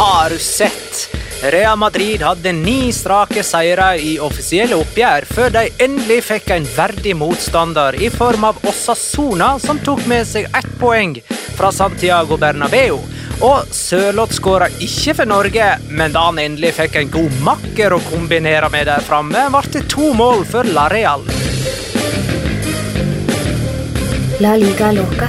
Har 0.00 0.30
du 0.30 0.38
sett? 0.38 1.16
Real 1.42 1.78
Madrid 1.78 2.22
hadde 2.22 2.52
ni 2.52 2.92
strake 2.92 3.42
seire 3.44 3.98
i 4.00 4.14
offisielle 4.20 4.78
oppgjør 4.80 5.26
før 5.28 5.50
de 5.52 5.64
endelig 5.84 6.22
fikk 6.24 6.46
en 6.54 6.68
verdig 6.72 7.12
motstander 7.20 7.98
i 8.00 8.08
form 8.08 8.46
av 8.48 8.62
Osasona, 8.64 9.50
som 9.60 9.76
tok 9.84 10.06
med 10.08 10.24
seg 10.24 10.46
ett 10.56 10.70
poeng 10.80 11.18
fra 11.58 11.68
Santiago 11.68 12.38
Bernabeu. 12.40 12.96
Og 13.44 13.74
Sørloth 13.76 14.38
skåra 14.38 14.70
ikke 14.80 15.18
for 15.18 15.28
Norge, 15.28 15.66
men 15.92 16.16
da 16.16 16.22
han 16.30 16.40
endelig 16.40 16.78
fikk 16.78 16.96
en 16.96 17.12
god 17.18 17.36
makker 17.44 17.92
å 17.92 18.00
kombinere 18.06 18.70
med 18.72 18.88
der 18.88 19.04
framme, 19.04 19.50
ble 19.52 19.74
det 19.74 19.84
to 19.92 20.14
mål 20.16 20.46
for 20.48 20.70
La 20.78 20.86
Real. 20.88 21.28
La 24.40 24.56
liga 24.56 24.94
loca. 24.96 25.28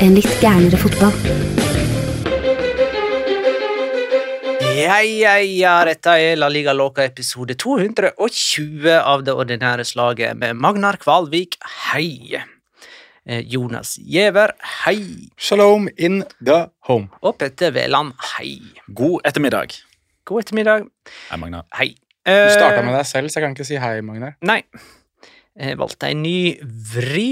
En 0.00 0.16
litt 0.16 0.40
gærnere 0.40 0.80
fotball. 0.80 1.45
Ja, 4.76 4.98
ja, 5.00 5.38
ja, 5.40 5.70
dette 5.88 6.12
er 6.20 6.34
La 6.36 6.50
Liga 6.52 6.74
Låka 6.76 7.00
episode 7.06 7.54
220 7.56 8.90
av 8.92 9.22
det 9.24 9.32
ordinære 9.32 9.86
slaget 9.88 10.36
med 10.36 10.58
Magnar 10.60 10.98
Kvalvik, 11.00 11.56
hei. 11.94 12.36
Eh, 13.24 13.40
Jonas 13.48 13.94
Giæver, 13.96 14.52
hei. 14.82 15.30
Shalom 15.40 15.88
in 15.96 16.26
the 16.44 16.58
home. 16.90 17.08
Og 17.24 17.38
Petter 17.40 17.72
Veland, 17.72 18.12
hei. 18.34 18.58
God 18.92 19.24
ettermiddag. 19.24 19.78
God 20.28 20.44
ettermiddag. 20.44 20.90
Hei, 21.30 21.40
Magna. 21.40 21.64
Hei. 21.78 21.94
Du 22.26 22.52
starta 22.52 22.84
med 22.84 22.98
deg 22.98 23.08
selv, 23.08 23.32
så 23.32 23.40
jeg 23.40 23.46
kan 23.46 23.56
ikke 23.56 23.70
si 23.70 23.80
hei, 23.80 23.96
Magnar. 24.04 24.36
Nei. 24.44 24.60
Jeg 25.56 25.80
valgte 25.80 26.12
en 26.12 26.20
ny 26.26 26.38
vri 26.92 27.30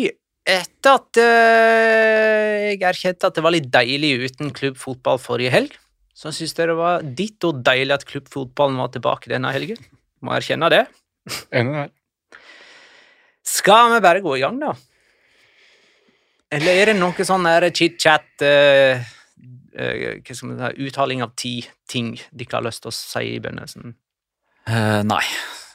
etter 0.49 0.97
at 0.97 1.21
eh, 1.21 2.71
jeg 2.73 2.85
erkjente 2.89 3.29
at 3.29 3.37
det 3.37 3.45
var 3.45 3.53
litt 3.53 3.69
deilig 3.69 4.17
uten 4.31 4.57
klubbfotball 4.57 5.21
forrige 5.21 5.53
helg. 5.53 5.81
Så 6.15 6.31
syns 6.31 6.55
dere 6.55 6.73
det 6.73 6.79
var 6.79 7.07
ditto 7.19 7.51
deilig 7.67 7.97
at 7.97 8.07
klubbfotballen 8.07 8.79
var 8.79 8.93
tilbake 8.95 9.31
denne 9.33 9.51
helgen. 9.55 9.81
Må 10.23 10.37
erkjenne 10.37 10.71
det. 10.71 10.85
Enig 11.51 11.75
der. 11.75 11.93
Skal 13.45 13.91
vi 13.93 14.01
bare 14.05 14.23
gå 14.25 14.37
i 14.39 14.45
gang, 14.45 14.61
da? 14.63 14.73
Eller 16.55 16.79
er 16.79 16.93
det 16.93 16.97
noe 17.01 17.27
sånn 17.27 17.49
chit-chat 17.75 18.45
uh, 18.47 19.03
uh, 19.75 19.95
Hva 20.23 20.37
skal 20.37 20.53
man 20.53 20.61
si 20.63 20.87
Uttaling 20.87 21.25
av 21.25 21.35
ti 21.37 21.57
ting 21.91 22.15
de 22.31 22.47
ikke 22.47 22.61
har 22.61 22.67
lyst 22.69 22.85
til 22.85 22.93
å 22.93 22.97
si 22.97 23.25
i 23.35 23.41
begynnelsen? 23.43 23.97
Uh, 24.71 25.03
nei, 25.05 25.25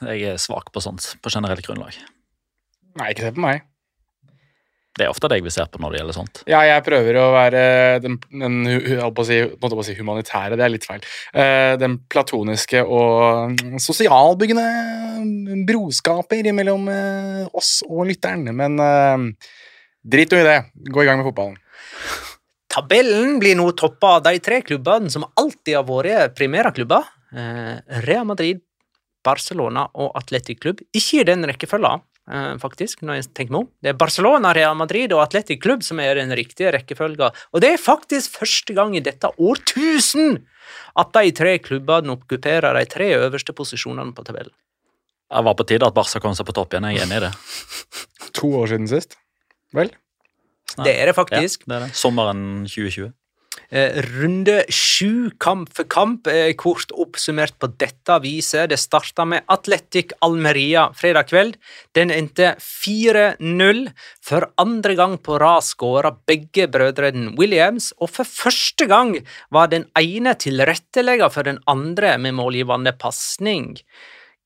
jeg 0.08 0.32
er 0.32 0.40
svak 0.42 0.72
på 0.74 0.82
sånt 0.82 1.12
på 1.22 1.30
generelt 1.30 1.62
grunnlag. 1.66 2.00
Nei, 2.98 3.12
ikke 3.12 3.28
se 3.28 3.34
på 3.36 3.44
meg. 3.44 3.69
Det 5.00 5.06
er 5.06 5.14
ofte 5.14 5.30
deg 5.32 5.40
vi 5.40 5.52
ser 5.54 5.68
på 5.72 5.80
når 5.80 5.94
det 5.94 6.00
gjelder 6.02 6.16
sånt. 6.18 6.42
Ja, 6.50 6.60
jeg 6.68 6.84
prøver 6.84 7.16
å 7.16 7.28
være 7.32 7.60
den, 8.04 8.18
den 8.28 8.58
å 9.00 9.24
si, 9.24 9.38
måtte 9.56 9.78
på 9.78 9.80
å 9.80 9.86
si 9.86 9.94
humanitære, 9.96 10.58
det 10.60 10.66
er 10.66 10.72
litt 10.74 10.84
feil. 10.84 11.06
Eh, 11.32 11.72
den 11.80 11.96
platoniske 12.12 12.82
og 12.84 13.56
sosialbyggende 13.80 14.66
broskaper 15.64 16.50
mellom 16.52 16.84
eh, 16.92 17.46
oss 17.56 17.78
og 17.88 18.10
lytteren. 18.10 18.44
Men 18.56 18.76
eh, 18.84 19.48
drit 20.04 20.36
nå 20.36 20.42
i 20.42 20.48
det. 20.50 20.58
Gå 20.92 21.06
i 21.06 21.08
gang 21.08 21.22
med 21.22 21.30
fotballen. 21.30 21.56
Tabellen 22.70 23.40
blir 23.40 23.56
nå 23.56 23.70
toppa 23.72 24.18
av 24.18 24.26
de 24.28 24.36
tre 24.44 24.60
klubbene 24.66 25.08
som 25.10 25.24
alltid 25.40 25.80
har 25.80 25.88
vært 25.88 26.36
primærklubber. 26.36 27.08
Eh, 27.32 27.80
Real 28.04 28.28
Madrid, 28.28 28.60
Barcelona 29.24 29.88
og 29.96 30.12
Atletic 30.20 30.60
Klubb. 30.60 30.84
Ikke 30.92 31.24
i 31.24 31.28
den 31.32 31.48
rekkefølgen 31.48 32.04
faktisk, 32.62 33.02
når 33.02 33.18
jeg 33.18 33.28
tenker 33.34 33.54
meg 33.54 33.64
om. 33.64 33.68
Det 33.82 33.92
er 33.92 33.98
Barcelona, 33.98 34.52
Real 34.56 34.76
Madrid 34.78 35.12
og 35.16 35.24
Atletic 35.24 35.60
Klubb 35.62 35.84
som 35.86 36.00
er 36.02 36.18
den 36.20 36.32
riktige 36.36 36.72
rekkefølgen. 36.76 37.36
Og 37.52 37.62
det 37.64 37.74
er 37.74 37.82
faktisk 37.82 38.38
første 38.40 38.76
gang 38.76 38.94
i 38.96 39.02
dette 39.04 39.32
årtusen 39.36 40.40
at 41.00 41.12
de 41.16 41.32
tre 41.34 41.56
klubbene 41.62 42.14
okkuperer 42.16 42.76
de 42.78 42.84
tre 42.90 43.10
øverste 43.18 43.54
posisjonene 43.56 44.14
på 44.14 44.24
tabellen. 44.26 44.54
Det 45.30 45.44
var 45.46 45.54
på 45.54 45.66
tide 45.66 45.86
at 45.86 45.94
Barca 45.94 46.18
kom 46.22 46.34
seg 46.34 46.46
på 46.48 46.54
topp 46.56 46.74
igjen. 46.74 46.88
Jeg 46.90 47.02
er 47.02 47.06
enig 47.06 47.20
i 47.20 47.24
det. 47.28 47.32
To 48.38 48.50
år 48.62 48.72
siden 48.72 48.88
sist. 48.90 49.14
Vel? 49.76 49.92
Det 50.78 50.90
er 50.90 51.10
det 51.10 51.14
faktisk. 51.14 51.66
Ja, 51.66 51.70
det 51.70 51.76
er 51.76 51.84
det. 51.86 51.94
Sommeren 51.98 52.42
2020. 52.66 53.12
Eh, 53.70 54.02
runde 54.02 54.64
sju, 54.68 55.30
kamp 55.38 55.68
for 55.70 55.84
kamp, 55.84 56.26
eh, 56.26 56.52
kort 56.58 56.90
oppsummert 56.90 57.54
på 57.58 57.68
dette 57.78 58.16
viset. 58.20 58.68
Det 58.68 58.78
starta 58.78 59.24
med 59.24 59.44
Atletic 59.46 60.10
Almeria 60.20 60.88
fredag 60.92 61.28
kveld. 61.28 61.54
Den 61.94 62.10
endte 62.10 62.56
4-0. 62.58 63.92
For 64.20 64.50
andre 64.58 64.94
gang 64.94 65.18
på 65.18 65.38
rad 65.38 65.62
skåra 65.62 66.10
begge 66.26 66.66
brødrene 66.66 67.36
Williams, 67.38 67.92
og 68.00 68.10
for 68.10 68.24
første 68.24 68.88
gang 68.88 69.24
var 69.52 69.68
den 69.68 69.86
ene 69.96 70.34
tilrettelegger 70.34 71.30
for 71.30 71.44
den 71.44 71.60
andre 71.68 72.18
med 72.18 72.34
målgivende 72.34 72.98
pasning. 72.98 73.78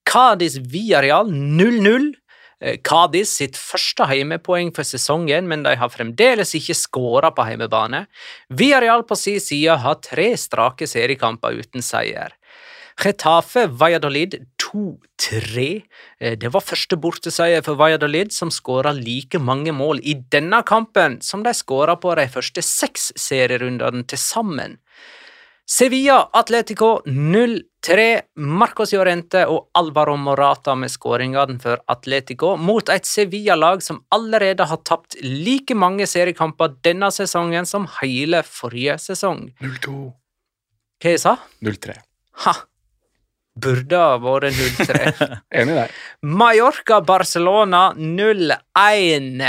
Cádiz 0.04 0.58
Villarreal 0.58 1.30
0-0. 1.32 2.12
Eh, 2.64 2.78
Cádiz 2.80 3.28
sitt 3.36 3.58
første 3.60 4.06
heimepoeng 4.08 4.70
for 4.74 4.88
sesongen, 4.88 5.48
men 5.50 5.66
de 5.66 5.74
har 5.76 5.92
fremdeles 5.92 6.54
ikke 6.56 6.76
skåra 6.78 7.30
på 7.34 7.44
heimebane. 7.44 8.06
Villarreal 8.48 9.04
på 9.04 9.18
sin 9.20 9.42
side 9.42 9.76
har 9.82 10.00
tre 10.00 10.30
strake 10.40 10.88
seriekamper 10.88 11.60
uten 11.60 11.84
seier. 11.84 12.32
Retafe 13.04 13.66
Valladolid 13.68 14.38
2-3. 14.62 15.82
Eh, 16.20 16.36
Det 16.36 16.52
var 16.52 16.64
første 16.64 16.96
borteseier 16.96 17.62
for 17.62 17.76
Valladolid, 17.76 18.32
som 18.32 18.48
skåra 18.48 18.94
like 18.96 19.38
mange 19.38 19.72
mål 19.72 20.00
i 20.02 20.14
denne 20.14 20.62
kampen 20.64 21.20
som 21.20 21.42
de 21.42 21.52
skåra 21.52 22.00
på 22.00 22.14
de 22.16 22.28
første 22.28 22.62
seks 22.62 23.12
serierundene 23.16 24.06
til 24.06 24.18
sammen. 24.18 24.78
Sevilla 25.66 26.28
Atletico 26.32 27.02
0-3. 27.06 28.20
Marcos 28.36 28.92
Llorente 28.92 29.46
og 29.48 29.70
Alvaro 29.80 30.16
Morata 30.20 30.74
med 30.76 30.92
skåringene 30.92 31.56
for 31.62 31.80
Atletico 31.88 32.50
mot 32.60 32.92
et 32.92 33.08
Sevilla-lag 33.08 33.80
som 33.82 34.02
allerede 34.12 34.66
har 34.68 34.82
tapt 34.84 35.16
like 35.24 35.72
mange 35.74 36.04
seriekamper 36.10 36.76
denne 36.84 37.08
sesongen 37.16 37.64
som 37.64 37.88
hele 38.02 38.42
forrige 38.44 38.98
sesong. 39.00 39.46
0-2. 39.64 39.96
Hva 41.00 41.16
jeg 41.16 41.24
sa 41.24 41.38
0-3. 41.64 41.96
Ha! 42.44 42.54
Burde 43.64 44.04
ha 44.04 44.18
vært 44.20 44.52
0-3. 44.60 45.12
Enig 45.62 45.78
der. 45.80 46.00
Mallorca-Barcelona 46.28 47.86
0-1. 47.96 49.48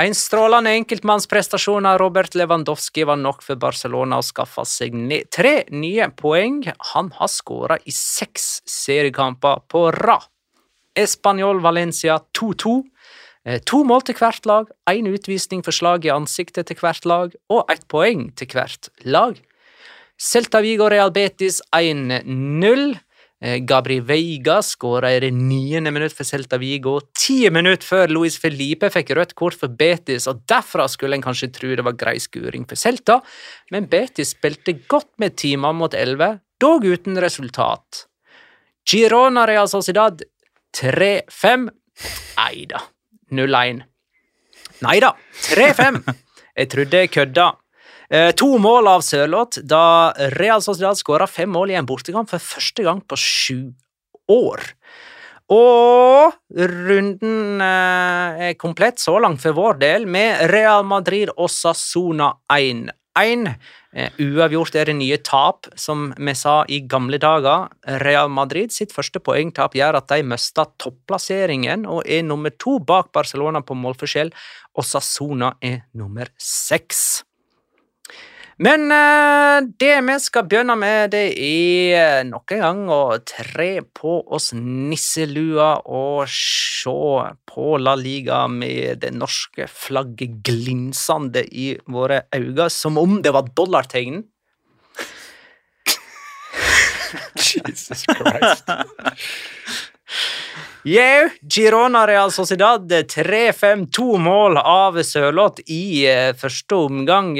En 0.00 0.14
strålende 0.14 0.70
enkeltmannsprestasjon 0.70 1.86
av 1.86 1.98
Robert 2.00 2.34
Lewandowski 2.34 3.04
var 3.04 3.18
nok 3.20 3.42
for 3.44 3.60
Barcelona 3.60 4.22
å 4.22 4.24
skaffe 4.24 4.64
seg 4.66 4.96
tre 5.30 5.64
nye 5.68 6.08
poeng. 6.16 6.62
Han 6.94 7.10
har 7.18 7.28
skåra 7.28 7.76
i 7.84 7.92
seks 7.92 8.62
seriekamper 8.64 9.60
på 9.68 9.90
rad. 9.92 10.24
Español 10.96 11.60
Valencia 11.60 12.18
2-2. 12.38 12.82
Eh, 13.44 13.60
To 13.64 13.82
mål 13.84 14.02
til 14.06 14.16
hvert 14.16 14.46
lag, 14.46 14.68
én 14.88 15.08
utvisning 15.08 15.62
for 15.64 15.72
slag 15.72 16.04
i 16.04 16.12
ansiktet 16.12 16.68
til 16.68 16.76
hvert 16.76 17.04
lag 17.04 17.32
og 17.50 17.70
ett 17.72 17.86
poeng 17.88 18.30
til 18.36 18.48
hvert 18.48 18.88
lag. 19.04 19.36
Celta 20.18 20.60
Vigo 20.62 20.88
Real 20.88 21.10
Betis 21.10 21.60
1-0. 21.74 23.00
Eh, 23.42 23.58
Gabri 23.66 23.96
Veiga 24.06 24.60
skåra 24.62 25.08
i 25.10 25.18
det 25.24 25.32
niende 25.34 25.90
minutt 25.90 26.14
for 26.14 26.22
Celta 26.22 26.60
Vigo, 26.62 27.00
ti 27.18 27.40
minutter 27.50 27.82
før 27.82 28.12
Luis 28.14 28.36
Felipe 28.38 28.86
fikk 28.94 29.10
rødt 29.18 29.34
kort 29.34 29.56
for 29.58 29.72
Betis, 29.80 30.28
og 30.30 30.44
derfra 30.46 30.86
skulle 30.86 31.18
en 31.18 31.24
kanskje 31.24 31.50
tro 31.56 31.72
det 31.74 31.82
var 31.82 31.96
grei 31.98 32.20
skuring 32.22 32.68
for 32.70 32.78
Celta, 32.78 33.18
men 33.74 33.88
Betis 33.90 34.36
spilte 34.36 34.76
godt 34.86 35.10
med 35.18 35.34
timer 35.42 35.74
mot 35.74 35.94
elleve, 35.98 36.36
dog 36.62 36.86
uten 36.86 37.18
resultat. 37.18 38.04
Girona 38.86 39.42
Real 39.50 39.66
Sociedad 39.70 40.22
3-5. 40.78 41.66
Nei 42.38 42.66
da, 42.70 42.84
0-1. 43.34 43.82
Nei 44.86 45.00
da, 45.02 45.16
3-5. 45.50 45.98
Jeg 46.52 46.70
trodde 46.70 47.02
jeg 47.02 47.10
kødda. 47.10 47.50
Eh, 48.12 48.30
to 48.36 48.58
mål 48.60 48.90
av 48.92 49.00
Sørloth 49.00 49.62
da 49.64 50.12
Real 50.36 50.60
Sociedad 50.60 50.98
skåra 51.00 51.24
fem 51.30 51.48
mål 51.48 51.70
i 51.72 51.78
en 51.80 51.88
bortekamp 51.88 52.28
for 52.28 52.44
første 52.44 52.84
gang 52.84 53.00
på 53.08 53.16
sju 53.16 53.60
år. 54.28 54.60
Og 55.52 56.34
runden 56.52 57.62
eh, 57.64 58.42
er 58.50 58.58
komplett 58.60 59.00
så 59.00 59.16
langt 59.20 59.40
for 59.40 59.56
vår 59.56 59.80
del, 59.80 60.04
med 60.04 60.44
Real 60.52 60.84
Madrid 60.84 61.32
og 61.38 61.48
Sassona 61.52 62.34
1-1. 62.52 63.48
Eh, 63.96 64.20
uavgjort 64.20 64.76
er 64.76 64.92
det 64.92 64.98
nye 65.00 65.16
tap, 65.24 65.72
som 65.72 66.10
vi 66.12 66.36
sa 66.36 66.60
i 66.68 66.82
gamle 66.84 67.16
dager. 67.16 67.72
Real 68.04 68.28
Madrid 68.28 68.76
sitt 68.76 68.92
første 68.92 69.24
poengtap 69.24 69.72
gjør 69.80 70.02
at 70.02 70.12
de 70.12 70.20
mista 70.36 70.68
topplasseringen 70.84 71.88
og 71.88 72.04
er 72.04 72.28
nummer 72.28 72.52
to 72.60 72.76
bak 72.76 73.08
Barcelona 73.16 73.64
på 73.64 73.76
målforskjell, 73.88 74.36
og 74.76 74.88
Sassona 74.88 75.54
er 75.64 75.86
nummer 75.96 76.28
seks. 76.36 77.22
Men 78.62 78.92
eh, 78.94 79.64
det 79.78 79.94
vi 80.06 80.14
skal 80.22 80.44
begynne 80.46 80.76
med, 80.78 81.10
det 81.10 81.34
er 81.34 82.22
nok 82.28 82.52
en 82.54 82.60
gang 82.62 82.82
å 82.94 83.18
tre 83.26 83.80
på 83.82 84.20
oss 84.36 84.52
nisselua 84.54 85.80
og 85.82 86.30
se 86.30 86.92
på 87.50 87.78
La 87.82 87.96
Liga 87.98 88.44
med 88.46 89.02
det 89.02 89.10
norske 89.16 89.66
flagget 89.66 90.36
glinsende 90.46 91.42
i 91.42 91.74
våre 91.90 92.20
øyne, 92.36 92.68
som 92.70 93.00
om 93.02 93.18
det 93.24 93.32
var 93.34 93.50
dollartegn. 93.50 94.22
Jesus 97.42 98.06
Christ. 98.06 98.70
Jau, 100.92 101.28
Girona 101.50 102.06
Real 102.06 102.30
Sociedad 102.34 102.86
3-5, 102.86 103.90
to 103.94 104.18
mål 104.22 104.58
av 104.62 105.02
Sørloth 105.06 105.62
i 105.66 106.06
eh, 106.06 106.34
første 106.38 106.74
omgang. 106.86 107.34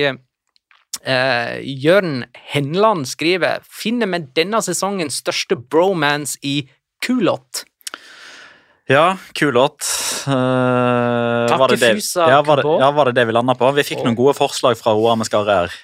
Eh, 1.03 1.59
Jørn 1.83 2.25
Henland 2.53 3.09
skriver 3.11 3.65
finner 3.67 4.07
med 4.07 4.31
denne 4.37 4.61
sesongens 4.63 5.19
største 5.23 5.57
bromance 5.59 6.39
i 6.47 6.69
kulott. 7.03 7.65
Ja, 8.91 9.17
kulott. 9.39 9.87
Uh, 10.27 11.49
Takk, 11.49 11.59
var, 11.59 11.73
det 11.73 11.81
det- 11.81 11.95
Fusa 11.99 12.29
ja, 12.31 12.43
var, 12.47 12.63
det, 12.63 12.75
ja, 12.83 12.91
var 12.95 13.11
det 13.11 13.15
det 13.19 13.27
vi 13.27 13.35
landa 13.35 13.55
på? 13.59 13.71
Vi 13.75 13.85
fikk 13.87 14.05
noen 14.05 14.19
gode 14.19 14.35
forslag 14.39 14.77
fra 14.79 14.95
Roar 14.95 15.17
Meskare 15.19 15.57
her. 15.63 15.79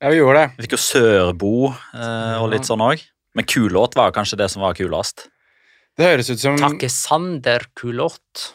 Ja, 0.00 0.08
vi 0.08 0.16
gjorde 0.16 0.40
det. 0.40 0.52
Vi 0.56 0.64
fikk 0.64 0.74
jo 0.78 0.80
Sørbo 0.80 1.54
uh, 1.70 2.36
og 2.40 2.48
litt 2.54 2.66
sånn 2.66 2.82
òg. 2.82 3.02
Men 3.36 3.46
kulåt 3.46 3.94
var 3.98 4.14
kanskje 4.14 4.38
det 4.40 4.48
som 4.50 4.62
var 4.64 4.74
kulest. 4.74 5.28
Det 5.98 6.06
høres 6.08 6.30
ut 6.32 6.40
som 6.40 6.56
Takke 6.58 6.88
Sander 6.90 7.66
Kulott. 7.78 8.54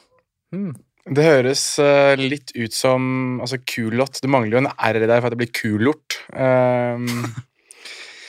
Hmm. 0.52 0.74
Det 1.06 1.26
høres 1.26 1.64
eh, 1.82 2.16
litt 2.18 2.50
ut 2.58 2.74
som 2.74 3.38
altså 3.44 3.60
kulott. 3.62 4.18
Det 4.24 4.32
mangler 4.32 4.58
jo 4.58 4.64
en 4.64 4.72
R 4.74 5.02
der 5.04 5.20
for 5.20 5.30
at 5.30 5.36
det 5.36 5.42
blir 5.44 5.54
kulort. 5.54 6.22
Um, 6.34 7.28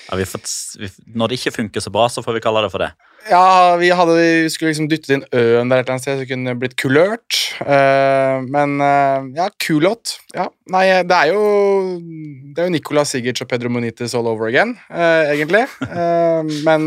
Ja, 0.07 0.17
vi 0.21 0.27
får, 0.29 0.43
vi, 0.79 0.89
når 1.19 1.31
det 1.31 1.39
ikke 1.41 1.57
funker 1.57 1.83
så 1.83 1.91
bra, 1.91 2.07
så 2.11 2.23
får 2.23 2.37
vi 2.37 2.43
kalle 2.45 2.63
det 2.63 2.71
for 2.71 2.85
det. 2.85 2.93
ja, 3.27 3.75
vi, 3.81 3.89
hadde, 3.91 4.13
vi 4.15 4.51
skulle 4.55 4.71
liksom 4.71 4.87
dyttet 4.87 5.17
inn 5.17 5.25
ø-en 5.35 5.73
der 5.73 5.81
et 5.81 5.89
eller 5.89 5.97
annet 5.97 6.05
sted, 6.05 6.15
så 6.15 6.23
det 6.23 6.29
kunne 6.31 6.55
blitt 6.61 6.77
kulørt. 6.79 7.39
Uh, 7.59 8.39
men 8.47 8.77
uh, 8.79 9.27
ja, 9.35 9.49
kulott. 9.67 10.21
Ja. 10.37 10.47
Nei, 10.71 10.85
det 11.03 11.17
er 11.17 11.33
jo 11.33 11.43
Det 11.99 12.63
er 12.63 12.69
jo 12.69 12.75
Nicolas 12.77 13.17
Sigurd 13.17 13.43
og 13.43 13.51
Pedro 13.51 13.73
Monites 13.73 14.15
all 14.15 14.31
over 14.31 14.47
again, 14.47 14.77
uh, 14.93 15.27
egentlig. 15.33 15.65
Eh, 15.83 16.55
men 16.67 16.87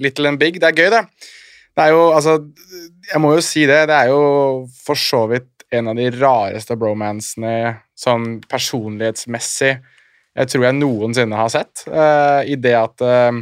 little 0.00 0.32
and 0.32 0.40
big, 0.40 0.62
det 0.62 0.70
er 0.70 0.80
gøy, 0.80 0.88
det. 0.96 1.04
Det 1.80 1.86
er 1.86 1.94
jo, 1.96 2.10
altså 2.12 2.36
Jeg 3.08 3.20
må 3.24 3.32
jo 3.32 3.44
si 3.44 3.64
det. 3.64 3.86
Det 3.88 3.96
er 3.96 4.10
jo 4.12 4.66
for 4.84 4.98
så 5.00 5.24
vidt 5.30 5.48
en 5.72 5.88
av 5.88 5.96
de 5.96 6.10
rareste 6.12 6.76
bromansene 6.76 7.54
sånn 7.98 8.40
personlighetsmessig 8.50 9.78
jeg 10.38 10.50
tror 10.52 10.66
jeg 10.68 10.78
noensinne 10.78 11.38
har 11.38 11.50
sett. 11.52 11.84
Uh, 11.90 12.40
I 12.46 12.56
det 12.60 12.74
at 12.78 13.02
uh, 13.02 13.40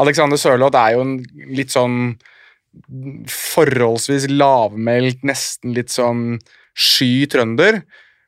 Alexander 0.00 0.38
Sørloth 0.40 0.78
er 0.78 0.94
jo 0.94 1.02
en 1.04 1.16
litt 1.54 1.74
sånn 1.74 2.14
forholdsvis 3.30 4.26
lavmælt, 4.32 5.22
nesten 5.26 5.74
litt 5.76 5.92
sånn 5.94 6.38
sky 6.74 7.26
trønder. 7.30 7.82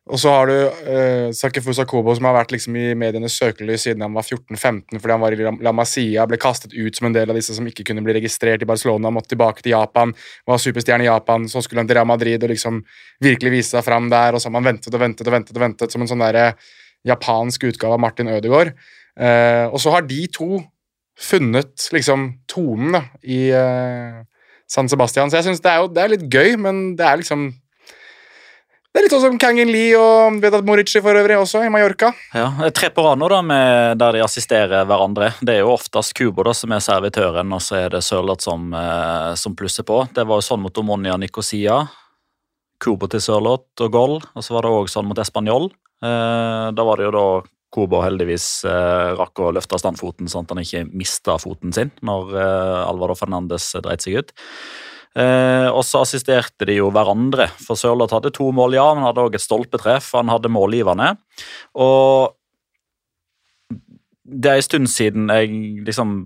Og 0.07 0.21
så 0.23 0.31
har 0.31 0.47
du 0.47 0.55
uh, 0.55 1.33
Sakefu 1.35 1.73
Kobo, 1.91 2.13
som 2.15 2.29
har 2.29 2.37
vært 2.37 2.53
liksom 2.55 2.77
i 2.79 2.93
medienes 2.99 3.35
søkelys 3.41 3.89
siden 3.89 4.05
han 4.05 4.15
var 4.15 4.23
14-15 4.23 5.01
fordi 5.01 5.13
han 5.13 5.23
var 5.25 5.35
i 5.35 5.49
La- 5.67 5.75
Masia, 5.75 6.27
ble 6.31 6.39
kastet 6.39 6.77
ut 6.77 6.95
som 6.95 7.09
en 7.09 7.17
del 7.17 7.33
av 7.33 7.39
disse 7.39 7.57
som 7.57 7.67
ikke 7.67 7.89
kunne 7.89 8.05
bli 8.07 8.15
registrert 8.15 8.63
i 8.63 8.69
Barcelona, 8.71 9.11
måtte 9.11 9.33
tilbake 9.35 9.65
til 9.65 9.75
Japan, 9.75 10.15
var 10.47 10.63
superstjerne 10.63 11.09
i 11.09 11.11
Japan, 11.11 11.49
så 11.51 11.63
skulle 11.65 11.83
han 11.83 11.91
til 11.91 11.99
Real 11.99 12.07
Madrid 12.07 12.47
og 12.47 12.55
liksom 12.55 12.85
virkelig 13.27 13.57
vise 13.57 13.75
seg 13.75 13.87
fram 13.89 14.07
der, 14.13 14.37
og 14.37 14.43
så 14.43 14.47
har 14.47 14.57
man 14.61 14.71
ventet 14.71 14.95
og 14.95 15.03
ventet 15.03 15.27
og 15.27 15.35
ventet, 15.35 15.59
og 15.59 15.67
ventet 15.67 15.97
som 15.97 16.07
en 16.07 16.13
sånn 16.13 16.23
derre 16.23 16.53
japansk 17.07 17.67
utgave 17.73 17.99
av 17.99 18.03
Martin 18.07 18.31
Ødegaard. 18.31 18.73
Eh, 19.19 19.67
og 19.67 19.79
så 19.83 19.91
har 19.95 20.07
de 20.07 20.23
to 20.31 20.63
funnet 21.17 21.89
liksom 21.97 22.29
tonen 22.51 22.95
da, 22.99 23.05
i 23.25 23.47
eh, 23.55 24.23
San 24.71 24.91
Sebastian. 24.91 25.31
Så 25.31 25.41
jeg 25.41 25.49
synes 25.51 25.63
det 25.65 25.75
det 25.97 26.03
er 26.03 26.13
litt 26.15 26.27
gøy, 26.31 26.57
men 26.61 26.93
det 26.99 27.07
er 27.07 27.23
liksom 27.23 27.49
Det 28.97 29.03
er 29.03 29.05
litt 29.05 29.13
sånn 29.13 29.25
som 29.27 29.35
Kangin 29.37 29.69
Lee 29.69 29.91
og 30.01 30.39
Vedat 30.41 30.65
Morici 30.65 31.03
for 31.05 31.19
øvrig 31.21 31.37
også, 31.37 31.61
i 31.67 31.69
Mallorca. 31.69 32.15
Ja, 32.33 32.47
Tre 32.73 32.89
på 32.89 33.03
rad 33.05 33.21
der 34.01 34.17
de 34.17 34.23
assisterer 34.25 34.87
hverandre. 34.89 35.35
Det 35.45 35.53
er 35.53 35.61
jo 35.61 35.75
oftest 35.75 36.15
Kubo 36.17 36.47
da, 36.47 36.55
som 36.57 36.73
er 36.73 36.81
servitøren, 36.81 37.53
og 37.53 37.61
så 37.61 37.77
er 37.83 37.93
det 37.93 38.01
Sørloth 38.01 38.47
som, 38.49 38.73
eh, 38.73 39.35
som 39.37 39.53
plusser 39.53 39.85
på. 39.85 39.99
Det 40.17 40.25
var 40.25 40.41
jo 40.41 40.47
sånn 40.49 40.65
mot 40.65 40.81
Omonia 40.81 41.19
Nicosia. 41.21 41.83
Kubo 42.81 43.05
til 43.07 43.21
Sørloth 43.21 43.85
og 43.85 43.93
goal, 43.93 44.17
og 44.33 44.41
så 44.41 44.57
var 44.57 44.65
det 44.65 44.73
òg 44.73 44.89
sånn 44.89 45.13
mot 45.13 45.21
Español. 45.21 45.69
Eh, 46.01 46.73
da 46.73 46.89
var 46.89 46.97
det 46.97 47.11
jo 47.11 47.13
da 47.19 47.27
Kubo 47.77 48.01
heldigvis 48.01 48.65
eh, 48.65 49.13
rakk 49.13 49.45
å 49.45 49.53
løfte 49.53 49.77
standfoten 49.77 50.25
sånn 50.25 50.49
at 50.49 50.57
han 50.57 50.65
ikke 50.65 50.87
mista 50.97 51.37
foten 51.37 51.69
sin 51.77 51.93
når 52.01 52.33
eh, 52.33 52.89
Alvaro 52.89 53.13
Fernandes 53.13 53.75
dreit 53.77 54.01
seg 54.01 54.23
ut. 54.23 54.33
Eh, 55.17 55.69
og 55.73 55.81
så 55.89 56.03
assisterte 56.05 56.69
de 56.69 56.77
jo 56.77 56.91
hverandre, 56.93 57.49
for 57.63 57.79
Sørloth 57.81 58.13
hadde 58.17 58.35
to 58.37 58.51
mål, 58.55 58.77
ja, 58.77 58.87
men 58.95 59.07
hadde 59.07 59.25
òg 59.25 59.39
et 59.39 59.45
stolpetreff. 59.45 60.11
Han 60.19 60.33
hadde 60.33 60.53
målgiverne. 60.53 61.15
Og 61.81 62.35
det 64.27 64.51
er 64.51 64.61
en 64.61 64.67
stund 64.67 64.91
siden 64.93 65.31
jeg 65.33 65.87
liksom 65.87 66.19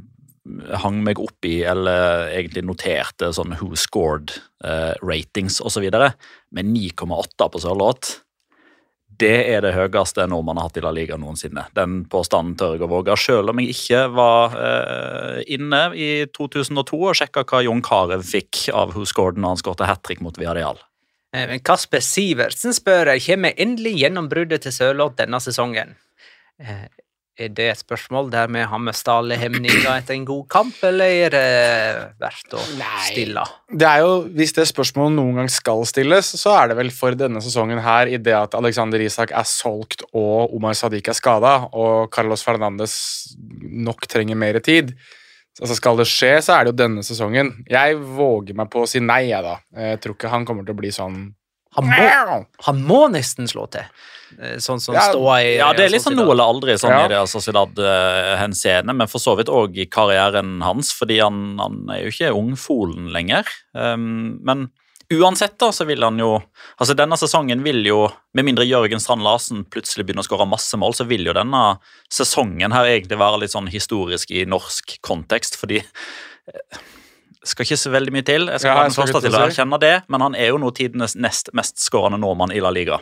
hang 0.83 1.03
meg 1.05 1.21
opp 1.23 1.47
i, 1.47 1.61
eller 1.69 2.33
egentlig 2.33 2.65
noterte 2.67 3.29
sånn 3.37 3.55
who 3.61 3.77
scored 3.79 4.33
eh, 4.65 4.97
ratings 5.05 5.61
osv. 5.63 5.87
med 6.51 6.73
9,8 6.73 7.51
på 7.53 7.63
Sørloth 7.63 8.17
det 9.21 9.37
er 9.53 9.65
det 9.65 9.73
høyeste 9.77 10.25
nordmann 10.31 10.59
har 10.61 10.69
hatt 10.69 10.79
i 10.81 10.85
La 10.85 10.93
Liga 10.95 11.19
noensinne. 11.21 11.67
Den 11.77 12.05
påstanden 12.11 12.57
tør 12.59 12.77
jeg 12.77 12.85
å 12.87 12.91
våge, 12.91 13.17
selv 13.21 13.53
om 13.53 13.61
jeg 13.63 13.75
ikke 13.75 14.05
var 14.17 14.57
eh, 14.59 15.41
inne 15.57 15.83
i 15.95 16.11
2002 16.37 17.01
og 17.01 17.19
sjekka 17.19 17.45
hva 17.49 17.63
Jon 17.67 17.83
Carew 17.85 18.25
fikk 18.25 18.69
av 18.77 18.95
Gordon 18.97 19.45
når 19.45 19.55
han 19.55 19.61
skåret 19.63 19.87
hat 19.91 20.03
trick 20.07 20.23
mot 20.25 20.39
Villarreal. 20.41 20.81
Eh, 21.37 21.47
Men 21.51 21.63
Kasper 21.65 22.03
Sivertsen 22.05 22.75
spør 22.77 23.13
kommer 23.27 23.57
endelig 23.57 23.99
gjennombruddet 24.01 24.65
til 24.67 24.75
Sørloth 24.75 25.19
denne 25.21 25.41
sesongen. 25.43 25.97
Er 27.41 27.49
det 27.57 27.67
et 27.73 27.81
spørsmål 27.81 28.27
der 28.33 28.51
vi 28.53 28.61
har 28.69 28.81
mista 28.83 29.15
alle 29.17 29.39
hemninger 29.41 29.87
etter 29.95 30.13
en 30.13 30.27
god 30.29 30.43
kamp, 30.53 30.77
eller 30.85 31.13
er 31.25 31.33
det 31.33 31.45
verdt 32.21 32.57
å 32.59 32.65
stille? 33.07 33.45
Det 33.71 33.87
er 33.89 34.03
jo, 34.05 34.11
Hvis 34.37 34.53
det 34.59 34.67
spørsmålet 34.69 35.17
noen 35.17 35.41
gang 35.41 35.49
skal 35.53 35.87
stilles, 35.89 36.35
så 36.37 36.53
er 36.59 36.69
det 36.71 36.77
vel 36.83 36.93
for 36.93 37.17
denne 37.17 37.41
sesongen 37.41 37.81
her, 37.81 38.13
i 38.13 38.21
det 38.21 38.35
at 38.37 38.57
Alexander 38.59 39.01
Isak 39.01 39.33
er 39.33 39.49
solgt 39.49 40.05
og 40.11 40.53
Omar 40.57 40.77
Sadiq 40.77 41.09
er 41.09 41.17
skada, 41.17 41.55
og 41.73 42.13
Carlos 42.13 42.45
Fernandes 42.45 42.99
nok 43.89 44.05
trenger 44.11 44.37
mer 44.37 44.61
tid. 44.61 44.93
Altså 45.61 45.81
Skal 45.81 45.99
det 46.01 46.09
skje, 46.13 46.37
så 46.45 46.59
er 46.59 46.69
det 46.69 46.75
jo 46.75 46.79
denne 46.85 47.03
sesongen. 47.05 47.55
Jeg 47.69 47.97
våger 47.97 48.57
meg 48.57 48.69
på 48.73 48.85
å 48.85 48.89
si 48.89 49.01
nei, 49.01 49.31
jeg, 49.33 49.41
da. 49.45 49.57
Jeg 49.89 50.05
tror 50.05 50.17
ikke 50.17 50.33
han 50.33 50.47
kommer 50.49 50.69
til 50.69 50.77
å 50.77 50.81
bli 50.81 50.93
sånn 50.95 51.21
Han 51.77 51.87
må, 51.87 52.45
han 52.67 52.81
må 52.85 53.05
nesten 53.13 53.49
slå 53.49 53.69
til, 53.71 53.87
sånn 54.63 54.81
som 54.83 54.95
Ja, 54.95 55.09
ståa 55.11 55.37
i 55.43 55.57
Ja, 55.59 55.73
det 55.77 55.87
er 55.87 55.95
litt 55.95 56.05
sånn 56.05 56.17
nå 56.19 56.27
eller 56.31 56.51
aldri 56.53 56.77
sånn 56.81 56.95
Ja. 56.95 57.05
i 57.05 57.13
det 57.13 57.23
Sociedad-henseende, 57.31 58.95
men 58.97 59.09
for 59.11 59.23
så 59.23 59.37
vidt 59.39 59.51
òg 59.53 59.79
i 59.79 59.87
karrieren 59.91 60.61
hans, 60.65 60.93
fordi 60.97 61.21
han, 61.23 61.59
han 61.61 61.83
er 61.91 62.05
jo 62.05 62.13
ikke 62.15 62.35
ungfolen 62.37 63.11
lenger. 63.15 63.49
Um, 63.75 64.39
men 64.47 64.69
uansett, 65.11 65.57
da, 65.59 65.73
så 65.75 65.85
vil 65.89 66.03
han 66.07 66.19
jo 66.23 66.37
Altså, 66.79 66.95
denne 66.97 67.19
sesongen 67.19 67.65
vil 67.67 67.83
jo, 67.85 68.05
med 68.35 68.47
mindre 68.47 68.65
Jørgen 68.65 69.03
Strand 69.03 69.25
Larsen 69.27 69.65
plutselig 69.69 70.07
begynner 70.07 70.25
å 70.25 70.29
skåre 70.29 70.47
masse 70.49 70.79
mål, 70.81 70.95
så 70.97 71.05
vil 71.05 71.27
jo 71.27 71.35
denne 71.37 71.81
sesongen 72.13 72.73
her 72.73 72.89
egentlig 72.89 73.19
være 73.21 73.43
litt 73.43 73.53
sånn 73.53 73.69
historisk 73.69 74.31
i 74.33 74.47
norsk 74.49 74.97
kontekst, 75.05 75.59
fordi 75.61 75.83
eh, 75.83 76.81
skal 77.47 77.65
ikke 77.65 77.79
så 77.81 77.93
veldig 77.93 78.13
mye 78.15 78.27
til. 78.27 78.49
Jeg 78.53 78.63
skal 78.63 78.71
Ja, 78.71 78.83
jeg 78.85 78.91
den 78.91 78.97
første 78.99 79.21
til 79.25 79.37
å 79.37 79.43
erkjenne 79.47 79.79
det, 79.81 79.95
men 80.13 80.25
han 80.25 80.37
er 80.37 80.51
jo 80.53 80.59
nå 80.61 80.71
tidenes 80.77 81.17
nest 81.17 81.53
mest 81.57 81.81
skårende 81.81 82.21
nordmann 82.21 82.53
i 82.53 82.61
La 82.61 82.73
Liga. 82.75 83.01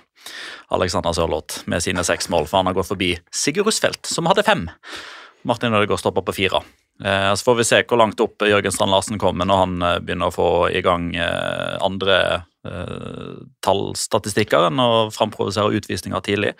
Alexander 0.75 1.15
Sørloth 1.17 1.65
med 1.67 1.83
sine 1.83 2.05
seks 2.07 2.29
mål, 2.31 2.47
for 2.47 2.61
han 2.61 2.71
har 2.71 2.77
gått 2.79 2.91
forbi 2.91 3.15
Sigurd 3.35 3.67
Rusfeldt, 3.67 4.07
som 4.07 4.29
hadde 4.31 4.47
fem. 4.47 4.69
Martin 5.49 5.75
Ødegaard 5.75 6.03
stopper 6.03 6.27
på 6.27 6.37
fire. 6.37 6.63
Eh, 7.05 7.35
så 7.35 7.45
får 7.45 7.59
vi 7.59 7.67
se 7.67 7.83
hvor 7.87 8.01
langt 8.01 8.21
opp 8.21 8.43
Jørgen 8.43 8.75
Strand 8.75 8.95
Larsen 8.95 9.19
kommer 9.23 9.47
når 9.47 9.61
han 9.63 9.83
eh, 9.83 9.99
begynner 10.03 10.31
å 10.31 10.35
få 10.35 10.49
i 10.75 10.83
gang 10.83 11.13
eh, 11.15 11.77
andre 11.85 12.19
eh, 12.67 13.37
tallstatistikker 13.65 14.67
enn 14.69 14.83
å 14.83 14.91
framprovosere 15.15 15.79
utvisninger 15.79 16.25
tidlig. 16.27 16.55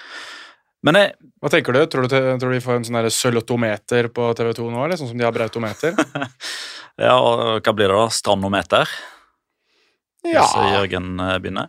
Men 0.87 1.01
jeg, 1.01 1.15
Hva 1.39 1.51
tenker 1.53 1.77
du? 1.77 1.81
Tror 1.87 2.07
du, 2.07 2.11
tror 2.11 2.39
du 2.51 2.57
vi 2.57 2.63
får 2.65 2.81
en 2.81 2.87
sånn 2.89 3.11
sølvotometer 3.15 4.09
på 4.15 4.33
TV2 4.39 4.69
nå, 4.73 4.85
eller 4.85 4.99
sånn 4.99 5.13
som 5.13 5.19
de 5.21 5.27
har 5.27 5.35
brautometer? 5.37 5.95
ja, 7.07 7.15
og 7.15 7.61
hva 7.63 7.75
blir 7.79 7.93
det 7.93 7.99
da? 8.01 8.09
Strandometer? 8.11 8.91
Ja, 10.27 10.43
Hvis 10.43 10.57
eh, 10.59 10.73
Jørgen 10.75 11.13
eh, 11.23 11.37
begynner. 11.39 11.69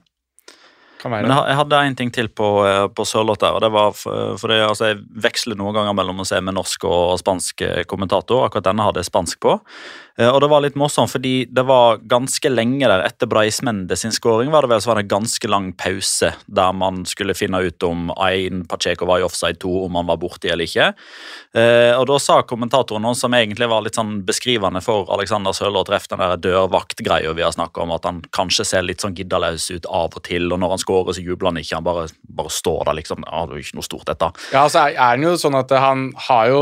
kan 0.99 1.11
Men 1.13 1.27
være. 1.29 1.35
ha- 1.37 1.45
jeg 1.51 1.57
hadde 1.61 1.81
en 1.85 1.95
ting 2.01 2.09
til 2.11 2.27
på, 2.33 2.47
eh, 2.65 2.87
på 2.97 3.05
Sørloth 3.07 3.39
der, 3.45 3.53
og 3.55 3.61
det 3.61 3.69
var 3.71 3.93
for, 3.95 4.33
for 4.41 4.49
det, 4.51 4.57
altså, 4.65 4.89
Jeg 4.89 5.03
veksler 5.29 5.55
noen 5.59 5.77
ganger 5.77 5.93
mellom 5.95 6.19
å 6.19 6.27
se 6.27 6.41
med 6.41 6.57
norsk 6.57 6.83
og 6.89 7.19
spansk 7.21 7.61
eh, 7.67 7.83
kommentator. 7.87 8.47
Akkurat 8.47 8.65
denne 8.71 8.83
hadde 8.89 9.03
jeg 9.03 9.11
spansk 9.11 9.39
på. 9.45 9.53
Eh, 10.19 10.27
Og 10.29 10.41
det 10.43 10.49
var 10.51 10.61
litt 10.65 10.75
morsomt, 10.75 11.11
fordi 11.13 11.45
det 11.47 11.63
var 11.65 12.01
ganske 12.11 12.49
lenge 12.51 12.87
der 12.87 13.05
etter 13.05 13.29
Breismende 13.31 13.95
sin 13.97 14.11
scoring, 14.11 14.51
var 14.51 14.65
det 14.65 14.69
vel 14.73 14.81
så 14.83 14.91
var 14.91 14.99
det 14.99 15.05
en 15.07 15.13
ganske 15.15 15.47
lang 15.47 15.69
pause 15.79 16.33
der 16.47 16.73
man 16.75 17.05
skulle 17.07 17.35
finne 17.37 17.61
ut 17.63 17.83
om 17.87 18.11
Ain 18.17 18.65
Pacheco 18.67 19.05
var 19.07 19.19
i 19.21 19.23
offside 19.23 19.59
2, 19.63 19.85
om 19.85 19.95
han 19.95 20.09
var 20.09 20.17
borti 20.19 20.51
eller 20.51 20.67
ikke. 20.67 20.89
Eh, 21.55 21.93
Og 21.99 22.05
da 22.07 22.17
sa 22.19 22.41
kommentatoren 22.43 23.01
noe 23.01 23.15
som 23.15 23.33
egentlig 23.33 23.69
var 23.69 23.81
litt 23.85 23.95
sånn 23.95 24.25
beskrivende 24.27 24.81
for 24.83 25.07
Alexander 25.15 25.55
Sørloth, 25.55 25.89
ref 25.91 26.07
den 26.11 26.19
der 26.19 26.35
dørvaktgreia 26.37 27.33
vi 27.33 27.45
har 27.45 27.55
snakka 27.55 27.81
om, 27.81 27.91
at 27.95 28.03
han 28.05 28.21
kanskje 28.35 28.65
ser 28.65 28.83
litt 28.83 28.99
sånn 29.01 29.15
giddalaus 29.15 29.69
ut 29.71 29.85
av 29.87 30.11
og 30.15 30.23
til, 30.23 30.51
og 30.51 30.59
når 30.59 30.75
han 30.75 30.83
scorer, 30.83 31.13
så 31.15 31.23
jubler 31.23 31.53
han 31.53 31.61
ikke, 31.63 31.75
han 31.79 31.87
bare, 31.87 32.07
bare 32.27 32.51
står 32.51 32.85
der, 32.89 32.99
liksom. 32.99 33.23
Ja, 33.25 33.45
det 33.45 33.55
er 33.55 33.61
jo 33.61 33.65
ikke 33.69 33.79
noe 33.79 33.87
stort, 33.87 34.05
dette. 34.09 34.31
Ja, 34.51 34.65
altså 34.67 34.83
er, 34.89 34.97
han 34.99 35.23
jo 35.23 35.35
sånn 35.39 35.55
at 35.59 35.71
han 35.79 36.09
har 36.27 36.47
jo 36.51 36.61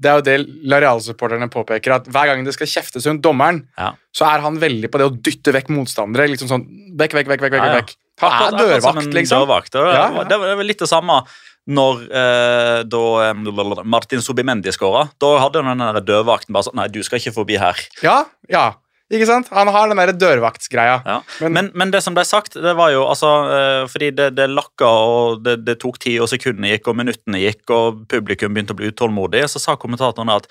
Det 0.00 0.10
er 0.10 0.16
jo 0.18 0.24
det 0.26 0.36
Lareal-supporterne 0.66 1.46
påpeker, 1.48 1.94
at 1.94 2.04
hver 2.10 2.26
gang 2.26 2.44
det 2.44 2.54
skal 2.56 2.66
kjeftes 2.66 3.06
rundt 3.06 3.22
dommeren, 3.22 3.62
Ja. 3.78 3.92
så 4.12 4.26
er 4.26 4.40
han 4.40 4.58
veldig 4.58 4.90
på 4.90 4.98
det 4.98 5.06
å 5.06 5.14
dytte 5.22 5.52
vekk 5.54 5.68
motstandere. 5.70 6.28
liksom 6.28 6.48
sånn, 6.48 6.66
Vekk, 6.96 7.12
vekk, 7.14 7.26
vekk, 7.28 7.40
vekk, 7.40 7.52
Ja, 7.58 7.64
ja. 7.66 7.80
vekk. 7.80 7.94
Han 8.20 8.54
er 8.54 8.58
dørvakt, 8.58 9.12
liksom. 9.14 9.40
Dørvakt, 9.46 9.70
det, 9.72 9.80
Ja, 9.80 10.08
var- 10.10 10.22
ja. 10.22 10.24
det 10.24 10.38
var 10.38 10.56
det 10.56 10.66
litt 10.66 10.78
det 10.78 10.88
samme 10.88 11.24
når 11.66 12.02
eh, 12.12 12.82
da 12.84 13.82
Martin 13.84 14.20
Subimendi 14.20 14.70
skåra. 14.70 15.08
Da 15.18 15.38
hadde 15.38 15.62
han 15.64 15.78
den 15.78 16.04
dørvakten 16.04 16.52
bare 16.52 16.62
sånn 16.64 16.74
Nei, 16.74 16.88
du 16.88 17.02
skal 17.02 17.18
ikke 17.18 17.32
forbi 17.34 17.56
her. 17.58 17.74
Ja, 18.02 18.24
ja. 18.48 18.74
Ikke 19.12 19.26
sant? 19.28 19.50
Han 19.52 19.68
har 19.68 19.90
den 19.90 19.98
der 20.00 20.12
dørvaktsgreia. 20.16 21.02
Ja. 21.04 21.18
Men- 21.40 21.52
Men, 21.52 21.70
men 21.74 21.90
det 21.92 22.02
som 22.02 22.14
ble 22.16 22.24
sagt, 22.24 22.54
det 22.54 22.72
var 22.76 22.90
jo 22.90 23.02
altså 23.04 23.28
eh, 23.52 23.86
Fordi 23.92 24.10
det, 24.16 24.30
det 24.36 24.48
lakka, 24.50 24.86
og 24.88 25.42
det, 25.44 25.58
det 25.66 25.78
tok 25.82 25.98
tid, 26.00 26.20
og 26.24 26.28
sekundene 26.32 26.72
gikk, 26.72 26.88
og 26.88 26.96
minuttene 26.96 27.38
gikk, 27.42 27.68
og 27.70 28.06
publikum 28.08 28.54
begynte 28.54 28.72
å 28.72 28.78
bli 28.80 28.88
utålmodig, 28.90 29.44
så 29.52 29.60
sa 29.60 29.76
kommentatoren 29.76 30.32
at 30.32 30.48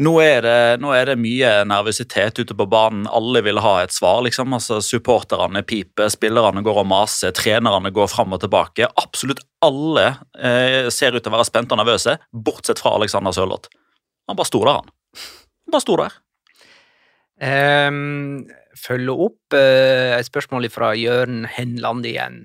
nå 0.00 0.14
er, 0.24 0.40
det, 0.40 0.80
nå 0.80 0.88
er 0.96 1.04
det 1.10 1.18
mye 1.20 1.50
nervøsitet 1.68 2.38
ute 2.40 2.54
på 2.56 2.64
banen. 2.70 3.02
Alle 3.12 3.42
vil 3.44 3.58
ha 3.60 3.74
et 3.82 3.92
svar. 3.92 4.22
liksom, 4.24 4.54
altså 4.56 4.78
Supporterne 4.80 5.60
piper, 5.68 6.08
spillerne 6.08 6.62
går 6.64 6.78
og 6.80 6.86
maser, 6.88 7.34
trenerne 7.36 7.90
går 7.92 8.08
fram 8.08 8.32
og 8.32 8.40
tilbake. 8.40 8.88
Absolutt 8.96 9.42
alle 9.60 10.06
eh, 10.40 10.88
ser 10.88 11.12
ut 11.12 11.20
til 11.22 11.28
å 11.28 11.36
være 11.36 11.44
spente 11.50 11.74
og 11.76 11.82
nervøse, 11.82 12.16
bortsett 12.32 12.80
fra 12.80 12.94
Alexander 12.96 13.32
Sørloth. 13.36 13.68
Han 14.30 14.38
bare 14.38 14.48
sto 14.48 14.62
der, 14.64 14.80
han. 14.80 14.88
Han 15.66 15.76
bare 15.76 15.84
sto 15.84 15.96
der. 16.00 16.16
Um, 17.42 18.44
følge 18.78 19.14
opp 19.26 19.56
eh, 19.56 20.14
et 20.16 20.28
spørsmål 20.28 20.68
fra 20.72 20.92
Jørn 20.98 21.46
Henland 21.50 22.06
igjen. 22.08 22.44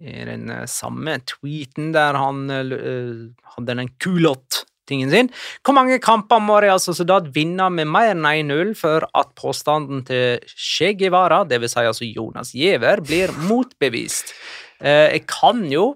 I 0.00 0.24
den 0.26 0.48
eh, 0.50 0.64
samme 0.70 1.18
tweeten 1.28 1.92
der 1.94 2.16
han 2.18 2.46
eh, 2.52 3.26
hadde 3.54 3.76
den 3.80 3.90
kulott-tingen 4.02 5.12
sin. 5.12 5.30
Hvor 5.64 5.76
mange 5.76 6.00
kamper 6.02 6.42
må 6.42 6.58
Real 6.62 6.80
Sociedad 6.82 7.28
vinne 7.34 7.68
med 7.72 7.90
mer 7.90 8.14
enn 8.14 8.24
1-0 8.26 8.74
for 8.78 9.06
at 9.12 9.34
påstanden 9.38 10.04
til 10.08 10.40
Che 10.50 10.94
Guevara, 10.98 11.42
dvs. 11.48 11.76
Si 11.76 11.86
altså 11.92 12.08
Jonas 12.08 12.54
Giæver, 12.56 13.04
blir 13.04 13.34
motbevist? 13.48 14.34
Eh, 14.80 15.12
jeg 15.14 15.26
kan 15.30 15.64
jo 15.70 15.92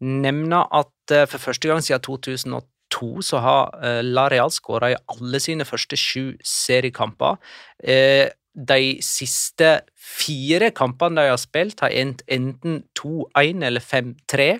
nevne 0.00 0.64
at 0.72 1.12
for 1.28 1.42
første 1.42 1.68
gang 1.68 1.82
siden 1.84 2.54
2002 3.00 3.22
så 3.22 3.38
har 3.38 3.70
uh, 3.80 4.00
La 4.04 4.28
Real 4.28 4.50
skåra 4.52 4.92
i 4.92 4.98
alle 5.08 5.40
sine 5.40 5.64
første 5.64 5.96
sju 5.96 6.36
seriekamper. 6.44 7.40
Eh, 7.84 8.28
de 8.54 8.98
siste 9.02 9.80
fire 9.96 10.70
kampene 10.74 11.20
de 11.20 11.30
har 11.30 11.38
spilt, 11.38 11.80
har 11.80 11.94
endt 11.94 12.22
enten 12.28 12.82
2-1 12.98 13.64
eller 13.64 13.80
5-3. 13.80 14.58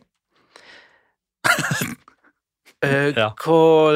Uh, 1.46 1.96
Ja. 3.16 3.28
hvor, 3.44 3.92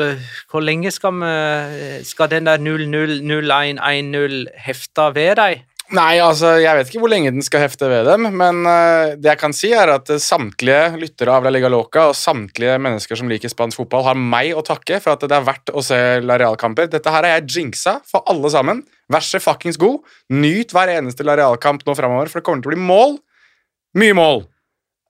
hvor 0.51 0.61
lenge 0.61 0.91
skal 0.91 1.15
vi 1.17 2.05
Skal 2.05 2.29
den 2.29 2.45
der 2.45 2.59
0-0, 2.59 3.23
0-1, 3.25 3.81
1-0 3.81 4.45
hefte 4.61 5.07
ved 5.15 5.37
dem? 5.37 5.63
Nei, 5.95 6.17
altså, 6.23 6.55
jeg 6.59 6.75
vet 6.79 6.89
ikke 6.91 7.01
hvor 7.05 7.13
lenge 7.13 7.31
den 7.35 7.45
skal 7.45 7.63
hefte 7.63 7.89
ved 7.91 8.09
dem, 8.09 8.27
men 8.39 8.63
uh, 8.67 9.15
det 9.15 9.31
jeg 9.31 9.41
kan 9.41 9.55
si, 9.55 9.71
er 9.77 9.93
at 9.95 10.11
eh, 10.11 10.23
samtlige 10.23 10.97
lyttere 10.99 11.35
av 11.37 11.45
La 11.47 11.53
Liga 11.55 11.71
Loca 11.71 12.09
og 12.11 12.17
samtlige 12.19 12.79
mennesker 12.83 13.21
som 13.21 13.31
liker 13.31 13.53
spansk 13.53 13.79
fotball, 13.83 14.07
har 14.09 14.19
meg 14.19 14.57
å 14.57 14.65
takke 14.67 14.99
for 15.05 15.15
at 15.15 15.27
det 15.29 15.37
er 15.37 15.47
verdt 15.47 15.71
å 15.71 15.85
se 15.85 15.99
La 16.25 16.39
Real-kamper. 16.41 16.89
Dette 16.91 17.13
her 17.15 17.29
er 17.29 17.37
jeg 17.37 17.59
jinxa 17.59 17.99
for 18.09 18.27
alle 18.31 18.51
sammen. 18.53 18.83
Vær 19.13 19.27
så 19.27 19.43
fuckings 19.43 19.79
god. 19.81 20.01
Nyt 20.35 20.75
hver 20.75 20.97
eneste 20.97 21.27
La 21.27 21.37
Real-kamp 21.39 21.85
nå 21.87 21.95
framover, 21.99 22.33
for 22.33 22.41
det 22.41 22.49
kommer 22.49 22.65
til 22.65 22.73
å 22.73 22.75
bli 22.75 22.89
mål. 22.89 23.17
Mye 24.01 24.17
mål. 24.19 24.45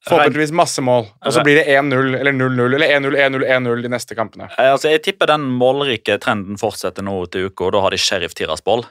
Forhåpentligvis 0.05 0.53
masse 0.53 0.83
mål. 0.85 1.07
Og 1.25 1.33
så 1.33 1.41
blir 1.47 1.63
det 1.63 1.65
1-0 1.73 2.19
eller 2.19 2.35
0-0 2.37 2.77
eller 2.77 2.91
1-0, 2.99 3.15
1-0, 3.25 3.47
1-0 3.57 3.87
de 3.87 3.93
neste 3.95 4.17
kampene. 4.19 4.51
Altså, 4.61 4.91
jeg 4.93 5.01
tipper 5.07 5.31
den 5.33 5.47
målrike 5.57 6.19
trenden 6.21 6.61
fortsetter 6.61 7.07
nå 7.07 7.23
til 7.33 7.49
uka, 7.49 7.71
og 7.71 7.79
da 7.79 7.85
har 7.87 7.95
de 7.95 8.01
Sheriff 8.05 8.37
Tiraspol. 8.37 8.85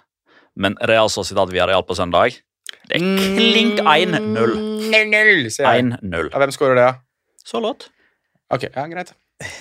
Men 0.56 0.78
Real 0.82 1.10
Sociedad 1.10 1.52
Villarreal 1.52 1.84
på 1.88 1.96
søndag 1.98 2.38
Det 2.90 3.00
er 3.00 3.04
klink 3.38 3.80
1-0. 3.80 4.56
0-0, 4.94 5.50
1-0. 5.50 6.30
Ja, 6.30 6.40
hvem 6.42 6.54
skårer 6.54 6.78
det, 6.78 6.88
da? 6.88 6.94
Så 7.44 7.60
låt. 7.64 7.90
Ok, 8.54 8.68
ja, 8.70 8.88
greit. 8.92 9.14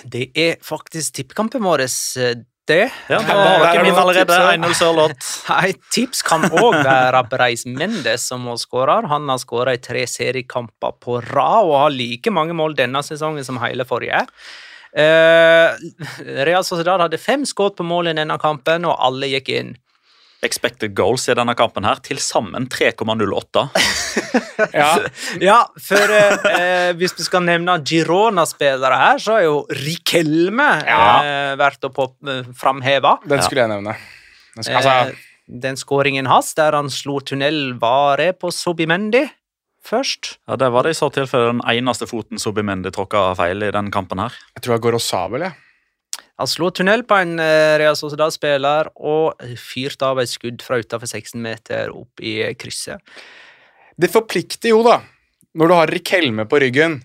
Det 0.05 0.29
er 0.37 0.57
faktisk 0.63 1.15
tippkampen 1.17 1.63
vår, 1.63 1.85
eh, 1.87 2.35
det. 2.67 2.91
Ja, 3.09 3.19
da 3.19 3.27
Der 3.27 3.33
har 3.35 3.65
har 3.65 3.73
dere 3.73 3.83
min 3.83 3.99
allerede. 3.99 4.37
1-0 4.53 4.73
Sørloth. 4.73 5.29
Et 5.67 5.79
tips 5.91 6.21
kan 6.23 6.45
òg 6.47 6.77
være 6.83 7.23
Breis 7.29 7.65
Mendes 7.65 8.27
som 8.29 8.45
målskårer. 8.47 9.07
Han 9.11 9.27
har 9.27 9.41
skåra 9.41 9.73
i 9.75 9.81
tre 9.83 10.05
seriekamper 10.07 10.95
på 11.03 11.19
rad 11.33 11.65
og 11.65 11.75
har 11.81 11.89
like 11.89 12.31
mange 12.31 12.55
mål 12.55 12.75
denne 12.75 13.03
sesongen 13.03 13.43
som 13.43 13.59
hele 13.63 13.83
forrige. 13.85 14.23
Uh, 14.93 15.73
Real 16.45 16.63
Sociedad 16.63 17.01
hadde 17.01 17.17
fem 17.17 17.43
skudd 17.49 17.75
på 17.75 17.83
mål 17.83 18.11
i 18.11 18.13
denne 18.13 18.37
kampen, 18.39 18.85
og 18.85 18.99
alle 19.01 19.27
gikk 19.31 19.49
inn. 19.49 19.73
Expected 20.45 20.93
goals 20.97 21.27
i 21.31 21.35
denne 21.37 21.55
kampen 21.57 21.85
her. 21.87 22.01
Til 22.03 22.19
sammen 22.21 22.67
3,08. 22.71 23.67
Ja, 24.73 24.89
Ja, 25.41 25.57
for 25.81 26.11
eh, 26.13 26.45
eh, 26.53 26.89
hvis 26.97 27.15
vi 27.17 27.25
skal 27.25 27.43
nevne 27.47 27.75
Girona-spillere 27.85 28.97
her, 28.99 29.21
så 29.21 29.37
er 29.39 29.45
jo 29.47 29.55
Rikelme 29.73 30.67
eh, 30.85 31.53
verdt 31.59 31.87
å 31.89 31.91
eh, 32.29 32.49
framheve. 32.57 33.15
den 33.29 33.41
skulle 33.45 33.65
jeg 33.65 33.71
nevne. 33.73 33.95
Den 34.55 34.67
skal, 34.67 34.79
altså, 34.81 34.97
Eh, 35.13 35.29
den 35.65 35.75
skåringen 35.75 36.29
hans 36.29 36.53
der 36.55 36.77
han 36.77 36.89
slo 36.93 37.17
tunnel, 37.19 37.73
var 37.81 38.21
det 38.21 38.37
på 38.39 38.51
Sobimendi 38.53 39.25
først? 39.83 40.37
Ja, 40.47 40.55
Det 40.55 40.69
var 40.71 40.85
det 40.87 40.93
i 40.95 40.99
så 41.01 41.09
tilfelle 41.11 41.51
den 41.51 41.63
eneste 41.67 42.07
foten 42.07 42.39
Sobimendi 42.39 42.93
tråkka 42.93 43.33
feil 43.35 43.65
i 43.65 43.71
den 43.75 43.91
kampen 43.91 44.21
her. 44.23 44.31
jeg 44.55 44.63
tror 44.63 44.77
jeg 44.77 44.85
går 44.85 44.99
og 44.99 45.03
sabel, 45.03 45.41
jeg. 45.49 45.53
Han 46.41 46.49
slo 46.49 46.71
tunnel 46.73 47.03
på 47.05 47.17
en 47.21 47.37
eh, 47.41 47.75
Real 47.81 47.97
Sociedad-spiller 47.97 48.89
og 48.97 49.43
fyrte 49.59 50.09
av 50.09 50.21
et 50.23 50.31
skudd 50.31 50.63
fra 50.65 50.79
utenfor 50.81 51.09
16 51.09 51.37
meter 51.41 51.93
opp 51.93 52.23
i 52.23 52.39
krysset. 52.59 53.01
Det 53.93 54.09
forplikter 54.09 54.73
jo, 54.73 54.81
da. 54.85 54.99
Når 55.53 55.69
du 55.69 55.75
har 55.77 55.93
Rikelme 55.93 56.47
på 56.49 56.59
ryggen, 56.63 56.97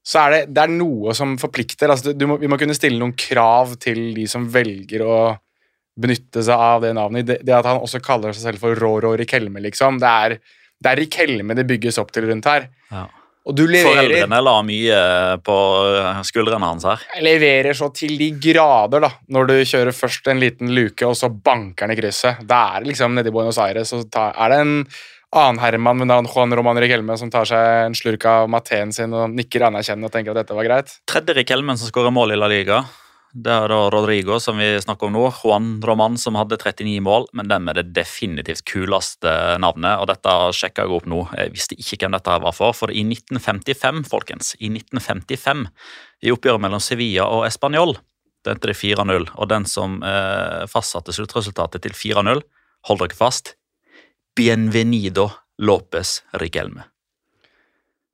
så 0.00 0.24
er 0.24 0.32
det, 0.32 0.40
det 0.56 0.62
er 0.64 0.72
noe 0.72 1.12
som 1.16 1.36
forplikter. 1.40 1.92
Altså, 1.92 2.14
du 2.16 2.24
må, 2.30 2.38
vi 2.40 2.48
må 2.48 2.56
kunne 2.60 2.76
stille 2.76 2.96
noen 3.00 3.12
krav 3.18 3.76
til 3.82 4.14
de 4.16 4.24
som 4.30 4.48
velger 4.48 5.04
å 5.04 5.20
benytte 6.00 6.40
seg 6.46 6.64
av 6.70 6.80
det 6.86 6.94
navnet. 6.96 7.28
Det, 7.28 7.38
det 7.44 7.54
at 7.58 7.68
han 7.68 7.82
også 7.84 8.00
kaller 8.04 8.32
seg 8.32 8.48
selv 8.48 8.64
for 8.64 8.80
Roro 8.80 9.12
Rikelme, 9.20 9.60
liksom. 9.66 10.00
Det 10.00 10.16
er, 10.24 10.38
det 10.80 10.92
er 10.92 11.02
Rikelme 11.02 11.56
det 11.58 11.68
bygges 11.68 12.00
opp 12.00 12.14
til 12.16 12.30
rundt 12.30 12.48
her. 12.48 12.70
Ja. 12.88 13.04
Foreldrene 13.56 14.40
la 14.44 14.56
mye 14.66 15.02
på 15.44 15.58
skuldrene 16.26 16.70
hans 16.72 16.86
her. 16.88 17.06
leverer 17.24 17.76
så 17.76 17.90
til 17.94 18.16
de 18.20 18.30
grader, 18.42 19.06
da. 19.06 19.12
Når 19.32 19.50
du 19.50 19.54
kjører 19.60 19.96
først 19.96 20.30
en 20.32 20.42
liten 20.42 20.74
luke, 20.76 21.06
og 21.06 21.16
så 21.18 21.30
banker 21.30 21.86
den 21.88 21.96
i 21.96 22.00
krysset. 22.00 22.44
Da 22.46 22.62
er 22.76 22.84
det 22.84 22.92
liksom 22.92 23.16
nede 23.16 23.32
i 23.32 23.34
Buenos 23.34 23.60
Aires, 23.62 23.92
så 23.92 24.02
tar, 24.10 24.34
er 24.36 24.54
det 24.54 24.60
en 24.64 24.76
annen 25.30 25.60
herremann 25.62 26.00
ved 26.02 26.10
navn 26.10 26.28
Juan 26.30 26.54
Roman 26.58 26.80
Rikelme 26.82 27.14
som 27.18 27.30
tar 27.30 27.46
seg 27.46 27.84
en 27.86 27.94
slurk 27.94 28.24
av 28.26 28.48
mateen 28.50 28.90
sin 28.94 29.14
og 29.14 29.30
nikker 29.30 29.68
anerkjennende 29.68 30.10
og 30.10 30.14
tenker 30.14 30.34
at 30.34 30.42
dette 30.42 30.56
var 30.56 30.66
greit. 30.66 30.96
Tredje 31.10 31.36
Rikelmen 31.38 31.78
som 31.78 31.90
skårer 31.90 32.14
mål 32.14 32.34
i 32.34 32.40
La 32.40 32.50
Liga. 32.50 32.82
Det 33.30 33.52
er 33.54 33.70
da 33.70 33.84
Rodrigo, 33.94 34.40
som 34.42 34.58
vi 34.58 34.72
snakker 34.82 35.06
om 35.06 35.14
nå. 35.14 35.22
Juan 35.38 35.68
Roman, 35.86 36.16
som 36.18 36.34
hadde 36.34 36.58
39 36.58 36.96
mål, 37.06 37.28
men 37.38 37.46
den 37.50 37.62
med 37.62 37.78
det 37.78 37.92
definitivt 37.94 38.64
kuleste 38.66 39.30
navnet. 39.62 40.02
Og 40.02 40.08
dette 40.10 40.34
sjekka 40.58 40.82
jeg 40.82 40.96
opp 40.96 41.06
nå. 41.06 41.20
Jeg 41.38 41.54
visste 41.54 41.78
ikke 41.78 42.00
hvem 42.02 42.16
dette 42.16 42.38
var 42.42 42.56
for. 42.56 42.74
For 42.74 42.90
i 42.90 43.04
1955, 43.06 44.02
folkens, 44.10 44.56
i 44.58 44.72
1955, 44.74 45.68
i 46.26 46.34
oppgjøret 46.34 46.64
mellom 46.66 46.82
Sevilla 46.82 47.28
og 47.30 47.46
Español, 47.46 47.94
det 48.42 48.56
endte 48.56 48.72
det 48.72 48.78
4-0. 48.80 49.30
Og 49.36 49.50
den 49.52 49.68
som 49.68 50.00
eh, 50.02 50.66
fastsatte 50.70 51.14
sluttresultatet 51.14 51.86
til 51.86 51.94
4-0, 51.94 52.42
hold 52.90 53.04
dere 53.04 53.18
fast, 53.18 53.54
Bienvenido 54.34 55.28
Lopez 55.60 56.20
Riquelme. 56.40 56.88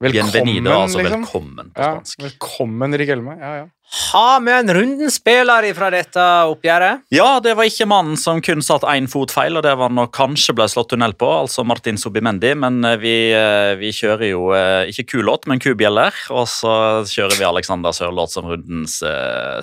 Bienvenido, 0.04 0.74
altså 0.76 1.00
liksom. 1.00 1.22
velkommen 1.24 1.70
på 1.72 1.80
Ja, 1.80 1.92
spansk. 1.96 2.18
velkommen, 2.20 2.92
Rikelme. 3.00 3.36
Ja, 3.40 3.52
ja. 3.62 3.66
Ha 4.12 4.40
med 4.44 4.58
en 4.58 4.74
rundenspiller 4.76 5.64
fra 5.78 5.88
dette 5.94 6.24
oppgjøret. 6.50 7.06
Ja, 7.14 7.38
det 7.40 7.54
var 7.56 7.64
ikke 7.64 7.86
mannen 7.88 8.18
som 8.20 8.42
kun 8.44 8.60
satt 8.60 8.82
én 8.82 9.06
fot 9.08 9.30
feil, 9.32 9.56
og 9.56 9.62
det 9.64 9.72
var 9.78 9.88
når 9.94 10.10
kanskje 10.12 10.52
ble 10.58 10.66
slått 10.68 10.90
tunnel 10.90 11.14
på, 11.16 11.30
altså 11.46 11.64
Martin 11.64 11.96
Sobimendi. 11.96 12.52
Men 12.58 12.84
eh, 12.84 12.98
vi, 13.00 13.14
eh, 13.32 13.72
vi 13.80 13.92
kjører 13.94 14.28
jo 14.34 14.50
eh, 14.58 14.90
ikke 14.92 15.06
kulåt, 15.14 15.46
men 15.48 15.62
kubjeller. 15.62 16.12
Og 16.34 16.44
så 16.50 16.74
kjører 17.08 17.38
vi 17.38 17.48
Alexander 17.48 17.94
Sørloth 17.96 18.34
som 18.34 18.50
rundens 18.50 18.98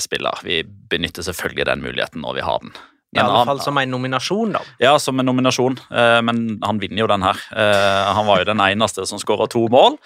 spiller. 0.02 0.42
Vi 0.48 0.64
benytter 0.64 1.22
selvfølgelig 1.30 1.70
den 1.70 1.86
muligheten 1.86 2.26
når 2.26 2.40
vi 2.40 2.48
har 2.48 2.64
den. 2.64 2.74
I 3.16 3.20
alle 3.20 3.38
han- 3.38 3.48
fall 3.48 3.60
som 3.62 3.78
en 3.78 3.92
nominasjon, 3.92 4.54
da. 4.54 4.62
Ja, 4.80 4.98
som 5.00 5.20
en 5.20 5.26
nominasjon, 5.26 5.80
eh, 5.92 6.22
men 6.22 6.60
han 6.64 6.80
vinner 6.80 7.04
jo 7.04 7.08
den 7.08 7.22
her. 7.22 7.38
Eh, 7.56 8.14
han 8.14 8.26
var 8.26 8.40
jo 8.40 8.46
den 8.46 8.60
eneste 8.60 9.06
som 9.08 9.20
skåra 9.20 9.50
to 9.50 9.68
mål. 9.70 9.98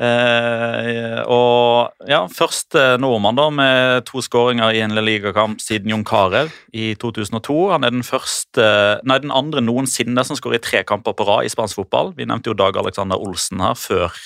Eh, 0.00 1.20
og 1.28 1.92
ja, 2.08 2.22
første 2.32 2.96
nordmann 2.98 3.36
da 3.36 3.50
med 3.52 4.06
to 4.08 4.22
skåringer 4.24 4.72
i 4.72 4.80
en 4.80 4.96
ligakamp 4.96 5.60
siden 5.60 5.92
Jon 5.92 6.04
Carew 6.04 6.48
i 6.72 6.94
2002. 6.96 7.70
Han 7.74 7.84
er 7.84 7.90
den 7.90 8.06
første, 8.06 8.64
nei, 9.04 9.18
den 9.18 9.34
andre 9.34 9.60
noensinne 9.60 10.24
som 10.24 10.38
skårer 10.38 10.56
i 10.56 10.64
tre 10.64 10.82
kamper 10.88 11.12
på 11.12 11.26
rad 11.28 11.44
i 11.44 11.52
spansk 11.52 11.82
fotball. 11.82 12.14
Vi 12.16 12.24
nevnte 12.24 12.50
jo 12.50 12.56
Dag 12.56 12.78
Alexander 12.80 13.20
Olsen 13.20 13.60
her 13.60 13.76
før 13.78 14.16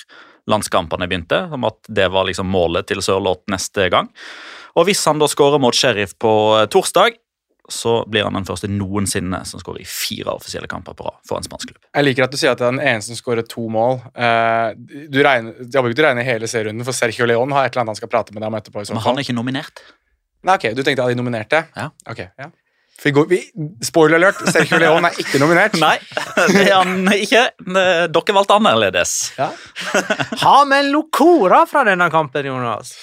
landskampene 0.47 1.09
begynte, 1.09 1.41
om 1.51 1.67
at 1.67 1.77
det 1.91 2.07
var 2.13 2.29
liksom 2.29 2.47
målet 2.47 2.87
til 2.87 3.03
Sørloth 3.03 3.43
neste 3.51 3.89
gang. 3.91 4.07
Og 4.79 4.87
hvis 4.87 5.03
han 5.09 5.19
da 5.19 5.27
skårer 5.27 5.59
mot 5.59 5.75
Sheriff 5.75 6.15
på 6.21 6.31
torsdag, 6.71 7.17
så 7.67 8.05
blir 8.07 8.23
han 8.23 8.37
den 8.37 8.45
første 8.47 8.69
noensinne 8.71 9.41
som 9.47 9.59
skårer 9.59 9.83
i 9.83 9.87
fire 9.87 10.31
offisielle 10.37 10.69
kamper 10.71 10.95
på 10.97 11.07
rad 11.07 11.17
for 11.27 11.39
en 11.39 11.47
spansk 11.47 11.73
klubb. 11.73 11.81
Jeg 11.91 12.07
liker 12.07 12.27
at 12.27 12.33
du 12.33 12.39
sier 12.39 12.53
at 12.53 12.61
det 12.61 12.67
er 12.67 12.75
den 12.77 12.85
eneste 12.93 13.11
som 13.11 13.19
skårer 13.19 13.47
to 13.47 13.67
mål. 13.71 13.99
Eh, 14.15 14.69
du 15.11 15.19
regner, 15.25 15.57
jeg 15.65 15.75
håper 15.75 15.91
ikke 15.91 15.99
du 16.01 16.05
regner 16.07 16.27
hele 16.27 16.47
serierunden, 16.51 16.87
for 16.87 16.95
Sergio 16.95 17.27
León 17.27 17.51
har 17.55 17.67
et 17.67 17.75
eller 17.75 17.83
annet 17.83 17.95
han 17.95 17.99
skal 17.99 18.11
prate 18.13 18.35
med 18.35 18.43
deg 18.43 18.51
om 18.51 18.59
etterpå. 18.61 18.83
i 18.83 18.87
så 18.87 18.95
Men 18.95 19.03
han 19.03 19.19
er 19.19 19.27
ikke 19.27 19.35
nominert. 19.35 19.83
Nei, 20.47 20.55
ok, 20.55 20.71
Du 20.77 20.83
tenkte 20.85 21.03
at 21.03 21.11
de 21.11 21.19
nominerte? 21.19 21.65
Ja. 21.75 21.89
Ok, 22.07 22.23
ja. 22.39 22.49
Vi 23.03 23.11
går, 23.13 23.27
vi, 23.29 23.37
spoiler 23.85 24.17
alert, 24.17 24.39
Sergio 24.49 24.79
León 24.81 25.05
er 25.05 25.19
ikke 25.21 25.37
nominert. 25.41 25.75
Nei, 25.83 25.97
det 26.49 26.63
er 26.63 26.73
han 26.79 27.05
ikke. 27.13 27.43
Dere 27.67 28.37
valgte 28.39 28.57
annerledes. 28.57 29.17
Ha 30.43 30.55
med 30.65 30.85
en 30.85 30.91
Locora 30.95 31.65
fra 31.69 31.83
denne 31.85 32.09
kampen, 32.13 32.47
Jonas. 32.47 32.95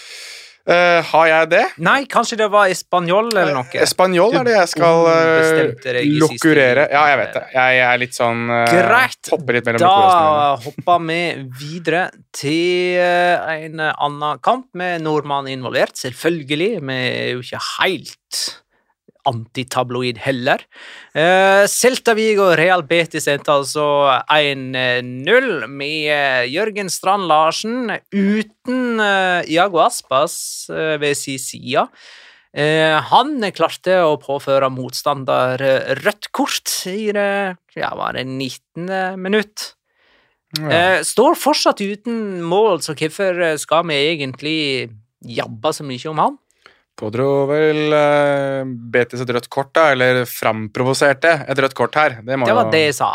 Eh, 0.64 1.04
har 1.04 1.26
jeg 1.28 1.48
det? 1.52 1.64
Nei, 1.84 2.06
kanskje 2.08 2.38
det 2.40 2.46
var 2.48 2.70
Espanjol 2.72 3.26
eller 3.34 3.52
noe? 3.52 3.66
Espanjol 3.84 4.32
er 4.40 4.46
det 4.48 4.54
jeg 4.54 4.70
skal 4.72 5.02
uh, 5.04 5.16
siste 5.44 6.04
lokurere. 6.22 6.86
Ja, 6.88 7.02
jeg 7.10 7.18
vet 7.20 7.36
det. 7.36 7.42
Jeg, 7.52 7.74
jeg 7.76 7.84
er 7.90 8.00
litt 8.00 8.16
sånn 8.16 8.40
uh, 8.48 8.62
Greit. 8.72 9.32
Hopper 9.34 9.58
litt 9.58 9.68
mellom. 9.68 9.84
Da 9.84 10.56
hopper 10.64 11.04
vi 11.04 11.20
videre 11.60 12.06
til 12.32 12.96
eh, 12.96 13.52
en 13.68 13.84
annen 13.90 14.40
kamp 14.44 14.70
med 14.80 15.04
nordmann 15.04 15.52
involvert. 15.52 16.00
Selvfølgelig. 16.00 16.80
Vi 16.80 17.00
er 17.12 17.32
jo 17.34 17.44
ikke 17.44 17.60
helt 17.74 18.44
antitabloid 19.28 20.18
heller. 20.24 20.62
Uh, 21.16 21.64
Celta 21.70 22.14
Vigo 22.18 22.50
Real 22.58 22.84
Betis 22.86 23.28
endte 23.30 23.54
altså 23.54 23.86
1-0 24.32 25.68
med 25.68 26.10
eh, 26.12 26.44
Jørgen 26.52 26.90
Strand 26.92 27.28
Larsen 27.30 27.94
uten 28.12 29.00
uh, 29.00 29.40
Iago 29.48 29.80
Aspas 29.84 30.36
eh, 30.72 30.96
ved 31.00 31.16
sin 31.18 31.40
side. 31.40 31.88
Eh, 32.54 32.94
han 33.10 33.42
klarte 33.50 33.96
å 34.06 34.14
påføre 34.22 34.68
motstander 34.70 35.62
eh, 35.64 35.94
rødt 36.04 36.28
kort 36.30 36.70
i 36.86 37.08
det, 37.14 37.56
ja, 37.74 37.90
var 37.98 38.14
det 38.14 38.28
19. 38.28 39.18
minutt. 39.18 39.72
Ja. 40.54 41.02
står 41.02 41.34
fortsatt 41.34 41.80
uten 41.82 42.44
mål, 42.46 42.78
så 42.78 42.94
hvorfor 42.94 43.40
eh, 43.42 43.56
skal 43.58 43.82
vi 43.88 43.96
egentlig 44.12 44.58
jabbe 45.26 45.72
så 45.74 45.82
mye 45.82 46.12
om 46.12 46.20
han? 46.22 46.36
Pådro 46.98 47.28
vel 47.50 47.90
uh, 47.90 48.62
Betis 48.94 49.24
et 49.24 49.30
rødt 49.34 49.48
kort, 49.50 49.72
da, 49.74 49.88
eller 49.96 50.22
framprovoserte 50.30 51.40
et 51.50 51.58
rødt 51.64 51.74
kort 51.74 51.96
her. 51.98 52.20
Det, 52.22 52.38
må 52.38 52.46
Det 52.46 52.54
var 52.54 52.68
jo- 52.68 52.74
det 52.74 52.84
jeg 52.88 52.98
sa. 53.02 53.14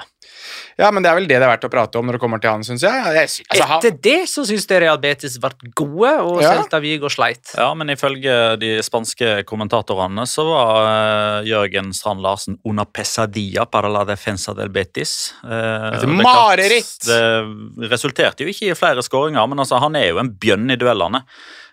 Ja, 0.80 0.90
men 0.96 1.04
det 1.04 1.10
er 1.12 1.18
vel 1.18 1.28
det 1.28 1.36
det 1.36 1.44
er 1.46 1.52
verdt 1.52 1.66
å 1.68 1.72
prate 1.72 2.00
om 2.00 2.08
når 2.08 2.16
det 2.16 2.22
kommer 2.24 2.40
til 2.42 2.52
han, 2.54 2.64
syns 2.64 2.84
jeg. 2.86 2.96
jeg 3.14 3.28
altså, 3.28 3.66
han, 3.68 3.82
Etter 3.82 3.98
det 4.06 4.20
så 4.32 4.46
syns 4.48 4.66
dere 4.70 4.88
at 4.94 5.02
Betis 5.04 5.36
ble 5.42 5.52
gode, 5.78 6.12
og 6.24 6.40
Ja. 6.42 6.54
Celta 6.56 6.80
Vigo 6.84 7.12
sleit. 7.12 7.52
Ja, 7.58 7.68
men 7.78 7.92
ifølge 7.92 8.36
de 8.62 8.72
spanske 8.86 9.44
kommentatorene 9.50 10.26
så 10.30 10.46
var 10.48 10.80
uh, 10.88 11.48
Jørgen 11.48 11.92
Strand 11.96 12.24
Larsen 12.24 12.58
una 12.64 12.86
pesadilla 12.86 13.66
para 13.70 13.92
la 13.92 14.06
defensa 14.08 14.56
del 14.56 14.72
Betis. 14.74 15.34
Uh, 15.44 15.92
Et 16.00 16.08
er 16.08 16.16
mareritt! 16.24 17.00
Det 17.06 17.90
resulterte 17.92 18.44
jo 18.48 18.52
ikke 18.52 18.72
i 18.72 18.78
flere 18.80 19.04
skåringer, 19.06 19.48
men 19.52 19.60
altså, 19.60 19.80
han 19.84 19.96
er 20.00 20.14
jo 20.14 20.24
en 20.24 20.32
bjønn 20.40 20.72
i 20.72 20.80
duellene. 20.80 21.26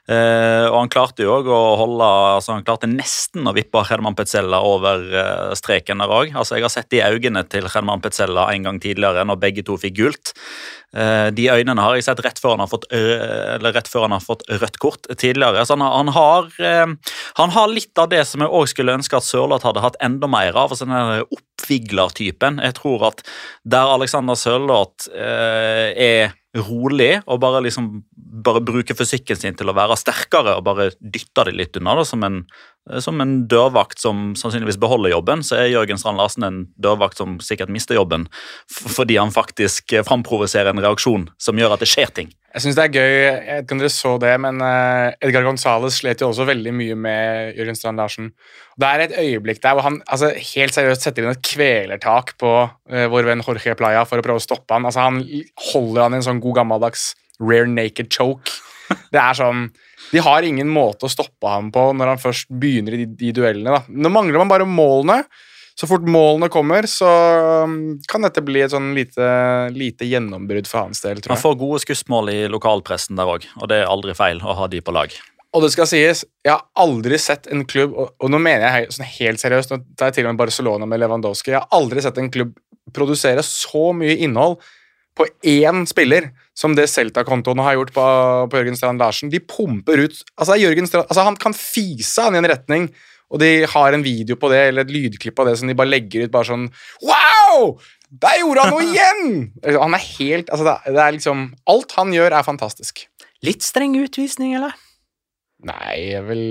Eh, 0.07 0.64
og 0.71 0.77
han 0.79 0.90
klarte 0.92 1.25
jo 1.25 1.33
også 1.35 1.51
å 1.51 1.79
holde 1.81 2.09
altså 2.37 2.55
Han 2.55 2.62
klarte 2.66 2.87
nesten 2.87 3.49
å 3.51 3.55
vippe 3.57 3.81
Herman 3.88 4.14
Petzella 4.14 4.61
over 4.62 5.03
eh, 5.11 5.55
streken 5.59 6.03
der 6.03 6.12
òg. 6.14 6.31
Altså, 6.31 6.57
jeg 6.57 6.66
har 6.66 6.73
sett 6.73 6.92
de 6.95 7.03
øynene 7.03 7.42
til 7.51 7.66
Herman 7.73 8.05
Petzella 8.05 8.47
en 8.53 8.69
gang 8.69 8.79
tidligere, 8.83 9.27
når 9.27 9.40
begge 9.42 9.66
to 9.66 9.79
fikk 9.83 9.99
gult. 9.99 10.33
Eh, 10.95 11.29
de 11.35 11.49
øynene 11.51 11.83
har 11.83 11.99
jeg 11.99 12.07
sett 12.07 12.23
rett 12.23 12.38
før 12.38 12.55
han 12.55 12.62
har 12.62 12.71
fått, 12.71 12.87
rett 13.66 13.90
før 13.90 14.07
han 14.07 14.14
har 14.14 14.23
fått 14.23 14.47
rødt 14.47 14.79
kort 14.83 15.11
tidligere. 15.11 15.66
Så 15.66 15.75
han, 15.75 15.83
han, 15.83 16.14
har, 16.14 16.49
han 17.42 17.57
har 17.59 17.75
litt 17.75 17.99
av 17.99 18.11
det 18.14 18.23
som 18.31 18.45
jeg 18.45 18.55
òg 18.55 18.71
skulle 18.71 18.95
ønske 19.01 19.19
at 19.19 19.27
Sørloth 19.27 19.66
hadde 19.66 19.83
hatt 19.83 19.99
enda 20.05 20.31
mer 20.31 20.55
av. 20.55 20.71
altså 20.71 20.87
den 20.87 21.27
oppviglertypen. 21.27 22.62
Jeg 22.62 22.79
tror 22.79 23.11
at 23.11 23.27
der 23.66 23.95
Alexander 23.99 24.38
Sørloth 24.38 25.11
er 25.11 26.37
rolig 26.57 27.21
og 27.27 27.40
bare 27.42 27.62
liksom 27.64 27.90
bare 28.47 28.62
bruker 28.64 28.97
fysikken 28.97 29.38
sin 29.38 29.57
til 29.59 29.71
å 29.71 29.75
være 29.77 29.97
sterkere 29.99 30.57
og 30.59 30.64
bare 30.66 30.90
dytter 31.01 31.51
det 31.51 31.57
litt 31.57 31.79
unna, 31.81 31.97
da, 31.99 32.05
som 32.07 32.25
en, 32.27 32.40
som 33.03 33.21
en 33.23 33.37
dørvakt 33.51 34.01
som 34.03 34.31
sannsynligvis 34.38 34.81
beholder 34.83 35.14
jobben, 35.14 35.45
så 35.47 35.59
er 35.61 35.73
Jørgen 35.73 36.01
Strand 36.01 36.21
Larsen 36.21 36.47
en 36.47 36.61
dørvakt 36.83 37.21
som 37.21 37.38
sikkert 37.45 37.73
mister 37.73 37.99
jobben 37.99 38.29
fordi 38.71 39.19
han 39.19 39.35
faktisk 39.35 39.97
eh, 39.97 40.07
framprovoserer 40.07 40.73
en 40.73 40.85
reaksjon 40.85 41.29
som 41.42 41.59
gjør 41.59 41.77
at 41.77 41.85
det 41.85 41.90
skjer 41.90 42.12
ting. 42.14 42.33
Jeg 42.57 42.62
synes 42.64 42.77
det 42.79 42.85
er 42.87 42.95
gøy, 42.97 43.14
jeg 43.21 43.40
vet 43.45 43.64
ikke 43.66 43.75
om 43.77 43.81
dere 43.83 43.92
så 43.92 44.11
det, 44.16 44.31
men 44.40 44.62
eh, 44.64 45.16
Edgar 45.27 45.45
Gonzales 45.45 45.99
slet 46.01 46.23
jo 46.23 46.31
også 46.31 46.47
veldig 46.49 46.71
mye 46.73 46.95
med 46.97 47.59
Jørgen 47.59 47.77
Strand 47.77 48.01
Larsen. 48.01 48.31
Det 48.81 48.88
er 48.88 49.03
et 49.05 49.16
øyeblikk 49.21 49.61
der 49.61 49.75
hvor 49.77 49.85
han 49.85 49.99
altså, 50.09 50.31
helt 50.55 50.73
seriøst 50.73 51.05
setter 51.05 51.27
inn 51.27 51.35
et 51.35 51.42
kvelertak 51.45 52.33
på 52.40 52.53
uh, 52.64 53.03
vår 53.12 53.29
venn 53.29 53.45
Jorge 53.45 53.75
Playa 53.77 54.07
for 54.09 54.23
å 54.23 54.25
prøve 54.25 54.40
å 54.40 54.47
stoppe 54.47 54.73
han. 54.73 54.88
Altså, 54.88 55.05
han 55.05 55.21
holder 55.66 56.07
han 56.07 56.16
i 56.16 56.21
en 56.23 56.25
sånn 56.31 56.40
god 56.40 56.62
gammeldags 56.62 57.11
rare 57.45 57.69
naked 57.69 58.09
choke. 58.09 58.57
Det 59.12 59.21
er 59.21 59.37
sånn 59.37 59.66
De 60.14 60.23
har 60.23 60.47
ingen 60.47 60.71
måte 60.73 61.09
å 61.09 61.12
stoppe 61.12 61.51
ham 61.51 61.69
på 61.75 61.90
når 61.99 62.14
han 62.14 62.23
først 62.23 62.49
begynner 62.57 62.97
i 62.97 63.03
de, 63.03 63.11
de 63.21 63.35
duellene. 63.37 63.77
Da. 63.77 64.01
Nå 64.01 64.14
mangler 64.16 64.40
man 64.40 64.55
bare 64.55 64.69
målene. 64.71 65.27
Så 65.77 65.85
fort 65.91 66.07
målene 66.09 66.49
kommer, 66.49 66.87
så 66.89 67.09
um, 67.67 67.97
kan 68.09 68.25
dette 68.25 68.41
bli 68.45 68.62
et 68.65 68.73
sånn 68.73 68.95
lite, 68.97 69.27
lite 69.77 70.09
gjennombrudd 70.09 70.69
for 70.71 70.87
hans 70.87 71.03
del, 71.05 71.21
tror 71.21 71.35
Han 71.35 71.37
Man 71.37 71.43
får 71.43 71.59
gode 71.61 71.81
skussmål 71.85 72.31
i 72.33 72.39
lokalpressen 72.49 73.19
der 73.21 73.29
òg, 73.29 73.45
og 73.61 73.69
det 73.69 73.83
er 73.83 73.91
aldri 73.93 74.15
feil 74.17 74.41
å 74.41 74.57
ha 74.57 74.71
de 74.73 74.81
på 74.81 74.95
lag. 74.97 75.12
Og 75.57 75.62
det 75.65 75.71
skal 75.73 75.89
sies, 75.89 76.25
jeg 76.45 76.53
har 76.53 76.65
aldri 76.81 77.21
sett 77.21 77.51
en 77.53 77.67
klubb, 77.69 77.93
og, 77.93 78.15
og 78.17 78.33
nå 78.33 78.41
mener 78.41 78.65
jeg 78.67 78.97
sånn 78.97 79.09
helt 79.19 79.43
seriøst, 79.43 79.73
nå 79.73 79.83
tar 80.01 80.11
jeg 80.11 80.19
til 80.19 80.29
og 80.29 80.33
med 80.33 80.41
Barcelona 80.41 80.89
med 80.89 81.03
Lewandowski, 81.03 81.53
jeg 81.53 81.61
har 81.61 81.77
aldri 81.77 82.05
sett 82.05 82.21
en 82.21 82.33
klubb 82.33 82.57
produsere 82.97 83.45
så 83.45 83.91
mye 83.97 84.17
innhold 84.25 84.57
på 85.17 85.27
én 85.49 85.85
spiller 85.89 86.31
som 86.57 86.75
det 86.77 86.89
Celta-kontoen 86.93 87.61
har 87.65 87.77
gjort 87.79 87.93
på, 87.97 88.07
på 88.53 88.61
Jørgen 88.61 88.77
Strand 88.77 89.01
Larsen. 89.01 89.33
De 89.33 89.41
pumper 89.41 90.05
ut 90.05 90.19
altså, 90.37 90.59
Jørgen 90.61 90.89
Strand, 90.89 91.09
altså 91.09 91.25
Han 91.25 91.39
kan 91.41 91.57
fise 91.57 92.27
han 92.27 92.37
i 92.37 92.41
en 92.43 92.49
retning, 92.49 92.91
og 93.31 93.41
de 93.43 93.51
har 93.67 93.95
en 93.97 94.05
video 94.07 94.37
på 94.39 94.49
det, 94.53 94.61
eller 94.69 94.85
et 94.87 94.93
lydklipp 94.95 95.39
av 95.43 95.49
det 95.51 95.57
som 95.59 95.67
de 95.71 95.75
bare 95.75 95.91
legger 95.91 96.27
ut 96.27 96.33
bare 96.35 96.47
sånn 96.47 96.67
Wow! 97.03 97.73
Der 98.23 98.37
gjorde 98.39 98.62
han 98.62 98.71
noe 98.77 98.85
igjen! 98.87 99.33
Han 99.83 99.97
er 99.99 100.05
helt 100.19 100.51
Altså, 100.55 100.77
det 100.87 101.01
er, 101.03 101.15
liksom 101.17 101.41
Alt 101.67 101.97
han 101.99 102.12
gjør, 102.15 102.37
er 102.39 102.47
fantastisk. 102.47 103.03
Litt 103.43 103.67
streng 103.67 103.97
utvisning, 103.99 104.55
eller? 104.59 104.77
Nei, 105.67 106.12
jeg 106.12 106.23
vel 106.29 106.45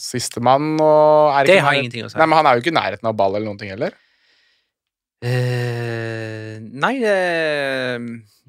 sistemann 0.00 0.74
og 0.80 1.36
er 1.36 1.46
Det 1.46 1.60
har 1.62 1.76
ingenting 1.78 2.06
å 2.06 2.10
si. 2.10 2.16
Nei, 2.18 2.26
men 2.26 2.38
Han 2.40 2.48
er 2.50 2.56
jo 2.58 2.64
ikke 2.64 2.72
i 2.72 2.78
nærheten 2.80 3.08
av 3.12 3.16
ball 3.18 3.36
eller 3.36 3.46
noen 3.46 3.60
ting 3.60 3.70
heller. 3.70 3.94
Uh, 5.22 6.58
nei, 6.82 6.96
det, 6.98 7.14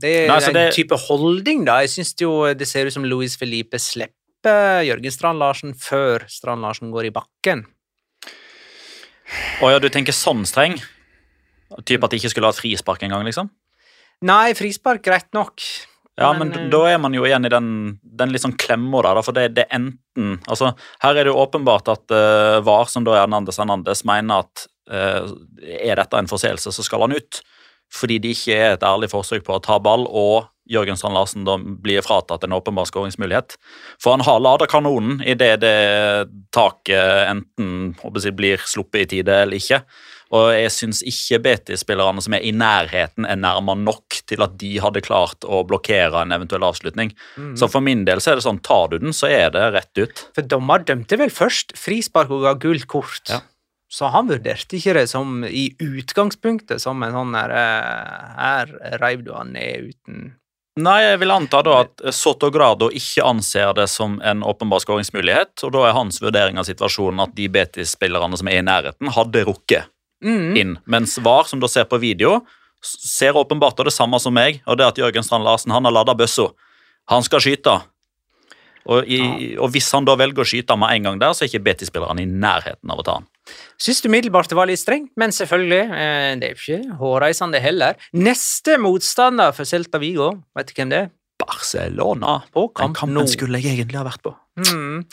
det 0.02 0.13
er 0.24 0.28
Nei, 0.28 0.36
altså 0.39 0.50
en 0.50 0.58
det- 0.58 0.74
type 0.74 0.98
holdning, 1.06 1.66
da. 1.68 1.80
Jeg 1.86 1.92
syns 1.94 2.16
jo 2.18 2.32
det 2.58 2.66
ser 2.70 2.89
ut 2.89 2.96
som 2.96 3.06
Louis 3.06 3.36
Felipe 3.38 3.78
slipper 3.78 4.18
Jørgen 4.49 5.13
Strand 5.13 5.41
Larsen 5.41 5.77
før 5.77 6.25
Strand 6.32 6.65
Larsen 6.65 6.91
går 6.93 7.10
i 7.10 7.13
bakken. 7.15 7.63
Å 9.63 9.71
ja, 9.71 9.79
du 9.79 9.89
tenker 9.91 10.15
sånn 10.15 10.43
streng? 10.49 10.75
Typ 11.88 12.03
at 12.06 12.13
de 12.13 12.19
ikke 12.19 12.34
skulle 12.34 12.49
ha 12.49 12.53
et 12.53 12.60
frispark 12.60 13.06
engang, 13.06 13.23
liksom? 13.25 13.49
Nei, 14.23 14.53
frispark, 14.58 15.01
greit 15.06 15.29
nok. 15.36 15.63
Ja, 16.19 16.29
Men, 16.38 16.51
men, 16.51 16.67
eh, 16.67 16.69
da 16.69 16.84
er 16.91 16.99
man 17.01 17.15
jo 17.15 17.23
igjen 17.25 17.47
i 17.47 17.49
den, 17.49 17.69
den 18.03 18.34
litt 18.34 18.43
sånn 18.43 18.53
klemma 18.60 19.01
der, 19.01 19.21
for 19.25 19.34
det, 19.34 19.47
det 19.58 19.65
er 19.65 19.79
enten 19.79 20.36
Altså, 20.45 20.75
her 21.01 21.17
er 21.17 21.25
det 21.25 21.32
jo 21.32 21.39
åpenbart 21.41 21.89
at 21.89 22.13
uh, 22.13 22.60
VAR, 22.62 22.86
som 22.91 23.01
da 23.01 23.15
er 23.15 23.23
Hernandez 23.23 23.58
Hernandez, 23.58 24.03
mener 24.06 24.43
at 24.43 24.67
uh, 24.93 25.32
er 25.65 25.97
dette 25.97 26.19
en 26.19 26.29
forseelse, 26.29 26.69
så 26.69 26.86
skal 26.86 27.08
han 27.08 27.15
ut. 27.17 27.39
Fordi 27.93 28.19
det 28.21 28.36
ikke 28.36 28.58
er 28.58 28.75
et 28.75 28.86
ærlig 28.86 29.10
forsøk 29.10 29.41
på 29.47 29.58
å 29.58 29.63
ta 29.63 29.79
ball, 29.82 30.06
og 30.06 30.51
Jørgen 30.69 30.97
Strand 30.99 31.17
Larsen 31.17 31.43
da 31.47 31.58
blir 31.60 32.04
fratatt 32.06 32.45
en 32.45 32.56
åpenbar 32.56 32.88
skåringsmulighet. 32.88 33.58
For 34.02 34.15
han 34.15 34.23
har 34.23 34.41
lada 34.43 34.67
kanonen 34.69 35.19
idet 35.26 35.58
det 35.63 35.76
taket 36.56 37.28
enten 37.28 37.93
jeg, 37.99 38.36
blir 38.38 38.63
sluppet 38.63 39.08
i 39.08 39.10
tide 39.17 39.41
eller 39.43 39.60
ikke. 39.60 39.84
Og 40.34 40.49
jeg 40.56 40.71
syns 40.73 41.04
ikke 41.06 41.41
Betis-spillerne 41.45 42.23
som 42.26 42.34
er 42.34 42.45
i 42.47 42.54
nærheten, 42.56 43.28
er 43.30 43.38
nærma 43.38 43.76
nok 43.78 44.21
til 44.30 44.41
at 44.45 44.56
de 44.62 44.71
hadde 44.82 45.04
klart 45.06 45.45
å 45.45 45.62
blokkere 45.67 46.23
en 46.23 46.34
eventuell 46.34 46.65
avslutning. 46.65 47.13
Mm. 47.38 47.54
Så 47.60 47.69
for 47.69 47.86
min 47.86 48.02
del 48.08 48.23
så 48.23 48.32
er 48.32 48.39
det 48.39 48.47
sånn, 48.47 48.62
tar 48.65 48.89
du 48.89 48.97
den, 49.04 49.13
så 49.13 49.30
er 49.30 49.54
det 49.54 49.67
rett 49.76 50.02
ut. 50.02 50.28
For 50.34 50.47
dommer 50.47 50.86
dømte 50.88 51.19
vel 51.21 51.34
først 51.34 51.76
frispark 51.78 52.34
og 52.34 52.47
ga 52.47 52.56
gult 52.65 52.88
kort. 52.89 53.28
Ja. 53.30 53.43
Så 53.93 54.10
han 54.10 54.32
vurderte 54.32 54.80
ikke 54.80 54.95
det 54.97 55.06
som 55.12 55.43
i 55.45 55.67
utgangspunktet 55.84 56.82
som 56.82 57.04
en 57.06 57.13
sånn 57.13 57.36
der 57.36 57.52
eh, 57.54 58.23
Her 58.39 58.71
reiv 59.04 59.21
du 59.28 59.36
han 59.36 59.54
ned 59.54 59.91
uten 59.91 60.32
Nei, 60.81 61.03
jeg 61.03 61.19
vil 61.21 61.29
anta 61.29 61.59
da 61.62 61.75
at 61.83 62.01
Sotogrado 62.17 62.88
ikke 62.89 63.25
anser 63.29 63.75
det 63.77 63.86
som 63.93 64.15
en 64.25 64.41
åpenbar 64.41 64.81
skåringsmulighet, 64.81 65.53
og 65.67 65.73
da 65.75 65.83
er 65.86 65.93
hans 65.93 66.17
vurdering 66.23 66.57
av 66.57 66.65
situasjonen 66.65 67.21
at 67.27 67.36
de 67.38 67.45
Betis-spillerne 67.53 68.39
som 68.39 68.49
er 68.49 68.57
i 68.57 68.65
nærheten, 68.65 69.12
hadde 69.13 69.43
rukket 69.45 69.91
mm. 70.25 70.49
inn. 70.57 70.75
Mens 70.89 71.19
VAR, 71.21 71.45
som 71.45 71.62
da 71.62 71.69
ser 71.69 71.86
på 71.89 72.01
video, 72.01 72.39
ser 72.81 73.38
åpenbart 73.38 73.86
det 73.86 73.93
samme 73.93 74.17
som 74.19 74.33
meg, 74.33 74.63
og 74.65 74.81
det 74.81 74.89
at 74.89 75.01
Jørgen 75.03 75.25
Strand 75.25 75.45
Larsen 75.45 75.75
han 75.75 75.86
har 75.86 75.93
lada 75.93 76.17
bøssa. 76.17 76.49
Han 77.13 77.21
skal 77.25 77.43
skyte. 77.45 77.77
Og, 78.89 79.05
i, 79.05 79.53
og 79.62 79.69
hvis 79.75 79.93
han 79.93 80.09
da 80.09 80.17
velger 80.19 80.41
å 80.41 80.47
skyte 80.47 80.75
med 80.79 80.97
en 80.97 81.05
gang 81.07 81.21
der, 81.21 81.38
så 81.38 81.45
er 81.45 81.53
ikke 81.53 81.67
Betis-spillerne 81.69 82.25
i 82.25 82.29
nærheten 82.29 82.89
av 82.89 82.97
å 82.97 83.05
ta 83.05 83.19
han. 83.19 83.29
Syns 83.82 84.03
umiddelbart 84.06 84.49
det 84.51 84.58
var 84.58 84.69
litt 84.69 84.82
strengt, 84.82 85.12
men 85.19 85.34
selvfølgelig, 85.36 85.82
eh, 85.91 86.29
det 86.39 86.49
er 86.49 86.56
ikke 86.56 86.97
hårreisende 87.01 87.60
heller. 87.63 87.99
Neste 88.13 88.77
motstander 88.82 89.51
for 89.56 89.67
Celta 89.67 89.99
Vigo, 90.01 90.32
vet 90.56 90.71
du 90.71 90.73
hvem 90.77 90.93
det 90.93 91.01
er? 91.06 91.12
Barcelona. 91.43 92.38
På 92.53 92.67
Den 92.67 92.73
Camp 92.75 92.97
kampen 92.97 93.17
Nou. 93.17 93.27
skulle 93.27 93.60
jeg 93.60 93.73
egentlig 93.75 93.97
ha 93.99 94.06
vært 94.06 94.23
på. 94.23 94.36
Mm. 94.56 95.03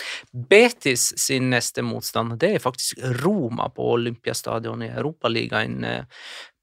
Betis 0.51 1.15
sin 1.17 1.49
neste 1.51 1.83
motstander 1.83 2.37
det 2.39 2.55
er 2.55 2.63
faktisk 2.63 3.01
Roma 3.23 3.71
på 3.73 3.95
Olympiastadion 3.97 4.83
i 4.85 4.91
Europaligaen 4.93 5.85
eh, 5.85 6.05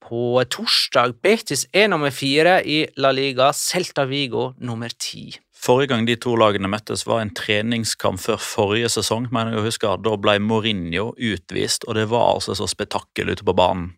på 0.07 0.43
torsdag. 0.47 1.17
Betis 1.21 1.65
er 1.73 1.89
nummer 1.89 2.11
fire 2.11 2.61
i 2.63 2.85
La 2.97 3.11
Liga, 3.11 3.51
Celta 3.51 4.05
Vigo 4.05 4.53
nummer 4.59 4.89
ti. 4.89 5.33
Forrige 5.57 5.89
gang 5.91 6.05
de 6.07 6.15
to 6.21 6.35
lagene 6.39 6.69
møttes, 6.71 7.05
var 7.09 7.21
en 7.23 7.33
treningskamp 7.35 8.21
før 8.21 8.37
forrige 8.41 8.89
sesong. 8.93 9.27
mener 9.33 9.55
jeg 9.55 9.61
å 9.61 9.67
huske. 9.67 9.93
Da 10.05 10.15
ble 10.21 10.37
Mourinho 10.39 11.11
utvist, 11.17 11.87
og 11.87 11.97
det 11.97 12.07
var 12.11 12.35
altså 12.37 12.55
så 12.55 12.67
spetakkel 12.69 13.33
ute 13.33 13.43
på 13.47 13.55
banen. 13.57 13.95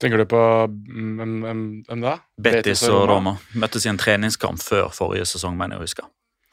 Tenker 0.00 0.22
du 0.22 0.24
på 0.24 0.40
mm, 0.68 1.42
hvem, 1.44 2.00
da? 2.00 2.14
Betis 2.40 2.86
og 2.88 3.02
Roma 3.10 3.34
møttes 3.60 3.84
i 3.84 3.90
en 3.92 3.98
treningskamp 4.00 4.60
før 4.64 4.88
forrige 4.96 5.26
sesong, 5.28 5.58
mener 5.60 5.76
jeg 5.76 5.82
å 5.82 5.86
huske. 5.88 6.06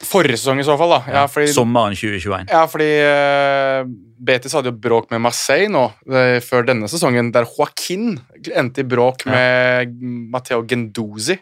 Forrige 0.04 0.36
sesong 0.38 0.60
i 0.60 0.66
så 0.66 0.76
fall, 0.78 0.92
da. 0.94 0.98
Ja, 1.10 1.22
fordi, 1.26 1.48
Sommeren 1.56 1.96
2021. 1.96 2.52
ja, 2.52 2.60
fordi 2.70 2.90
uh, 3.02 3.88
Betis 4.28 4.52
hadde 4.54 4.70
jo 4.70 4.76
bråk 4.84 5.08
med 5.10 5.24
Marseille 5.24 5.66
nå 5.72 5.88
eh, 6.12 6.36
før 6.44 6.68
denne 6.68 6.86
sesongen, 6.92 7.32
der 7.34 7.48
Joaquin 7.48 8.12
endte 8.52 8.84
i 8.84 8.86
bråk 8.86 9.24
Ja. 9.26 9.32
med 9.32 9.96
Matteo 10.34 10.60
Gendozi. 10.68 11.38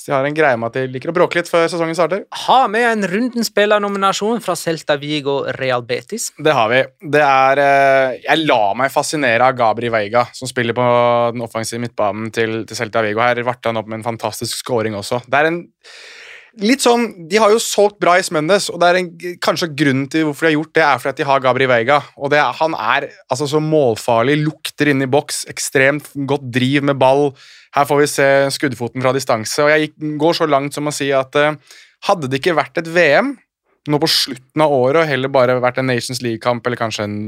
Så 0.00 0.08
de 0.08 0.14
har 0.16 0.24
en 0.24 0.36
greie 0.36 0.56
med 0.56 0.70
at 0.70 0.76
de 0.78 0.86
liker 0.88 1.10
å 1.12 1.14
bråke 1.16 1.36
litt 1.36 1.50
før 1.50 1.66
sesongen 1.68 1.96
starter. 1.98 2.22
Ha 2.46 2.60
med 2.72 2.86
en 2.88 3.04
rundenspillernominasjon 3.10 4.40
fra 4.40 4.54
Celta 4.56 4.96
Vigo 5.00 5.42
Real 5.58 5.84
Betis. 5.84 6.30
Det 6.40 6.54
har 6.56 6.70
vi. 6.72 6.78
Det 7.16 7.20
er 7.20 7.60
eh, 7.60 8.14
Jeg 8.24 8.46
lar 8.46 8.78
meg 8.80 8.94
fascinere 8.94 9.50
av 9.50 9.58
Gabri 9.58 9.90
Veiga, 9.92 10.24
som 10.32 10.48
spiller 10.48 10.76
på 10.76 10.86
den 11.34 11.44
offensive 11.44 11.82
midtbanen 11.84 12.32
til, 12.32 12.62
til 12.64 12.80
Celta 12.80 13.04
Vigo. 13.04 13.20
Her 13.20 13.42
Varta 13.44 13.68
han 13.68 13.82
opp 13.82 13.92
med 13.92 14.00
en 14.00 14.08
fantastisk 14.08 14.62
scoring 14.62 14.96
også. 14.96 15.20
Det 15.28 15.36
er 15.42 15.50
en 15.50 15.60
Litt 16.58 16.82
sånn, 16.82 17.28
De 17.30 17.38
har 17.38 17.52
jo 17.52 17.60
solgt 17.62 18.00
Bryce 18.02 18.34
Mendes, 18.34 18.66
og 18.72 18.80
det 18.82 18.88
er 18.88 18.98
en, 18.98 19.10
kanskje 19.38 19.70
grunnen 19.70 20.08
til 20.10 20.26
hvorfor 20.26 20.46
de 20.46 20.50
har 20.50 20.56
gjort 20.56 20.72
det, 20.74 20.82
er 20.82 20.98
fordi 20.98 21.12
at 21.12 21.20
de 21.20 21.28
har 21.28 21.44
Gabri 21.44 21.68
Veiga. 21.70 22.00
og 22.16 22.30
det, 22.32 22.40
Han 22.58 22.74
er 22.74 23.10
altså 23.30 23.46
så 23.46 23.60
målfarlig, 23.62 24.40
lukter 24.42 24.90
inne 24.90 25.06
i 25.06 25.10
boks, 25.10 25.44
ekstremt 25.46 26.10
godt 26.26 26.50
driv 26.50 26.82
med 26.82 26.98
ball. 26.98 27.30
Her 27.76 27.86
får 27.86 28.00
vi 28.00 28.08
se 28.10 28.28
skuddfoten 28.50 29.02
fra 29.02 29.12
distanse. 29.14 29.62
og 29.62 29.70
Jeg 29.70 29.92
går 30.18 30.34
så 30.34 30.46
langt 30.50 30.74
som 30.74 30.90
å 30.90 30.94
si 30.94 31.12
at 31.14 31.36
uh, 31.38 31.54
hadde 32.08 32.28
det 32.28 32.40
ikke 32.40 32.58
vært 32.58 32.82
et 32.82 32.90
VM 32.90 33.36
nå 33.88 33.98
på 34.02 34.10
slutten 34.10 34.62
av 34.62 34.72
året, 34.74 35.04
og 35.04 35.08
heller 35.08 35.32
bare 35.32 35.60
vært 35.62 35.78
en 35.78 35.86
Nations 35.86 36.20
League-kamp 36.20 36.66
eller 36.66 36.76
kanskje 36.80 37.06
en 37.06 37.18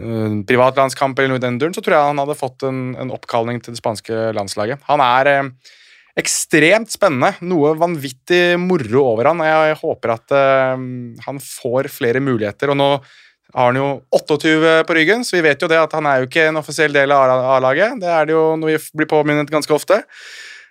uh, 0.00 0.42
privatlandskamp, 0.48 1.18
eller 1.18 1.34
noe 1.34 1.42
i 1.42 1.44
den 1.44 1.60
duren, 1.60 1.76
så 1.76 1.84
tror 1.84 1.98
jeg 1.98 2.12
han 2.14 2.24
hadde 2.24 2.40
fått 2.40 2.64
en, 2.66 2.94
en 2.96 3.12
oppkalling 3.12 3.60
til 3.60 3.76
det 3.76 3.82
spanske 3.82 4.30
landslaget. 4.36 4.80
Han 4.88 5.04
er 5.04 5.30
eh, 5.30 5.74
ekstremt 6.16 6.92
spennende. 6.92 7.34
Noe 7.46 7.74
vanvittig 7.78 8.56
moro 8.60 9.04
over 9.12 9.30
han. 9.32 9.44
Jeg 9.44 9.78
håper 9.82 10.16
at 10.16 10.34
eh, 10.36 10.74
han 11.26 11.40
får 11.42 11.90
flere 11.92 12.22
muligheter. 12.24 12.72
og 12.72 12.80
nå 12.80 12.90
har 13.56 13.70
han 13.70 13.78
jo 13.78 13.88
28 14.12 14.82
på 14.84 14.94
ryggen, 14.98 15.22
så 15.24 15.38
vi 15.38 15.44
vet 15.46 15.62
jo 15.62 15.68
det 15.70 15.78
at 15.80 15.94
han 15.96 16.06
er 16.08 16.20
jo 16.20 16.26
ikke 16.28 16.48
en 16.50 16.58
offisiell 16.60 16.92
del 16.92 17.14
av 17.14 17.30
A-laget. 17.56 18.00
Det 18.02 18.10
er 18.10 18.28
det 18.28 18.34
jo 18.34 18.42
noe 18.58 18.74
vi 18.74 19.00
blir 19.00 19.08
påminnet 19.08 19.52
ganske 19.52 19.72
ofte. 19.72 20.02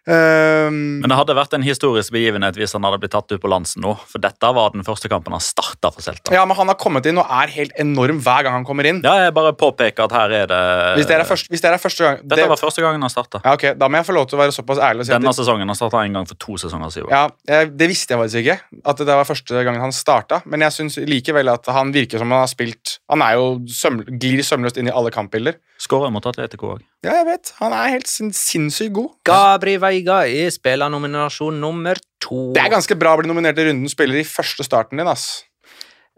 Um, 0.06 1.00
Men 1.02 1.10
det 1.10 1.18
hadde 1.18 1.34
vært 1.38 1.54
en 1.58 1.64
historisk 1.66 2.14
begivenhet 2.14 2.58
hvis 2.60 2.76
han 2.78 2.86
hadde 2.86 3.00
blitt 3.02 3.14
tatt 3.16 3.32
ut 3.34 3.42
på 3.42 3.50
Lansen 3.50 3.82
nå. 3.86 3.96
For 4.10 4.22
dette 4.22 4.52
var 4.54 4.70
den 4.76 4.86
første 4.86 5.10
kampen 5.12 5.34
han 5.34 5.42
starta 5.44 5.90
for 5.94 6.06
Celta. 6.06 6.34
ja, 6.36 6.44
men 6.46 6.58
han 6.60 6.70
har 6.70 6.78
kommet 6.78 7.08
inn 7.10 7.18
og 7.22 7.26
er 7.26 7.50
helt 7.56 7.74
enorm 7.82 8.20
hver 8.22 8.46
gang 8.46 8.54
han 8.60 8.68
kommer 8.68 8.86
inn. 8.90 9.02
Ja, 9.06 9.16
jeg 9.26 9.34
bare 9.38 9.54
påpeker 9.58 10.06
at 10.06 10.14
her 10.16 10.36
er 10.44 10.48
det 10.52 10.62
Hvis 11.00 11.10
det 11.10 11.18
er 11.18 11.26
første, 11.26 11.50
hvis 11.50 11.64
det 11.66 11.72
er 11.72 11.82
første 11.82 12.06
gang 12.06 12.20
Dette 12.22 12.42
det, 12.42 12.48
var 12.52 12.62
første 12.62 12.86
gangen 12.86 13.02
han 13.02 13.14
starta. 13.14 13.42
ja, 13.44 13.56
ok, 13.58 13.66
Da 13.82 13.90
må 13.90 13.98
jeg 14.02 14.08
få 14.12 14.16
lov 14.20 14.30
til 14.30 14.38
å 14.38 14.44
være 14.44 14.56
såpass 14.56 14.82
ærlig 14.90 15.08
si 15.08 15.14
Denne 15.16 15.32
det, 15.32 15.36
sesongen 15.40 15.74
han 15.74 15.80
starta 15.82 16.04
en 16.06 16.20
gang 16.20 16.30
for 16.30 16.36
to 16.46 16.58
sesonger 16.62 16.94
siden. 16.94 17.10
ja, 17.10 17.24
jeg, 17.50 17.74
det 17.78 17.90
visste 17.90 18.14
jeg 18.16 18.22
faktisk 18.22 18.44
ikke, 18.46 18.58
at 18.94 18.98
det 19.10 19.20
var 19.22 19.26
første 19.26 19.64
gangen 19.68 19.82
han 19.82 19.92
starta. 19.96 20.42
Men 20.46 20.62
jeg 20.68 20.78
syns 20.78 20.98
likevel 21.02 21.50
at 21.54 21.66
han 21.74 21.92
virker 21.96 22.22
som 22.22 22.30
han 22.32 22.46
har 22.46 22.52
spilt 22.52 23.00
Han 23.10 23.22
er 23.26 23.40
jo 23.40 23.48
søm, 23.70 24.04
glir 24.22 24.44
sømløst 24.46 24.78
inn 24.78 24.88
i 24.90 24.94
alle 24.94 25.12
kampbilder. 25.14 25.58
Skårer 25.82 26.12
mot 26.14 26.26
Atletico 26.26 26.76
òg. 26.78 26.84
Ja, 27.06 27.20
jeg 27.20 27.26
vet. 27.28 27.52
Han 27.60 27.74
er 27.76 27.92
helt 27.94 28.10
sin, 28.10 28.32
sinnssykt 28.34 28.96
god. 28.98 29.12
Gabri 29.30 29.76
Veiga 29.82 30.24
er 30.26 30.50
spillernominasjon 30.54 31.60
nummer 31.62 32.00
to. 32.24 32.50
Det 32.56 32.64
er 32.64 32.72
ganske 32.74 32.98
bra 32.98 33.14
å 33.14 33.20
bli 33.22 33.30
nominert 33.30 33.60
til 33.60 33.70
runden 33.70 33.92
spiller 33.92 34.24
i 34.24 34.26
første 34.26 34.66
starten 34.66 34.98
din, 34.98 35.10
ass. 35.12 35.44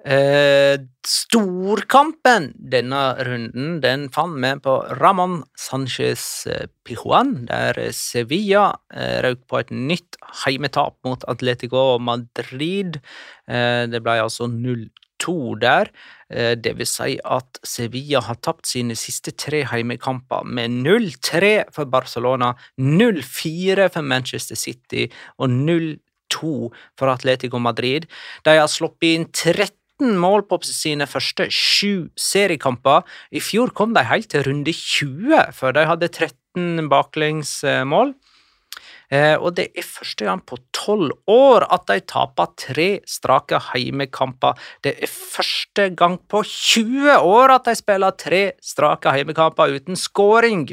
Eh, 0.07 0.77
storkampen 1.03 2.51
denne 2.71 2.99
runden 3.27 3.81
den 3.83 4.05
fant 4.13 4.37
vi 4.39 4.51
på 4.63 4.75
Ramón 5.01 5.41
Sánchez 5.59 6.23
eh, 6.47 6.69
Pijuan, 6.87 7.33
der 7.49 7.81
Sevilla 7.91 8.69
eh, 8.93 9.17
røk 9.25 9.43
på 9.49 9.59
et 9.59 9.73
nytt 9.73 10.15
heimetap 10.45 10.95
mot 11.03 11.25
Atletico 11.27 11.97
Madrid. 11.99 13.01
Eh, 13.49 13.83
det 13.91 13.99
ble 14.05 14.21
altså 14.23 14.47
0-2 14.47 15.06
der. 15.17 15.89
Eh, 16.29 16.55
det 16.55 16.77
vil 16.77 16.87
si 16.87 17.17
at 17.23 17.59
Sevilla 17.63 18.21
har 18.21 18.35
tapt 18.35 18.67
sine 18.67 18.95
siste 18.95 19.31
tre 19.31 19.63
heimekamper 19.65 20.43
med 20.43 20.69
0-3 20.83 21.71
for 21.71 21.85
Barcelona, 21.85 22.53
0-4 22.77 23.89
for 23.89 24.01
Manchester 24.01 24.55
City 24.55 25.07
og 25.37 25.49
0-2 25.49 26.71
for 26.97 27.07
Atletico 27.07 27.59
Madrid. 27.59 28.05
De 28.43 28.57
har 28.57 28.67
sluppet 28.67 29.15
inn 29.15 29.27
13 29.31 30.17
mål 30.17 30.43
på 30.45 30.59
sine 30.63 31.07
første 31.07 31.47
sju 31.49 32.09
seriekamper. 32.15 33.01
I 33.31 33.39
fjor 33.39 33.73
kom 33.73 33.93
de 33.93 34.03
helt 34.03 34.29
til 34.29 34.43
runde 34.45 34.73
20 34.73 35.53
før 35.53 35.71
de 35.73 35.85
hadde 35.87 36.07
13 36.07 36.89
baklengsmål. 36.89 38.13
Eh, 39.07 39.35
og 39.39 39.55
det 39.55 39.69
er 39.71 39.87
første 39.87 40.27
gang 40.27 40.41
på 40.43 40.57
tolv 40.75 41.13
år 41.31 41.65
at 41.71 41.87
de 41.87 42.01
taper 42.03 42.51
tre 42.59 42.89
strake 43.07 43.59
heimekamper. 43.69 44.59
Det 44.83 44.97
er 44.99 45.11
første 45.11 45.89
gang 45.95 46.19
på 46.27 46.43
20 46.43 47.15
år 47.23 47.55
at 47.55 47.69
de 47.69 47.75
spiller 47.79 48.17
tre 48.19 48.43
strake 48.63 49.13
heimekamper 49.15 49.77
uten 49.77 49.99
scoring. 49.99 50.67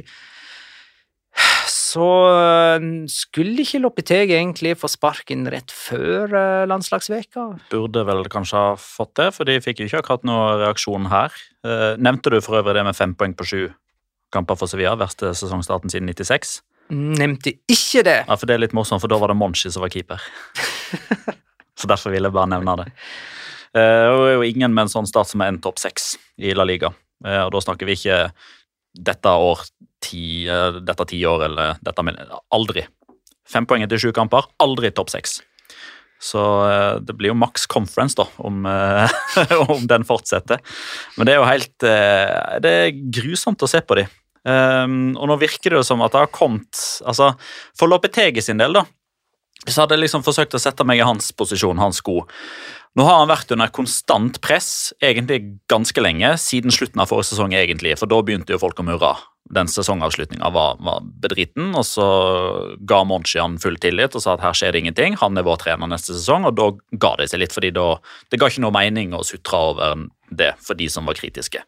Så 1.70 2.08
eh, 2.34 2.88
skulle 3.10 3.62
ikke 3.62 3.82
Lopeteg 3.84 4.34
egentlig 4.34 4.74
få 4.82 4.90
sparken 4.90 5.46
rett 5.50 5.70
før 5.70 6.34
eh, 6.34 6.66
landslagsveka? 6.70 7.46
Burde 7.70 8.02
vel 8.10 8.26
kanskje 8.34 8.58
ha 8.58 8.74
fått 8.82 9.14
det, 9.22 9.30
for 9.38 9.46
de 9.46 9.60
fikk 9.62 9.84
jo 9.84 9.90
ikke 9.92 10.02
akkurat 10.02 10.26
noen 10.26 10.60
reaksjon 10.64 11.10
her. 11.12 11.34
Nevnte 12.02 12.34
du 12.34 12.40
for 12.42 12.58
øvrig 12.58 12.74
det 12.76 12.82
med 12.84 12.98
fem 12.98 13.14
poeng 13.14 13.38
på 13.38 13.46
sju 13.46 13.60
kamper 14.34 14.58
for 14.58 14.66
Sevilla, 14.66 14.96
verste 14.98 15.30
sesongstarten 15.38 15.92
siden 15.92 16.10
96? 16.10 16.58
Nevnte 16.92 17.54
ikke 17.70 18.02
det. 18.04 18.18
Ja, 18.28 18.36
for 18.36 18.46
Det 18.46 18.56
er 18.56 18.64
litt 18.66 18.74
morsomt, 18.76 19.00
for 19.02 19.10
da 19.10 19.18
var 19.20 19.32
det 19.32 19.38
Monchi 19.40 19.70
som 19.72 19.84
var 19.84 19.92
keeper. 19.92 20.20
Så 21.78 21.88
derfor 21.90 22.12
ville 22.14 22.28
jeg 22.28 22.36
bare 22.36 22.52
nevne 22.52 22.76
det. 22.82 22.90
Eh, 23.74 24.08
og 24.08 24.20
det 24.22 24.32
er 24.32 24.36
jo 24.38 24.50
ingen 24.52 24.74
med 24.74 24.86
en 24.86 24.92
sånn 24.92 25.08
start 25.10 25.30
som 25.30 25.42
er 25.42 25.50
en 25.52 25.62
topp 25.62 25.80
seks 25.82 26.14
i 26.38 26.54
La 26.56 26.66
Liga. 26.66 26.92
Eh, 27.26 27.40
og 27.42 27.50
da 27.54 27.62
snakker 27.64 27.88
vi 27.88 27.96
ikke 27.98 28.20
dette 28.94 29.30
år 29.48 29.64
ti, 30.04 30.46
eh, 30.46 30.78
dette 30.84 31.08
tiår 31.10 31.48
eller 31.48 31.80
dette 31.82 32.04
Aldri. 32.54 32.86
Fem 33.48 33.66
poeng 33.66 33.82
etter 33.82 33.98
sju 33.98 34.12
kamper, 34.14 34.46
aldri 34.62 34.92
topp 34.94 35.10
seks. 35.10 35.40
Så 36.24 36.40
det 37.04 37.12
blir 37.18 37.34
jo 37.34 37.36
maks 37.36 37.66
conference, 37.68 38.14
da, 38.16 38.24
om, 38.38 38.64
om 39.74 39.82
den 39.90 40.06
fortsetter. 40.08 40.62
Men 41.18 41.26
det 41.26 41.34
er 41.34 41.36
jo 41.36 41.48
helt 41.50 41.84
Det 42.64 42.70
er 42.70 42.94
grusomt 43.12 43.60
å 43.60 43.68
se 43.68 43.82
på 43.84 43.98
de. 43.98 44.06
Um, 44.44 45.14
og 45.16 45.30
nå 45.30 45.38
virker 45.40 45.72
det 45.72 45.80
jo 45.80 45.86
som 45.86 46.02
at 46.04 46.12
det 46.12 46.20
har 46.20 46.28
kommet 46.28 46.76
altså, 47.08 47.30
For 47.72 47.88
Lopetegi 47.88 48.42
sin 48.44 48.58
del, 48.60 48.76
da, 48.76 48.82
så 49.64 49.82
hadde 49.82 49.96
jeg 49.96 50.04
liksom 50.04 50.24
forsøkt 50.26 50.56
å 50.56 50.60
sette 50.60 50.84
meg 50.84 51.00
i 51.00 51.06
hans 51.06 51.30
posisjon, 51.32 51.80
hans 51.80 52.02
sko. 52.02 52.20
Nå 52.94 53.06
har 53.08 53.22
han 53.22 53.30
vært 53.30 53.54
under 53.56 53.72
konstant 53.74 54.36
press 54.44 54.92
egentlig 55.02 55.40
ganske 55.72 56.04
lenge, 56.04 56.34
siden 56.38 56.74
slutten 56.74 57.00
av 57.00 57.08
forrige 57.10 57.32
sesong, 57.32 57.56
egentlig, 57.56 57.96
for 57.98 58.10
da 58.10 58.20
begynte 58.22 58.54
jo 58.54 58.60
folk 58.60 58.82
å 58.82 58.86
murre. 58.86 59.14
Den 59.52 59.68
sesongavslutninga 59.68 60.48
var, 60.50 60.78
var 60.80 61.02
bedriten, 61.20 61.74
og 61.76 61.84
så 61.84 62.06
ga 62.80 63.02
Monchi 63.04 63.38
han 63.42 63.58
full 63.60 63.76
tillit 63.76 64.16
og 64.16 64.24
sa 64.24 64.38
at 64.38 64.44
her 64.44 64.56
skjer 64.56 64.72
det 64.72 64.80
ingenting, 64.80 65.18
han 65.20 65.36
er 65.36 65.44
vår 65.44 65.60
trener 65.60 65.90
neste 65.90 66.16
sesong, 66.16 66.46
og 66.48 66.56
da 66.56 66.70
ga 67.02 67.12
det 67.20 67.28
seg 67.28 67.42
litt, 67.42 67.52
fordi 67.52 67.74
da, 67.76 67.90
det 68.32 68.40
ga 68.40 68.48
ikke 68.48 68.64
noe 68.64 68.74
mening 68.74 69.12
å 69.12 69.20
sutre 69.26 69.60
over 69.60 70.06
det 70.34 70.54
for 70.64 70.80
de 70.80 70.88
som 70.90 71.04
var 71.06 71.18
kritiske. 71.18 71.60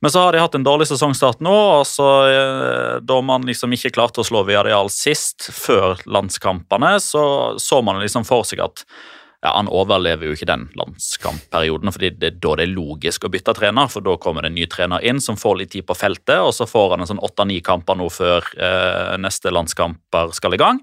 Men 0.00 0.10
så 0.10 0.24
har 0.24 0.32
de 0.32 0.40
hatt 0.40 0.56
en 0.56 0.64
dårlig 0.66 0.88
sesongstart 0.88 1.44
nå, 1.44 1.52
og 1.52 1.84
så 1.86 2.08
eh, 2.30 2.94
da 3.04 3.20
man 3.20 3.44
liksom 3.46 3.76
ikke 3.76 3.92
klarte 3.94 4.24
å 4.24 4.26
slå 4.26 4.46
Viadial 4.48 4.90
sist, 4.92 5.50
før 5.52 6.00
landskampene, 6.08 6.96
så 7.02 7.24
så 7.60 7.82
man 7.84 8.00
liksom 8.00 8.24
for 8.26 8.48
seg 8.48 8.64
at 8.64 8.86
ja, 9.42 9.52
Han 9.56 9.68
overlever 9.68 10.28
jo 10.28 10.36
ikke 10.36 10.48
den 10.48 10.68
landskampperioden, 10.78 11.90
fordi 11.94 12.12
det 12.14 12.28
er 12.28 12.36
da 12.42 12.54
det 12.58 12.68
er 12.68 12.74
logisk 12.76 13.26
å 13.26 13.32
bytte 13.32 13.56
trener. 13.58 13.90
For 13.90 14.04
da 14.04 14.14
kommer 14.22 14.46
det 14.46 14.52
en 14.52 14.58
ny 14.60 14.68
trener 14.70 15.02
inn 15.02 15.20
som 15.22 15.38
får 15.38 15.58
litt 15.58 15.74
tid 15.74 15.86
på 15.88 15.98
feltet, 15.98 16.38
og 16.38 16.54
så 16.54 16.68
får 16.70 16.94
han 16.94 17.02
en 17.02 17.10
sånn 17.10 17.22
åtte-ni 17.22 17.58
kamper 17.64 17.98
nå 17.98 18.06
før 18.12 18.46
eh, 18.54 19.16
neste 19.18 19.50
landskamper 19.50 20.32
skal 20.38 20.54
i 20.54 20.62
gang. 20.62 20.80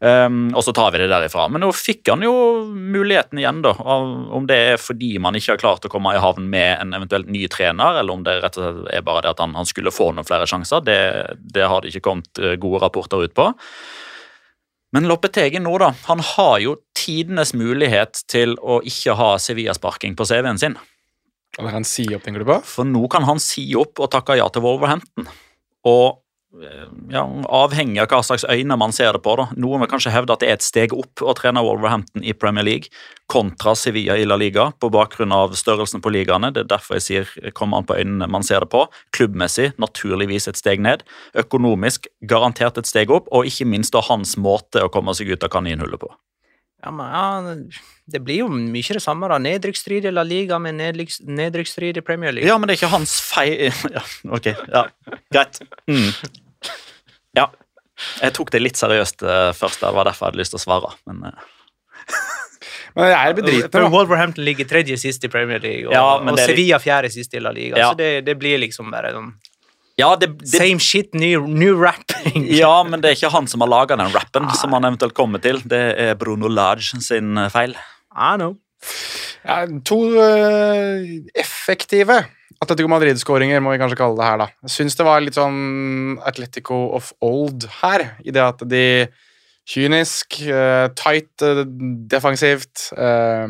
Um, 0.00 0.46
og 0.56 0.62
så 0.64 0.72
tar 0.72 0.94
vi 0.94 1.02
det 1.02 1.10
derifra. 1.12 1.44
Men 1.52 1.60
nå 1.60 1.68
fikk 1.76 2.08
han 2.08 2.22
jo 2.24 2.32
muligheten 2.72 3.40
igjen, 3.42 3.60
da. 3.66 3.74
Om 3.76 4.46
det 4.48 4.60
er 4.70 4.80
fordi 4.80 5.18
man 5.20 5.36
ikke 5.36 5.54
har 5.54 5.60
klart 5.60 5.84
å 5.84 5.90
komme 5.92 6.14
i 6.16 6.22
havn 6.22 6.46
med 6.52 6.78
en 6.78 6.96
eventuelt 6.96 7.28
ny 7.28 7.44
trener, 7.52 8.00
eller 8.00 8.16
om 8.16 8.22
det 8.24 8.38
rett 8.40 8.56
og 8.56 8.64
slett 8.64 8.94
er 8.96 9.04
bare 9.04 9.26
det 9.26 9.34
at 9.34 9.42
han, 9.44 9.58
han 9.58 9.68
skulle 9.68 9.92
få 9.92 10.08
noen 10.14 10.28
flere 10.28 10.48
sjanser, 10.48 10.86
det, 10.86 11.00
det 11.42 11.68
har 11.68 11.82
det 11.82 11.92
ikke 11.92 12.06
kommet 12.08 12.40
eh, 12.40 12.56
gode 12.60 12.80
rapporter 12.86 13.26
ut 13.26 13.36
på. 13.36 13.50
Men 14.94 15.06
Loppetegi 15.06 15.60
nå, 15.62 15.72
da. 15.78 15.92
Han 16.08 16.22
har 16.34 16.56
jo 16.64 16.78
tidenes 16.98 17.52
mulighet 17.54 18.24
til 18.30 18.56
å 18.58 18.80
ikke 18.86 19.14
ha 19.18 19.34
Sevilla-sparking 19.38 20.16
på 20.18 20.26
CV-en 20.26 20.58
sin. 20.58 20.74
Kan 21.56 21.70
han 21.70 21.86
si 21.86 22.06
opp 22.14 22.26
tenker 22.26 22.42
du 22.42 22.48
på? 22.48 22.58
For 22.66 22.86
nå 22.86 23.04
kan 23.10 23.26
han 23.26 23.40
si 23.42 23.68
opp 23.78 24.02
og 24.02 24.10
takke 24.12 24.38
ja 24.38 24.48
til 24.50 24.64
Wolverhampton. 24.66 25.30
Og 25.86 26.20
ja, 27.10 27.22
avhengig 27.46 28.00
av 28.02 28.08
hva 28.10 28.20
slags 28.26 28.44
øyne 28.50 28.76
man 28.78 28.92
ser 28.94 29.14
det 29.14 29.22
på. 29.22 29.36
da. 29.38 29.46
Noen 29.60 29.84
vil 29.84 29.90
kanskje 29.92 30.12
hevde 30.14 30.34
at 30.34 30.42
det 30.42 30.48
er 30.48 30.58
et 30.58 30.66
steg 30.66 30.94
opp 30.96 31.22
å 31.22 31.34
trene 31.38 31.62
Wolverhampton 31.62 32.24
i 32.26 32.34
Premier 32.34 32.66
League 32.66 32.90
kontra 33.30 33.76
Sevilla 33.78 34.16
i 34.18 34.26
La 34.26 34.38
Liga, 34.40 34.70
på 34.82 34.90
bakgrunn 34.90 35.34
av 35.34 35.54
størrelsen 35.58 36.02
på 36.02 36.10
ligaene. 36.10 36.50
Det 36.54 36.64
er 36.64 36.72
derfor 36.72 36.98
jeg 36.98 37.06
sier 37.06 37.52
kommer 37.54 37.80
an 37.80 37.86
på 37.86 37.98
øynene 38.00 38.26
man 38.30 38.46
ser 38.46 38.64
det 38.64 38.72
på. 38.74 38.86
Klubbmessig 39.14 39.70
naturligvis 39.78 40.50
et 40.50 40.58
steg 40.58 40.82
ned. 40.82 41.06
Økonomisk 41.38 42.10
garantert 42.26 42.80
et 42.82 42.90
steg 42.90 43.14
opp, 43.14 43.30
og 43.30 43.46
ikke 43.46 43.68
minst 43.70 43.94
da 43.94 44.02
hans 44.10 44.34
måte 44.40 44.82
å 44.82 44.90
komme 44.90 45.14
seg 45.14 45.30
ut 45.30 45.46
av 45.46 45.54
kaninhullet 45.54 46.02
på. 46.02 46.10
Ja, 46.80 46.90
men 46.90 47.12
ja, 47.12 47.54
Det 48.10 48.20
blir 48.24 48.42
jo 48.42 48.48
mye 48.50 48.96
det 48.96 49.02
samme. 49.04 49.28
da. 49.28 49.38
Nedrykksstrid 49.38 50.08
i 50.08 50.12
La 50.12 50.24
Liga 50.26 50.58
med 50.58 50.80
nedrykksstrid 50.80 51.96
i 51.96 52.04
Premier 52.04 52.32
League. 52.32 52.48
Ja, 52.48 52.58
men 52.58 52.68
det 52.68 52.76
er 52.76 52.82
ikke 52.82 52.94
hans 52.96 53.16
feil 53.20 53.70
ja, 53.96 54.04
Ok, 54.30 54.50
ja, 54.52 54.86
greit. 55.32 55.62
Mm. 55.90 56.10
Ja. 57.36 57.50
Jeg 58.22 58.32
tok 58.36 58.50
det 58.54 58.62
litt 58.62 58.80
seriøst 58.80 59.24
uh, 59.28 59.50
først. 59.56 59.82
Det 59.82 59.92
var 59.94 60.08
derfor 60.08 60.26
jeg 60.26 60.32
hadde 60.32 60.42
lyst 60.44 60.56
til 60.56 60.62
å 60.62 60.66
svare. 60.66 60.94
men... 61.08 61.32
Uh. 61.32 61.48
Men 62.94 63.06
det 63.06 63.16
er 63.16 63.34
bedriten, 63.38 63.70
For 63.70 63.86
Wolverhampton 63.92 64.42
ligger 64.42 64.66
tredje 64.66 64.96
sist 64.98 65.22
i 65.22 65.28
Premier 65.30 65.60
League, 65.62 65.86
og, 65.86 65.92
ja, 65.94 66.16
og 66.18 66.40
Sevilla 66.40 66.80
fjerde 66.82 67.10
sist 67.14 67.36
i 67.38 67.42
La 67.42 67.52
Liga. 67.54 67.78
Ja. 67.78 67.92
Så 67.92 67.98
det, 68.00 68.24
det, 68.26 68.34
blir 68.40 68.58
liksom 68.58 68.90
bare 68.90 69.12
sånn 69.14 69.28
ja, 70.00 70.10
det, 70.18 70.32
det, 70.40 70.56
Same 70.56 70.80
shit, 70.82 71.14
new, 71.14 71.46
new 71.46 71.76
rapping. 71.78 72.48
ja, 72.62 72.72
men 72.86 73.02
det 73.02 73.10
er 73.12 73.18
ikke 73.18 73.32
han 73.34 73.48
som 73.50 73.64
har 73.64 73.70
laga 73.70 73.98
den 74.00 74.12
rappen 74.14 74.48
som 74.58 74.74
han 74.76 74.88
eventuelt 74.88 75.16
kommer 75.16 75.42
til. 75.44 75.60
Det 75.68 75.84
er 76.00 76.18
Bruno 76.20 76.50
Lodge 76.50 77.00
sin 77.04 77.38
eh, 77.38 77.50
feil. 77.52 77.76
I 78.10 78.34
know. 78.40 78.56
Ja, 79.44 79.62
to 79.86 80.02
uh, 80.16 81.00
effektive 81.38 82.16
Atletico 82.60 82.90
Madrid-skåringer, 82.92 83.62
må 83.64 83.72
vi 83.72 83.80
kanskje 83.80 83.96
kalle 83.96 84.18
det 84.18 84.26
her. 84.26 84.42
da. 84.42 84.48
Jeg 84.66 84.74
syns 84.74 84.98
det 84.98 85.06
var 85.06 85.22
litt 85.24 85.38
sånn 85.38 86.18
Atletico 86.28 86.80
of 86.96 87.14
old 87.24 87.64
her, 87.80 88.04
i 88.20 88.34
det 88.36 88.42
at 88.44 88.64
de 88.68 88.84
kynisk, 89.70 90.42
uh, 90.50 90.90
tight, 90.98 91.32
uh, 91.40 91.62
defensivt 92.10 92.90
uh, 92.98 93.48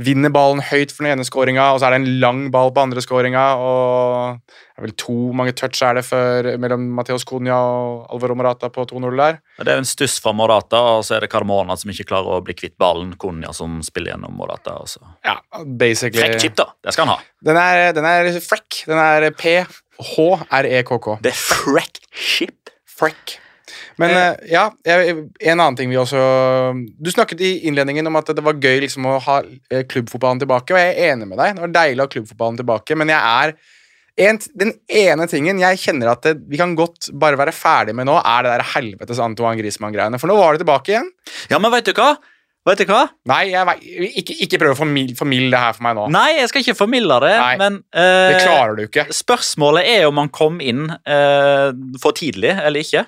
vinner 0.00 0.32
ballen 0.34 0.62
høyt 0.64 0.90
for 0.90 1.04
den 1.04 1.14
ene 1.14 1.26
skåringa, 1.26 1.68
og 1.72 1.78
så 1.78 1.86
er 1.86 1.94
det 1.94 2.00
en 2.00 2.20
lang 2.22 2.40
ball 2.54 2.72
på 2.74 2.82
andre 2.82 3.02
skåringa. 3.04 3.44
Og 3.62 4.40
det 4.42 4.80
er 4.80 4.86
vel 4.88 4.94
to 4.98 5.16
mange 5.36 5.54
touch 5.56 5.82
er 5.86 5.98
det 5.98 6.04
før, 6.06 6.48
mellom 6.60 6.88
Mateos 6.96 7.26
Cunha 7.28 7.58
og 7.58 8.08
Alvaro 8.14 8.36
Morata 8.38 8.70
på 8.74 8.86
2-0 8.90 9.20
der. 9.20 9.38
Det 9.60 9.70
er 9.70 9.82
en 9.82 9.88
stuss 9.88 10.16
fra 10.22 10.34
Morata, 10.36 10.80
og 10.96 11.04
så 11.06 11.18
er 11.18 11.26
det 11.26 11.30
Carmona 11.34 11.76
som 11.78 11.92
ikke 11.94 12.08
klarer 12.10 12.38
å 12.38 12.42
bli 12.44 12.56
kvitt 12.58 12.76
ballen. 12.80 13.14
Cunha 13.20 13.54
som 13.54 13.78
spiller 13.86 14.14
gjennom 14.14 14.34
Morata. 14.40 14.80
Også. 14.82 15.04
Ja, 15.26 15.38
basically. 15.62 16.24
Frekk 16.24 16.42
chip, 16.42 16.58
da. 16.58 16.72
Det 16.82 16.96
skal 16.96 17.06
han 17.06 17.14
ha. 17.14 17.30
Den 17.44 17.60
er, 17.60 17.86
den 17.94 18.10
er 18.10 18.32
frekk. 18.42 18.82
Den 18.90 18.98
er 18.98 19.30
P-H-R-E-K-K. 19.38 21.10
Det 21.22 21.34
er 21.34 21.40
frekk 21.40 22.02
chip. 22.10 22.74
Frekk. 22.94 23.38
Men 24.00 24.14
eh, 24.16 24.48
ja, 24.52 24.64
en 24.84 25.60
annen 25.60 25.76
ting 25.78 25.92
vi 25.92 25.98
også 26.00 26.20
Du 26.98 27.10
snakket 27.12 27.42
i 27.44 27.52
innledningen 27.68 28.06
om 28.10 28.18
at 28.20 28.32
det 28.34 28.44
var 28.44 28.58
gøy 28.58 28.82
liksom 28.84 29.06
å 29.10 29.20
ha 29.22 29.38
eh, 29.44 29.84
klubbfotballen 29.90 30.42
tilbake, 30.42 30.74
og 30.74 30.80
jeg 30.80 30.92
er 30.94 31.14
enig 31.14 31.30
med 31.30 31.40
deg. 31.40 31.56
Det 31.56 31.66
var 31.66 31.78
deilig 31.78 32.02
å 32.02 32.08
ha 32.08 32.14
klubbfotballen 32.16 32.60
tilbake, 32.60 32.98
men 32.98 33.14
jeg 33.14 33.20
er 33.44 33.56
en, 34.24 34.38
den 34.54 34.70
ene 34.86 35.26
tingen 35.30 35.58
jeg 35.58 35.80
kjenner 35.82 36.12
at 36.12 36.26
det, 36.26 36.36
vi 36.50 36.58
kan 36.60 36.76
godt 36.78 37.10
bare 37.18 37.38
være 37.40 37.54
ferdig 37.54 37.96
med 37.98 38.06
nå, 38.06 38.20
er 38.20 38.46
det 38.46 38.52
der 38.52 38.68
helvetes 38.76 39.22
Antoine 39.22 39.58
Griezmann-greiene. 39.58 40.20
For 40.22 40.30
nå 40.30 40.38
var 40.38 40.54
det 40.54 40.62
tilbake 40.62 40.94
igjen. 40.94 41.10
Ja, 41.50 41.58
men 41.58 41.74
vet 41.74 41.90
du 41.90 41.96
hva? 41.98 42.14
Vet 42.64 42.80
du 42.80 42.88
hva? 42.88 43.02
Nei, 43.28 43.42
jeg, 43.52 44.14
ikke, 44.22 44.36
ikke 44.46 44.58
prøv 44.62 44.72
å 44.72 44.78
formilde 44.78 45.50
det 45.52 45.60
her 45.60 45.74
for 45.76 45.84
meg 45.84 45.98
nå. 45.98 46.06
Nei, 46.14 46.28
jeg 46.38 46.48
skal 46.48 46.62
ikke 46.62 46.76
formilde 46.78 47.18
det, 47.26 47.32
Nei, 47.36 47.56
men 47.60 47.76
uh, 47.92 48.30
Det 48.32 48.38
klarer 48.40 48.78
du 48.78 48.86
ikke. 48.86 49.04
Spørsmålet 49.12 49.90
er 49.98 50.06
om 50.08 50.22
han 50.22 50.30
kom 50.32 50.62
inn 50.64 50.86
uh, 50.88 51.74
for 52.00 52.16
tidlig 52.16 52.54
eller 52.54 52.80
ikke. 52.80 53.04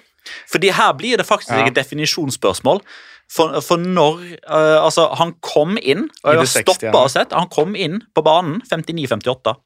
Fordi 0.53 0.71
her 0.75 0.93
blir 0.99 1.17
det 1.21 1.27
faktisk 1.27 1.53
Ja. 1.55 1.67
et 1.67 1.75
definisjonsspørsmål. 1.77 2.83
For, 3.29 3.61
for 3.61 3.77
når 3.83 4.21
uh, 4.47 4.85
Altså, 4.85 5.09
han 5.19 5.33
kom 5.43 5.79
inn, 5.83 6.05
og 6.23 6.31
jeg 6.31 6.37
har 6.39 6.45
det 6.45 6.53
60. 6.53 6.75
stoppa 6.79 6.99
og 7.03 7.11
sett, 7.11 7.33
han 7.35 7.49
kom 7.51 7.75
inn 7.75 8.01
på 8.15 8.23
banen 8.23 8.61
59-58. 8.71 9.57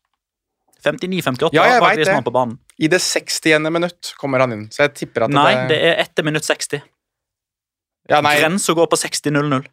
59-58 0.80 1.50
Ja, 1.52 1.66
jeg 1.68 1.82
vet 1.84 2.06
det. 2.08 2.14
på 2.24 2.32
banen. 2.32 2.56
I 2.80 2.88
det 2.88 3.02
60. 3.04 3.58
minutt 3.68 4.14
kommer 4.16 4.40
han 4.40 4.52
inn, 4.56 4.62
så 4.72 4.86
jeg 4.86 4.94
tipper 5.02 5.26
at 5.26 5.34
Nei, 5.34 5.50
det, 5.68 5.68
det 5.74 5.80
er 5.90 6.00
etter 6.06 6.24
minutt 6.24 6.46
60. 6.46 6.80
ja, 8.08 8.20
nei, 8.24 8.38
Grensa 8.40 8.72
går 8.72 8.88
på 8.88 8.96
60-0-0. 8.96 9.66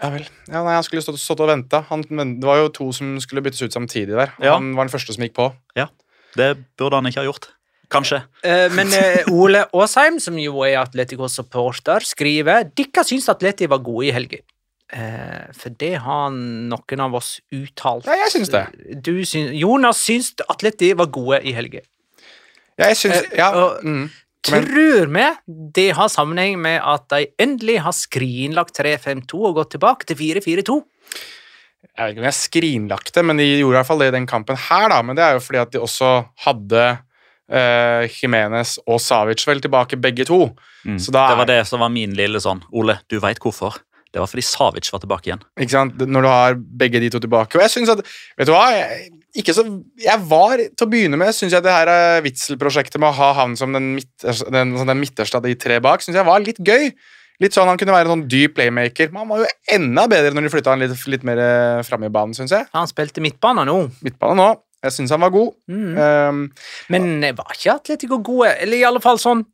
ja 0.00 0.10
vel. 0.14 0.28
Ja, 0.48 0.62
nei, 0.62 0.76
han 0.78 0.84
skulle 0.86 1.02
stått, 1.02 1.18
stått 1.20 1.42
og 1.42 1.50
venta. 1.50 1.82
Det 1.90 2.46
var 2.46 2.62
jo 2.62 2.68
to 2.72 2.92
som 2.94 3.18
skulle 3.20 3.42
byttes 3.42 3.62
ut 3.66 3.74
samtidig 3.74 4.14
der. 4.14 4.30
Ja. 4.38 4.54
Han 4.54 4.70
var 4.76 4.86
den 4.86 4.94
første 4.94 5.12
som 5.12 5.24
gikk 5.26 5.34
på. 5.34 5.50
Det 6.38 6.52
burde 6.78 6.94
han 6.94 7.06
ikke 7.10 7.24
ha 7.24 7.26
gjort. 7.26 7.48
Kanskje. 7.90 8.20
Eh, 8.46 8.68
Men 8.76 8.92
eh, 8.94 9.26
Ole 9.32 9.64
Aasheim, 9.74 10.20
som 10.22 10.36
jo 10.38 10.62
er 10.66 10.78
Atletico-supporter, 10.84 12.04
skriver 12.06 12.68
Dikka 12.76 13.02
syns 13.06 13.28
Atleti 13.32 13.66
var 13.70 13.82
gode 13.82 14.06
i 14.08 14.14
helga. 14.14 14.38
Eh, 14.92 15.50
for 15.54 15.74
det 15.78 15.96
har 16.02 16.30
noen 16.34 17.02
av 17.04 17.14
oss 17.18 17.36
uttalt. 17.54 18.06
Ja, 18.06 18.16
jeg 18.24 18.32
syns 18.36 18.50
det. 18.54 18.64
Du 19.02 19.12
syns, 19.26 19.52
Jonas 19.58 20.02
syns 20.06 20.32
Atleti 20.50 20.92
var 20.98 21.10
gode 21.14 21.42
i 21.46 21.54
helga. 21.54 21.82
Ja, 22.78 22.88
jeg 22.88 22.96
syns 22.96 23.22
Eh, 23.22 23.36
ja, 23.38 23.50
og- 23.52 23.82
mm. 23.84 24.08
Tror 24.42 25.10
vi 25.12 25.24
det 25.74 25.90
har 25.94 26.08
sammenheng 26.08 26.56
med 26.58 26.80
at 26.80 27.08
de 27.08 27.26
endelig 27.38 27.80
har 27.84 27.92
skrinlagt 27.92 28.72
3-5-2 28.72 29.34
og 29.50 29.54
gått 29.58 29.74
tilbake 29.76 30.06
til 30.08 30.16
4-4-2? 30.16 30.78
Jeg 31.98 32.06
vet 32.06 32.14
ikke 32.14 32.22
om 32.22 32.28
jeg 32.30 32.38
skrinlagt 32.38 33.12
det, 33.12 33.24
men 33.24 33.36
de 33.36 33.44
gjorde 33.60 33.74
i 33.74 33.78
hvert 33.78 33.86
fall 33.86 33.98
det 33.98 34.08
i 34.08 34.16
den 34.16 34.26
kampen 34.26 34.56
her, 34.56 34.88
da. 34.88 35.02
Men 35.02 35.16
det 35.18 35.24
er 35.26 35.32
jo 35.36 35.40
fordi 35.44 35.60
at 35.60 35.70
de 35.74 35.78
også 35.84 36.10
hadde 36.46 36.98
uh, 37.52 38.06
Jimenez 38.08 38.78
og 38.86 39.00
Savic 39.02 39.44
vel 39.48 39.60
tilbake, 39.60 39.98
begge 40.00 40.24
to. 40.28 40.50
Så 40.96 41.12
da 41.12 41.26
Mm. 41.26 41.30
det 41.30 41.38
var 41.38 41.46
det 41.50 41.60
som 41.68 41.80
var 41.80 41.90
min 41.92 42.14
lille 42.16 42.40
sånn 42.40 42.62
Ole, 42.72 42.94
du 43.10 43.18
veit 43.20 43.38
hvorfor. 43.38 43.74
Det 44.10 44.18
var 44.18 44.26
fordi 44.26 44.42
Savic 44.42 44.88
var 44.90 44.98
tilbake 45.02 45.28
igjen. 45.28 45.42
Ikke 45.60 45.70
sant? 45.70 45.98
Når 46.00 46.22
du 46.24 46.28
har 46.28 46.54
begge 46.56 46.98
de 47.02 47.10
to 47.12 47.20
tilbake. 47.20 47.54
Og 47.54 47.62
jeg 47.62 47.70
synes 47.70 47.90
at 47.92 48.00
Vet 48.38 48.48
du 48.48 48.52
hva? 48.54 48.64
Jeg, 48.72 49.10
ikke 49.38 49.54
så, 49.54 49.62
jeg 50.02 50.18
var 50.26 50.56
Til 50.58 50.86
å 50.86 50.90
begynne 50.90 51.16
med 51.20 51.30
syns 51.36 51.52
jeg 51.54 51.62
det 51.62 51.70
her 51.70 51.86
eh, 51.92 52.22
Witzel-prosjektet 52.24 52.98
med 52.98 53.10
å 53.12 53.18
ha 53.20 53.28
han 53.38 53.54
som 53.60 53.72
den, 53.76 53.92
midterste, 54.00 54.48
den, 54.50 54.72
sånn 54.80 54.90
den 54.90 54.98
midterste 54.98 55.36
av 55.38 55.44
de 55.46 55.54
tre 55.54 55.78
bak, 55.84 56.02
synes 56.02 56.16
jeg 56.18 56.26
var 56.26 56.40
litt 56.42 56.58
gøy. 56.58 56.90
Litt 57.40 57.54
sånn 57.54 57.68
Han 57.70 57.78
kunne 57.78 57.92
være 57.94 58.08
en 58.08 58.14
sånn 58.16 58.26
dyp 58.28 58.56
playmaker. 58.58 59.12
Men 59.12 59.22
han 59.22 59.28
var 59.28 59.44
jo 59.44 59.52
enda 59.76 60.08
bedre 60.10 60.32
når 60.34 60.48
de 60.48 60.52
flytta 60.56 60.74
han 60.74 60.82
litt, 60.82 61.06
litt 61.06 61.22
mer 61.28 61.38
eh, 61.44 61.82
fram 61.86 62.02
i 62.08 62.10
banen, 62.10 62.34
syns 62.34 62.50
jeg. 62.56 62.66
Han 62.74 62.90
spilte 62.90 63.20
midtbane 63.22 63.62
nå. 63.68 63.76
Midtbane 64.02 64.34
nå. 64.40 64.48
Jeg 64.80 64.96
syns 64.96 65.12
han 65.12 65.20
var 65.20 65.32
god. 65.34 65.54
Mm. 65.68 65.96
Um, 65.96 66.44
Men 66.92 67.08
var 67.36 67.56
ikke 67.56 67.74
Atletico 67.74 68.20
gode? 68.24 68.54
Eller 68.56 68.80
i 68.80 68.86
alle 68.88 69.02
fall 69.04 69.20
sånn 69.20 69.44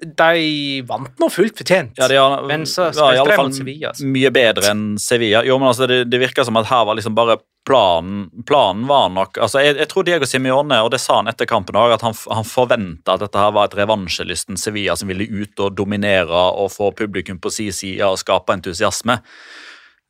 De 0.00 0.82
vant 0.88 1.18
nå 1.20 1.28
fullt 1.32 1.58
fortjent. 1.60 1.98
Ja, 1.98 2.06
de 2.08 2.18
har, 2.20 2.44
Men 2.48 2.66
så 2.68 2.88
ja, 2.88 2.90
i 2.90 2.94
spilte 2.94 3.24
alle 3.24 3.36
de 3.36 3.38
mot 3.42 3.56
Sevilla, 3.58 3.90
altså. 3.90 4.10
Mye 4.14 4.30
bedre 4.32 4.70
enn 4.70 4.84
Sevilla. 5.02 5.42
Jo, 5.44 5.58
men 5.60 5.72
altså, 5.72 5.88
det, 5.90 6.04
det 6.12 6.20
virker 6.22 6.46
som 6.46 6.56
at 6.60 6.70
her 6.70 6.86
var 6.88 6.98
liksom 6.98 7.16
bare 7.18 7.40
planen 7.68 8.30
Planen 8.48 8.86
var 8.88 9.10
nok 9.12 9.36
altså, 9.36 9.60
jeg, 9.60 9.76
jeg 9.82 9.90
tror 9.90 10.06
Diego 10.06 10.28
Simione, 10.28 10.78
og 10.80 10.92
det 10.94 11.02
sa 11.02 11.18
han 11.18 11.28
etter 11.28 11.48
kampen 11.50 11.76
òg, 11.76 11.92
at 11.98 12.04
han, 12.06 12.16
han 12.32 12.46
forventa 12.48 13.18
at 13.18 13.24
dette 13.26 13.42
her 13.42 13.52
var 13.56 13.68
et 13.68 13.76
revansjelysten 13.76 14.60
Sevilla 14.60 14.96
som 14.96 15.10
ville 15.12 15.28
ut 15.28 15.60
og 15.60 15.76
dominere 15.76 16.46
og 16.56 16.72
få 16.72 16.92
publikum 16.96 17.42
på 17.42 17.52
sin 17.52 17.74
side 17.74 18.06
og 18.06 18.20
skape 18.22 18.56
entusiasme. 18.56 19.20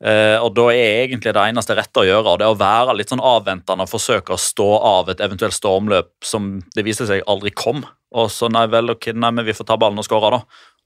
Eh, 0.01 0.37
og 0.41 0.55
da 0.57 0.67
er 0.73 1.03
egentlig 1.03 1.33
det 1.35 1.43
eneste 1.45 1.75
rette 1.77 2.01
å 2.01 2.07
gjøre, 2.07 2.37
det 2.41 2.47
er 2.47 2.55
å 2.55 2.57
være 2.57 2.95
litt 2.97 3.11
sånn 3.13 3.21
avventende 3.21 3.85
og 3.85 3.91
forsøke 3.91 4.33
å 4.33 4.41
stå 4.41 4.69
av 4.81 5.11
et 5.13 5.21
eventuelt 5.21 5.53
stormløp 5.53 6.09
som 6.25 6.55
det 6.73 6.85
viste 6.87 7.05
seg 7.09 7.21
aldri 7.29 7.53
kom. 7.53 7.83
Og 8.17 8.31
så 8.33 8.49
nei 8.51 8.65
vel, 8.71 8.95
ok, 8.95 9.11
nei, 9.13 9.31
men 9.31 9.45
vi 9.47 9.55
får 9.55 9.69
ta 9.69 9.77
ballen 9.79 10.01
og 10.01 10.07
skåre, 10.07 10.33
da. 10.33 10.41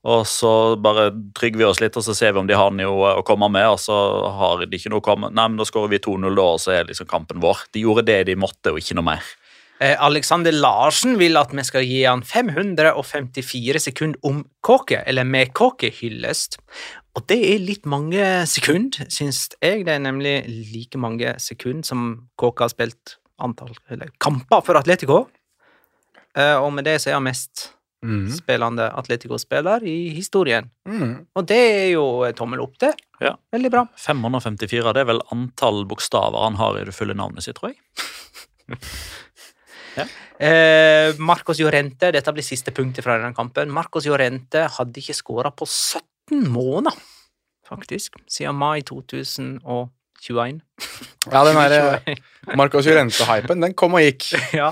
Og 0.06 0.28
så 0.30 0.49
bare 0.78 1.08
trygger 1.34 1.63
vi 1.63 1.65
oss 1.65 1.80
litt, 1.82 1.95
og 1.97 2.06
så 2.06 2.13
ser 2.13 2.36
vi 2.36 2.43
om 2.43 2.49
de 2.49 2.58
har 2.58 2.75
noe 2.75 3.15
å 3.17 3.23
komme 3.25 3.47
med. 3.49 3.65
Og 3.73 3.80
så 3.82 3.95
har 4.38 4.62
de 4.62 4.78
ikke 4.78 4.91
noe 4.93 5.01
å 5.01 5.06
komme 5.08 5.32
Nei, 5.34 5.47
men 5.49 5.58
da 5.58 5.65
skårer 5.65 5.95
vi 5.95 6.01
2-0, 6.04 6.28
da, 6.36 6.45
og 6.45 6.62
så 6.62 6.75
er 6.75 6.91
liksom 6.91 7.10
kampen 7.10 7.41
vår. 7.41 7.65
De 7.73 7.82
gjorde 7.88 8.06
det 8.12 8.19
de 8.30 8.38
måtte, 8.38 8.75
og 8.75 8.78
ikke 8.84 8.99
noe 8.99 9.08
mer. 9.15 9.32
Eh, 9.82 9.95
Alexander 9.99 10.54
Larsen 10.56 11.17
vil 11.19 11.36
at 11.39 11.56
vi 11.56 11.65
skal 11.67 11.84
gi 11.84 12.04
han 12.06 12.21
554 12.23 13.82
sekunder 13.89 14.30
om 14.30 14.43
Kåke, 14.63 15.01
eller 15.10 15.25
med 15.28 15.56
Kåke-hyllest. 15.58 16.60
Og 17.15 17.23
det 17.32 17.38
er 17.47 17.63
litt 17.63 17.86
mange 17.88 18.23
sekunder, 18.49 19.08
syns 19.13 19.47
jeg. 19.63 19.86
Det 19.88 19.93
er 19.93 20.04
nemlig 20.04 20.36
like 20.73 20.99
mange 20.99 21.38
sekunder 21.39 21.88
som 21.88 22.10
KK 22.39 22.65
har 22.65 22.73
spilt 22.73 23.15
antall 23.41 23.73
eller, 23.91 24.12
kamper 24.21 24.63
for 24.65 24.80
Atletico. 24.80 25.25
Eh, 26.36 26.58
og 26.60 26.73
med 26.75 26.88
det 26.88 26.97
så 27.01 27.12
er 27.12 27.17
han 27.17 27.28
mest 27.28 27.69
mm. 28.04 28.28
spillende 28.36 28.89
Atletico-spiller 28.99 29.84
i 29.88 30.12
historien. 30.15 30.69
mm. 30.88 31.13
Og 31.36 31.47
det 31.47 31.60
er 31.60 31.89
jo 31.93 32.06
tommel 32.36 32.63
opp 32.63 32.75
det. 32.84 32.91
Ja. 33.23 33.36
Veldig 33.56 33.71
bra. 33.71 33.86
554, 33.95 34.93
det 34.95 35.06
er 35.06 35.12
vel 35.13 35.23
antall 35.32 35.86
bokstaver 35.88 36.47
han 36.47 36.60
har 36.60 36.80
i 36.80 36.86
det 36.88 36.95
fulle 36.95 37.15
navnet 37.15 37.47
sitt, 37.47 37.60
tror 37.60 37.73
jeg. 37.73 38.80
Eh, 40.36 41.15
Marcos 41.23 41.62
Llorente, 41.62 42.10
dette 42.12 42.32
blir 42.36 42.43
siste 42.43 42.73
punktet 42.75 43.06
fra 43.06 43.13
denne 43.15 43.32
kampen. 43.32 43.69
Marcos 43.71 44.04
Llorente 44.04 44.65
hadde 44.75 44.99
ikke 44.99 45.15
skåra 45.15 45.54
på 45.56 45.63
17 45.63 46.04
måneder, 46.32 46.98
faktisk, 47.68 48.16
siden 48.28 48.56
mai 48.56 48.82
2021. 48.82 49.90
Ja, 51.32 51.44
den 51.46 51.56
der 51.56 52.00
Marcos 52.60 52.86
Jurente-hypen, 52.86 53.62
den 53.62 53.74
kom 53.78 53.98
og 53.98 54.06
gikk. 54.06 54.32
ja. 54.60 54.72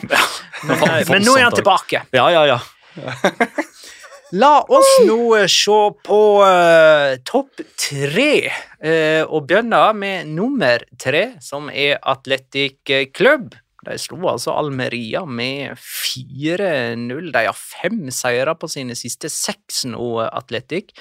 Men, 0.63 0.84
eh, 0.89 1.04
men 1.10 1.26
nå 1.26 1.38
er 1.38 1.50
han 1.50 1.58
tilbake. 1.58 2.06
Ja, 2.13 2.30
ja, 2.34 2.46
ja. 2.56 2.60
La 4.34 4.63
oss 4.66 4.96
nå 5.06 5.18
eh, 5.38 5.50
se 5.52 5.80
på 6.08 6.20
uh, 6.42 7.20
topp 7.28 7.62
tre, 7.78 8.32
uh, 8.82 9.22
og 9.28 9.46
begynne 9.46 9.82
med 9.94 10.32
nummer 10.34 10.82
tre, 10.98 11.36
som 11.44 11.70
er 11.70 12.00
Atletic 12.02 12.89
Club. 13.13 13.54
De 13.84 13.98
slo 14.00 14.18
altså 14.32 14.56
Almeria 14.56 15.22
med 15.28 15.76
4-0. 15.78 17.30
De 17.36 17.44
har 17.46 17.58
fem 17.58 18.08
seire 18.16 18.56
på 18.58 18.70
sine 18.72 18.96
siste 18.98 19.30
seks 19.30 19.84
nå, 19.92 20.08
Atletic. 20.26 20.96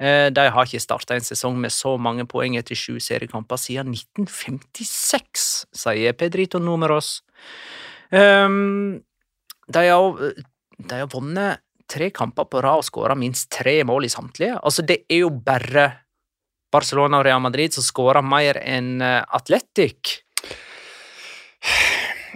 Eh, 0.00 0.28
De 0.30 0.48
har 0.52 0.66
ikke 0.66 0.82
starta 0.82 1.16
en 1.16 1.24
sesong 1.24 1.56
med 1.60 1.72
så 1.72 1.96
mange 1.96 2.26
poeng 2.28 2.56
etter 2.58 2.76
sju 2.76 2.98
seriekamper 3.00 3.60
siden 3.60 3.94
1956, 3.96 5.66
sier 5.72 6.16
Pedrito 6.18 6.60
Numeros. 6.60 7.22
Um, 8.10 9.00
de 9.66 9.86
har, 9.88 10.34
de 10.78 11.00
har 11.00 11.08
vunnet 11.10 11.62
tre 11.90 12.10
kamper 12.14 12.46
på 12.50 12.60
rad 12.62 12.82
og 12.82 12.86
skåra 12.86 13.16
minst 13.18 13.48
tre 13.54 13.80
mål 13.86 14.06
i 14.06 14.12
samtlige. 14.12 14.58
Altså, 14.60 14.84
det 14.86 15.04
er 15.08 15.24
jo 15.24 15.30
bare 15.30 15.88
Barcelona 16.72 17.20
og 17.20 17.26
Real 17.26 17.42
Madrid 17.42 17.74
som 17.74 17.84
skårer 17.86 18.24
mer 18.26 18.58
enn 18.62 19.00
eh, 19.02 19.22
Atletic. 19.38 20.25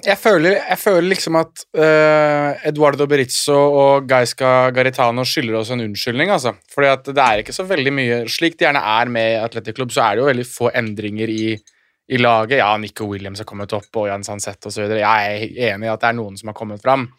Jeg 0.05 0.17
føler, 0.17 0.57
jeg 0.63 0.79
føler 0.81 1.09
liksom 1.11 1.37
at 1.41 1.65
uh, 1.77 2.57
Eduardo 2.69 3.07
Berizzo 3.11 3.57
og 3.57 4.07
Gaisca 4.09 4.71
Garitano 4.75 5.25
skylder 5.29 5.59
oss 5.61 5.73
en 5.75 5.85
unnskyldning. 5.85 6.31
altså. 6.33 6.55
Fordi 6.73 6.89
at 6.89 7.11
det 7.11 7.25
er 7.25 7.43
ikke 7.43 7.57
så 7.57 7.67
veldig 7.69 7.93
mye 7.93 8.21
Slik 8.31 8.57
det 8.59 8.69
gjerne 8.69 8.81
er 8.81 9.13
med 9.13 9.41
Atletic 9.45 9.77
Club, 9.77 9.93
så 9.93 10.07
er 10.07 10.17
det 10.17 10.25
jo 10.25 10.31
veldig 10.31 10.47
få 10.49 10.71
endringer 10.75 11.33
i, 11.33 11.55
i 12.09 12.21
laget. 12.21 12.59
Ja, 12.63 12.71
Nico 12.81 13.09
Williams 13.11 13.43
har 13.43 13.49
kommet 13.49 13.73
opp, 13.77 13.91
og 13.97 14.09
Jan 14.09 14.25
Sansett 14.25 14.67
osv. 14.67 14.87
Jeg 14.89 15.03
er 15.05 15.75
enig 15.75 15.91
i 15.91 15.93
at 15.93 16.01
det 16.01 16.13
er 16.13 16.19
noen 16.21 16.41
som 16.41 16.53
har 16.53 16.59
kommet 16.59 16.83
fram. 16.83 17.11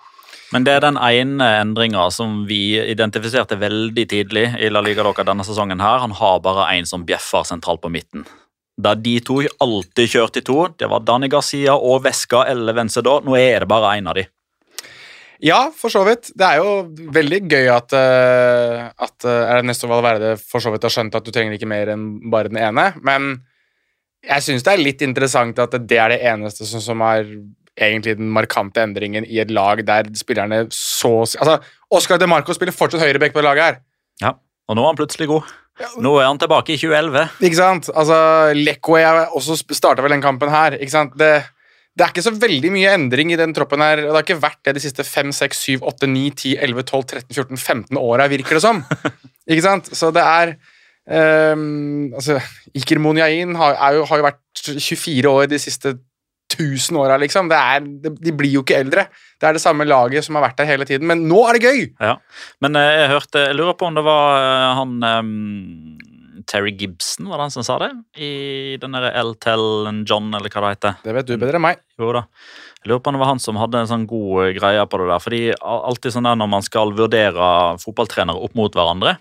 Men 0.51 0.65
det 0.67 0.73
er 0.75 0.83
den 0.83 0.97
ene 0.99 1.47
endringa 1.61 2.09
som 2.11 2.41
vi 2.47 2.75
identifiserte 2.91 3.55
veldig 3.59 4.03
tidlig 4.11 4.49
i 4.59 4.71
La 4.71 4.81
Liga 4.83 5.03
Loca 5.05 5.23
denne 5.23 5.45
sesongen. 5.47 5.79
her. 5.79 6.03
Han 6.03 6.11
har 6.11 6.41
bare 6.43 6.71
én 6.75 6.87
som 6.87 7.05
bjeffer 7.07 7.45
sentralt 7.47 7.81
på 7.81 7.91
midten. 7.91 8.25
Da 8.81 8.95
de 8.97 9.15
to 9.25 9.41
alltid 9.63 10.13
kjørte 10.15 10.41
i 10.41 10.45
to, 10.47 10.59
det 10.79 10.89
var 10.89 11.03
Dani 11.05 11.29
Garcia 11.31 11.75
og 11.77 12.03
Vesca 12.05 12.45
eller 12.49 12.77
Vencedor. 12.77 13.25
Nå 13.25 13.37
er 13.39 13.63
det 13.63 13.69
bare 13.71 13.97
én 13.99 14.09
av 14.09 14.17
de. 14.17 14.25
Ja, 15.41 15.71
for 15.73 15.89
så 15.89 16.03
vidt. 16.05 16.29
Det 16.37 16.45
er 16.45 16.59
jo 16.61 16.73
veldig 17.13 17.39
gøy 17.49 17.69
at, 17.73 17.95
uh, 17.97 18.91
at 18.93 19.25
uh, 19.25 19.55
Ernesto 19.57 19.89
Valverde 19.89 20.35
for 20.37 20.61
så 20.61 20.73
vidt 20.73 20.85
har 20.85 20.93
skjønt 20.93 21.17
at 21.17 21.25
du 21.25 21.31
trenger 21.33 21.57
ikke 21.57 21.69
mer 21.69 21.89
enn 21.95 22.05
bare 22.33 22.51
den 22.51 22.61
ene, 22.61 22.91
men 23.01 23.33
jeg 24.21 24.45
syns 24.45 24.65
det 24.65 24.75
er 24.75 24.83
litt 24.83 25.01
interessant 25.01 25.57
at 25.61 25.73
det 25.89 25.97
er 25.97 26.13
det 26.13 26.19
eneste 26.29 26.67
som, 26.69 26.83
som 26.83 27.01
er 27.07 27.25
egentlig 27.73 28.19
den 28.19 28.29
markante 28.33 28.83
endringen 28.83 29.25
i 29.25 29.39
et 29.41 29.49
lag 29.53 29.81
der 29.87 30.11
spillerne 30.17 30.67
så 30.75 31.21
Altså, 31.23 31.57
Oscar 31.89 32.21
De 32.21 32.27
Marco 32.29 32.53
spiller 32.53 32.75
fortsatt 32.75 33.01
høyreback 33.01 33.33
på 33.33 33.41
det 33.41 33.47
laget 33.47 33.63
her. 33.65 33.81
Ja, 34.21 34.35
Og 34.69 34.77
nå 34.77 34.83
er 34.83 34.91
han 34.91 34.99
plutselig 34.99 35.29
god. 35.31 35.49
Nå 36.01 36.11
er 36.19 36.27
han 36.27 36.39
tilbake 36.41 36.75
i 36.75 36.79
2011. 36.79 37.39
Ikke 37.47 37.57
sant? 37.57 37.89
Altså, 37.93 38.17
Lekwe 38.57 39.01
også 39.37 39.57
starta 39.71 40.03
vel 40.03 40.15
den 40.15 40.23
kampen 40.23 40.51
her. 40.53 40.77
Ikke 40.79 40.93
sant? 40.93 41.15
Det, 41.19 41.31
det 41.97 42.05
er 42.05 42.13
ikke 42.13 42.25
så 42.25 42.33
veldig 42.35 42.71
mye 42.73 42.93
endring 42.97 43.33
i 43.33 43.39
den 43.39 43.55
troppen 43.57 43.83
her. 43.83 44.03
Det 44.05 44.13
har 44.13 44.25
ikke 44.25 44.41
vært 44.43 44.61
det 44.67 44.75
de 44.77 44.83
siste 44.83 45.05
5, 45.07 45.33
6, 45.37 45.63
7, 45.79 45.87
8, 45.93 46.11
9, 46.11 46.27
10, 46.43 46.53
11, 46.69 46.85
12, 46.91 47.07
13, 47.15 47.33
14, 47.39 47.63
15 47.65 48.01
åra, 48.01 48.29
virker 48.31 48.59
det 48.59 48.63
som. 48.63 48.83
ikke 49.51 49.65
sant? 49.65 49.91
Så 49.97 50.13
det 50.15 50.23
er 50.23 50.55
um, 51.55 52.11
altså, 52.15 52.39
Iker 52.77 53.01
Monyain 53.03 53.57
har, 53.59 53.77
jo, 53.97 54.07
har 54.09 54.21
jo 54.21 54.29
vært 54.29 54.65
24 54.77 55.35
år 55.35 55.51
de 55.51 55.59
siste 55.61 55.97
1000 56.53 56.99
åra, 57.01 57.17
liksom. 57.21 57.49
Det 57.51 57.57
er, 57.57 57.83
de 58.11 58.33
blir 58.35 58.53
jo 58.57 58.63
ikke 58.65 58.79
eldre. 58.83 59.07
Det 59.41 59.49
er 59.49 59.57
det 59.57 59.63
samme 59.63 59.87
laget 59.87 60.25
som 60.25 60.37
har 60.37 60.45
vært 60.47 60.61
der 60.61 60.69
hele 60.69 60.87
tiden, 60.87 61.07
men 61.09 61.25
nå 61.29 61.41
er 61.47 61.57
det 61.57 61.67
gøy! 61.71 61.83
Ja. 62.01 62.15
Men 62.63 62.77
eh, 62.79 62.93
jeg 63.01 63.11
hørte 63.15 63.45
Jeg 63.47 63.57
lurer 63.57 63.77
på 63.77 63.89
om 63.89 63.97
det 63.97 64.05
var 64.05 64.37
eh, 64.37 64.67
han 64.77 64.97
um, 65.01 65.31
Terry 66.49 66.73
Gibson, 66.77 67.29
var 67.29 67.39
det 67.39 67.47
han 67.47 67.53
som 67.53 67.65
sa 67.65 67.77
det? 67.81 67.91
I 68.21 68.77
den 68.81 68.97
derre 68.97 69.13
L 69.21 69.35
Tell 69.41 69.89
John, 70.07 70.31
eller 70.33 70.51
hva 70.51 70.65
det 70.65 70.75
heter. 70.75 70.99
Det 71.05 71.15
vet 71.15 71.29
du 71.29 71.37
bedre 71.37 71.59
enn 71.59 71.65
meg. 71.65 71.81
Jo 72.01 72.11
da. 72.15 72.25
Jeg 72.81 72.89
lurer 72.89 73.01
på 73.03 73.11
om 73.11 73.17
det 73.17 73.21
var 73.21 73.29
han 73.29 73.43
som 73.43 73.59
hadde 73.61 73.83
en 73.83 73.89
sånn 73.89 74.07
god 74.09 74.55
greie 74.57 74.85
på 74.89 74.99
det 75.01 75.09
der. 75.11 75.21
Fordi 75.21 75.41
alltid 75.61 76.15
sånn 76.15 76.29
der 76.29 76.39
når 76.39 76.49
man 76.55 76.65
skal 76.65 76.93
vurdere 76.97 77.49
fotballtrenere 77.83 78.41
opp 78.41 78.57
mot 78.57 78.73
hverandre, 78.73 79.19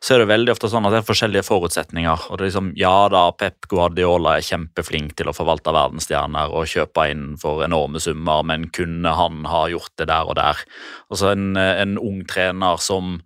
så 0.00 0.14
er 0.14 0.22
det 0.22 0.30
veldig 0.30 0.54
ofte 0.54 0.70
sånn 0.72 0.86
at 0.88 0.94
det 0.94 1.00
er 1.02 1.08
forskjellige 1.10 1.44
forutsetninger. 1.44 2.22
og 2.30 2.38
det 2.38 2.44
er 2.44 2.48
liksom, 2.48 2.72
Ja 2.80 3.08
da, 3.12 3.26
Pep 3.36 3.68
Guardiola 3.68 4.38
er 4.38 4.46
kjempeflink 4.46 5.12
til 5.18 5.28
å 5.28 5.34
forvalte 5.36 5.74
verdensstjerner 5.76 6.54
og 6.56 6.70
kjøpe 6.72 7.04
inn 7.12 7.36
for 7.40 7.60
enorme 7.66 8.00
summer, 8.00 8.40
men 8.42 8.70
kunne 8.72 9.12
han 9.12 9.44
ha 9.44 9.66
gjort 9.68 9.92
det 10.00 10.08
der 10.08 10.24
og 10.24 10.38
der? 10.40 10.64
Altså 11.12 11.34
En, 11.34 11.52
en 11.56 11.98
ung 12.00 12.24
trener 12.24 12.80
som, 12.80 13.20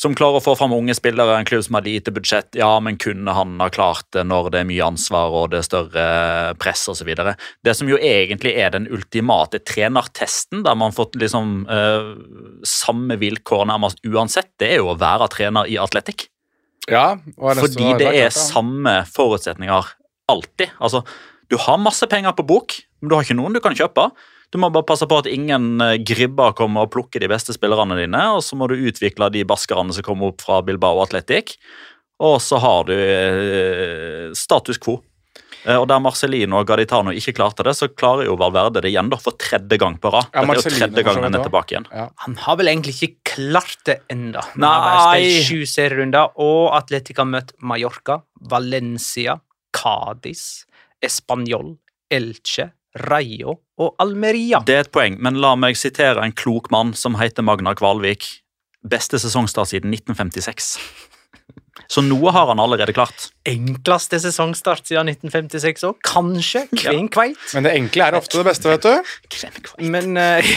som 0.00 0.14
klarer 0.16 0.40
å 0.40 0.44
få 0.44 0.54
fram 0.56 0.72
unge 0.72 0.94
spillere, 0.96 1.34
en 1.36 1.48
klubb 1.48 1.64
som 1.66 1.76
har 1.76 1.84
lite 1.84 2.12
budsjett, 2.14 2.56
ja, 2.56 2.70
men 2.80 2.96
kunne 3.00 3.34
han 3.36 3.58
ha 3.60 3.68
klart 3.72 4.06
det 4.16 4.22
når 4.24 4.48
det 4.54 4.62
er 4.62 4.68
mye 4.70 4.86
ansvar 4.86 5.34
og 5.36 5.50
det 5.52 5.60
er 5.60 5.66
større 5.66 6.04
press 6.62 6.86
osv.? 6.88 7.10
Det 7.66 7.74
som 7.76 7.90
jo 7.90 7.98
egentlig 8.00 8.54
er 8.56 8.72
den 8.72 8.88
ultimate 8.88 9.60
trenertesten, 9.68 10.64
der 10.64 10.78
man 10.80 10.96
fått 10.96 11.18
liksom 11.20 11.66
eh, 11.68 12.14
samme 12.64 13.20
vilkår 13.20 13.68
nærmest 13.68 14.00
uansett, 14.08 14.48
det 14.62 14.72
er 14.72 14.80
jo 14.80 14.94
å 14.94 14.98
være 15.00 15.28
trener 15.36 15.68
i 15.68 15.76
atletikk. 15.82 16.30
Ja, 16.88 17.18
Fordi 17.36 17.92
det 18.00 18.14
er 18.22 18.32
samme 18.32 19.02
forutsetninger 19.12 19.92
alltid. 20.32 20.72
Altså, 20.80 21.04
du 21.52 21.58
har 21.60 21.82
masse 21.82 22.08
penger 22.08 22.32
på 22.38 22.46
bok, 22.48 22.78
men 23.00 23.10
du 23.10 23.18
har 23.18 23.26
ikke 23.26 23.36
noen 23.36 23.56
du 23.56 23.60
kan 23.60 23.76
kjøpe. 23.76 24.08
Du 24.50 24.58
må 24.58 24.70
bare 24.74 24.86
passe 24.86 25.06
på 25.06 25.20
at 25.22 25.28
ingen 25.30 25.78
eh, 25.84 25.98
gribber 26.02 26.54
kommer 26.58 26.86
og 26.86 26.94
plukker 26.94 27.22
de 27.22 27.28
beste 27.30 27.54
spillerne 27.54 27.98
dine, 28.00 28.22
og 28.34 28.42
så 28.42 28.58
må 28.58 28.66
du 28.70 28.74
utvikle 28.78 29.30
de 29.30 29.44
baskerne 29.46 29.94
som 29.94 30.06
kommer 30.06 30.32
opp 30.32 30.42
fra 30.42 30.58
Bilbao 30.66 30.98
Athletic, 31.04 31.54
og 32.20 32.40
så 32.42 32.58
har 32.60 32.88
du 32.90 32.96
eh, 32.96 34.26
status 34.36 34.80
quo. 34.82 34.98
Eh, 35.64 35.76
Og 35.76 35.86
Der 35.88 36.00
Marcelino 36.02 36.58
og 36.58 36.66
Gaditano 36.66 37.12
ikke 37.14 37.34
klarte 37.36 37.64
det, 37.66 37.76
så 37.78 37.88
klarer 37.92 38.26
jo 38.26 38.34
Valverde 38.40 38.82
det 38.82 38.90
igjen 38.90 39.10
da, 39.12 39.20
for 39.20 39.38
tredje 39.38 39.78
gang 39.80 39.98
på 40.02 40.10
rad. 40.12 40.32
Ja, 40.34 40.42
Dette 40.42 40.66
er 40.66 40.74
jo 40.74 40.80
tredje 40.80 41.06
gang 41.06 41.22
han 41.22 41.38
er 41.38 41.46
tilbake 41.46 41.76
igjen. 41.76 41.86
Han 42.26 42.36
har 42.46 42.58
vel 42.60 42.72
egentlig 42.72 42.96
ikke 42.98 43.36
klart 43.36 43.78
det 43.86 44.00
ennå. 44.12 44.42
Han 44.56 44.64
Nei. 44.66 44.72
har 44.74 45.14
spilt 45.14 45.46
sju 45.46 45.62
serierunder, 45.76 46.34
og 46.42 46.74
Atletica 46.80 47.22
har 47.22 47.30
møtt 47.36 47.54
Mallorca, 47.62 48.18
Valencia, 48.50 49.38
Cádiz, 49.76 50.64
Español, 51.04 51.76
Elche, 52.10 52.72
Rayo 52.98 53.60
og 53.80 53.94
Almeria. 54.02 54.62
Det 54.66 54.76
er 54.76 54.86
et 54.86 54.92
poeng, 54.94 55.18
men 55.22 55.38
la 55.42 55.54
meg 55.58 55.78
sitere 55.78 56.24
en 56.24 56.34
klok 56.34 56.70
mann 56.74 56.94
som 56.98 57.18
heter 57.20 57.46
Magnar 57.46 57.78
Kvalvik. 57.78 58.26
Beste 58.80 59.20
sesongstart 59.20 59.70
siden 59.72 59.94
1956. 59.94 60.74
Så 61.90 62.02
noe 62.06 62.30
har 62.30 62.46
han 62.50 62.60
allerede 62.62 62.92
klart. 62.94 63.30
Enkleste 63.48 64.20
sesongstart 64.22 64.86
siden 64.86 65.08
1956 65.10 65.86
òg. 65.88 65.96
Kanskje 66.06 66.66
Kvenkveit. 66.70 67.40
Men 67.56 67.66
det 67.66 67.72
enkle 67.78 68.06
er 68.06 68.18
ofte 68.18 68.38
det 68.38 68.46
beste, 68.46 68.70
vet 68.70 68.86
du. 68.86 69.72
Men 69.90 70.14
uh, 70.14 70.52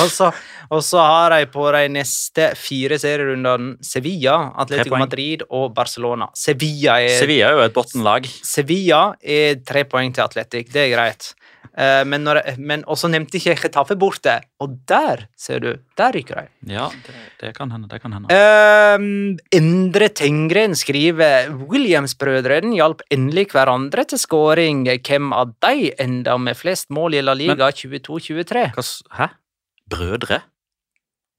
Og 0.00 0.10
så 0.10 0.32
og 0.72 0.80
så 0.84 1.02
har 1.04 1.34
de 1.34 1.46
på 1.52 1.66
de 1.74 1.82
neste 1.92 2.48
fire 2.56 2.96
serierundene 3.00 3.76
Sevilla, 3.84 4.38
Atletico. 4.62 4.96
Madrid 5.00 5.44
og 5.50 5.72
Barcelona. 5.76 6.30
Sevilla 6.38 6.98
er 7.02 7.18
Sevilla 7.20 7.50
er 7.50 7.58
jo 7.58 7.66
et 7.66 7.76
bunnlag. 7.76 8.28
Sevilla 8.46 9.04
er 9.20 9.60
tre 9.68 9.84
poeng 9.88 10.14
til 10.14 10.24
Atletic, 10.24 10.72
det 10.72 10.86
er 10.86 10.92
greit. 10.94 11.32
Eh, 11.72 12.02
men 12.04 12.24
når, 12.24 12.40
men 12.60 12.82
også 12.90 13.08
nevnte 13.12 13.38
ikke 13.38 13.54
Chetaffe 13.62 13.96
borte, 14.00 14.34
og 14.60 14.74
der, 14.88 15.26
ser 15.38 15.62
du, 15.64 15.70
der 15.96 16.12
ryker 16.16 16.42
de. 16.42 16.74
Ja, 16.74 16.88
det, 17.06 17.14
det 17.40 17.52
kan 17.56 17.72
hende. 17.72 17.88
det 17.88 18.02
kan 18.02 18.12
hende. 18.16 18.28
Um, 18.28 19.38
Endre 19.56 20.08
Tengren 20.12 20.76
skriver 20.78 21.48
Williams-brødrene 21.72 22.76
hjalp 22.76 23.04
endelig 23.12 23.48
hverandre 23.54 24.04
til 24.08 24.20
skåring. 24.20 24.84
Hvem 25.00 25.32
av 25.36 25.54
de 25.64 25.92
enda 26.00 26.36
med 26.40 26.60
flest 26.60 26.92
mål 26.92 27.20
i 27.20 27.24
La 27.24 27.36
Liga 27.36 27.72
22-23? 27.72 28.68
Hæ? 29.20 29.32
Brødre? 29.92 30.42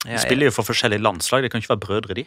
Ja, 0.03 0.17
De 0.17 0.23
spiller 0.23 0.49
jo 0.49 0.55
for 0.55 0.67
forskjellige 0.67 1.03
landslag. 1.03 1.43
De 1.45 1.51
kan 1.51 1.63
ikke 1.63 1.75
være 1.75 1.85
brødre, 1.85 2.17
de. 2.17 2.25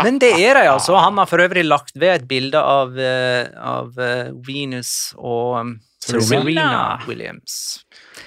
Men 0.00 0.18
det 0.18 0.32
er 0.40 0.56
de, 0.56 0.66
altså. 0.72 0.96
Han 0.96 1.18
har 1.20 1.28
for 1.28 1.42
øvrig 1.44 1.64
lagt 1.66 1.92
ved 2.00 2.14
et 2.14 2.28
bilde 2.28 2.58
av, 2.58 2.94
eh, 2.98 3.50
av 3.60 3.98
eh, 4.00 4.30
Venus 4.46 5.12
og 5.18 5.58
um, 5.60 5.72
Serena. 6.02 6.24
Serena 6.26 6.78
Williams. 7.06 7.56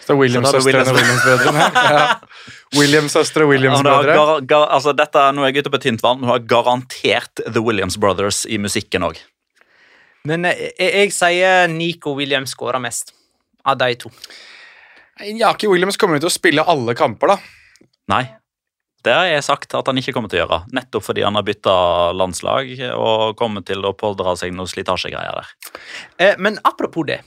Så 0.05 0.13
det 0.13 0.13
er 0.13 0.19
Williams-søstrene 0.21 0.93
og 0.93 0.99
Williams-brødrene. 0.99 1.65
Williams-søstre 2.77 3.43
og 3.43 3.49
Ja, 3.49 3.55
Williams-brødre. 3.55 4.13
gar, 4.15 4.33
gar, 4.45 4.67
altså 4.77 4.93
dette, 4.95 5.25
nå 5.33 5.43
er 5.43 5.51
jeg 5.51 5.65
ute 5.65 5.73
på 5.73 5.81
tynt 5.87 6.05
vann, 6.05 6.21
men 6.21 6.29
du 6.29 6.35
har 6.35 6.45
garantert 6.53 7.41
The 7.41 7.63
Williams 7.65 7.97
Brothers 7.97 8.43
i 8.45 8.61
musikken 8.61 9.07
òg. 9.09 9.19
Men 10.29 10.45
eh, 10.45 10.69
jeg, 10.77 10.93
jeg 11.01 11.15
sier 11.17 11.67
Nico 11.73 12.13
Williams 12.17 12.53
skårer 12.55 12.79
mest 12.83 13.11
av 13.65 13.81
de 13.81 13.89
to. 14.05 14.13
Jaki 15.25 15.67
Williams 15.71 15.97
kommer 15.97 16.19
jo 16.19 16.27
til 16.27 16.29
å 16.31 16.37
spille 16.37 16.63
alle 16.69 16.93
kamper, 16.97 17.33
da. 17.33 17.64
Nei. 18.11 18.23
Det 19.05 19.13
har 19.13 19.27
jeg 19.29 19.43
sagt 19.45 19.73
at 19.77 19.85
han 19.85 19.99
ikke 20.01 20.15
kommer 20.15 20.31
til 20.31 20.39
å 20.39 20.45
gjøre, 20.47 20.57
nettopp 20.73 21.03
fordi 21.05 21.21
han 21.21 21.37
har 21.37 21.45
bytta 21.45 21.75
landslag 22.17 22.71
og 22.97 23.35
kommer 23.37 23.61
til 23.65 23.85
å 23.85 23.93
pådra 23.93 24.33
seg 24.39 24.55
noen 24.57 24.69
slitasjegreier 24.71 25.37
der. 25.37 25.51
Eh, 26.17 26.35
men 26.41 26.57
apropos 26.65 27.05
det. 27.05 27.19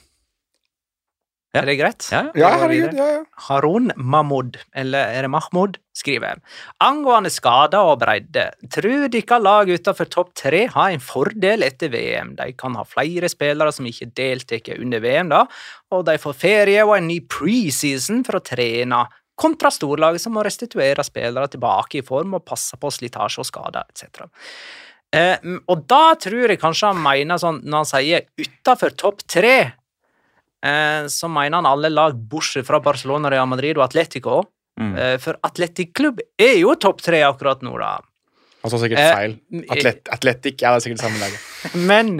Ja. 1.54 1.62
Er 1.62 1.66
det 1.70 1.76
greit? 1.78 2.08
Ja, 2.12 2.24
Ja, 2.36 2.48
herregud. 2.60 2.92
ja, 2.98 3.06
ja. 3.14 3.20
Harun 3.46 3.92
Mahmoud, 3.96 4.58
eller 4.76 5.14
er 5.14 5.22
det 5.24 5.30
Mahmoud, 5.32 5.78
skriver 5.96 6.42
angående 6.84 7.30
skader 7.32 7.78
og 7.88 8.02
bredde. 8.02 8.50
Tror 8.74 9.06
dere 9.08 9.38
lag 9.40 9.70
utenfor 9.70 10.10
topp 10.12 10.34
tre 10.36 10.66
har 10.74 10.90
en 10.92 11.00
fordel 11.00 11.62
etter 11.64 11.88
VM? 11.94 12.34
De 12.36 12.52
kan 12.52 12.74
ha 12.76 12.84
flere 12.84 13.30
spillere 13.32 13.72
som 13.72 13.86
ikke 13.88 14.10
deltar 14.18 14.74
under 14.76 15.00
VM, 15.00 15.30
da, 15.32 15.46
og 15.90 16.04
de 16.10 16.18
får 16.20 16.36
ferie 16.36 16.84
og 16.84 16.96
en 16.98 17.08
ny 17.08 17.20
preseason 17.24 18.20
for 18.26 18.42
å 18.42 18.44
trene, 18.44 19.06
kontra 19.38 19.70
storlaget 19.72 20.24
som 20.24 20.34
må 20.36 20.42
restituere 20.46 21.04
spillere 21.06 21.50
tilbake 21.52 22.00
i 22.00 22.06
form 22.06 22.36
og 22.38 22.44
passe 22.48 22.78
på 22.80 22.90
slitasje 22.92 23.42
og 23.44 23.48
skader 23.48 23.86
etc. 23.88 24.26
Eh, 25.14 25.38
og 25.70 25.86
da 25.88 26.12
tror 26.20 26.52
jeg 26.52 26.60
kanskje 26.60 26.92
han 26.92 27.00
mener 27.02 27.40
sånn, 27.40 27.62
når 27.64 27.84
han 27.84 27.88
sier 27.88 28.26
utenfor 28.36 28.96
topp 29.00 29.24
tre, 29.30 29.56
eh, 30.60 31.02
så 31.08 31.30
mener 31.32 31.60
han 31.60 31.70
alle 31.70 31.90
lag 31.92 32.18
bortsett 32.18 32.66
fra 32.68 32.82
Barcelona, 32.84 33.30
Real 33.32 33.48
Madrid 33.48 33.78
og 33.78 33.86
Atletico. 33.86 34.42
Mm. 34.78 34.92
Eh, 34.94 35.16
for 35.22 35.38
Atletic 35.46 35.94
Klubb 35.96 36.20
er 36.38 36.58
jo 36.60 36.76
topp 36.78 37.02
tre 37.02 37.24
akkurat 37.26 37.64
nå, 37.66 37.72
da. 37.80 37.96
Han 38.62 38.72
sa 38.72 38.78
sikkert 38.82 39.00
Eh, 39.00 39.14
feil. 39.14 39.34
Atlet 39.70 40.08
Atletic 40.12 40.62
ja, 40.62 40.74
det 40.74 40.82
er 40.82 40.86
sikkert 40.86 41.04
samme 41.06 41.22
laget. 41.22 41.40
Men 41.90 42.18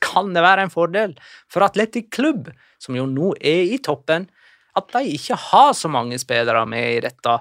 kan 0.00 0.32
det 0.34 0.44
være 0.44 0.66
en 0.66 0.72
fordel 0.72 1.16
for 1.50 1.64
Atletic 1.66 2.08
Klubb, 2.14 2.50
som 2.80 2.96
jo 2.96 3.06
nå 3.08 3.34
er 3.40 3.74
i 3.74 3.80
toppen, 3.82 4.28
at 4.76 4.88
de 4.94 5.02
ikke 5.16 5.36
har 5.50 5.72
så 5.74 5.88
mange 5.90 6.18
spillere 6.18 6.66
med 6.66 6.96
i 6.96 7.00
dette? 7.00 7.38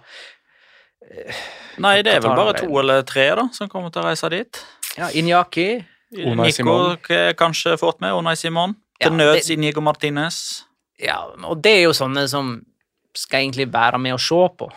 Nei, 1.80 2.02
det 2.06 2.18
er 2.18 2.24
vel 2.26 2.36
bare 2.38 2.54
to 2.60 2.68
eller 2.82 3.06
tre 3.08 3.30
da, 3.40 3.48
som 3.56 3.70
kommer 3.72 3.92
til 3.94 4.04
å 4.04 4.10
reise 4.10 4.30
dit. 4.34 4.60
Ja, 5.00 5.08
Inyaki 5.16 5.70
Unai 6.18 6.50
Nico 6.50 6.52
Simon. 6.58 6.98
k- 7.06 7.34
kanskje 7.40 7.78
fått 7.80 8.02
med, 8.02 8.14
Unai 8.18 8.36
Simon. 8.38 8.76
Ja, 9.00 9.08
Til 9.08 9.18
nøds 9.18 9.50
Inigo 9.54 9.82
Martinez. 9.82 10.64
Ja, 11.00 11.22
og 11.48 11.62
det 11.64 11.72
er 11.78 11.84
jo 11.88 11.94
sånne 11.96 12.28
som 12.28 12.58
skal 13.16 13.46
egentlig 13.46 13.70
være 13.72 13.98
med 14.02 14.14
å 14.18 14.20
se 14.20 14.42
på. 14.60 14.68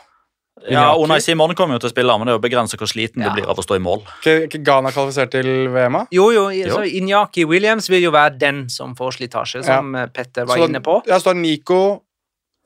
Ja, 0.71 0.93
Iñaki. 0.93 1.03
Unai 1.09 1.19
Simon 1.25 1.55
kommer 1.59 1.75
jo 1.75 1.83
til 1.83 1.91
å 1.91 1.95
spille, 1.95 2.15
men 2.21 2.29
det 2.29 2.35
er 2.35 2.39
jo 2.39 2.45
begrenset 2.45 2.79
hvor 2.79 2.87
sliten 2.93 3.23
Ja. 3.25 3.31
du 3.33 3.41
blir 3.41 3.49
av 3.51 3.57
å 3.59 3.65
stå 3.65 3.75
i 3.77 3.83
mål. 3.83 4.05
Ikke 4.23 4.37
ikke 4.47 4.63
Ghana 4.63 4.93
kvalifisert 4.93 5.31
til 5.33 5.69
VM-a? 5.75 6.07
Jo, 6.13 6.31
jo, 6.31 6.49
Jo. 6.51 6.77
så 6.77 6.85
Inyaki 6.87 7.45
Williams 7.49 7.89
vil 7.91 8.03
jo 8.05 8.11
være 8.13 8.39
den 8.39 8.69
som 8.71 8.95
får 8.95 9.17
slitasje, 9.19 9.65
som 9.65 9.95
ja. 9.95 10.07
Petter 10.07 10.45
var 10.47 10.57
Så 10.57 10.69
inne 10.69 10.81
på. 10.81 11.03
Ja, 11.07 11.19
så 11.19 11.31
er 11.31 11.35
Nico, 11.35 12.03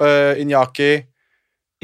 uh, 0.03 0.35
Inyaki, 0.41 0.91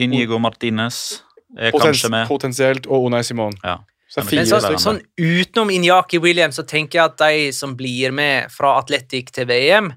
Inigo 0.02 0.38
Martinez 0.42 1.22
er 1.56 1.72
potens 1.72 1.84
kanskje 1.84 2.12
med. 2.12 2.28
potensielt, 2.28 2.86
og 2.86 3.08
Unai 3.08 3.22
Simon. 3.26 3.56
Ja. 3.64 3.78
Så 4.08 4.20
det 4.20 4.22
er 4.22 4.24
Men 4.24 4.46
fire 4.46 4.60
så, 4.60 4.78
sånn 4.80 5.00
utenom 5.16 5.70
Inyaki 5.72 6.20
Williams 6.20 6.58
så 6.60 6.66
tenker 6.68 6.98
jeg 6.98 7.04
at 7.10 7.20
de 7.22 7.52
som 7.56 7.72
blir 7.76 8.12
med 8.12 8.52
fra 8.52 8.74
Atletic 8.80 9.32
til 9.32 9.48
VM, 9.48 9.92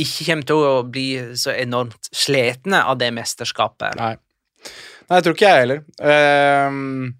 ikke 0.00 0.26
kommer 0.30 0.48
til 0.48 0.64
å 0.64 0.74
bli 0.88 1.08
så 1.36 1.52
enormt 1.52 2.08
slitne 2.08 2.80
av 2.88 2.96
det 3.00 3.10
mesterskapet. 3.12 3.98
Nei. 4.00 4.14
Nei, 5.10 5.18
jeg 5.18 5.26
tror 5.26 5.36
ikke 5.36 5.50
jeg 5.50 5.64
heller. 5.64 5.82
Ehm, 6.06 7.10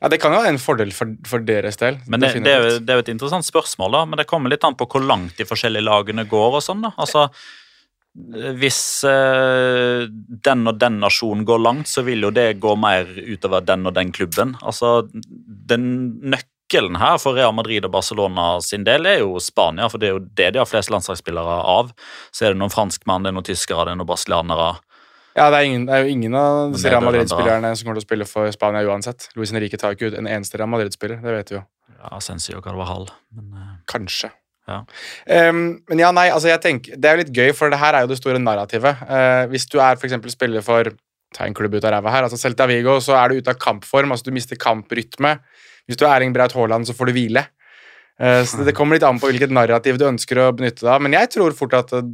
ja, 0.00 0.08
Det 0.12 0.18
kan 0.20 0.34
jo 0.34 0.42
være 0.42 0.52
en 0.52 0.60
fordel 0.60 0.92
for, 0.92 1.14
for 1.24 1.44
deres 1.46 1.78
del. 1.80 2.00
Men 2.10 2.20
det, 2.20 2.34
det, 2.44 2.50
er 2.52 2.64
jo, 2.66 2.78
det 2.82 2.92
er 2.92 2.98
jo 2.98 3.04
et 3.06 3.12
interessant 3.14 3.46
spørsmål, 3.46 3.94
da, 3.96 4.04
men 4.10 4.20
det 4.20 4.26
kommer 4.28 4.52
litt 4.52 4.66
an 4.66 4.76
på 4.76 4.88
hvor 4.90 5.04
langt 5.06 5.38
de 5.38 5.46
forskjellige 5.48 5.86
lagene 5.86 6.26
går. 6.28 6.58
og 6.58 6.64
sånn 6.66 6.82
da. 6.84 6.92
Altså, 7.00 7.28
Hvis 8.14 9.02
eh, 9.10 10.06
den 10.46 10.68
og 10.70 10.78
den 10.78 11.00
nasjonen 11.02 11.42
går 11.46 11.62
langt, 11.64 11.90
så 11.90 12.04
vil 12.06 12.22
jo 12.22 12.30
det 12.34 12.60
gå 12.62 12.74
mer 12.78 13.08
utover 13.10 13.64
den 13.66 13.88
og 13.90 13.96
den 13.96 14.12
klubben. 14.14 14.54
Altså, 14.62 15.08
Den 15.10 16.20
nøkkelen 16.22 17.00
her 17.00 17.18
for 17.18 17.34
Real 17.34 17.54
Madrid 17.56 17.84
og 17.84 17.90
Barcelona 17.96 18.60
sin 18.62 18.86
del 18.86 19.10
er 19.10 19.18
jo 19.24 19.40
Spania, 19.42 19.88
for 19.90 19.98
det 19.98 20.08
er 20.08 20.14
jo 20.14 20.22
det 20.22 20.52
de 20.54 20.62
har 20.62 20.70
flest 20.70 20.94
landslagsspillere 20.94 21.58
av. 21.74 21.90
Så 22.30 22.46
er 22.46 22.54
det 22.54 22.62
noen 22.62 22.72
franskmenn, 22.74 23.26
det 23.26 23.32
er 23.32 23.38
noen 23.40 23.50
tyskere, 23.50 23.88
det 23.88 23.96
er 23.96 24.00
noen 24.02 24.12
brasilianere. 24.12 24.70
Ja, 25.34 25.48
det 25.50 25.58
er, 25.58 25.66
ingen, 25.66 25.88
det 25.88 25.96
er 25.96 26.06
jo 26.06 26.14
ingen 26.14 26.34
av 26.38 26.76
disse 26.76 26.90
Real 26.92 27.02
Madrid-spillerne 27.02 27.72
som 27.74 27.88
kommer 27.88 27.98
til 27.98 28.04
å 28.04 28.06
spille 28.06 28.30
for 28.30 28.54
Spania 28.54 28.86
uansett. 28.86 29.26
Luis 29.34 29.50
Henrique 29.50 29.80
tar 29.82 29.96
ikke 29.96 30.12
ut 30.12 30.18
en 30.20 30.30
eneste 30.30 30.60
Real 30.60 30.70
Madrid-spiller, 30.70 31.18
det 31.24 31.34
vet 31.40 31.50
vi 31.50 31.58
jo. 31.58 31.64
Ja, 31.98 32.20
Sensi 32.22 32.54
og 32.54 32.62
Carvajal. 32.62 33.08
Men, 33.34 33.50
eh, 33.58 33.76
Kanskje. 33.90 34.30
Ja. 34.64 34.78
Um, 35.50 35.64
men 35.90 36.00
ja, 36.00 36.10
nei, 36.16 36.28
altså 36.32 36.48
jeg 36.48 36.62
tenker, 36.64 36.96
det 36.96 37.08
er 37.08 37.16
jo 37.16 37.22
litt 37.24 37.34
gøy, 37.36 37.50
for 37.56 37.72
det 37.72 37.80
her 37.82 37.96
er 37.96 38.06
jo 38.06 38.12
det 38.12 38.20
store 38.20 38.40
narrativet. 38.40 39.02
Uh, 39.04 39.44
hvis 39.52 39.66
du 39.68 39.76
er 39.76 39.98
eksempel 39.98 40.32
spiller 40.32 40.64
for 40.64 40.94
ta 41.34 41.48
en 41.48 41.56
klubb 41.56 41.74
ut 41.74 41.84
av 41.84 41.96
ræva 41.96 42.14
her, 42.14 42.28
altså 42.28 42.38
Celta 42.40 42.68
Vigo, 42.70 42.96
så 43.02 43.16
er 43.18 43.32
du 43.32 43.42
ute 43.42 43.52
av 43.52 43.60
kampform, 43.60 44.14
altså 44.14 44.30
du 44.30 44.36
mister 44.36 44.58
kamprytme. 44.60 45.36
Hvis 45.84 46.00
du 46.00 46.06
er 46.06 46.14
Erling 46.14 46.32
Braut 46.36 46.54
Haaland, 46.56 46.88
så 46.88 46.96
får 46.96 47.10
du 47.10 47.16
hvile. 47.18 47.44
Uh, 48.16 48.40
så 48.46 48.60
det, 48.60 48.70
det 48.70 48.76
kommer 48.78 48.96
litt 48.96 49.06
an 49.06 49.20
på 49.20 49.28
hvilket 49.28 49.52
narrativ 49.52 49.98
du 50.00 50.06
ønsker 50.08 50.40
å 50.40 50.52
benytte 50.56 50.86
deg 50.86 50.92
av, 50.96 51.02
men 51.02 51.16
jeg 51.18 51.32
tror 51.34 51.56
fort 51.58 51.80
at 51.80 51.96
uh, 51.98 52.12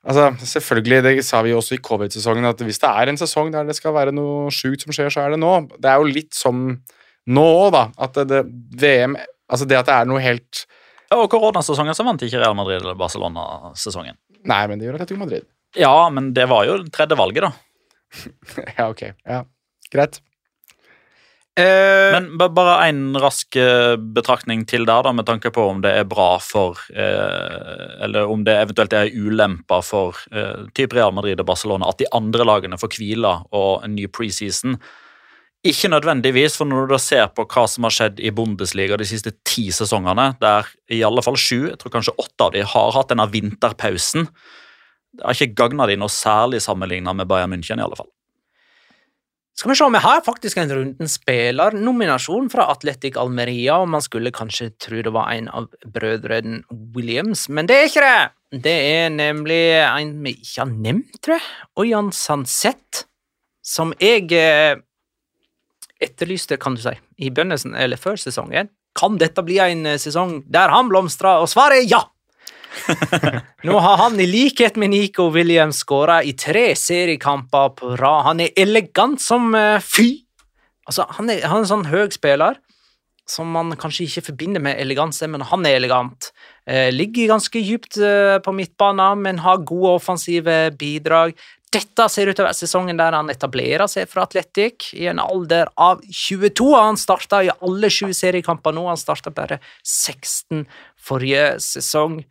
Altså, 0.00 0.30
selvfølgelig, 0.48 1.02
Det 1.04 1.24
sa 1.24 1.42
vi 1.44 1.50
jo 1.50 1.58
også 1.60 1.74
i 1.76 1.82
covid-sesongen, 1.84 2.46
at 2.48 2.62
hvis 2.64 2.78
det 2.80 2.88
er 2.88 3.10
en 3.10 3.18
sesong 3.20 3.50
der 3.52 3.66
det 3.68 3.76
skal 3.76 3.92
være 3.92 4.14
noe 4.16 4.48
sjukt 4.48 4.86
som 4.86 4.94
skjer, 4.96 5.10
så 5.12 5.26
er 5.26 5.34
det 5.34 5.40
nå. 5.42 5.50
Det 5.76 5.90
er 5.90 6.00
jo 6.00 6.08
litt 6.08 6.32
som 6.32 6.62
nå 7.28 7.44
òg, 7.44 7.72
da. 7.74 7.82
At 8.00 8.16
det, 8.16 8.24
det, 8.30 8.40
VM 8.80 9.18
Altså 9.50 9.66
det 9.66 9.76
at 9.76 9.88
det 9.88 9.94
er 9.98 10.06
noe 10.06 10.20
helt 10.22 10.64
og 11.16 11.26
koronasesongen 11.32 11.96
så 11.96 12.06
vant 12.06 12.22
ikke 12.22 12.38
Real 12.42 12.56
Madrid 12.58 12.80
eller 12.80 12.98
Barcelona-sesongen. 12.98 14.18
Nei, 14.50 14.62
men 14.70 14.78
det 14.80 14.86
gjør 14.88 15.00
Atletico 15.00 15.20
Madrid. 15.20 15.46
Ja, 15.78 15.94
men 16.10 16.32
det 16.34 16.48
var 16.50 16.66
jo 16.66 16.80
tredje 16.90 17.18
valget, 17.18 17.46
da. 17.46 17.52
ja, 18.78 18.88
ok. 18.90 19.02
Ja, 19.26 19.44
Greit. 19.90 20.20
Eh, 21.58 22.12
Men 22.14 22.38
bare 22.38 22.76
en 22.88 23.16
rask 23.18 23.56
eh, 23.58 23.96
betraktning 24.14 24.62
til 24.70 24.86
der, 24.86 25.02
da, 25.02 25.12
med 25.12 25.26
tanke 25.26 25.50
på 25.52 25.64
om 25.72 25.80
det 25.82 25.90
er 25.98 26.06
bra 26.08 26.36
for 26.38 26.78
eh, 26.94 28.04
Eller 28.06 28.30
om 28.30 28.44
det 28.46 28.54
eventuelt 28.54 28.94
er 28.94 29.10
ulemper 29.10 29.82
for 29.84 30.16
eh, 30.30 30.68
typ 30.78 30.94
Real 30.94 31.12
Madrid 31.12 31.42
og 31.42 31.48
Barcelona 31.50 31.90
at 31.90 31.98
de 31.98 32.06
andre 32.16 32.46
lagene 32.46 32.78
får 32.80 32.94
hvile 32.96 33.34
og 33.50 33.84
en 33.84 33.96
ny 33.98 34.06
preseason. 34.06 34.78
Ikke 35.60 35.90
nødvendigvis, 35.92 36.54
for 36.56 36.64
når 36.64 36.86
du 36.86 36.94
da 36.94 36.98
ser 37.02 37.26
på 37.36 37.44
hva 37.44 37.66
som 37.68 37.84
har 37.84 37.92
skjedd 37.92 38.20
i 38.24 38.32
Bundesliga 38.32 38.96
de 38.96 39.04
siste 39.08 39.34
ti 39.44 39.66
sesongene, 39.76 40.30
der 40.40 40.70
i 40.88 41.02
alle 41.04 41.24
fall 41.24 41.36
sju, 41.36 41.66
jeg 41.68 41.76
tror 41.82 41.92
kanskje 41.98 42.16
åtte 42.16 42.46
av 42.46 42.54
de, 42.54 42.62
har 42.64 42.94
hatt 42.96 43.12
denne 43.12 43.28
vinterpausen, 43.28 44.30
det 45.10 45.26
har 45.26 45.36
ikke 45.36 45.58
gagna 45.58 45.88
de 45.90 45.98
noe 46.00 46.12
særlig 46.12 46.62
sammenligna 46.64 47.12
med 47.18 47.28
Bayern 47.28 47.52
München, 47.52 47.82
i 47.82 47.84
alle 47.84 47.98
fall. 47.98 48.08
Skal 49.60 49.74
vi 49.74 49.76
se, 49.76 49.86
vi 49.92 50.00
har 50.00 50.20
faktisk 50.24 50.56
en 50.62 50.70
runden 50.72 51.10
spillernominasjon 51.10 52.46
fra 52.48 52.70
Atletic 52.72 53.18
Almeria, 53.20 53.76
og 53.82 53.90
man 53.92 54.00
skulle 54.00 54.32
kanskje 54.32 54.70
tro 54.80 55.02
det 55.04 55.12
var 55.12 55.28
en 55.34 55.50
av 55.52 55.66
brødrene 55.84 56.62
Williams, 56.96 57.50
men 57.52 57.68
det 57.68 57.76
er 57.76 57.90
ikke 57.90 58.06
det. 58.06 58.20
Det 58.64 58.78
er 58.94 59.10
nemlig 59.12 59.60
en 59.84 60.14
vi 60.24 60.38
ikke 60.38 60.62
har 60.62 60.72
nevnt, 60.72 61.18
tror 61.20 61.36
jeg. 61.36 61.50
Oyan 61.82 62.08
Sanset, 62.16 63.04
som 63.60 63.92
jeg 64.00 64.32
eh, 64.32 64.80
etterlyste, 66.02 66.58
kan 66.60 66.76
du 66.76 66.82
si, 66.82 66.94
i 67.20 67.30
begynnelsen 67.30 67.76
eller 67.78 68.00
før 68.00 68.18
sesongen. 68.20 68.70
Kan 68.98 69.18
dette 69.20 69.44
bli 69.46 69.60
en 69.62 69.84
eh, 69.86 70.00
sesong 70.00 70.40
der 70.50 70.72
han 70.72 70.90
blomstrer? 70.90 71.42
Og 71.42 71.50
svaret 71.50 71.84
er 71.84 71.90
ja! 71.90 72.02
Nå 73.66 73.78
har 73.82 73.98
han 73.98 74.18
i 74.22 74.28
likhet 74.30 74.78
med 74.78 74.92
Nico 74.92 75.28
Williams 75.34 75.82
skåra 75.82 76.20
i 76.22 76.36
tre 76.38 76.70
seriekamper 76.78 77.74
på 77.78 77.94
rad. 77.98 78.24
Han 78.30 78.42
er 78.46 78.56
elegant 78.58 79.22
som 79.22 79.54
eh, 79.58 79.78
fy. 79.82 80.24
Altså, 80.88 81.06
han 81.18 81.30
er, 81.30 81.44
han 81.46 81.60
er 81.60 81.66
en 81.66 81.72
sånn 81.74 81.88
høy 81.90 82.10
spiller 82.14 82.58
som 83.30 83.46
man 83.54 83.76
kanskje 83.78 84.08
ikke 84.08 84.24
forbinder 84.32 84.62
med 84.64 84.80
eleganse, 84.82 85.28
men 85.30 85.44
han 85.46 85.62
er 85.68 85.76
elegant. 85.78 86.32
Eh, 86.66 86.88
ligger 86.90 87.28
ganske 87.30 87.60
dypt 87.62 88.00
på 88.42 88.54
midtbanen, 88.56 89.22
men 89.22 89.38
har 89.44 89.62
gode 89.62 89.92
offensive 90.00 90.56
bidrag. 90.80 91.36
Dette 91.70 92.06
ser 92.10 92.26
ut 92.26 92.34
til 92.34 92.42
å 92.42 92.48
være 92.48 92.58
sesongen 92.58 92.98
der 92.98 93.14
han 93.14 93.30
etablerer 93.30 93.86
seg 93.90 94.08
for 94.10 94.24
Atletic. 94.24 94.88
I 94.98 95.06
en 95.12 95.20
alder 95.22 95.70
av 95.78 96.00
22 96.02 96.66
har 96.74 96.88
han 96.88 96.98
starta 96.98 97.44
i 97.46 97.52
alle 97.62 97.90
sju 97.94 98.08
seriekamper 98.16 98.74
nå. 98.74 98.88
Han 98.90 98.98
starta 98.98 99.30
bare 99.34 99.60
16 99.86 100.64
forrige 100.98 101.44
sesong. 101.62 102.24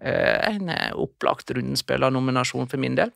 Eh, 0.00 0.54
en 0.54 0.72
eh, 0.72 0.94
opplagt 0.96 1.52
rundenspillernominasjon 1.52 2.70
for 2.70 2.80
min 2.80 2.96
del. 2.96 3.12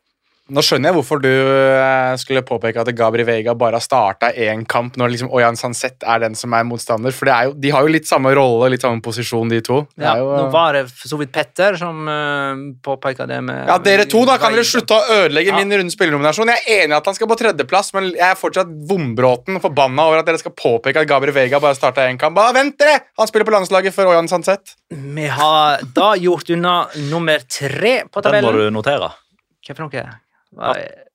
Nå 0.51 0.59
skjønner 0.67 0.91
jeg 0.91 0.97
hvorfor 0.97 1.21
du 1.23 1.29
eh, 1.31 2.13
skulle 2.19 2.41
påpeke 2.43 2.83
at 2.83 2.89
Gabri 2.99 3.23
Vega 3.25 3.53
bare 3.55 3.79
har 3.79 3.85
starta 3.85 4.33
én 4.35 4.65
kamp 4.69 4.97
når 4.99 5.13
liksom 5.13 5.29
Oyan 5.31 5.55
Sanset 5.57 6.03
er 6.03 6.19
den 6.25 6.35
som 6.35 6.51
er 6.59 6.65
motstander. 6.67 7.15
For 7.15 7.29
det 7.31 7.33
er 7.37 7.47
jo, 7.47 7.53
de 7.63 7.71
har 7.71 7.87
jo 7.87 7.93
litt 7.95 8.09
samme 8.11 8.33
rolle, 8.35 8.73
litt 8.75 8.83
samme 8.83 8.99
posisjon, 9.05 9.49
de 9.49 9.61
to. 9.65 9.79
Det 9.95 10.03
Ja, 10.03 10.17
er 10.17 10.25
jo, 10.25 10.33
nå 10.35 10.49
var 10.53 10.75
det 10.75 10.83
for 10.91 11.13
så 11.13 11.19
vidt 11.21 11.31
Petter 11.33 11.79
som 11.79 12.03
uh, 12.11 12.59
påpeka 12.85 13.29
det 13.31 13.39
med 13.47 13.71
ja, 13.71 13.77
Dere 13.87 14.09
to, 14.11 14.25
da 14.29 14.35
kan 14.43 14.53
dere 14.53 14.67
slutte 14.67 14.99
å 14.99 15.07
ødelegge 15.21 15.55
Ja. 15.55 15.61
min 15.63 15.77
runde 15.79 15.95
spillernominasjon. 15.95 16.51
Jeg 16.53 16.67
er 16.67 16.83
enig 16.89 16.97
i 16.97 16.99
at 16.99 17.07
han 17.13 17.17
skal 17.21 17.31
på 17.31 17.39
tredjeplass, 17.45 17.93
men 17.95 18.11
jeg 18.11 18.27
er 18.33 18.41
fortsatt 18.43 18.75
vombråten 18.91 19.61
og 19.61 19.65
forbanna 19.69 20.09
over 20.11 20.21
at 20.25 20.29
dere 20.29 20.43
skal 20.43 20.57
påpeke 20.59 21.07
at 21.07 21.09
Gabri 21.09 21.33
Vega 21.39 21.63
bare 21.63 21.79
starta 21.79 22.09
én 22.11 22.19
kamp. 22.21 22.35
Bare 22.37 22.57
vent 22.59 22.77
dere! 22.83 22.99
Han 23.23 23.31
spiller 23.31 23.47
på 23.47 23.55
landslaget 23.55 23.95
for 23.95 24.11
Oyan 24.11 24.29
Sanset. 24.29 24.75
Vi 24.91 25.31
har 25.39 25.87
da 25.95 26.13
gjort 26.19 26.51
unna 26.59 26.77
nummer 27.15 27.47
tre 27.47 28.03
på 28.11 28.21
tabellen. 28.27 28.51
Den 28.51 28.59
må 28.59 28.69
du 28.69 28.77
notere. 28.83 29.15
Hva 29.63 29.79
for 29.79 29.87
noe? 29.87 30.05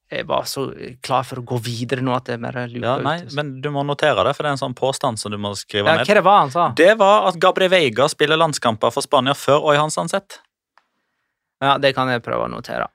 Jeg 0.07 0.23
var 0.23 0.45
så 0.47 0.69
klar 1.03 1.25
for 1.27 1.41
å 1.41 1.43
gå 1.43 1.57
videre 1.65 1.99
nå 2.01 2.13
at 2.15 2.29
jeg 2.31 2.39
bare 2.39 2.63
luka 2.71 2.85
Ja, 2.85 2.93
nei, 3.03 3.17
ut. 3.25 3.33
men 3.35 3.57
du 3.61 3.67
må 3.75 3.83
notere 3.83 4.23
det, 4.23 4.31
for 4.37 4.45
det 4.47 4.53
er 4.53 4.55
en 4.55 4.61
sånn 4.61 4.75
påstand 4.77 5.19
som 5.19 5.33
du 5.33 5.37
må 5.41 5.51
skrive 5.59 5.91
ja, 5.91 5.97
ned. 5.99 6.07
hva 6.07 6.15
det 6.15 6.23
var 6.23 6.37
han 6.45 6.53
sa? 6.53 6.67
Det 6.79 6.93
var 7.01 7.27
at 7.27 7.39
Gabriel 7.43 7.73
Veiga 7.73 8.07
spiller 8.07 8.39
landskamper 8.39 8.93
for 8.95 9.03
Spania 9.03 9.35
før 9.35 9.67
Oyhan 9.73 9.91
Sanset. 9.91 10.39
Ja, 11.59 11.75
det 11.81 11.91
kan 11.97 12.07
jeg 12.13 12.23
prøve 12.23 12.47
å 12.47 12.51
notere. 12.53 12.87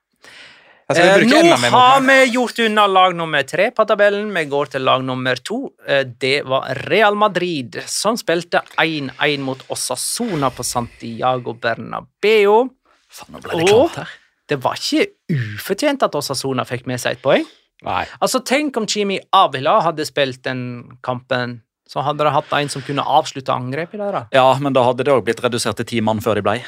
Eh, 0.93 1.23
nå 1.25 1.69
har 1.73 2.01
vi 2.05 2.17
gjort 2.35 2.59
unna 2.65 2.87
lag 2.91 3.15
nummer 3.17 3.45
tre 3.49 3.71
på 3.73 3.85
tabellen. 3.89 4.33
Vi 4.35 4.45
går 4.51 4.73
til 4.75 4.85
lag 4.85 5.05
nummer 5.05 5.37
to. 5.37 5.71
Eh, 5.87 6.03
det 6.05 6.43
var 6.49 6.67
Real 6.89 7.15
Madrid, 7.17 7.79
som 7.87 8.17
spilte 8.21 8.61
1-1 8.81 9.45
mot 9.45 9.63
Osasona 9.73 10.51
på 10.53 10.65
Santiago 10.67 11.55
Bernabeu. 11.55 12.69
Faen, 13.13 13.33
nå 13.37 13.41
ble 13.45 13.61
det 13.63 13.73
Og 13.77 13.89
her. 13.97 14.13
Det 14.53 14.61
var 14.63 14.79
ikke 14.79 15.09
ufortjent 15.33 16.05
at 16.05 16.17
Osasona 16.19 16.65
fikk 16.69 16.87
med 16.91 17.01
seg 17.01 17.17
et 17.17 17.25
poeng. 17.25 17.45
Nei. 17.83 18.05
Altså, 18.23 18.39
Tenk 18.47 18.77
om 18.79 18.87
Chimi 18.87 19.17
Avila 19.35 19.81
hadde 19.89 20.05
spilt 20.07 20.45
den 20.47 20.61
kampen, 21.03 21.61
så 21.89 22.05
hadde 22.07 22.25
de 22.25 22.33
hatt 22.33 22.53
en 22.57 22.71
som 22.73 22.85
kunne 22.85 23.05
avslutte 23.05 23.53
angrepet 23.53 24.01
da. 24.01 24.27
Ja, 24.33 24.47
men 24.63 24.77
da 24.77 24.85
hadde 24.87 25.05
det 25.09 25.13
òg 25.13 25.25
blitt 25.27 25.43
redusert 25.45 25.81
til 25.81 25.89
ti 25.89 26.05
mann 26.05 26.23
før 26.25 26.39
de 26.39 26.45
blei. 26.47 26.61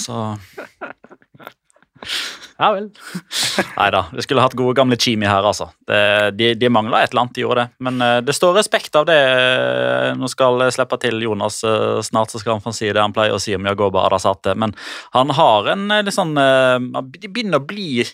Så 0.00 0.22
Ja 2.62 2.68
vel. 2.76 2.84
nei 3.80 3.88
da. 3.90 4.04
Vi 4.14 4.22
skulle 4.22 4.42
hatt 4.44 4.54
gode 4.58 4.76
gamle 4.78 4.94
Chimi 5.00 5.26
her, 5.26 5.42
altså. 5.42 5.66
Det, 5.88 5.98
de 6.38 6.52
de 6.54 6.70
mangla 6.70 7.00
et 7.02 7.10
eller 7.10 7.24
annet, 7.24 7.34
de 7.34 7.42
gjorde 7.42 7.64
det. 7.64 7.74
Men 7.82 7.98
eh, 8.04 8.18
det 8.22 8.36
står 8.38 8.54
respekt 8.60 8.94
av 8.98 9.08
det. 9.08 9.18
Nå 10.20 10.30
skal 10.30 10.62
jeg 10.62 10.76
slippe 10.76 11.00
til 11.02 11.18
Jonas 11.24 11.62
eh, 11.66 11.98
snart, 12.06 12.30
så 12.30 12.38
skal 12.38 12.56
han 12.56 12.64
få 12.64 12.74
si 12.76 12.92
det 12.92 13.02
han 13.02 13.14
pleier 13.16 13.34
å 13.34 13.42
si 13.42 13.56
om 13.58 13.66
Jagoba 13.66 14.06
Adasate. 14.06 14.54
Men 14.54 14.76
han 15.16 15.34
har 15.34 15.72
en 15.74 15.88
eh, 15.90 16.04
litt 16.06 16.18
sånn 16.18 16.36
eh, 16.38 17.02
De 17.18 17.30
begynner 17.32 17.58
å 17.58 17.66
bli 17.66 18.04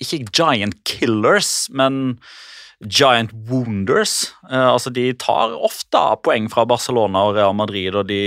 ikke 0.00 0.22
giant 0.32 0.78
killers, 0.88 1.68
men 1.76 2.16
giant 2.80 3.32
wounders. 3.50 4.30
Eh, 4.48 4.68
altså 4.72 4.88
De 4.96 5.10
tar 5.20 5.52
ofte 5.52 6.00
poeng 6.24 6.48
fra 6.52 6.64
Barcelona 6.64 7.26
og 7.28 7.36
Real 7.36 7.52
Madrid, 7.56 7.92
og 7.92 8.08
de 8.08 8.22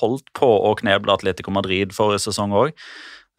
holdt 0.00 0.30
på 0.38 0.48
å 0.48 0.72
kneble 0.80 1.12
Atletico 1.12 1.52
Madrid 1.52 1.92
forrige 1.92 2.24
sesong 2.30 2.56
òg. 2.56 2.72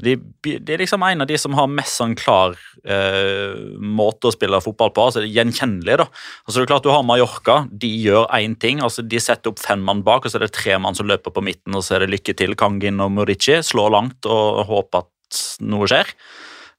De, 0.04 0.18
de 0.44 0.74
er 0.74 0.82
liksom 0.82 1.04
en 1.08 1.24
av 1.24 1.28
de 1.30 1.38
som 1.40 1.54
har 1.56 1.70
mest 1.72 1.96
sånn 2.02 2.18
klar 2.20 2.58
eh, 2.84 3.56
måte 3.80 4.28
å 4.28 4.34
spille 4.36 4.60
fotball 4.60 4.92
på. 4.92 5.06
altså 5.08 5.24
Gjenkjennelige, 5.24 6.02
da. 6.04 6.08
Altså 6.44 6.60
det 6.60 6.66
er 6.66 6.72
klart 6.74 6.84
Du 6.84 6.92
har 6.92 7.06
Mallorca, 7.08 7.62
de 7.72 7.88
gjør 8.04 8.28
én 8.36 8.58
ting. 8.60 8.84
altså 8.84 9.06
De 9.06 9.22
setter 9.24 9.54
opp 9.54 9.64
fem 9.64 9.80
mann 9.88 10.04
bak, 10.04 10.26
og 10.26 10.34
så 10.34 10.42
er 10.42 10.48
det 10.48 10.56
tre 10.58 10.76
mann 10.84 11.00
som 11.00 11.08
løper 11.08 11.32
på 11.32 11.46
midten, 11.46 11.78
og 11.78 11.86
så 11.88 11.96
er 11.96 12.04
det 12.04 12.12
lykke 12.12 12.36
til. 12.36 12.58
Kangin 12.60 13.00
og 13.04 13.14
Murici 13.16 13.62
slår 13.64 13.96
langt 13.96 14.28
og 14.28 14.66
håper 14.68 15.06
at 15.06 15.42
noe 15.64 15.88
skjer. 15.88 16.12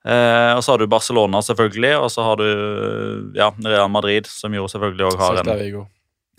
Eh, 0.06 0.52
og 0.54 0.62
så 0.62 0.74
har 0.74 0.84
du 0.84 0.86
Barcelona, 0.90 1.40
selvfølgelig, 1.42 1.96
og 1.98 2.12
så 2.12 2.28
har 2.28 2.38
du 2.38 2.46
ja, 3.38 3.48
Real 3.64 3.88
Madrid, 3.90 4.28
som 4.30 4.54
jo 4.54 4.68
selvfølgelig 4.70 5.08
òg 5.08 5.22
har 5.24 5.40
en. 5.40 5.48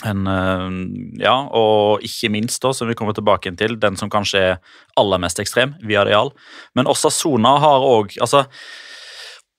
En, 0.05 0.27
eh, 0.27 1.23
ja, 1.23 1.35
og 1.57 2.03
ikke 2.05 2.29
minst, 2.33 2.61
da, 2.61 2.73
som 2.73 2.89
vi 2.89 2.95
kommer 2.97 3.15
tilbake 3.17 3.53
til, 3.57 3.77
den 3.81 3.97
som 3.97 4.11
kanskje 4.13 4.43
er 4.53 4.59
aller 4.99 5.21
mest 5.21 5.39
ekstrem, 5.41 5.73
Villarreal. 5.81 6.33
Men 6.77 6.89
Osasona 6.91 7.57
har 7.63 7.85
òg 7.85 8.17
altså, 8.21 8.45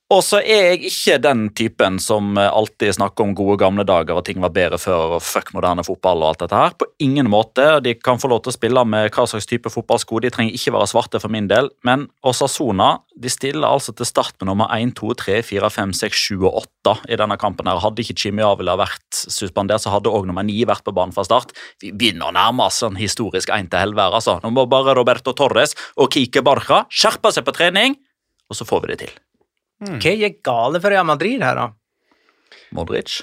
Og 0.09 0.23
så 0.25 0.39
er 0.41 0.71
jeg 0.71 0.89
ikke 0.89 1.19
den 1.21 1.41
typen 1.53 1.99
som 2.01 2.31
eh, 2.41 2.49
alltid 2.49 2.95
snakker 2.97 3.27
om 3.27 3.35
gode 3.37 3.59
gamle 3.61 3.85
dager 3.85 4.17
og 4.17 4.25
ting 4.25 4.39
var 4.41 4.55
bedre 4.57 4.79
før 4.81 5.19
og 5.19 5.25
fuck 5.25 5.51
moderne 5.53 5.85
fotball 5.85 6.23
og 6.23 6.31
alt 6.31 6.45
dette 6.47 6.57
her. 6.57 6.73
På 6.81 6.87
ingen 7.05 7.29
måte. 7.29 7.67
De 7.85 7.93
kan 7.93 8.17
få 8.17 8.31
lov 8.33 8.41
til 8.47 8.55
å 8.55 8.57
spille 8.57 8.85
med 8.89 9.11
hva 9.13 9.27
slags 9.29 9.45
type 9.51 9.69
fotballsko. 9.69 10.23
De 10.25 10.31
trenger 10.33 10.57
ikke 10.57 10.73
være 10.79 10.89
svarte 10.89 11.21
for 11.21 11.35
min 11.35 11.51
del. 11.51 11.69
Men 11.85 12.07
Osasona 12.25 12.95
de 13.21 13.29
stiller 13.29 13.69
altså 13.69 13.93
til 13.99 14.09
start 14.09 14.39
med 14.41 14.49
nummer 14.49 14.73
1, 14.73 14.95
2, 14.97 15.13
3, 15.27 15.37
4, 15.45 15.73
5, 15.77 15.95
6, 16.01 16.25
7 16.33 16.41
og 16.41 16.59
8 16.65 16.97
i 17.13 17.21
denne 17.21 17.37
kampen. 17.37 17.69
her. 17.69 17.85
Hadde 17.85 18.01
ikke 18.01 18.17
Jimmy 18.17 18.47
Avila 18.49 18.79
vært 18.81 19.13
suspendert, 19.13 19.85
så 19.85 19.93
hadde 19.93 20.09
òg 20.09 20.25
nummer 20.31 20.47
9 20.47 20.57
vært 20.73 20.89
på 20.89 20.97
banen 20.97 21.13
fra 21.13 21.29
start. 21.29 21.53
Vi 21.85 21.93
begynner 21.93 22.31
å 22.31 22.37
nærme 22.39 22.71
oss 22.71 22.81
en 22.87 22.97
historisk 22.97 23.53
1 23.53 23.69
til 23.69 23.85
helvete. 23.91 24.23
Altså. 24.23 24.41
Nå 24.41 24.57
må 24.57 24.65
bare 24.73 24.97
Roberto 24.97 25.37
Torres 25.37 25.77
og 26.01 26.09
Kike 26.17 26.41
Barca 26.41 26.87
skjerpe 26.89 27.35
seg 27.35 27.45
på 27.45 27.59
trening, 27.61 28.01
og 28.49 28.57
så 28.57 28.65
får 28.65 28.87
vi 28.87 28.95
det 28.95 29.03
til. 29.05 29.19
Hva 29.79 30.15
gikk 30.19 30.41
gale 30.47 30.81
for 30.83 30.91
Real 30.91 31.07
Madrid 31.07 31.43
her, 31.45 31.59
da? 31.59 31.69
Modric. 32.75 33.21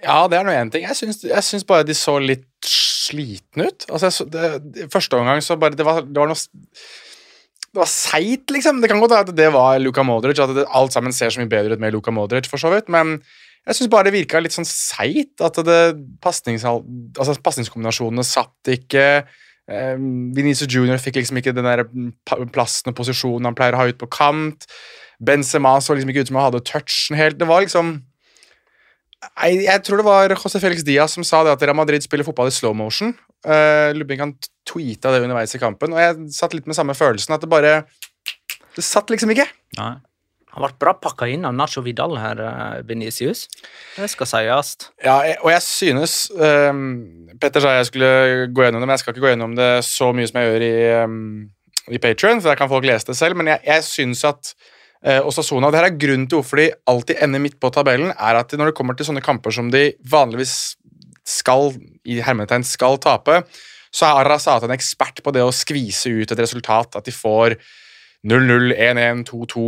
Ja, 0.00 0.24
det 0.30 0.38
er 0.38 0.46
nå 0.46 0.54
én 0.54 0.70
ting. 0.72 0.86
Jeg 0.86 0.96
syns, 0.96 1.20
jeg 1.26 1.44
syns 1.44 1.66
bare 1.68 1.84
de 1.84 1.96
så 1.96 2.16
litt 2.22 2.46
slitne 2.64 3.68
ut. 3.68 3.86
Altså, 3.90 4.08
jeg 4.08 4.16
så, 4.16 4.26
det, 4.32 4.50
det, 4.76 4.88
Første 4.92 5.18
omgang 5.18 5.42
så 5.44 5.58
bare 5.60 5.76
Det 5.76 5.84
var, 5.84 6.00
det 6.06 6.16
var 6.16 6.30
noe 6.30 6.38
Det 6.38 7.80
var 7.82 7.90
seigt, 7.90 8.48
liksom. 8.54 8.80
Det 8.80 8.90
kan 8.90 9.02
godt 9.02 9.12
være 9.16 9.28
at 9.28 9.36
det 9.36 9.50
var 9.54 9.78
Luka 9.82 10.04
Modric, 10.06 10.40
at 10.40 10.54
det, 10.56 10.66
alt 10.66 10.96
sammen 10.96 11.14
ser 11.16 11.34
så 11.34 11.42
mye 11.42 11.52
bedre 11.52 11.76
ut 11.76 11.82
med 11.82 11.94
Luka 11.94 12.14
Modric, 12.14 12.48
for 12.50 12.60
så 12.60 12.72
vidt, 12.72 12.88
men 12.90 13.18
jeg 13.68 13.76
syns 13.76 13.90
bare 13.92 14.08
det 14.08 14.16
virka 14.16 14.40
litt 14.40 14.56
sånn 14.56 14.66
seigt. 14.66 15.36
At 15.44 15.58
altså, 15.60 17.36
pasningskombinasjonene 17.44 18.24
satt 18.24 18.72
ikke. 18.72 19.04
Eh, 19.70 19.94
Venezia 20.34 20.66
Junior 20.70 20.98
fikk 21.02 21.20
liksom 21.20 21.38
ikke 21.38 21.54
den 21.54 21.68
der 21.68 21.84
plassen 22.54 22.90
og 22.90 22.96
posisjonen 22.98 23.50
han 23.50 23.58
pleier 23.58 23.76
å 23.76 23.82
ha 23.82 23.92
ut 23.92 24.00
på 24.00 24.08
kant. 24.10 24.64
Benzema 25.20 25.76
så 25.80 25.94
liksom 25.94 26.12
ikke 26.12 26.24
ut 26.24 26.30
som 26.30 26.38
han 26.40 26.48
hadde 26.48 26.64
touchen 26.64 27.18
helt. 27.18 27.38
Det 27.40 27.48
var 27.48 27.64
liksom 27.64 27.98
jeg, 29.20 29.64
jeg, 29.66 29.82
tror 29.84 30.00
det 30.00 30.06
var 30.06 30.32
José 30.32 30.60
Felix 30.62 30.84
Diaz 30.86 31.12
som 31.12 31.24
sa 31.26 31.42
det 31.44 31.52
at 31.52 31.64
Real 31.66 31.76
Madrid 31.76 32.04
spiller 32.04 32.24
fotball 32.24 32.48
i 32.48 32.54
slow 32.54 32.72
motion. 32.76 33.12
Uh, 33.44 33.92
Lubin 33.96 34.20
kan 34.20 34.32
tweeta 34.68 35.12
det 35.12 35.20
underveis 35.24 35.52
i 35.56 35.60
kampen, 35.60 35.92
og 35.96 36.00
jeg 36.00 36.30
satt 36.36 36.56
litt 36.56 36.68
med 36.68 36.76
samme 36.76 36.96
følelsen. 36.96 37.34
At 37.36 37.44
det 37.44 37.50
bare 37.52 37.82
Det 38.76 38.84
satt 38.86 39.12
liksom 39.12 39.32
ikke. 39.34 39.48
Nei. 39.76 39.98
Han 40.50 40.64
ble 40.64 40.72
bra 40.82 40.94
pakka 40.98 41.28
inn 41.30 41.44
av 41.46 41.54
Nacho 41.54 41.82
Vidal 41.84 42.16
her, 42.18 42.40
Benicius. 42.86 43.44
Det 43.94 44.08
skal 44.10 44.26
sies. 44.26 44.72
Ja, 45.04 45.20
og 45.44 45.50
jeg 45.52 45.62
synes 45.62 46.14
um, 46.34 47.28
Petter 47.38 47.62
sa 47.62 47.76
jeg 47.76 47.86
skulle 47.86 48.10
gå 48.50 48.64
gjennom 48.64 48.82
det, 48.82 48.88
men 48.88 48.96
jeg 48.96 49.04
skal 49.04 49.14
ikke 49.14 49.24
gå 49.28 49.30
gjennom 49.30 49.54
det 49.58 49.70
så 49.86 50.10
mye 50.16 50.26
som 50.26 50.40
jeg 50.40 50.50
gjør 50.50 50.64
i, 50.66 50.74
um, 51.04 51.20
i 51.94 52.02
Patrion, 52.02 52.42
for 52.42 52.50
der 52.50 52.58
kan 52.58 52.72
folk 52.72 52.88
lese 52.88 53.12
det 53.12 53.18
selv, 53.20 53.38
men 53.38 53.52
jeg, 53.52 53.62
jeg 53.68 53.86
synes 53.86 54.24
at 54.26 54.52
eh, 55.04 55.20
Osasona. 55.26 55.70
Det 55.70 55.80
her 55.80 55.88
er 55.90 55.98
grunnen 56.00 56.28
til 56.28 56.40
hvorfor 56.40 56.60
de 56.60 56.70
alltid 56.90 57.22
ender 57.24 57.42
midt 57.42 57.58
på 57.60 57.72
tabellen, 57.74 58.12
er 58.12 58.40
at 58.40 58.54
når 58.56 58.70
det 58.70 58.76
kommer 58.78 58.98
til 58.98 59.08
sånne 59.08 59.24
kamper 59.24 59.54
som 59.54 59.70
de 59.72 59.90
vanligvis 60.10 60.56
skal 61.28 61.72
i 62.08 62.18
hermetegn 62.24 62.64
skal 62.66 62.98
tape, 63.02 63.42
så 63.90 64.06
er 64.06 64.22
Arrazata 64.22 64.68
en 64.68 64.74
ekspert 64.74 65.22
på 65.24 65.32
det 65.34 65.42
å 65.44 65.54
skvise 65.54 66.12
ut 66.12 66.30
et 66.30 66.42
resultat. 66.42 66.98
At 66.98 67.08
de 67.08 67.14
får 67.14 67.56
0-0, 68.26 68.74
1-1, 68.76 69.24
2-2, 69.28 69.66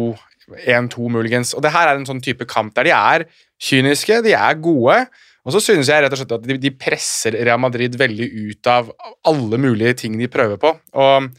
1-2 0.62 1.10
muligens. 1.12 1.52
Og 1.56 1.64
det 1.64 1.72
her 1.74 1.90
er 1.90 1.98
en 1.98 2.08
sånn 2.08 2.22
type 2.22 2.46
kamp 2.50 2.74
der 2.76 2.90
de 2.90 2.94
er 2.96 3.26
kyniske, 3.62 4.22
de 4.26 4.36
er 4.38 4.58
gode. 4.62 5.00
Og 5.42 5.56
så 5.56 5.62
synes 5.62 5.90
jeg 5.90 6.04
rett 6.04 6.14
og 6.14 6.20
slett 6.20 6.36
at 6.36 6.44
de, 6.46 6.58
de 6.62 6.70
presser 6.78 7.34
Real 7.40 7.58
Madrid 7.62 7.96
veldig 7.98 8.28
ut 8.52 8.70
av 8.70 8.92
alle 9.26 9.58
mulige 9.58 9.96
ting 10.04 10.14
de 10.20 10.30
prøver 10.30 10.60
på. 10.62 10.70
Og 11.02 11.32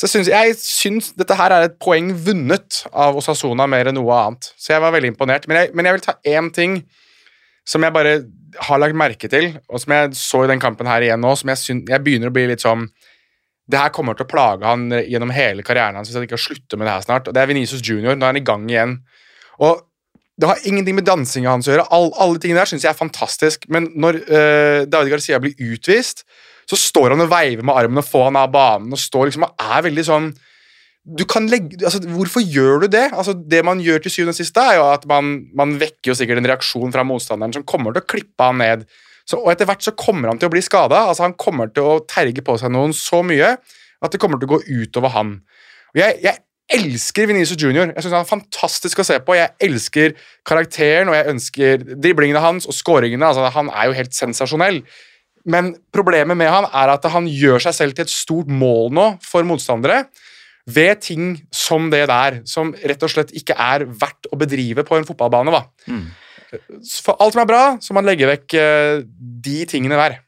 så 0.00 0.06
jeg 0.06 0.12
syns, 0.14 0.28
jeg 0.32 0.54
syns 0.56 1.08
dette 1.12 1.36
her 1.36 1.52
er 1.52 1.66
et 1.66 1.74
poeng 1.76 2.06
vunnet 2.24 2.78
av 2.88 3.18
Osasona 3.20 3.66
mer 3.68 3.90
enn 3.90 3.98
noe 3.98 4.14
annet. 4.16 4.46
Så 4.56 4.72
jeg 4.72 4.80
var 4.80 4.94
veldig 4.94 5.10
imponert. 5.12 5.44
Men 5.44 5.58
jeg, 5.60 5.72
men 5.76 5.84
jeg 5.84 5.96
vil 5.98 6.04
ta 6.06 6.14
én 6.24 6.48
ting 6.56 6.78
som 7.68 7.84
jeg 7.84 7.92
bare 7.92 8.14
har 8.64 8.80
lagt 8.80 8.96
merke 8.96 9.28
til, 9.28 9.50
og 9.68 9.82
som 9.82 9.92
jeg 9.92 10.14
så 10.16 10.40
i 10.46 10.48
den 10.48 10.62
kampen 10.62 10.88
her 10.88 11.04
igjen 11.04 11.20
nå, 11.20 11.34
som 11.36 11.52
jeg, 11.52 11.60
syns, 11.60 11.92
jeg 11.92 12.04
begynner 12.06 12.32
å 12.32 12.34
bli 12.34 12.46
litt 12.48 12.64
sånn 12.64 12.88
Det 13.70 13.78
her 13.78 13.92
kommer 13.92 14.16
til 14.16 14.24
å 14.24 14.30
plage 14.30 14.66
han 14.66 14.88
gjennom 15.04 15.30
hele 15.36 15.62
karrieren 15.62 16.00
hans 16.00 16.08
hvis 16.08 16.16
han 16.16 16.24
ikke 16.24 16.40
slutter 16.40 16.80
med 16.80 16.88
det 16.88 16.94
her 16.96 17.04
snart. 17.04 17.28
Og 17.28 17.36
det 17.36 17.44
er 17.44 17.52
Venezia 17.52 17.78
Junior. 17.78 18.16
Nå 18.16 18.24
er 18.24 18.32
han 18.32 18.40
i 18.40 18.46
gang 18.48 18.64
igjen. 18.72 18.96
Og 19.60 19.84
det 20.40 20.48
har 20.48 20.64
ingenting 20.64 20.96
med 20.96 21.06
dansinga 21.06 21.52
hans 21.52 21.68
å 21.68 21.76
gjøre. 21.76 21.84
All, 21.92 22.08
alle 22.16 22.40
tingene 22.40 22.64
der 22.64 22.72
syns 22.72 22.88
jeg 22.88 22.90
er 22.90 22.98
fantastisk. 22.98 23.68
Men 23.68 23.92
når 24.00 24.22
øh, 24.24 24.80
David 24.88 25.12
Garcia 25.12 25.38
blir 25.44 25.60
utvist, 25.60 26.24
så 26.70 26.78
står 26.78 27.16
han 27.16 27.24
og 27.24 27.32
veiver 27.32 27.66
med 27.66 27.74
armen 27.76 28.02
og 28.02 28.06
får 28.06 28.28
han 28.28 28.38
av 28.38 28.52
banen 28.54 28.94
og 28.94 29.02
står 29.02 29.30
liksom 29.30 29.48
og 29.48 29.66
er 29.66 29.84
veldig 29.88 30.06
sånn 30.06 30.30
du 31.00 31.24
kan 31.24 31.46
legge, 31.48 31.78
altså 31.80 32.02
Hvorfor 32.04 32.42
gjør 32.44 32.84
du 32.84 32.90
det? 32.92 33.06
Altså 33.16 33.32
Det 33.32 33.62
man 33.64 33.80
gjør 33.80 34.02
til 34.04 34.12
syvende 34.12 34.34
og 34.34 34.38
sist, 34.38 34.58
er 34.60 34.76
jo 34.76 34.84
at 34.90 35.06
man, 35.08 35.30
man, 35.56 35.78
vekker 35.80 36.12
jo 36.12 36.16
sikkert 36.18 36.42
en 36.42 36.50
reaksjon 36.50 36.92
fra 36.92 37.04
motstanderen 37.08 37.54
som 37.56 37.64
kommer 37.64 37.96
til 37.96 38.04
å 38.04 38.10
klippe 38.10 38.46
han 38.46 38.60
ned. 38.60 38.84
Så, 39.24 39.38
og 39.40 39.48
Etter 39.52 39.68
hvert 39.68 39.84
så 39.84 39.94
kommer 39.96 40.30
han 40.30 40.38
til 40.40 40.50
å 40.50 40.52
bli 40.52 40.62
skada. 40.64 41.06
Altså 41.08 41.24
han 41.24 41.36
kommer 41.40 41.72
til 41.72 41.88
å 41.88 41.96
terge 42.04 42.44
på 42.44 42.56
seg 42.60 42.72
noen 42.74 42.92
så 42.96 43.22
mye 43.26 43.54
at 43.56 44.12
det 44.12 44.20
kommer 44.20 44.40
til 44.40 44.50
å 44.50 44.58
gå 44.58 44.60
utover 44.84 45.14
han. 45.16 45.34
Og 45.94 46.02
jeg, 46.02 46.20
jeg 46.24 46.42
elsker 46.76 47.30
Venezia 47.30 47.56
Junior. 47.58 47.90
Jeg 47.94 48.04
synes 48.04 48.14
Han 48.14 48.24
er 48.24 48.30
fantastisk 48.30 49.00
å 49.00 49.06
se 49.06 49.18
på. 49.24 49.36
Jeg 49.38 49.54
elsker 49.70 50.16
karakteren 50.46 51.10
og 51.10 51.16
jeg 51.16 51.32
ønsker 51.34 51.86
driblingene 51.96 52.42
hans 52.44 52.68
og 52.68 52.76
skåringene. 52.76 53.26
Altså, 53.26 53.48
han 53.56 53.72
er 53.72 53.88
jo 53.88 53.96
helt 53.98 54.16
sensasjonell. 54.16 54.82
Men 55.48 55.72
problemet 55.94 56.36
med 56.36 56.50
han 56.52 56.66
er 56.68 56.92
at 56.92 57.06
han 57.12 57.28
gjør 57.30 57.62
seg 57.66 57.76
selv 57.76 57.96
til 57.96 58.06
et 58.06 58.12
stort 58.12 58.50
mål 58.50 58.90
nå 58.96 59.06
for 59.24 59.46
motstandere 59.48 60.04
ved 60.70 61.00
ting 61.02 61.34
som 61.54 61.88
det 61.90 62.04
der, 62.10 62.40
som 62.48 62.74
rett 62.74 63.02
og 63.02 63.10
slett 63.10 63.32
ikke 63.36 63.56
er 63.56 63.86
verdt 63.88 64.28
å 64.30 64.38
bedrive 64.38 64.84
på 64.86 64.98
en 64.98 65.06
fotballbane. 65.08 65.54
Da. 65.54 65.62
Mm. 65.90 66.04
For 67.00 67.16
alt 67.16 67.34
som 67.34 67.42
er 67.42 67.48
bra, 67.48 67.62
så 67.80 67.92
må 67.92 68.00
man 68.00 68.10
legge 68.10 68.28
vekk 68.28 68.56
uh, 68.60 69.00
de 69.46 69.56
tingene 69.70 69.98
der. 69.98 70.18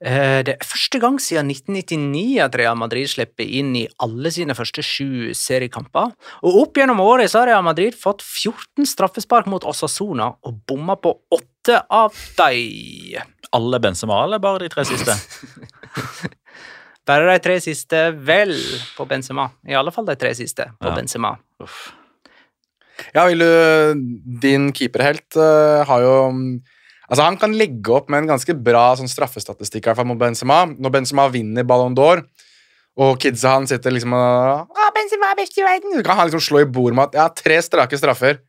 Eh, 0.00 0.40
det 0.46 0.54
er 0.54 0.64
første 0.64 0.96
gang 1.02 1.18
siden 1.20 1.50
1999 1.52 2.38
at 2.40 2.54
Real 2.56 2.78
Madrid 2.80 3.10
slipper 3.12 3.44
inn 3.44 3.74
i 3.76 3.84
alle 4.00 4.32
sine 4.32 4.56
første 4.56 4.84
sju 4.84 5.34
seriekamper. 5.36 6.14
Og 6.40 6.62
Opp 6.62 6.80
gjennom 6.80 7.02
året 7.04 7.32
så 7.32 7.42
har 7.42 7.52
Real 7.52 7.66
Madrid 7.66 7.96
fått 7.98 8.24
14 8.24 8.88
straffespark 8.88 9.50
mot 9.52 9.66
Osasona 9.68 10.32
og 10.40 10.62
bomma 10.68 10.96
på 10.96 11.12
åtte 11.36 11.82
av 11.92 12.16
dem 12.38 13.20
alle 13.50 13.80
Benzema, 13.82 14.24
eller 14.24 14.38
bare 14.38 14.62
de 14.62 14.68
tre 14.70 14.84
siste? 14.86 15.14
bare 17.08 17.32
de 17.32 17.38
tre 17.42 17.56
siste, 17.62 18.02
vel, 18.14 18.54
på 18.96 19.06
Benzema. 19.10 19.48
I 19.66 19.76
alle 19.78 19.92
fall 19.94 20.06
de 20.08 20.16
tre 20.18 20.30
siste 20.38 20.70
på 20.78 20.90
ja. 20.90 20.96
Benzema. 20.96 21.34
Uff. 21.62 21.88
Ja, 23.16 23.24
vil 23.26 23.40
du 23.40 24.02
Din 24.42 24.68
keeperhelt 24.76 25.36
uh, 25.40 25.80
har 25.88 26.04
jo 26.04 26.14
Altså, 27.10 27.24
Han 27.26 27.38
kan 27.40 27.56
legge 27.58 27.90
opp 27.92 28.10
med 28.12 28.22
en 28.22 28.30
ganske 28.36 28.54
bra 28.54 28.92
sånn 28.98 29.10
straffestatistikk 29.10 29.90
mot 30.06 30.18
Benzema. 30.20 30.62
Når 30.70 30.94
Benzema 30.94 31.26
vinner 31.32 31.66
Ballon 31.66 31.96
d'Or, 31.96 32.22
og 33.00 33.18
kidsa 33.22 33.56
han 33.56 33.66
sitter 33.70 33.94
liksom 33.94 34.14
og 34.14 34.70
Å, 34.70 34.92
Benzema 34.94 35.32
er 35.32 35.40
best 35.40 35.58
i 35.58 35.64
verden! 35.64 35.98
Så 35.98 36.06
kan 36.06 36.18
han 36.20 36.30
liksom 36.30 36.42
slå 36.44 36.62
i 36.62 36.70
bord 36.70 36.94
med 36.96 37.10
at 37.10 37.18
ja, 37.18 37.26
tre 37.34 37.58
strake 37.64 37.98
straffer. 37.98 38.40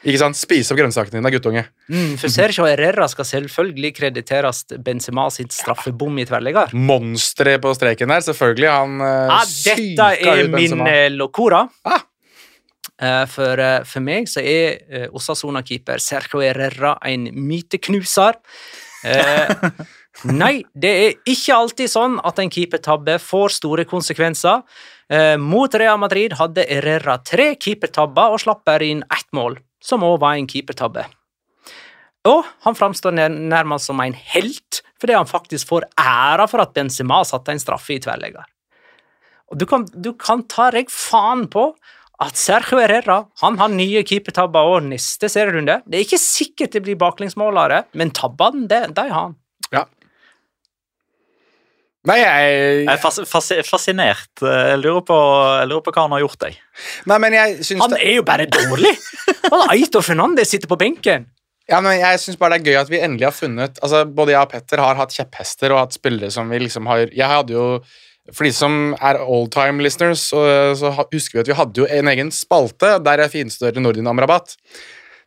Ikke 0.00 0.20
sant? 0.22 0.38
Spise 0.38 0.72
opp 0.72 0.78
grønnsakene 0.80 1.18
dine, 1.18 1.32
guttunge. 1.34 1.64
Mm, 1.90 2.14
for 2.20 2.32
Sergio 2.32 2.64
Herrera 2.64 3.08
skal 3.10 3.26
selvfølgelig 3.28 3.90
krediteres 3.98 4.62
Benzema 4.80 5.26
sitt 5.34 5.52
straffebom 5.52 6.16
i 6.22 6.24
tverrligger. 6.28 6.72
Monsteret 6.72 7.60
på 7.60 7.72
streken 7.76 8.14
der, 8.14 8.24
selvfølgelig. 8.24 8.70
Han 8.70 9.02
uh, 9.02 9.34
ja, 9.34 9.40
Dette 9.66 10.08
er 10.30 10.48
min 10.54 10.78
uh, 10.80 11.08
locora. 11.12 11.66
Ah. 11.84 12.06
Uh, 13.00 13.24
for, 13.28 13.60
uh, 13.60 13.80
for, 13.88 14.04
meg 14.04 14.28
så 14.28 14.42
er 14.44 14.80
uh, 14.88 15.06
Osasona-keeper 15.16 16.00
Sergio 16.00 16.42
Herrera 16.44 16.94
en 17.08 17.28
myteknuser. 17.32 18.36
nei, 20.36 20.54
det 20.76 20.90
er 20.90 21.14
ikke 21.32 21.56
alltid 21.56 21.88
sånn 21.88 22.18
at 22.28 22.40
en 22.42 22.52
keepertabbe 22.52 23.14
får 23.24 23.54
store 23.56 23.86
konsekvenser. 23.88 24.60
mot 25.40 25.74
Real 25.74 25.96
Madrid 25.98 26.34
hadde 26.36 26.66
Herrera 26.68 27.16
tre 27.24 27.54
keepertabber 27.56 28.34
og 28.34 28.42
slapp 28.42 28.60
bare 28.68 28.90
inn 28.92 29.00
ett 29.08 29.30
mål 29.32 29.56
som 29.80 30.04
òg 30.04 30.18
var 30.20 30.36
en 30.36 30.50
keepertabbe. 30.50 31.06
Og 32.28 32.44
han 32.66 32.76
framstår 32.76 33.16
nærmest 33.32 33.88
som 33.88 34.00
en 34.04 34.12
helt 34.34 34.82
fordi 35.00 35.16
han 35.16 35.28
faktisk 35.28 35.70
får 35.70 35.88
æra 35.96 36.44
for 36.50 36.60
at 36.60 36.74
Benzema 36.76 37.22
satte 37.24 37.54
en 37.54 37.62
straffe 37.62 37.96
i 37.96 38.02
tverrlegger. 38.04 38.44
Du 39.56 39.64
du 39.96 40.12
kan 40.12 40.44
ta 40.44 40.68
deg 40.70 40.92
faen 40.92 41.48
på 41.48 41.70
at 42.20 42.36
Sergio 42.36 42.80
Herrera 42.80 43.22
han 43.40 43.56
har 43.60 43.72
nye 43.72 44.02
keepertabber 44.06 44.74
òg 44.74 44.90
neste 44.90 45.30
serierunde. 45.32 45.80
Det 45.86 45.98
er 45.98 46.04
ikke 46.04 46.20
sikkert 46.20 46.76
det 46.76 46.84
blir 46.84 46.98
baklengsmålere, 47.00 47.86
men 47.96 48.12
tabbene, 48.16 48.68
de 48.68 49.06
har 49.08 49.16
han. 49.16 49.38
Ja. 49.72 49.86
Nei, 52.08 52.16
jeg 52.16 52.52
Jeg 52.56 52.88
er 52.94 53.00
fas, 53.00 53.20
fas, 53.28 53.50
fascinert. 53.68 54.30
Jeg 54.40 54.78
lurer, 54.80 55.02
på, 55.04 55.16
jeg 55.60 55.68
lurer, 55.68 55.82
på, 55.84 55.92
hva 55.92 56.06
han 56.06 56.14
har 56.16 56.22
gjort 56.24 56.40
deg. 56.46 56.56
Nei, 57.10 57.18
men 57.20 57.36
jeg 57.36 57.58
synes 57.64 57.84
Han 57.84 57.98
er 57.98 58.16
jo 58.16 58.24
bare 58.24 58.48
dårlig! 58.48 58.94
Han 59.50 59.66
Aito 59.74 60.00
Fernandez 60.04 60.48
sitter 60.52 60.70
på 60.70 60.80
benken. 60.80 61.28
Ja, 61.68 61.80
men 61.84 62.00
jeg 62.00 62.20
synes 62.20 62.38
bare 62.40 62.56
det 62.56 62.64
er 62.64 62.72
gøy 62.72 62.78
at 62.80 62.90
vi 62.90 63.00
endelig 63.04 63.28
har 63.28 63.34
funnet 63.36 63.76
altså 63.78 64.02
Både 64.08 64.32
jeg 64.32 64.42
og 64.42 64.50
Petter 64.50 64.80
har 64.82 64.96
hatt 64.98 65.12
kjepphester 65.14 65.70
og 65.70 65.84
hatt 65.84 65.94
spillere 65.94 66.32
som 66.34 66.48
vi 66.50 66.58
liksom 66.64 66.88
har 66.90 67.04
Jeg 67.14 67.28
hadde 67.30 67.54
jo 67.54 67.66
For 68.36 68.46
de 68.46 68.52
som 68.54 68.94
er 68.96 69.20
oldtime 69.24 69.82
listeners, 69.84 70.28
så, 70.30 70.40
så 70.78 70.92
husker 71.00 71.38
vi 71.38 71.44
at 71.44 71.50
vi 71.50 71.58
hadde 71.58 71.82
jo 71.82 71.90
en 71.90 72.10
egen 72.12 72.32
spalte 72.34 72.96
der 73.04 73.24
jeg 73.24 73.34
finstuderte 73.34 73.82
Nordin 73.82 74.10
Amrabat. 74.10 74.56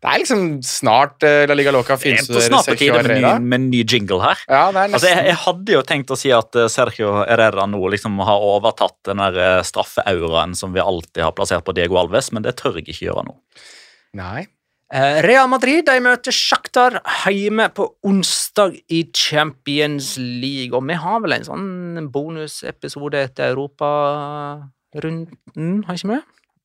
Det 0.03 0.11
er 0.11 0.19
liksom 0.19 0.41
snart 0.67 1.23
eh, 1.23 1.45
La 1.47 1.55
Liga 1.55 1.71
Loca 1.71 1.95
Det 1.95 1.95
er 1.95 2.01
på 2.01 2.09
finstuderer 2.17 2.49
snart 2.49 2.67
på 2.67 2.73
Sergio 2.75 2.95
med 2.97 3.21
ny, 3.23 3.29
med 3.53 3.61
ny 3.69 3.83
jingle 3.87 4.19
her. 4.19 4.41
Ja, 4.51 4.63
det 4.75 4.81
er 4.81 4.97
Altså, 4.97 5.11
jeg, 5.13 5.27
jeg 5.29 5.37
hadde 5.45 5.75
jo 5.77 5.83
tenkt 5.87 6.11
å 6.11 6.17
si 6.19 6.33
at 6.35 6.59
eh, 6.59 6.67
Sergio 6.71 7.13
Herrera 7.21 7.63
nå 7.71 7.79
liksom 7.93 8.19
har 8.27 8.43
overtatt 8.43 8.97
den 9.07 9.23
der 9.23 9.39
eh, 9.39 9.61
straffeauraen 9.63 10.57
som 10.59 10.75
vi 10.75 10.83
alltid 10.83 11.23
har 11.23 11.31
plassert 11.37 11.63
på 11.63 11.75
Diego 11.77 12.01
Alves, 12.01 12.33
men 12.35 12.43
det 12.43 12.57
tør 12.59 12.81
jeg 12.81 12.89
ikke 12.89 13.07
gjøre 13.07 13.23
nå. 13.29 13.37
Nei. 14.19 14.43
Eh, 14.93 15.23
Real 15.25 15.47
Madrid 15.49 15.87
de 15.87 15.95
møter 16.05 16.29
Shakhtar 16.35 16.99
hjemme 17.33 17.65
på 17.73 17.87
onsdag 18.05 18.75
i 18.93 18.99
Champions 19.17 20.11
League. 20.21 20.69
Og 20.77 20.85
vi 20.85 20.93
har 21.01 21.17
vel 21.23 21.33
en 21.33 21.47
sånn 21.47 22.09
bonusepisode 22.13 23.17
etter 23.25 23.55
Europarunden, 23.55 25.81
har 25.87 25.95
ikke 25.97 26.11
vi? 26.11 26.19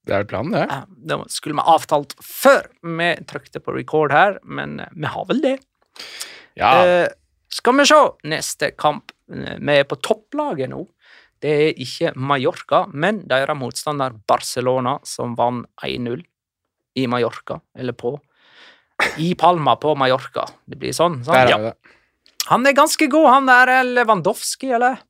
Det 0.09 0.15
er 0.19 0.25
planen, 0.29 0.53
det. 0.53 0.67
Ja, 0.69 0.85
Det 0.89 1.17
skulle 1.33 1.57
vi 1.57 1.65
avtalt 1.73 2.13
før 2.21 2.69
vi 3.01 3.09
trykte 3.29 3.61
på 3.65 3.73
record 3.77 4.13
her, 4.13 4.39
men 4.45 4.81
eh, 4.85 4.93
vi 4.93 5.07
har 5.09 5.25
vel 5.33 5.41
det. 5.45 5.57
Ja. 6.61 6.85
Eh, 6.85 7.09
skal 7.49 7.73
vi 7.81 7.85
se 7.89 8.01
neste 8.29 8.77
kamp. 8.77 9.13
Eh, 9.33 9.57
Vi 9.57 9.73
er 9.73 9.89
på 9.89 9.97
topplaget 10.05 10.69
nå. 10.69 10.85
Det 11.41 11.49
er 11.49 11.73
ikke 11.81 12.13
Mallorca, 12.19 12.85
men 12.93 13.25
deres 13.31 13.57
motstander 13.57 14.13
Barcelona, 14.29 14.99
som 15.07 15.37
vant 15.39 15.65
1-0 15.81 16.28
i 16.99 17.07
Mallorca, 17.11 17.61
eller 17.79 17.97
på 17.97 18.17
I 19.23 19.35
Palma 19.39 19.77
på 19.79 19.95
Mallorca. 19.99 20.47
Det 20.67 20.79
blir 20.81 20.95
sånn. 20.97 21.21
sånn. 21.27 21.37
er 21.39 21.53
Ja. 21.55 21.73
Han 22.49 22.67
er 22.67 22.75
ganske 22.75 23.07
god, 23.13 23.29
han 23.29 23.49
der 23.51 23.85
Lewandowski, 23.85 24.73
eller? 24.79 25.03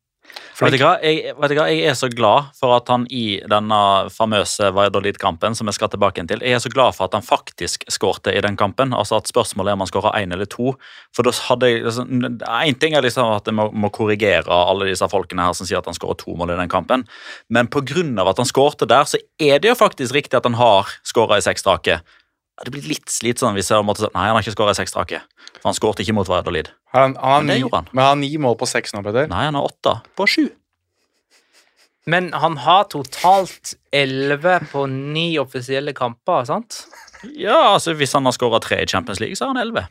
Vet 0.58 0.74
du, 0.74 0.80
hva? 0.82 0.96
Jeg, 0.98 1.36
vet 1.38 1.52
du 1.52 1.54
hva? 1.54 1.66
jeg 1.70 1.86
er 1.86 1.94
så 1.94 2.08
glad 2.10 2.48
for 2.58 2.74
at 2.74 2.88
han 2.90 3.04
i 3.14 3.38
denne 3.46 3.78
famøse 4.10 4.72
Valladolid-kampen, 4.74 5.54
som 5.54 5.70
jeg 5.70 5.76
skal 5.76 5.92
tilbake 5.92 6.24
til, 6.26 6.42
jeg 6.42 6.56
er 6.56 6.62
så 6.62 6.72
glad 6.72 6.96
for 6.96 7.06
at 7.06 7.14
han 7.14 7.22
faktisk 7.22 7.86
skårte 7.94 8.34
i 8.34 8.42
den 8.42 8.58
kampen. 8.58 8.90
altså 8.90 9.20
at 9.20 9.30
Spørsmålet 9.30 9.70
er 9.70 9.78
om 9.78 9.84
han 9.84 9.90
skårer 9.92 10.18
én 10.18 10.34
eller 10.34 10.50
to. 10.50 10.74
For 11.14 11.22
da 11.22 11.34
hadde 11.46 11.70
jeg 11.70 11.84
liksom, 11.86 12.10
Én 12.42 12.78
ting 12.80 12.98
er 12.98 13.06
liksom 13.06 13.30
at 13.36 13.46
jeg 13.46 13.54
må, 13.54 13.68
må 13.70 13.92
korrigere 13.94 14.50
alle 14.50 14.90
disse 14.90 15.06
folkene 15.08 15.46
her 15.46 15.54
som 15.54 15.68
sier 15.68 15.78
at 15.78 15.86
han 15.86 15.94
skårer 15.94 16.18
to 16.18 16.34
mål 16.34 16.56
i 16.56 16.58
den 16.58 16.72
kampen, 16.72 17.06
men 17.48 17.70
pga. 17.70 18.02
at 18.26 18.42
han 18.42 18.50
skårte 18.50 18.88
der, 18.88 19.04
så 19.06 19.18
er 19.38 19.62
det 19.62 19.70
jo 19.70 19.78
faktisk 19.78 20.14
riktig 20.14 20.36
at 20.36 20.44
han 20.44 20.58
har 20.58 20.90
skåra 21.06 21.38
i 21.38 21.44
seks 21.44 21.62
strake. 21.62 22.00
Det 22.64 22.72
blir 22.74 22.86
litt 22.90 23.10
slitsomt 23.12 23.54
hvis 23.54 23.68
jeg 23.70 23.84
måtte 23.86 24.02
si 24.02 24.08
nei, 24.14 24.24
han 24.26 24.34
har 24.36 24.42
ikke 24.42 24.56
skåra 24.56 24.74
seks 24.74 24.90
strake. 24.94 25.20
For 25.60 25.68
han 25.70 25.76
skårte 25.76 26.02
ikke 26.02 26.14
mot 26.16 26.28
Valladolid. 26.28 26.70
Har 26.92 27.06
Han, 27.06 27.14
han 27.22 27.44
Men 27.46 27.52
det 27.52 27.58
ni, 27.58 27.60
gjorde 27.66 27.82
han. 27.82 27.90
Men 27.92 28.02
han 28.02 28.08
har 28.10 28.16
ni 28.22 28.30
mål 28.42 28.56
på 28.58 28.66
seks 28.66 28.94
nå, 28.96 29.02
Peder. 29.06 29.28
Nei, 29.30 29.44
han 29.46 29.54
har 29.58 29.68
åtte 29.68 29.94
på 30.18 30.26
sju. 30.26 30.48
Men 32.08 32.32
han 32.32 32.56
har 32.64 32.86
totalt 32.88 33.74
elleve 33.92 34.58
på 34.72 34.86
ni 34.88 35.28
offisielle 35.38 35.92
kamper, 35.92 36.46
sant? 36.48 36.82
Ja, 37.36 37.74
altså 37.74 37.92
Hvis 37.98 38.14
han 38.16 38.24
har 38.24 38.32
skåra 38.32 38.60
tre 38.64 38.80
i 38.82 38.86
Champions 38.88 39.20
League, 39.20 39.36
så 39.36 39.44
har 39.44 39.54
han 39.54 39.62
elleve. 39.62 39.86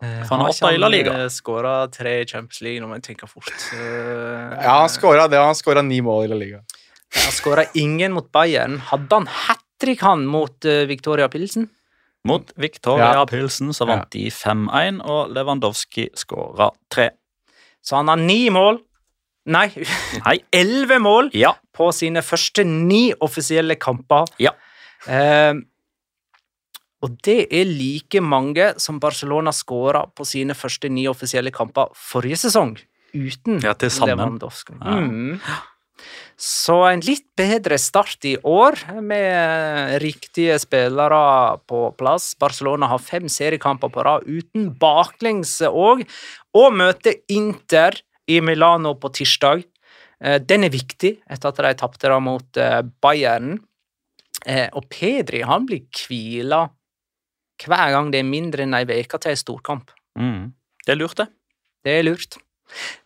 For 0.00 0.34
han 0.34 0.44
har 0.44 0.52
åtte 0.54 0.70
i 0.74 0.78
La 0.80 0.88
Liga. 0.88 1.12
Han 1.16 1.30
Skåra 1.30 1.74
tre 1.92 2.16
i 2.22 2.26
Champions 2.26 2.60
League, 2.64 2.80
når 2.80 2.88
man 2.96 3.04
tenker 3.04 3.28
fort. 3.30 3.52
Eh, 3.72 4.56
Ja, 4.64 4.80
han 4.80 4.88
skåra 4.92 5.28
det, 5.28 5.38
og 5.40 5.52
han 5.52 5.58
skåra 5.58 5.82
ni 5.84 6.00
mål 6.04 6.26
i 6.26 6.32
La 6.32 6.38
Liga. 6.40 6.62
Han 7.14 7.32
skåra 7.32 7.64
ingen 7.78 8.12
mot 8.16 8.30
Bayern. 8.32 8.80
Hadde 8.90 9.14
han 9.20 9.26
hat 9.30 9.62
trick, 9.80 10.00
han, 10.02 10.26
mot 10.26 10.64
eh, 10.64 10.84
Victoria 10.90 11.28
Pilsen? 11.28 11.68
Mot 12.26 12.52
Victoria 12.56 13.12
Ja. 13.12 13.24
Pilsen 13.28 13.72
så 13.76 13.86
vant 13.86 14.08
de 14.14 14.30
5-1, 14.32 15.00
og 15.04 15.30
Lewandowski 15.34 16.08
skåra 16.16 16.70
tre. 16.90 17.10
Så 17.84 17.96
han 17.96 18.08
har 18.08 18.16
ni 18.16 18.48
mål 18.50 18.80
Nei, 19.46 19.68
elleve 20.56 20.96
mål 21.04 21.28
Ja. 21.36 21.50
på 21.76 21.90
sine 21.92 22.22
første 22.24 22.64
ni 22.64 23.12
offisielle 23.20 23.76
kamper. 23.76 24.24
Ja. 24.40 24.54
Eh, 25.06 25.52
og 27.04 27.18
det 27.22 27.52
er 27.52 27.66
like 27.68 28.22
mange 28.24 28.70
som 28.80 28.96
Barcelona 28.98 29.52
skåra 29.52 30.06
på 30.16 30.24
sine 30.24 30.54
første 30.56 30.88
ni 30.88 31.04
offisielle 31.06 31.52
kamper 31.52 31.92
forrige 31.94 32.38
sesong, 32.46 32.78
uten 33.12 33.60
Ja. 33.60 33.74
Lewandowski. 33.76 34.72
Ja. 34.80 34.96
Mm. 34.96 35.40
Så 36.36 36.80
en 36.88 37.02
litt 37.06 37.26
bedre 37.38 37.78
start 37.78 38.24
i 38.26 38.34
år, 38.42 38.76
med 39.00 40.00
riktige 40.02 40.56
spillere 40.58 41.58
på 41.70 41.86
plass. 41.98 42.32
Barcelona 42.40 42.88
har 42.90 43.02
fem 43.02 43.28
seriekamper 43.30 43.92
på 43.94 44.04
rad 44.04 44.26
uten 44.26 44.72
baklengs 44.80 45.60
òg, 45.68 46.02
og 46.54 46.74
møter 46.74 47.20
Inter 47.30 48.00
i 48.26 48.40
Milano 48.40 48.94
på 48.98 49.12
tirsdag. 49.14 49.64
Eh, 50.20 50.38
Den 50.40 50.64
er 50.64 50.74
viktig, 50.74 51.18
etter 51.30 51.48
at 51.52 51.62
de 51.62 51.74
tapte 51.78 52.20
mot 52.20 52.56
eh, 52.56 52.82
Bayern. 53.02 53.58
Eh, 54.46 54.68
Og 54.74 54.88
Pedri 54.90 55.42
han 55.46 55.66
blir 55.66 55.86
hvila 55.94 56.66
hver 57.64 57.92
gang 57.94 58.10
det 58.10 58.18
er 58.18 58.26
mindre 58.26 58.64
enn 58.64 58.74
ei 58.74 58.84
uke 58.84 59.18
til 59.22 59.30
en 59.30 59.38
storkamp. 59.38 59.92
Mm. 60.18 60.52
Det 60.84 60.92
er 60.92 60.98
lurt, 60.98 61.16
det. 61.16 61.28
Det 61.84 61.92
er 61.98 62.02
lurt. 62.02 62.36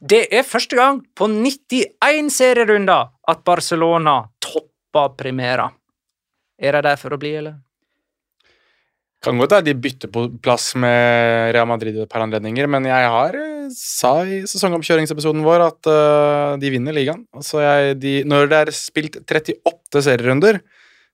Det 0.01 0.27
er 0.33 0.47
første 0.47 0.79
gang 0.79 1.01
på 1.17 1.29
91 1.31 2.31
serierunder 2.33 3.11
at 3.29 3.45
Barcelona 3.47 4.21
topper 4.43 5.15
Primera. 5.19 5.69
Er 6.59 6.79
de 6.79 6.87
der 6.89 6.99
for 7.01 7.15
å 7.15 7.21
bli, 7.21 7.35
eller? 7.39 7.59
Kan 9.23 9.39
godt 9.41 9.57
hende 9.57 9.67
de 9.67 9.81
bytter 9.83 10.11
på 10.15 10.29
plass 10.43 10.73
med 10.79 11.51
Real 11.55 11.67
Madrid 11.67 11.97
et 11.99 12.11
par 12.11 12.23
anledninger, 12.23 12.69
men 12.71 12.87
jeg 12.87 13.09
har 13.11 13.35
eh, 13.35 13.67
sa 13.75 14.13
i 14.23 14.45
sesongoppkjøringsepisoden 14.47 15.43
vår 15.47 15.65
at 15.65 15.89
uh, 15.91 16.55
de 16.61 16.71
vinner 16.71 16.95
ligaen. 16.95 17.25
Altså 17.35 17.65
jeg, 17.65 17.97
de, 17.99 18.13
når 18.31 18.51
det 18.53 18.61
er 18.61 18.71
spilt 18.77 19.19
38 19.25 20.05
serierunder, 20.07 20.61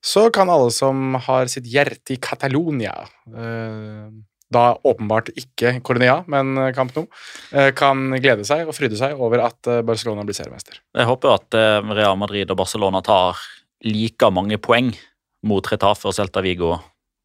så 0.05 0.27
kan 0.35 0.53
alle 0.53 0.69
som 0.75 1.17
har 1.27 1.49
sitt 1.49 1.65
hjerte 1.71 2.13
i 2.13 2.21
Catalonia 2.21 2.93
eh, 3.33 4.13
da 4.55 4.65
åpenbart 4.87 5.33
ikke 5.35 5.75
Cornea, 5.87 6.21
men 6.31 6.55
eh, 6.63 6.71
Camp 6.77 6.95
Nou, 6.97 7.07
eh, 7.53 7.73
kan 7.77 8.07
glede 8.23 8.47
seg 8.49 8.69
og 8.71 8.77
fryde 8.77 8.99
seg 9.01 9.19
over 9.21 9.43
at 9.49 9.71
eh, 9.71 9.83
Barcelona 9.87 10.25
blir 10.27 10.37
seriemester. 10.39 10.79
Jeg 10.95 11.11
håper 11.11 11.35
at 11.35 11.59
eh, 11.59 11.93
Real 11.99 12.17
Madrid 12.21 12.51
og 12.55 12.61
Barcelona 12.63 13.03
tar 13.05 13.41
like 13.85 14.31
mange 14.33 14.57
poeng 14.63 14.93
mot 15.45 15.67
Retafe 15.69 16.09
og 16.09 16.15
Celta 16.17 16.41
Vigo 16.45 16.77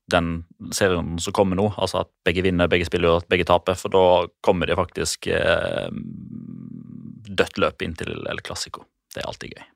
den 0.09 0.43
serien 0.73 1.19
som 1.21 1.33
kommer 1.37 1.55
nå. 1.59 1.67
Altså 1.77 2.01
at 2.01 2.09
begge 2.25 2.41
vinner, 2.41 2.67
begge 2.67 2.87
spiller 2.89 3.19
og 3.19 3.27
begge 3.29 3.45
taper. 3.45 3.77
For 3.77 3.93
da 3.93 4.01
kommer 4.43 4.65
det 4.65 4.75
faktisk 4.79 5.27
eh, 5.29 5.89
dødt 7.29 7.59
løp 7.61 7.85
inn 7.85 7.93
til 7.99 8.15
El 8.27 8.41
Clásico. 8.41 8.87
Det 9.13 9.21
er 9.21 9.29
alltid 9.29 9.53
gøy. 9.53 9.67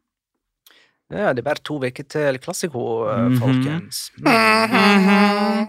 Ja, 1.13 1.29
det 1.35 1.43
er 1.43 1.45
bare 1.45 1.61
to 1.61 1.77
uker 1.77 2.07
til 2.09 2.25
El 2.31 2.39
Clásico, 2.41 2.83
eh, 3.13 3.27
Mhm. 3.29 3.37
folkens. 3.43 4.09
Mm 4.17 4.27
Eh, 4.33 5.67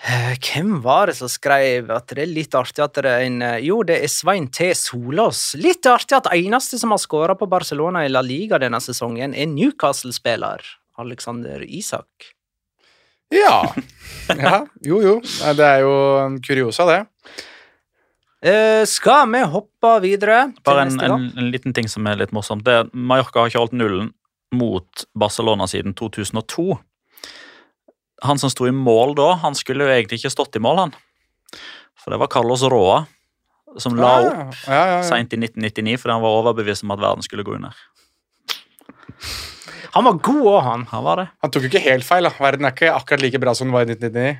Hvem 0.00 0.78
var 0.80 1.10
det 1.10 1.18
som 1.18 1.28
skrev 1.28 1.90
at 1.92 2.08
det 2.14 2.22
er 2.24 2.30
litt 2.32 2.54
artig 2.56 2.80
at 2.80 2.96
det 2.96 3.10
er 3.10 3.26
en 3.26 3.42
eh, 3.44 3.58
Jo, 3.66 3.82
det 3.84 3.98
er 4.00 4.08
Svein 4.08 4.48
T. 4.48 4.70
Solås. 4.76 5.52
Litt 5.60 5.84
artig 5.90 6.16
at 6.16 6.30
eneste 6.32 6.80
som 6.80 6.94
har 6.94 7.02
skåra 7.02 7.36
på 7.36 7.48
Barcelona 7.50 8.06
i 8.06 8.12
La 8.12 8.22
Liga 8.24 8.58
denne 8.62 8.80
sesongen, 8.80 9.36
er 9.36 9.50
Newcastle-spiller 9.52 10.64
Alexander 11.00 11.60
Isak. 11.68 12.32
Ja. 13.30 13.60
ja. 14.28 14.56
Jo, 14.82 15.02
jo. 15.04 15.14
Det 15.20 15.66
er 15.68 15.84
jo 15.84 15.94
en 16.24 16.40
kuriosa, 16.42 16.88
det. 16.88 17.00
Uh, 18.40 18.86
skal 18.88 19.26
vi 19.28 19.42
hoppe 19.52 19.90
videre 20.00 20.46
til 20.54 20.64
Bare 20.64 20.86
en, 20.86 20.94
neste 20.94 21.04
en, 21.04 21.12
kamp? 21.12 21.40
en 21.42 21.50
liten 21.52 21.76
ting 21.76 21.90
som 21.92 22.08
er 22.08 22.16
litt 22.22 22.32
morsomt. 22.32 22.64
Det, 22.64 22.86
Mallorca 22.96 23.44
har 23.44 23.52
ikke 23.52 23.60
holdt 23.66 23.76
nullen 23.76 24.14
mot 24.56 25.04
Barcelona 25.12 25.68
siden 25.70 25.92
2002. 25.98 26.72
Han 28.26 28.40
som 28.40 28.52
sto 28.52 28.66
i 28.68 28.74
mål 28.74 29.14
da, 29.18 29.32
han 29.42 29.56
skulle 29.56 29.86
jo 29.86 29.94
egentlig 29.94 30.20
ikke 30.20 30.32
stått 30.34 30.58
i 30.58 30.62
mål, 30.62 30.84
han. 30.84 30.92
For 32.00 32.12
det 32.12 32.20
var 32.20 32.30
Carlos 32.32 32.64
Roa 32.68 33.04
som 33.78 33.94
la 33.96 34.10
opp 34.18 34.64
ja, 34.66 34.74
ja, 34.74 34.86
ja. 34.96 35.02
seint 35.06 35.32
i 35.36 35.38
1999 35.38 36.00
fordi 36.02 36.14
han 36.16 36.24
var 36.24 36.38
overbevist 36.40 36.82
om 36.82 36.94
at 36.94 37.02
verden 37.02 37.22
skulle 37.22 37.44
gå 37.46 37.54
under. 37.54 37.76
Han 39.94 40.06
var 40.06 40.20
god 40.22 40.46
òg, 40.46 40.60
han. 40.62 40.86
Han 40.92 41.04
var 41.06 41.20
det. 41.20 41.26
Han 41.42 41.52
tok 41.52 41.66
jo 41.66 41.70
ikke 41.72 41.82
helt 41.82 42.06
feil. 42.06 42.26
da. 42.28 42.30
Verden 42.38 42.68
er 42.68 42.74
ikke 42.74 42.92
akkurat 42.94 43.24
like 43.24 43.40
bra 43.42 43.54
som 43.58 43.68
den 43.68 43.74
var 43.74 43.88
i 43.88 43.96
1999. 43.96 44.38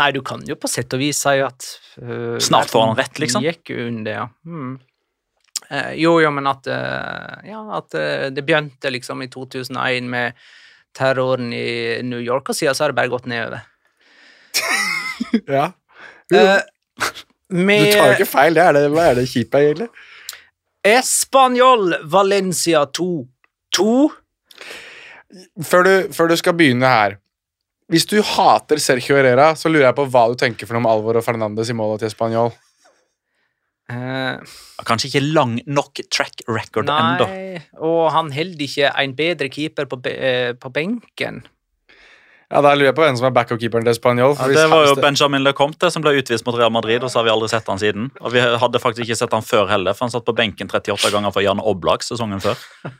Nei, 0.00 0.10
du 0.16 0.20
kan 0.24 0.44
jo 0.48 0.56
på 0.60 0.68
sett 0.70 0.92
og 0.96 1.00
vis 1.02 1.18
si 1.24 1.40
at 1.44 1.66
uh, 2.00 2.36
Snart 2.40 2.72
får 2.72 2.86
han 2.86 2.98
rett, 2.98 3.20
liksom. 3.20 3.44
Gikk 3.44 3.72
under, 3.74 4.12
ja. 4.12 4.26
Mm. 4.46 4.76
Uh, 5.70 5.92
jo, 6.00 6.14
jo, 6.24 6.30
men 6.36 6.48
at 6.50 6.68
uh, 6.68 7.40
Ja, 7.48 7.62
at 7.78 7.96
eh, 7.96 8.28
det 8.34 8.44
begynte 8.46 8.92
liksom 8.92 9.22
i 9.22 9.28
2001 9.32 10.08
med 10.10 10.40
terroren 10.96 11.52
i 11.54 12.00
New 12.06 12.20
York, 12.22 12.48
og 12.50 12.56
siden 12.58 12.74
så 12.76 12.84
har 12.84 12.92
det 12.94 12.98
bare 13.00 13.12
gått 13.12 13.28
nedover. 13.30 13.66
Ja. 15.46 15.66
Eh, 16.34 16.62
Du 17.90 17.92
tar 17.92 18.08
jo 18.12 18.16
ikke 18.18 18.26
feil, 18.30 18.54
det 18.56 18.62
er 18.64 18.74
det, 18.76 18.82
hva 18.94 19.04
er 19.10 19.18
det 19.18 19.26
kjipe, 19.30 19.58
egentlig? 19.62 19.88
Español 20.86 21.92
Valencia 22.10 22.84
2-2. 22.98 23.86
Før 25.62 25.84
du, 25.86 25.92
før 26.14 26.30
du 26.32 26.34
skal 26.40 26.56
begynne 26.58 26.88
her 26.90 27.12
Hvis 27.90 28.06
du 28.10 28.16
hater 28.26 28.80
Sergio 28.82 29.14
Herrera, 29.14 29.52
så 29.54 29.70
lurer 29.70 29.86
jeg 29.88 29.96
på 30.00 30.06
hva 30.10 30.24
du 30.32 30.34
tenker 30.40 30.66
for 30.66 30.74
noe 30.74 30.82
om 30.82 30.88
Alvor 30.90 31.20
og 31.20 31.26
Fernandes 31.26 31.70
i 31.70 31.76
målet 31.78 32.02
til 32.04 32.10
Spanjol. 32.10 32.50
Eh, 33.90 34.56
Kanskje 34.86 35.10
ikke 35.10 35.22
lang 35.34 35.56
nok 35.66 36.00
track 36.14 36.44
record 36.48 36.90
ennå. 36.90 37.26
og 37.80 38.12
han 38.14 38.30
holder 38.32 38.66
ikke 38.66 38.92
en 39.02 39.16
bedre 39.18 39.48
keeper 39.50 39.88
på, 39.90 39.98
be 40.04 40.12
eh, 40.14 40.52
på 40.54 40.70
benken. 40.72 41.42
Ja, 42.50 42.60
Da 42.62 42.72
lurer 42.74 42.90
jeg 42.90 42.96
på 42.96 43.04
hvem 43.04 43.16
som 43.18 43.28
er 43.28 43.34
backup-keeperen 43.34 43.84
til 43.86 43.94
Spanjol. 43.94 44.34
Ja, 44.34 44.48
det 44.50 44.64
var 44.72 44.86
jo 44.88 44.96
Benjamin 44.98 45.44
Lecomte 45.46 45.90
som 45.94 46.02
ble 46.02 46.16
utvist 46.18 46.46
mot 46.46 46.56
Real 46.58 46.72
Madrid, 46.74 47.02
og 47.02 47.10
så 47.12 47.20
har 47.20 47.28
vi 47.28 47.30
aldri 47.34 47.50
sett 47.52 47.68
han 47.70 47.78
siden. 47.78 48.08
Og 48.20 48.34
vi 48.34 48.42
hadde 48.42 48.82
faktisk 48.82 49.06
ikke 49.06 49.18
sett 49.20 49.36
han 49.36 49.46
før 49.46 49.68
heller, 49.70 49.94
for 49.94 50.08
han 50.08 50.14
satt 50.16 50.26
på 50.26 50.34
benken 50.34 50.66
38 50.70 51.12
ganger 51.14 51.30
for 51.30 51.46
Jan 51.46 51.62
Oblak 51.62 52.02
sesongen 52.02 52.42
før. 52.42 52.58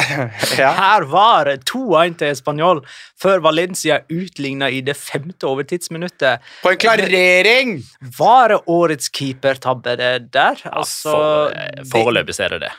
ja. 0.60 0.70
Her 0.76 1.06
var 1.10 1.50
det 1.50 1.64
2-1 1.70 2.18
til 2.20 2.36
Spanjol 2.38 2.82
før 3.20 3.42
Valencia 3.44 4.00
utligna 4.12 4.70
i 4.72 4.82
det 4.84 4.96
femte 4.98 5.48
overtidsminuttet. 5.48 6.44
På 6.64 6.74
en 6.74 6.80
klarering! 6.80 7.74
Var 8.18 8.54
det 8.54 8.60
årets 8.70 9.10
keepertabbe 9.14 9.96
det 10.00 10.14
der? 10.34 10.62
Altså, 10.70 11.10
For, 11.10 11.56
eh, 11.56 11.84
Foreløpig 11.90 12.36
ser 12.36 12.50
er 12.50 12.58
det 12.58 12.68
det. 12.68 12.76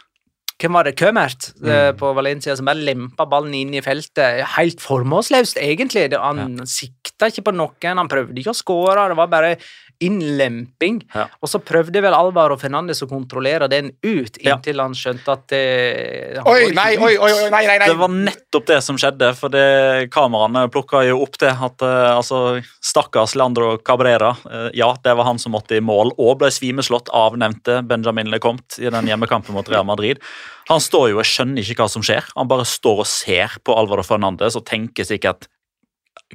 Hvem 0.62 0.78
var 0.78 0.86
det? 0.86 0.94
Kømert 1.00 1.48
mm. 1.58 1.98
på 1.98 2.12
Valencia 2.14 2.54
som 2.58 2.68
bare 2.70 2.84
lempa 2.86 3.26
ballen 3.26 3.56
inn 3.58 3.74
i 3.74 3.82
feltet. 3.82 4.44
Helt 4.58 4.84
formålsløst, 4.84 5.58
egentlig. 5.58 6.12
Han 6.14 6.42
han 6.42 6.70
sikta 6.70 7.32
ikke 7.32 7.48
på 7.48 7.56
noen, 7.56 7.98
han 7.98 8.12
prøvde 8.12 8.38
ikke 8.38 8.54
å 8.54 8.60
skåre. 8.60 9.08
Det 9.10 9.18
var 9.18 9.32
bare 9.32 9.56
innlemping. 10.02 11.02
Ja. 11.14 11.28
Og 11.42 11.50
så 11.52 11.62
prøvde 11.64 12.02
vel 12.04 12.16
Alvaro 12.16 12.58
Fernandes 12.60 13.04
å 13.06 13.10
kontrollere 13.10 13.70
den 13.72 13.92
ut, 14.02 14.38
Ja. 14.42 14.56
inntil 14.56 14.82
han 14.82 14.96
skjønte 14.98 15.32
at 15.32 15.48
det 15.54 16.38
han 16.38 16.48
Oi, 16.48 16.72
nei, 16.74 16.98
oi, 16.98 17.18
oi, 17.18 17.32
oi, 17.32 17.50
nei, 17.54 17.66
nei, 17.68 17.78
nei. 17.80 17.88
Det 17.88 18.00
var 18.00 18.10
nettopp 18.10 18.66
det 18.66 18.80
som 18.84 18.98
skjedde, 18.98 19.32
for 19.38 19.54
det, 19.54 20.10
kameraene 20.12 20.66
plukka 20.74 21.04
jo 21.08 21.22
opp 21.22 21.38
det. 21.38 21.52
at 21.52 21.86
uh, 21.86 22.18
altså, 22.18 22.62
Stakkars 22.82 23.36
Leandro 23.36 23.78
Cabrera. 23.78 24.36
Uh, 24.46 24.70
ja, 24.74 24.92
det 25.04 25.16
var 25.18 25.30
han 25.30 25.40
som 25.40 25.54
måtte 25.54 25.78
i 25.78 25.84
mål 25.84 26.16
og 26.18 26.40
ble 26.42 26.52
svimeslått 26.52 27.10
av 27.14 27.38
nevnte 27.38 27.82
Benjamin 27.88 28.32
Lecomte 28.32 28.82
i 28.82 28.90
den 28.90 29.08
hjemmekampen 29.08 29.54
mot 29.54 29.70
Real 29.70 29.86
Madrid. 29.86 30.22
Han 30.70 30.82
står 30.82 31.12
jo 31.12 31.22
og 31.22 31.28
skjønner 31.28 31.62
ikke 31.62 31.84
hva 31.84 31.90
som 31.92 32.04
skjer. 32.06 32.26
Han 32.36 32.50
bare 32.50 32.66
står 32.68 33.04
og 33.04 33.10
ser 33.10 33.58
på 33.66 33.76
Alvaro 33.76 34.06
Fernandes 34.06 34.58
og 34.58 34.66
tenker 34.66 35.08
sikkert 35.08 35.50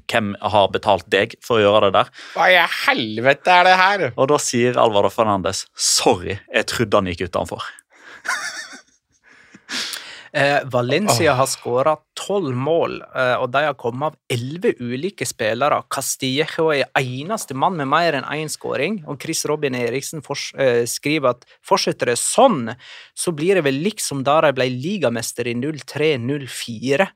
hvem 0.07 0.35
har 0.41 0.69
betalt 0.75 1.07
deg 1.13 1.37
for 1.45 1.59
å 1.59 1.65
gjøre 1.65 1.89
det 1.89 1.97
der? 1.99 2.13
Hva 2.35 2.51
i 2.53 2.59
helvete 2.85 3.53
er 3.53 3.69
det 3.69 3.77
her? 3.81 4.07
Og 4.15 4.31
da 4.33 4.39
sier 4.43 4.79
Alvaro 4.81 5.11
Fernandes 5.13 5.67
sorry, 5.73 6.39
jeg 6.53 6.71
trodde 6.73 7.01
han 7.01 7.13
gikk 7.13 7.27
utenfor. 7.31 7.67
Eh, 10.37 10.59
Valencia 10.69 11.33
har 11.33 11.47
skåra 11.49 11.95
tolv 12.19 12.53
mål, 12.61 12.99
eh, 13.01 13.39
og 13.41 13.47
de 13.55 13.63
har 13.65 13.77
kommet 13.81 14.11
av 14.11 14.35
elleve 14.35 14.75
ulike 14.85 15.25
spillere. 15.25 15.79
Castillejo 15.89 16.67
er 16.75 16.91
eneste 17.01 17.57
mann 17.57 17.79
med 17.79 17.89
mer 17.89 18.19
enn 18.19 18.27
én 18.35 18.53
skåring, 18.53 18.99
og 19.09 19.17
Chris 19.23 19.47
Robin 19.49 19.79
Eriksen 19.79 20.21
eh, 20.61 20.83
skriver 20.85 21.31
at 21.31 21.49
fortsetter 21.65 22.13
det 22.13 22.19
sånn, 22.21 22.75
så 23.17 23.33
blir 23.33 23.57
det 23.57 23.65
vel 23.65 23.81
liksom 23.87 24.27
da 24.29 24.43
de 24.45 24.53
ble 24.59 24.69
ligamester 24.75 25.49
i 25.49 25.57
03-04. 25.57 27.09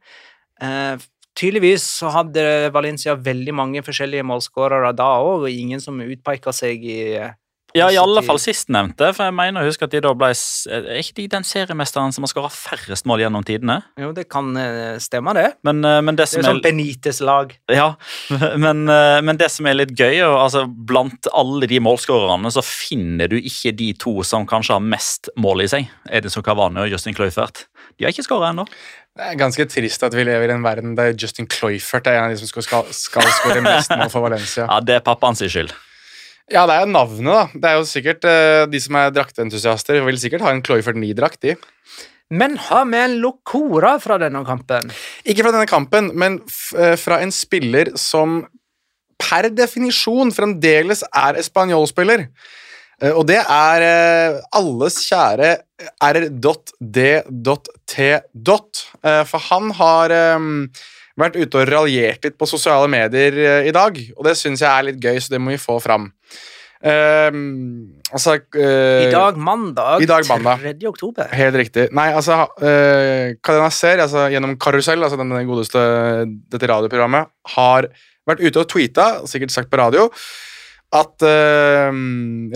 Eh, 0.64 1.08
tydeligvis 1.40 1.84
så 2.00 2.12
hadde 2.14 2.70
Valencia 2.74 3.16
veldig 3.18 3.56
mange 3.56 3.84
forskjellige 3.86 4.26
målskårere 4.28 4.94
da 4.96 5.12
òg, 5.20 5.46
og 5.46 5.52
ingen 5.52 5.82
som 5.82 6.00
utpeka 6.00 6.52
seg 6.56 6.84
i 6.84 6.98
eh, 7.18 7.36
Ja, 7.76 7.86
i 7.86 7.98
alle 8.00 8.22
fall 8.26 8.40
sistnevnte, 8.42 9.12
for 9.14 9.28
jeg 9.28 9.34
mener 9.38 9.62
å 9.62 9.68
huske 9.68 9.86
at 9.86 9.92
de 9.94 10.00
da 10.02 10.10
ble 10.18 10.32
Er 10.34 10.98
ikke 10.98 11.20
de 11.20 11.26
den 11.36 11.46
seriemesteren 11.46 12.10
som 12.10 12.26
har 12.26 12.32
skåra 12.32 12.50
færrest 12.50 13.06
mål 13.06 13.22
gjennom 13.22 13.46
tidene? 13.46 13.76
Jo, 14.00 14.10
det 14.16 14.26
kan 14.32 14.50
eh, 14.58 14.96
stemme, 15.02 15.34
det. 15.38 15.46
Men, 15.66 15.84
eh, 15.86 16.00
men 16.02 16.18
det 16.18 16.26
Det 16.26 16.32
som 16.32 16.40
er 16.40 16.48
er 16.48 16.50
sånn 16.50 16.64
Benites-lag. 16.64 17.54
Ja, 17.70 17.92
men, 18.64 18.82
eh, 18.90 19.20
men 19.22 19.38
det 19.40 19.52
som 19.54 19.70
er 19.70 19.78
litt 19.78 19.94
gøy, 19.94 20.18
og, 20.26 20.36
altså, 20.48 20.64
blant 20.66 21.30
alle 21.30 21.70
de 21.70 21.78
målskårerne, 21.86 22.50
så 22.50 22.64
finner 22.66 23.30
du 23.30 23.38
ikke 23.38 23.76
de 23.78 23.92
to 23.94 24.18
som 24.26 24.48
kanskje 24.50 24.76
har 24.76 24.90
mest 24.96 25.30
mål 25.38 25.64
i 25.64 25.70
seg. 25.70 25.94
Edinson 26.10 26.44
Cavani 26.46 26.82
og 26.82 26.90
Justin 26.90 27.14
Cloyfert. 27.14 27.68
De 28.00 28.06
har 28.08 28.14
ikke 28.14 28.24
skåra 28.24 28.54
ennå. 28.54 28.64
Det 29.18 29.26
er 29.28 29.36
ganske 29.36 29.66
trist 29.68 30.04
at 30.06 30.14
vi 30.16 30.24
lever 30.24 30.48
i 30.48 30.54
en 30.54 30.64
verden 30.64 30.94
der 30.96 31.12
Justin 31.12 31.48
Cloyfert 31.50 32.08
er 32.08 32.16
en 32.16 32.30
av 32.30 32.32
de 32.32 32.40
som 32.40 32.48
skal, 32.48 32.64
skal, 32.64 32.86
skal 32.96 33.26
skåre 33.36 33.60
mest 33.66 33.92
mål 33.92 34.08
for 34.08 34.24
Valencia. 34.24 34.64
Ja, 34.64 34.78
det 34.80 34.96
er 34.96 35.02
pappaens 35.04 35.42
skyld. 35.44 35.74
Ja, 36.50 36.64
det 36.66 36.78
er 36.78 36.86
jo 36.86 36.94
navnet, 36.94 37.28
da. 37.28 37.42
Det 37.52 37.68
er 37.68 37.76
jo 37.78 37.84
sikkert 37.86 38.24
eh, 38.26 38.64
De 38.72 38.80
som 38.82 38.96
er 38.98 39.12
drakteentusiaster, 39.14 40.00
vil 40.06 40.18
sikkert 40.18 40.46
ha 40.46 40.54
en 40.54 40.62
Cloyfert 40.64 40.96
9-drakt, 40.98 41.44
de. 41.44 41.54
Men 42.32 42.56
har 42.70 42.88
vi 42.88 43.02
en 43.02 43.18
Locora 43.20 43.96
fra 44.00 44.16
denne 44.22 44.40
kampen? 44.46 44.88
Ikke 45.28 45.44
fra 45.44 45.52
denne 45.52 45.68
kampen, 45.68 46.10
men 46.18 46.40
f 46.48 46.72
eh, 46.78 46.96
fra 46.98 47.20
en 47.20 47.34
spiller 47.34 47.92
som 48.00 48.40
per 49.20 49.50
definisjon 49.52 50.32
fremdeles 50.32 51.04
er 51.12 51.38
espanjolspiller. 51.42 52.24
Eh, 53.00 53.12
Og 53.16 53.26
det 53.28 53.40
er 53.40 53.86
eh, 53.86 54.38
alles 54.56 55.00
kjære 55.08 55.56
r.d.t. 56.04 57.16
Eh, 58.00 59.24
For 59.30 59.46
han 59.50 59.74
har 59.80 60.14
eh, 60.14 60.38
vært 61.20 61.36
ute 61.40 61.60
og 61.60 61.68
raljert 61.68 62.24
litt 62.24 62.38
på 62.40 62.48
sosiale 62.48 62.88
medier 62.88 63.66
i 63.66 63.72
dag, 63.74 63.98
og 64.16 64.24
det 64.24 64.38
syns 64.40 64.62
jeg 64.62 64.70
er 64.70 64.88
litt 64.88 65.02
gøy, 65.02 65.18
så 65.20 65.34
det 65.34 65.40
må 65.42 65.52
vi 65.52 65.60
få 65.60 65.76
fram. 65.84 66.08
Eh, 66.80 67.28
altså 68.08 68.38
uh, 68.40 69.02
I 69.04 69.10
dag 69.12 69.36
mandag, 69.36 70.00
i 70.00 70.08
dag 70.08 70.24
mandag. 70.30 70.62
3. 70.64 70.88
oktober. 70.88 71.28
Helt 71.36 71.58
riktig. 71.60 71.90
Nei, 71.92 72.06
altså 72.16 72.38
uh, 72.48 73.36
Kadena 73.44 73.68
Ser, 73.74 74.00
altså 74.06 74.30
gjennom 74.32 74.56
Karusell, 74.60 75.04
altså 75.04 75.20
den 75.20 75.34
godeste 75.48 75.82
dette 76.48 76.70
radioprogrammet, 76.70 77.28
har 77.56 77.90
vært 78.28 78.40
ute 78.46 78.62
og 78.62 78.70
tweeta, 78.70 79.10
sikkert 79.28 79.52
sagt 79.52 79.68
på 79.72 79.80
radio, 79.80 80.08
at 80.90 81.22
uh, 81.22 81.90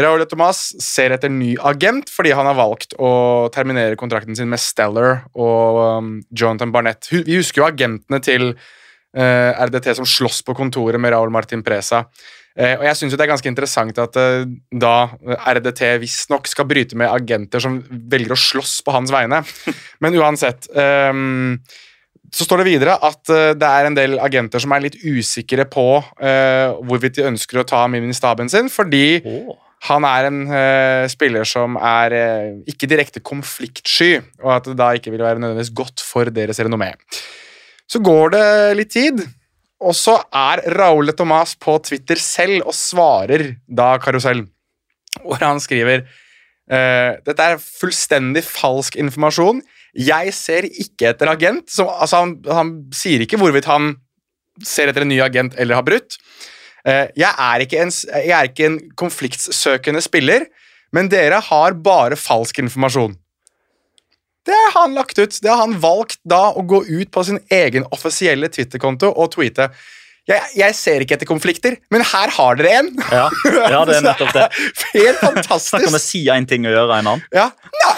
Raúl 0.03 0.23
de 0.25 0.27
Tomàs 0.27 0.63
ser 0.83 1.15
etter 1.15 1.31
ny 1.31 1.53
agent 1.63 2.11
fordi 2.11 2.33
han 2.35 2.49
har 2.51 2.59
valgt 2.59 2.97
å 2.99 3.11
terminere 3.55 3.99
kontrakten 3.99 4.35
sin 4.35 4.51
med 4.51 4.63
Stellar 4.63 5.29
og 5.39 5.79
um, 5.79 6.15
Jonathan 6.35 6.73
Barnett. 6.75 7.11
Vi 7.15 7.39
husker 7.39 7.63
jo 7.63 7.69
agentene 7.69 8.19
til 8.25 8.51
uh, 8.55 9.51
RDT 9.69 9.93
som 10.01 10.09
slåss 10.09 10.43
på 10.47 10.57
kontoret 10.59 10.99
med 10.99 11.15
Raúl 11.15 11.31
Martin 11.35 11.63
Presa. 11.67 12.03
Uh, 12.59 12.75
og 12.81 12.85
jeg 12.89 12.99
syns 12.99 13.15
det 13.15 13.23
er 13.23 13.33
ganske 13.33 13.51
interessant 13.51 14.03
at 14.03 14.19
uh, 14.19 14.43
da 14.71 14.97
RDT 15.55 15.87
visstnok 16.03 16.51
skal 16.51 16.67
bryte 16.71 16.99
med 16.99 17.15
agenter 17.15 17.63
som 17.63 17.81
velger 17.87 18.35
å 18.35 18.43
slåss 18.51 18.81
på 18.83 18.95
hans 18.99 19.15
vegne. 19.15 19.45
Men 20.03 20.19
uansett 20.19 20.67
ehm, 20.75 21.61
så 22.35 22.47
står 22.47 22.63
det 22.63 22.71
videre 22.73 22.97
at 22.99 23.31
eh, 23.31 23.53
det 23.59 23.69
er 23.69 23.89
en 23.89 23.97
del 23.97 24.17
agenter 24.23 24.63
som 24.63 24.73
er 24.75 24.87
litt 24.89 24.97
usikre 25.05 25.67
på 25.71 25.87
uh, 26.01 26.81
hvorvidt 26.83 27.21
de 27.21 27.29
ønsker 27.29 27.61
å 27.61 27.67
ta 27.69 27.85
Mimmi 27.91 28.11
i 28.11 28.17
staben 28.17 28.51
sin, 28.51 28.71
fordi 28.73 29.21
han 29.87 30.07
er 30.09 30.29
en 30.31 30.41
uh, 30.49 31.05
spiller 31.13 31.47
som 31.47 31.79
er 31.79 32.17
uh, 32.17 32.49
ikke 32.71 32.89
direkte 32.91 33.23
konfliktsky, 33.23 34.17
og 34.43 34.57
at 34.57 34.67
det 34.71 34.77
da 34.81 34.91
ikke 34.99 35.13
vil 35.15 35.23
være 35.23 35.43
nødvendigvis 35.43 35.75
godt 35.77 36.03
for 36.03 36.33
deres 36.35 36.59
renommé. 36.65 36.91
Så 37.87 38.01
går 38.03 38.35
det 38.35 38.49
litt 38.81 38.93
tid, 38.97 39.23
og 39.85 39.95
så 39.95 40.17
er 40.35 40.65
Raúl 40.75 41.15
Thomas 41.15 41.55
på 41.61 41.77
Twitter 41.87 42.19
selv 42.19 42.65
og 42.65 42.75
svarer 42.75 43.53
da 43.69 43.93
Karusell, 44.03 44.43
hvor 45.23 45.43
han 45.45 45.61
skriver 45.63 46.07
Dette 46.65 47.45
er 47.45 47.61
fullstendig 47.61 48.41
falsk 48.47 48.97
informasjon. 48.97 49.61
Jeg 49.95 50.35
ser 50.35 50.67
ikke 50.69 51.13
etter 51.13 51.31
agent. 51.31 51.69
Så, 51.71 51.87
altså 51.87 52.25
han, 52.25 52.37
han 52.49 52.75
sier 52.95 53.25
ikke 53.25 53.39
hvorvidt 53.41 53.69
han 53.71 53.95
ser 54.65 54.91
etter 54.91 55.05
en 55.05 55.11
ny 55.11 55.21
agent 55.25 55.57
eller 55.59 55.79
har 55.79 55.87
brutt. 55.87 56.19
Eh, 56.85 57.09
jeg, 57.17 57.31
er 57.31 57.65
en, 57.81 57.93
jeg 57.95 58.35
er 58.37 58.51
ikke 58.51 58.69
en 58.69 58.79
konfliktsøkende 59.01 60.03
spiller, 60.05 60.49
men 60.95 61.09
dere 61.11 61.41
har 61.43 61.77
bare 61.85 62.19
falsk 62.21 62.61
informasjon. 62.63 63.17
Det 64.45 64.57
har 64.75 64.83
han 64.83 64.97
lagt 64.97 65.19
ut. 65.19 65.39
Det 65.41 65.49
har 65.49 65.63
han 65.63 65.79
valgt 65.81 66.21
da 66.29 66.51
å 66.53 66.63
gå 66.69 66.83
ut 66.85 67.11
på 67.11 67.25
sin 67.25 67.41
egen 67.53 67.87
offisielle 67.95 68.51
Twitter-konto 68.53 69.09
og 69.09 69.33
tweete. 69.33 69.71
Jeg, 70.29 70.41
jeg 70.57 70.77
ser 70.77 71.05
ikke 71.05 71.19
etter 71.19 71.29
konflikter, 71.29 71.77
men 71.93 72.05
her 72.09 72.33
har 72.33 72.57
dere 72.57 72.79
en! 72.81 72.91
Ja, 73.13 73.27
ja 73.73 73.81
det 73.89 73.99
er 73.99 74.05
nettopp 74.09 74.33
det. 74.37 74.47
Helt 74.95 75.21
Da 75.21 75.33
kan 75.37 75.89
om 75.89 75.97
å 75.97 76.01
si 76.01 76.23
én 76.33 76.49
ting 76.49 76.69
og 76.69 76.77
gjøre 76.77 77.01
en 77.01 77.11
annen. 77.15 77.25
Ja. 77.33 77.51
Nei, 77.81 77.97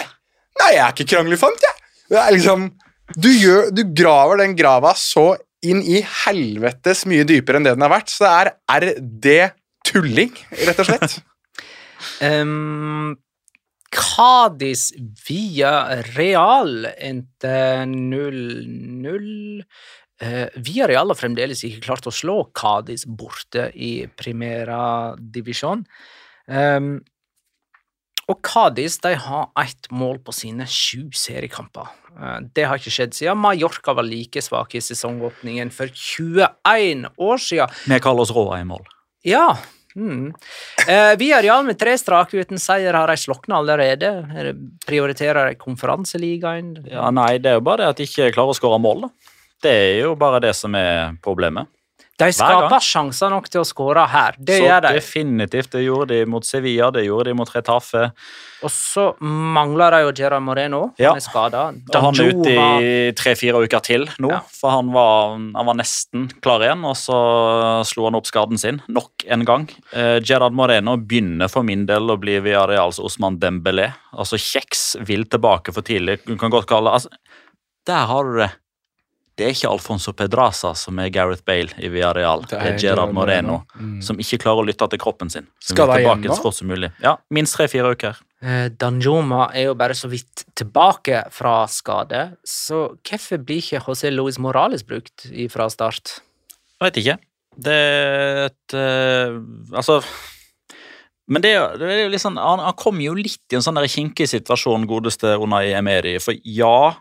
nei, 0.59 0.71
jeg 0.75 0.83
er 0.83 0.95
ikke 0.95 1.07
kranglefant, 1.15 1.63
jeg. 1.63 1.76
Det 2.07 2.19
er 2.21 2.33
liksom 2.35 2.69
du, 3.15 3.29
gjør, 3.31 3.69
du 3.71 3.83
graver 3.95 4.41
den 4.43 4.55
grava 4.57 4.93
så 4.99 5.31
inn 5.65 5.79
i 5.81 6.01
helvetes 6.25 7.05
mye 7.09 7.25
dypere 7.27 7.59
enn 7.59 7.67
det 7.67 7.75
den 7.77 7.85
har 7.85 7.93
vært, 7.93 8.11
så 8.11 8.27
det 8.27 8.33
er 8.35 8.51
RD 8.83 9.35
tulling, 9.87 10.35
rett 10.67 10.83
og 10.83 10.91
slett. 10.91 11.17
Um, 12.21 13.15
Cádiz 13.89 14.91
via 15.25 16.03
Real 16.13 16.85
endte 16.85 17.53
0-0. 17.89 19.63
Uh, 20.21 20.45
via 20.61 20.87
Real 20.89 21.09
har 21.09 21.17
fremdeles 21.17 21.63
ikke 21.65 21.87
klart 21.87 22.05
å 22.05 22.13
slå 22.13 22.35
Cádiz 22.53 23.07
borte 23.09 23.71
i 23.73 24.05
Primera 24.13 25.15
Divisjon. 25.17 25.81
Um, 26.45 26.99
og 28.27 28.41
Cádiz 28.43 28.97
de 29.03 29.13
har 29.15 29.47
ett 29.63 29.87
mål 29.91 30.19
på 30.25 30.33
sine 30.35 30.65
sju 30.67 31.07
seriekamper. 31.15 31.87
Eh, 32.17 32.37
det 32.55 32.67
har 32.67 32.79
ikke 32.79 32.93
skjedd 32.93 33.15
siden 33.15 33.39
Mallorca 33.39 33.95
var 33.95 34.07
like 34.07 34.41
svake 34.43 34.79
i 34.79 34.83
sesongåpningen 34.83 35.71
for 35.71 35.87
21 35.87 37.07
år 37.17 37.41
siden. 37.41 37.73
Med 37.87 38.03
Carlos 38.03 38.33
Roa 38.35 38.61
i 38.61 38.67
mål. 38.67 38.85
Ja, 39.27 39.55
Mm. 39.97 40.29
Eh, 40.87 41.15
vi 41.17 41.31
er 41.33 41.41
Real 41.41 41.63
med 41.65 41.79
tre 41.81 41.95
strake 41.97 42.37
uten 42.37 42.59
seier. 42.61 42.93
Har 42.93 43.09
de 43.09 43.17
slokna 43.17 43.57
allerede? 43.57 44.11
Er 44.37 44.51
Prioriterer 44.85 45.49
de 45.49 45.55
konferanseligaen? 45.57 46.75
Ja, 46.85 47.09
Nei, 47.09 47.39
det 47.41 47.49
er 47.49 47.57
jo 47.57 47.65
bare 47.65 47.81
det 47.81 47.87
at 47.89 47.97
de 47.97 48.05
ikke 48.05 48.29
klarer 48.35 48.53
å 48.53 48.57
skåre 48.59 48.77
mål. 48.83 49.07
da. 49.07 49.09
Det 49.65 49.73
er 49.73 50.01
jo 50.03 50.13
bare 50.19 50.39
det 50.43 50.53
som 50.55 50.75
er 50.77 51.17
problemet. 51.23 51.65
De 52.17 52.31
skaper 52.33 52.81
sjanser 52.81 53.29
nok 53.29 53.45
til 53.53 53.61
å 53.61 53.65
skåre 53.67 54.07
her. 54.09 54.33
Det 54.41 54.55
Så 54.57 54.63
gjør 54.65 54.81
de. 54.87 54.93
definitivt. 54.97 55.69
Det 55.75 55.83
gjorde 55.85 56.07
de 56.15 56.25
mot 56.25 56.43
Sevilla, 56.43 56.87
det 56.91 57.03
gjorde 57.05 57.25
de 57.29 57.33
mot 57.37 57.49
Retafe. 57.53 58.07
Og 58.65 58.71
så 58.73 59.03
mangler 59.21 59.91
de 59.93 59.99
jo 60.01 60.11
Gerard 60.17 60.41
Moreno. 60.41 60.79
Ja. 60.97 61.11
Han 61.13 61.17
er 61.21 61.25
skada. 61.27 61.61
Han 61.93 62.17
er 62.17 62.31
ute 62.33 62.55
i 62.57 63.11
tre-fire 63.13 63.61
uker 63.61 63.83
til 63.85 64.07
nå, 64.17 64.31
Ja. 64.31 64.39
for 64.49 64.71
han 64.71 64.89
var, 64.91 65.35
han 65.37 65.65
var 65.69 65.75
nesten 65.77 66.25
klar 66.41 66.65
igjen. 66.65 66.83
Og 66.89 66.95
så 66.97 67.85
slo 67.85 68.05
han 68.09 68.15
opp 68.17 68.25
skaden 68.25 68.57
sin 68.57 68.81
nok 68.89 69.11
en 69.29 69.45
gang. 69.45 69.69
Eh, 69.93 70.17
Gerard 70.19 70.53
Moreno 70.57 70.97
begynner 70.97 71.49
for 71.53 71.61
min 71.61 71.85
del 71.85 72.09
å 72.09 72.17
bli 72.17 72.39
Villarreals 72.41 72.97
Osman 72.99 73.37
Dembélé. 73.37 73.93
Altså 74.17 74.41
Kjeks 74.41 74.95
vil 75.05 75.25
tilbake 75.29 75.71
for 75.71 75.85
tidlig. 75.85 76.23
Du 76.25 76.35
kan 76.35 76.49
godt 76.49 76.65
kalle 76.65 76.97
altså, 76.97 77.09
Der 77.85 78.07
har 78.09 78.23
du 78.23 78.39
det. 78.39 78.51
Det 79.37 79.45
er 79.45 79.53
ikke 79.53 79.69
Alfonso 79.69 80.13
Pedraza 80.17 80.71
som 80.73 80.97
er 80.99 81.11
Gareth 81.13 81.43
Bale 81.45 81.69
i 81.77 81.91
Villarreal. 81.93 82.41
Det 82.49 82.57
er, 82.57 82.77
Gerard 82.81 83.13
Moreno, 83.13 83.59
Mm. 83.77 83.99
som 84.01 84.17
ikke 84.17 84.39
klarer 84.41 84.63
å 84.63 84.65
lytte 84.65 84.87
til 84.89 84.99
kroppen 84.99 85.29
sin. 85.29 85.45
Som 85.61 85.77
vil 85.77 85.85
igjen 85.85 86.01
tilbake 86.01 86.27
nå? 86.31 86.35
så 86.35 86.41
fort 86.47 86.55
som 86.57 86.67
mulig. 86.67 86.89
Ja, 87.03 87.17
Minst 87.29 87.53
tre-fire 87.55 87.91
uker. 87.93 88.17
Eh, 88.41 88.69
Danjoma 88.69 89.51
er 89.53 89.67
jo 89.69 89.75
bare 89.75 89.93
så 89.93 90.09
vidt 90.09 90.43
tilbake 90.55 91.23
fra 91.33 91.67
skade, 91.67 92.37
så 92.45 92.97
hvorfor 93.05 93.37
blir 93.45 93.61
ikke 93.61 93.83
José 93.85 94.11
Luis 94.13 94.37
Morales 94.39 94.83
brukt 94.83 95.29
fra 95.53 95.69
start? 95.69 96.19
Jeg 96.81 96.85
vet 96.91 96.97
ikke. 97.03 97.17
Det 97.57 97.73
er 97.73 98.45
et 98.45 98.73
uh, 98.77 99.39
Altså 99.73 100.03
Men 101.27 101.41
det, 101.41 101.55
det 101.79 101.87
er 101.89 102.03
jo 102.03 102.11
litt 102.13 102.21
sånn, 102.21 102.37
han, 102.37 102.61
han 102.61 102.75
kom 102.77 102.99
jo 103.01 103.15
litt 103.17 103.41
i 103.51 103.57
en 103.57 103.65
sånn 103.65 103.79
kinkig 103.89 104.29
situasjon, 104.29 104.85
godeste 104.87 105.33
Unai 105.41 105.73
Emeri. 105.73 106.19
For 106.23 106.37
ja, 106.45 106.93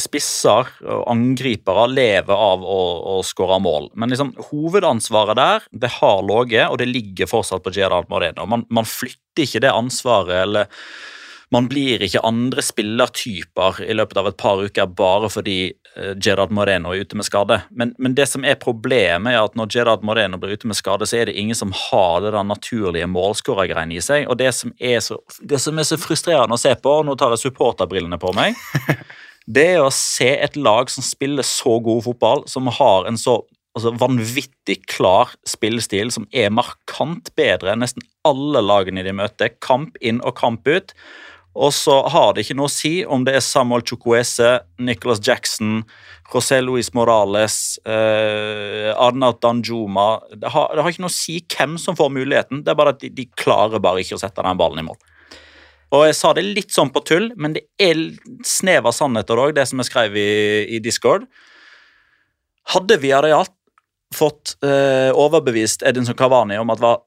spisser 0.00 0.68
og 0.86 1.06
angripere 1.12 1.86
lever 1.92 2.32
av 2.32 2.64
å, 2.64 2.80
å 3.14 3.20
skåre 3.26 3.58
mål. 3.62 3.90
Men 3.98 4.12
liksom, 4.12 4.34
hovedansvaret 4.50 5.38
der 5.38 5.66
det 5.84 5.92
har 5.98 6.22
ligget, 6.26 6.70
og 6.70 6.80
det 6.80 6.88
ligger 6.90 7.30
fortsatt 7.30 7.64
på 7.64 7.74
Gerard 7.76 8.08
Moreno. 8.12 8.46
Man, 8.48 8.66
man 8.72 8.88
flytter 8.88 9.44
ikke 9.44 9.64
det 9.64 9.74
ansvaret, 9.74 10.36
eller 10.46 10.70
man 11.52 11.68
blir 11.68 12.00
ikke 12.00 12.22
andre 12.24 12.62
spillertyper 12.64 13.82
i 13.84 13.92
løpet 13.92 14.16
av 14.16 14.30
et 14.30 14.36
par 14.40 14.62
uker 14.64 14.88
bare 14.96 15.28
fordi 15.28 15.56
eh, 16.00 16.46
Moreno 16.48 16.94
er 16.94 17.04
ute 17.04 17.18
med 17.18 17.28
skade. 17.28 17.58
Men, 17.70 17.92
men 17.98 18.14
det 18.16 18.26
som 18.30 18.44
er 18.44 18.56
problemet, 18.60 19.34
er 19.34 19.42
at 19.42 19.58
når 19.58 19.68
Gerard 19.74 20.06
Moreno 20.06 20.40
blir 20.40 20.56
ute 20.56 20.70
med 20.70 20.78
skade, 20.78 21.06
så 21.06 21.18
er 21.20 21.28
det 21.28 21.36
ingen 21.36 21.58
som 21.58 21.74
har 21.76 22.22
det 22.24 22.32
der 22.32 22.48
naturlige 22.48 23.10
målskårergreiene 23.12 23.98
i 23.98 24.04
seg. 24.04 24.30
Og 24.32 24.40
det 24.40 24.48
som, 24.56 24.72
så, 25.04 25.20
det 25.42 25.60
som 25.60 25.76
er 25.76 25.88
så 25.88 26.00
frustrerende 26.00 26.56
å 26.56 26.62
se 26.62 26.72
på, 26.72 26.96
og 27.02 27.04
nå 27.10 27.18
tar 27.20 27.36
jeg 27.36 27.44
supporterbrillene 27.44 28.20
på 28.22 28.32
meg, 28.38 28.56
det 29.46 29.66
er 29.74 29.82
å 29.82 29.90
se 29.94 30.28
et 30.36 30.56
lag 30.56 30.90
som 30.92 31.04
spiller 31.04 31.46
så 31.46 31.78
god 31.82 32.04
fotball, 32.06 32.44
som 32.50 32.70
har 32.70 33.08
en 33.08 33.18
så 33.18 33.40
altså, 33.76 33.94
vanvittig 33.98 34.82
klar 34.90 35.34
spillestil, 35.48 36.12
som 36.14 36.28
er 36.30 36.54
markant 36.54 37.32
bedre 37.38 37.74
enn 37.74 37.82
nesten 37.82 38.06
alle 38.28 38.62
lagene 38.62 39.04
de 39.06 39.14
møter, 39.16 39.54
kamp 39.64 39.98
inn 40.00 40.22
og 40.22 40.36
kamp 40.38 40.68
ut. 40.70 40.94
Og 41.52 41.68
så 41.76 41.98
har 42.08 42.32
det 42.32 42.46
ikke 42.46 42.56
noe 42.56 42.70
å 42.70 42.72
si 42.72 43.02
om 43.04 43.26
det 43.26 43.34
er 43.36 43.44
Samuel 43.44 43.84
Chukwese, 43.84 44.62
Nicholas 44.80 45.20
Jackson, 45.20 45.82
José 46.32 46.62
Luis 46.64 46.88
Morales, 46.96 47.76
eh, 47.84 48.88
Arnaut 48.96 49.42
Danjuma 49.42 50.22
det 50.32 50.48
har, 50.48 50.72
det 50.72 50.80
har 50.80 50.94
ikke 50.94 51.04
noe 51.04 51.12
å 51.12 51.18
si 51.18 51.42
hvem 51.44 51.76
som 51.76 51.98
får 51.98 52.08
muligheten, 52.14 52.62
det 52.64 52.72
er 52.72 52.78
bare 52.78 52.94
at 52.94 53.02
de, 53.02 53.10
de 53.12 53.28
klarer 53.36 53.82
bare 53.84 54.00
ikke 54.00 54.16
å 54.16 54.22
sette 54.22 54.40
den 54.40 54.60
ballen 54.60 54.80
i 54.80 54.86
mål. 54.86 54.96
Og 55.92 56.06
jeg 56.08 56.16
sa 56.16 56.32
det 56.36 56.44
litt 56.46 56.72
sånn 56.72 56.92
på 56.92 57.02
tull, 57.04 57.30
men 57.36 57.56
det 57.56 57.66
er 57.80 57.98
snev 58.48 58.88
av 58.88 58.94
sannheter 58.96 59.40
òg, 59.40 59.52
det 59.56 59.66
som 59.68 59.82
jeg 59.82 59.90
skrev 59.90 60.16
i, 60.16 60.30
i 60.76 60.80
Discord. 60.84 61.26
Hadde 62.72 62.96
vi 63.02 63.12
Areal 63.12 63.44
fått 64.12 64.56
eh, 64.64 65.10
overbevist 65.16 65.84
Edinson 65.88 66.16
Cavani 66.16 66.58
om 66.60 66.72
at 66.72 66.80
det 66.80 66.86
var 66.86 67.02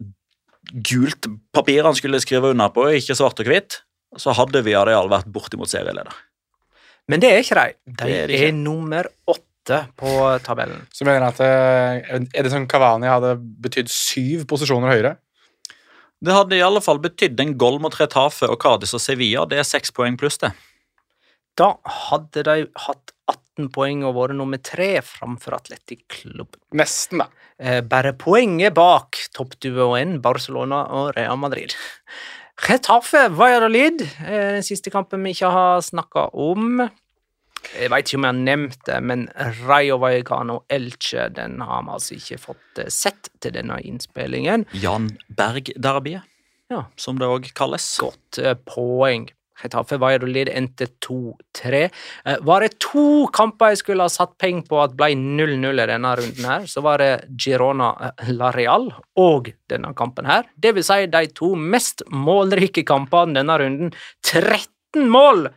gult 0.89 1.27
papir 1.53 1.85
han 1.85 1.97
skulle 1.97 2.21
skrive 2.21 2.53
under 2.53 2.71
på, 2.73 2.87
ikke 2.97 3.17
svart 3.17 3.41
og 3.41 3.49
hvitt, 3.49 3.81
så 4.21 4.33
hadde 4.37 4.61
vi 4.65 4.77
Areal 4.77 5.09
vært 5.11 5.29
bortimot 5.33 5.69
serieleder. 5.69 6.13
Men 7.09 7.21
det 7.21 7.31
er 7.31 7.43
ikke 7.43 7.57
de. 7.59 7.75
De 7.85 7.97
Det 8.05 8.21
er 8.23 8.47
er, 8.49 8.55
nummer 8.55 9.09
åtte 9.29 9.81
på 9.97 10.13
tabellen. 10.45 10.85
Så 10.93 11.05
mener 11.05 11.25
jeg 11.25 11.33
at 11.35 11.43
eh, 11.45 12.25
Edison 12.41 12.65
Cavani 12.69 13.09
hadde 13.09 13.35
betydd 13.65 13.89
syv 13.93 14.45
posisjoner 14.49 14.93
høyere. 14.93 15.15
Det 16.23 16.33
hadde 16.33 16.57
i 16.57 16.63
alle 16.63 16.81
fall 16.83 17.01
betydd 17.03 17.39
en 17.43 17.57
goal 17.59 17.79
mot 17.83 17.95
Retafe 17.99 18.47
og 18.51 18.59
Cádiz 18.63 18.95
og 18.95 19.03
Sevilla. 19.03 19.43
Det 19.49 19.59
er 19.59 19.67
seks 19.67 19.91
poeng 19.95 20.15
pluss, 20.19 20.39
det. 20.41 20.53
Da 21.59 21.73
hadde 22.09 22.43
de 22.47 22.55
hatt 22.85 23.13
18 23.31 23.69
poeng 23.75 24.03
og 24.07 24.15
vært 24.17 24.37
nummer 24.37 24.59
tre 24.59 24.89
framfor 25.05 25.55
Atletic 25.57 26.03
Klubb. 26.11 26.57
Nesten, 26.75 27.23
da. 27.23 27.29
Eh, 27.55 27.79
bare 27.87 28.11
poenget 28.19 28.75
bak 28.75 29.19
toppduoen 29.35 30.17
Barcelona 30.23 30.83
og 30.97 31.13
Real 31.15 31.39
Madrid. 31.39 31.75
Retafe 32.67 33.29
Valladolid, 33.35 34.03
eh, 34.23 34.59
den 34.59 34.63
siste 34.63 34.91
kampen 34.91 35.23
vi 35.23 35.35
ikke 35.35 35.51
har 35.51 35.81
snakka 35.83 36.29
om. 36.33 36.89
Jeg 37.75 37.91
veit 37.91 38.07
ikke 38.07 38.19
om 38.21 38.27
jeg 38.27 38.33
har 38.33 38.41
nevnt 38.47 38.83
det, 38.87 38.99
men 39.03 39.25
Rayo 39.65 39.97
Vallecano 40.01 40.59
Elche 40.71 41.29
den 41.35 41.59
har 41.65 41.83
vi 41.87 41.95
altså 41.97 42.17
ikke 42.19 42.39
fått 42.41 42.81
eh, 42.83 42.91
sett 42.93 43.31
til 43.43 43.55
denne 43.57 43.79
innspillingen. 43.83 44.67
Jan 44.73 45.09
Berg-derbyet, 45.29 46.23
Ja. 46.71 46.85
som 46.97 47.19
det 47.21 47.27
òg 47.29 47.49
kalles. 47.57 47.85
Godt 48.01 48.39
eh, 48.41 48.55
poeng. 48.69 49.27
Hetafe 49.61 49.95
Valladolid 50.01 50.49
endte 50.51 50.87
2-3. 51.05 51.83
Eh, 52.25 52.37
var 52.43 52.61
det 52.65 52.73
to 52.83 53.27
kamper 53.31 53.71
jeg 53.71 53.79
skulle 53.83 54.03
ha 54.03 54.11
satt 54.11 54.33
penger 54.41 54.65
på 54.67 54.81
at 54.83 54.95
ble 54.99 55.13
0-0 55.15 55.79
i 55.83 55.87
denne 55.93 56.11
runden, 56.19 56.43
her, 56.49 56.65
så 56.67 56.83
var 56.83 56.99
det 56.99 57.11
Girona 57.39 57.93
Lareal 58.27 58.35
La 58.39 58.49
Real 58.51 58.89
og 59.15 59.51
denne 59.71 59.93
kampen 59.95 60.27
her. 60.27 60.43
Det 60.59 60.73
vil 60.75 60.83
si 60.83 61.05
de 61.07 61.23
to 61.37 61.53
mest 61.55 62.03
målrike 62.11 62.83
kampene 62.87 63.37
denne 63.39 63.55
runden. 63.61 63.93
13 64.27 65.07
mål 65.11 65.47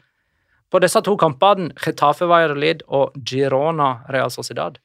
på 0.70 0.80
disse 0.84 1.00
to 1.04 1.16
kampene! 1.20 1.70
Getafe 1.78 2.28
Valladolid 2.28 2.84
og 2.88 3.16
Girona 3.24 4.04
Real 4.12 4.32
Sociedad. 4.32 4.78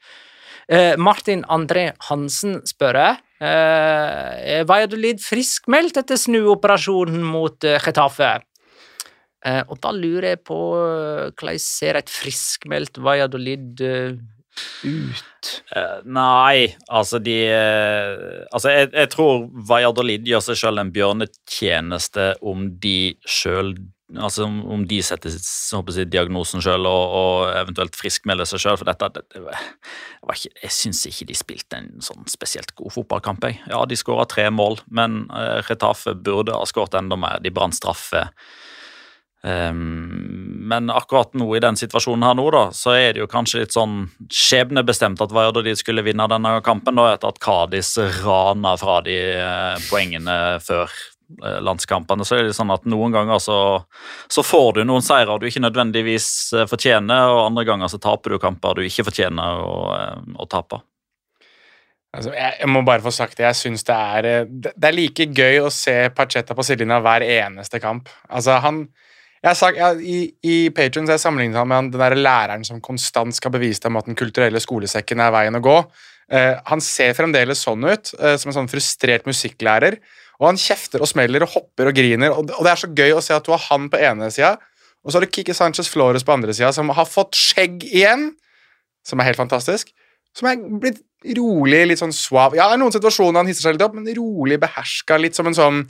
Eh, 0.72 0.96
Martin 0.98 1.44
André 1.52 1.90
Hansen 2.08 2.62
spør 2.68 3.00
jeg. 3.02 3.20
Eh, 3.44 4.60
er 4.60 4.68
Valladolid 4.70 5.20
friskmeldt 5.24 6.00
etter 6.00 6.20
snuoperasjonen 6.20 7.24
mot 7.28 7.68
eh, 7.68 7.82
Retafe? 7.84 8.38
Eh, 9.44 9.64
og 9.68 9.80
da 9.84 9.92
lurer 9.96 10.34
jeg 10.34 10.44
på 10.48 10.60
eh, 10.80 11.32
hvordan 11.36 11.60
ser 11.60 12.00
et 12.00 12.12
friskmeldt 12.12 13.02
Valladolid 13.04 13.84
eh, 13.84 14.14
ut? 14.88 15.50
Nei, 16.06 16.70
altså 16.94 17.18
de 17.20 17.36
Altså, 18.54 18.70
jeg, 18.70 18.92
jeg 18.94 19.10
tror 19.10 19.48
Valladolid 19.68 20.30
gjør 20.30 20.44
seg 20.46 20.60
sjøl 20.62 20.80
en 20.80 20.94
bjørnetjeneste 20.94 22.28
om 22.46 22.68
de 22.80 23.16
sjøl 23.26 23.74
Altså 24.20 24.46
om- 24.46 24.86
de 24.88 25.02
setter 25.02 25.32
jeg, 25.34 26.10
diagnosen 26.12 26.62
sjøl 26.62 26.86
og, 26.86 27.14
og 27.18 27.56
eventuelt 27.58 27.96
friskmelder 27.96 28.46
seg 28.46 28.60
sjøl. 28.60 28.78
For 28.78 28.86
dette 28.86 29.10
det, 29.16 29.24
det 29.34 29.42
var 29.44 30.36
ikke, 30.36 30.54
Jeg 30.62 30.72
syns 30.72 31.06
ikke 31.10 31.28
de 31.30 31.38
spilte 31.38 31.80
en 31.80 32.02
sånn 32.02 32.28
spesielt 32.30 32.76
god 32.76 32.94
fotballkamp. 32.94 33.44
Jeg. 33.44 33.62
Ja, 33.70 33.86
de 33.86 33.96
skåra 33.96 34.28
tre 34.30 34.50
mål, 34.54 34.80
men 34.90 35.26
uh, 35.32 35.62
Retafe 35.66 36.14
burde 36.14 36.54
ha 36.54 36.66
skåret 36.70 36.94
enda 37.00 37.16
mer. 37.16 37.40
De 37.44 37.50
brant 37.54 37.76
straffe. 37.76 38.28
Um, 39.44 40.62
men 40.70 40.88
akkurat 40.88 41.34
nå 41.36 41.50
i 41.58 41.60
den 41.60 41.76
situasjonen 41.76 42.24
her 42.24 42.36
nå, 42.40 42.46
da, 42.56 42.62
så 42.72 42.94
er 42.96 43.10
det 43.12 43.20
jo 43.20 43.28
kanskje 43.28 43.66
litt 43.66 43.76
sånn 43.76 44.06
skjebnebestemt 44.32 45.20
at 45.20 45.34
Valladolid 45.36 45.76
skulle 45.82 46.06
vinne 46.06 46.30
denne 46.32 46.54
kampen, 46.64 46.96
da, 46.96 47.10
etter 47.12 47.34
at 47.34 47.42
Cádiz 47.44 47.92
rana 48.24 48.78
fra 48.80 49.02
de 49.04 49.18
uh, 49.36 49.76
poengene 49.90 50.38
før 50.64 50.94
landskampene. 51.40 52.26
Så 52.26 52.38
er 52.38 52.48
det 52.48 52.56
sånn 52.58 52.72
at 52.74 52.86
noen 52.90 53.14
ganger 53.16 53.42
så, 53.42 53.58
så 54.32 54.44
får 54.46 54.80
du 54.80 54.82
noen 54.88 55.06
seirer 55.06 55.40
du 55.40 55.48
ikke 55.50 55.64
nødvendigvis 55.64 56.28
eh, 56.56 56.68
fortjener, 56.70 57.34
og 57.34 57.46
andre 57.48 57.68
ganger 57.68 57.92
så 57.92 58.02
taper 58.02 58.36
du 58.36 58.42
kamper 58.44 58.80
du 58.80 58.88
ikke 58.88 59.08
fortjener 59.10 59.64
å, 59.64 59.78
eh, 59.98 60.18
å 60.40 60.50
tape. 60.50 60.82
Altså, 62.14 62.30
jeg, 62.38 62.70
må 62.70 62.84
bare 62.86 63.02
få 63.02 63.14
sagt 63.14 63.40
det. 63.40 63.48
Jeg 63.48 63.58
synes 63.58 63.88
det 63.88 63.96
er 63.98 64.28
eh, 64.30 64.50
Det 64.50 64.90
er 64.90 64.94
like 64.94 65.30
gøy 65.34 65.64
å 65.64 65.72
se 65.74 65.96
Pacheta 66.14 66.54
på 66.58 66.66
sidelinja 66.66 67.02
hver 67.02 67.26
eneste 67.26 67.82
kamp. 67.82 68.12
Altså, 68.30 68.60
han 68.62 68.86
jeg 69.44 69.60
sagt, 69.60 69.76
jeg, 69.76 70.00
I 70.08 70.20
i 70.48 70.58
Patreon 70.72 71.10
har 71.10 71.18
jeg 71.18 71.26
sammenlignet 71.26 71.60
ham 71.60 71.68
med 71.68 71.90
den 71.92 72.00
der 72.00 72.16
læreren 72.16 72.64
som 72.64 72.80
konstant 72.84 73.36
skal 73.36 73.52
bevise 73.52 73.84
dem 73.84 73.98
at 74.00 74.08
den 74.08 74.16
kulturelle 74.16 74.62
skolesekken 74.64 75.20
er 75.20 75.34
veien 75.36 75.60
å 75.60 75.64
gå. 75.64 75.76
Uh, 76.32 76.56
han 76.70 76.80
ser 76.84 77.12
fremdeles 77.18 77.60
sånn 77.66 77.84
ut, 77.84 78.14
uh, 78.22 78.38
som 78.40 78.54
en 78.54 78.56
sånn 78.62 78.72
frustrert 78.72 79.28
musikklærer. 79.28 80.00
Og 80.42 80.50
han 80.50 80.60
kjefter 80.60 81.04
og 81.04 81.10
smeller 81.10 81.46
og 81.46 81.54
hopper 81.54 81.90
og 81.92 81.98
griner, 81.98 82.34
og, 82.34 82.48
det 82.50 82.72
er 82.72 82.80
så 82.80 82.90
gøy 82.90 83.16
å 83.16 83.24
se 83.24 83.36
at 83.36 83.46
du 83.46 83.54
har 83.54 83.62
han 83.70 83.90
på 83.92 84.00
ene 84.02 84.30
sida, 84.34 84.56
og 85.04 85.12
så 85.12 85.20
har 85.20 85.26
du 85.26 85.34
Kiki 85.36 85.54
Sanchez 85.56 85.90
Flores 85.92 86.24
på 86.26 86.34
andre 86.34 86.56
sida, 86.56 86.72
som 86.76 86.90
har 86.96 87.10
fått 87.10 87.36
skjegg 87.38 87.84
igjen, 87.90 88.32
som 89.06 89.20
er 89.20 89.30
helt 89.30 89.40
fantastisk. 89.40 89.92
Som 90.34 90.48
er 90.50 90.62
blitt 90.82 91.04
rolig, 91.38 91.84
litt 91.90 92.02
sånn 92.02 92.16
suav. 92.16 92.56
Ja, 92.58 92.70
er 92.72 92.80
noen 92.82 92.94
situasjoner 92.96 93.44
han 93.44 93.50
hisser 93.52 93.68
seg 93.68 93.76
litt 93.76 93.86
opp, 93.86 93.98
men 93.98 94.08
rolig, 94.18 94.58
beherska, 94.64 95.20
litt 95.22 95.38
som 95.38 95.50
en 95.50 95.58
sånn 95.58 95.86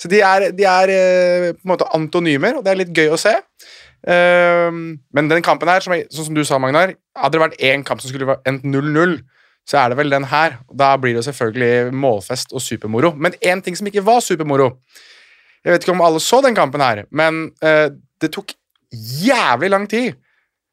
Så 0.00 0.08
de 0.08 0.22
er, 0.24 0.48
de 0.56 0.64
er 0.66 0.90
eh, 0.90 1.50
på 1.52 1.66
en 1.66 1.70
måte 1.74 1.86
antonymer, 1.94 2.56
og 2.58 2.64
det 2.64 2.70
er 2.72 2.78
litt 2.80 2.94
gøy 2.96 3.12
å 3.12 3.18
se. 3.20 3.34
Ehm, 4.08 4.80
men 5.14 5.28
den 5.30 5.44
kampen 5.44 5.70
her, 5.70 5.84
som, 5.84 5.94
jeg, 5.94 6.08
sånn 6.10 6.30
som 6.30 6.34
du 6.38 6.42
sa, 6.48 6.58
Magnar, 6.58 6.94
hadde 7.18 7.36
det 7.36 7.42
vært 7.42 7.60
én 7.62 7.84
kamp 7.86 8.02
som 8.02 8.10
skulle 8.10 8.26
vært 8.26 8.48
endt 8.48 8.64
0-0, 8.66 9.18
så 9.68 9.78
er 9.78 9.92
det 9.92 9.98
vel 10.00 10.10
den 10.10 10.24
her. 10.30 10.56
Da 10.74 10.96
blir 10.98 11.14
det 11.14 11.24
selvfølgelig 11.26 11.92
målfest 11.94 12.52
og 12.52 12.60
supermoro. 12.64 13.12
Men 13.14 13.32
én 13.40 13.62
ting 13.62 13.76
som 13.78 13.86
ikke 13.86 14.02
var 14.04 14.20
supermoro 14.24 14.72
Jeg 15.64 15.72
vet 15.76 15.84
ikke 15.84 15.94
om 15.94 16.00
alle 16.02 16.18
så 16.18 16.40
den 16.42 16.56
kampen 16.58 16.82
her, 16.82 17.04
men 17.14 17.52
eh, 17.62 17.88
det 18.20 18.32
tok 18.34 18.50
jævlig 19.22 19.68
lang 19.70 19.84
tid 19.88 20.16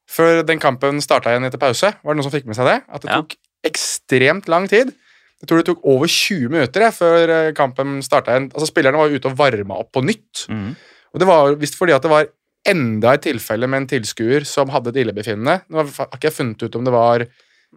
før 0.10 0.42
den 0.42 0.58
kampen 0.60 0.98
starta 1.06 1.30
igjen 1.30 1.46
etter 1.46 1.62
pause. 1.62 1.92
Var 2.02 2.10
det 2.10 2.18
noen 2.18 2.26
som 2.26 2.34
fikk 2.34 2.48
med 2.50 2.58
seg 2.58 2.66
det? 2.66 2.80
At 2.90 3.04
det 3.04 3.12
Ja. 3.12 3.20
tok 3.22 3.36
ekstremt 3.70 4.48
lang 4.50 4.66
tid. 4.68 4.90
Jeg 5.40 5.48
tror 5.48 5.62
det 5.62 5.68
tok 5.70 5.86
over 5.86 6.08
20 6.10 6.50
minutter 6.50 6.82
jeg, 6.88 6.94
før 6.98 7.30
eh, 7.36 7.52
kampen 7.54 8.02
starta 8.02 8.34
igjen. 8.34 8.50
Altså, 8.52 8.68
spillerne 8.72 8.98
var 8.98 9.14
ute 9.14 9.30
og 9.30 9.38
varma 9.38 9.78
opp 9.80 9.92
på 9.94 10.02
nytt. 10.04 10.48
Mm. 10.50 10.74
Og 11.14 11.20
det 11.22 11.28
var 11.30 11.54
visst 11.62 11.78
fordi 11.78 11.94
at 11.94 12.02
det 12.02 12.10
var 12.12 12.26
enda 12.68 13.14
et 13.14 13.22
tilfelle 13.30 13.70
med 13.70 13.84
en 13.84 13.88
tilskuer 13.94 14.44
som 14.44 14.74
hadde 14.74 14.90
et 14.92 15.00
illebefinnende. 15.06 15.62
Nå 15.70 15.84
har 15.86 16.10
ikke 16.10 16.28
jeg 16.32 16.34
funnet 16.42 16.66
ut 16.66 16.76
om 16.76 16.84
det 16.90 16.92
var 16.98 17.28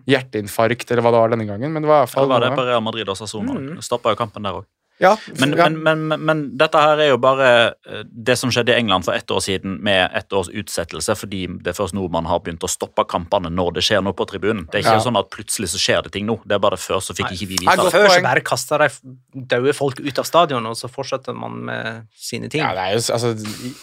hjerteinfarkt 0.08 0.90
eller 0.90 1.02
hva 1.04 1.12
det 1.14 1.20
var 1.24 1.34
denne 1.34 1.48
gangen, 1.48 1.72
men 1.72 1.82
det 1.84 1.88
var 1.90 2.04
i 2.04 2.06
hvert 2.10 2.22
Det 2.22 2.28
var 2.34 2.40
det 2.46 2.52
på 2.58 2.68
Real 2.68 2.82
Madrid 2.84 3.08
og 3.08 3.18
Sassona. 3.18 3.54
Mm. 3.58 3.82
Stoppa 3.84 4.14
jo 4.14 4.16
kampen 4.22 4.42
der 4.46 4.62
òg. 4.62 4.68
Ja, 5.02 5.16
Men, 5.40 5.54
ja. 5.56 5.64
men, 5.66 5.78
men, 5.82 6.02
men, 6.06 6.20
men 6.28 6.40
dette 6.60 6.78
her 6.78 7.00
er 7.00 7.08
jo 7.08 7.16
bare 7.18 7.46
eh, 7.90 8.02
det 8.06 8.36
som 8.38 8.52
skjedde 8.54 8.70
i 8.70 8.76
England 8.78 9.02
for 9.02 9.16
ett 9.16 9.30
år 9.34 9.40
siden, 9.42 9.78
med 9.82 10.12
ett 10.14 10.30
års 10.36 10.46
utsettelse, 10.52 11.16
fordi 11.18 11.40
det 11.64 11.72
er 11.72 11.74
først 11.74 11.96
nå 11.96 12.04
man 12.12 12.28
har 12.30 12.38
begynt 12.44 12.62
å 12.62 12.70
stoppe 12.70 13.02
kampene 13.10 13.50
når 13.50 13.72
det 13.78 13.82
skjer 13.88 14.04
noe 14.04 14.14
på 14.14 14.26
tribunen. 14.30 14.68
Det 14.70 14.78
er 14.78 14.84
ikke 14.84 14.92
Ja. 15.00 15.02
sånn 15.02 15.18
at 15.18 15.30
plutselig 15.32 15.72
så 15.72 15.80
skjer 15.82 16.04
det 16.06 16.12
ting 16.14 16.28
nå. 16.28 16.36
Det 16.46 16.54
er 16.54 16.62
bare 16.62 16.78
før 16.78 17.00
så 17.02 17.16
fikk 17.18 17.32
ikke 17.34 17.48
vi 17.50 17.58
vite 17.64 17.74
det. 17.82 17.90
Før 17.96 18.06
så 18.12 18.20
bare 18.22 18.44
kasta 18.46 18.78
de 18.84 18.88
døde 19.34 19.74
folk 19.74 19.98
ut 19.98 20.22
av 20.22 20.28
stadion, 20.28 20.66
og 20.70 20.76
så 20.78 20.92
fortsetter 20.92 21.34
man 21.34 21.58
med 21.72 22.06
sine 22.14 22.52
ting. 22.52 22.62
Ja, 22.62 22.70
det 22.76 22.84
er 22.86 22.94
jo 22.94 23.02
altså 23.16 23.32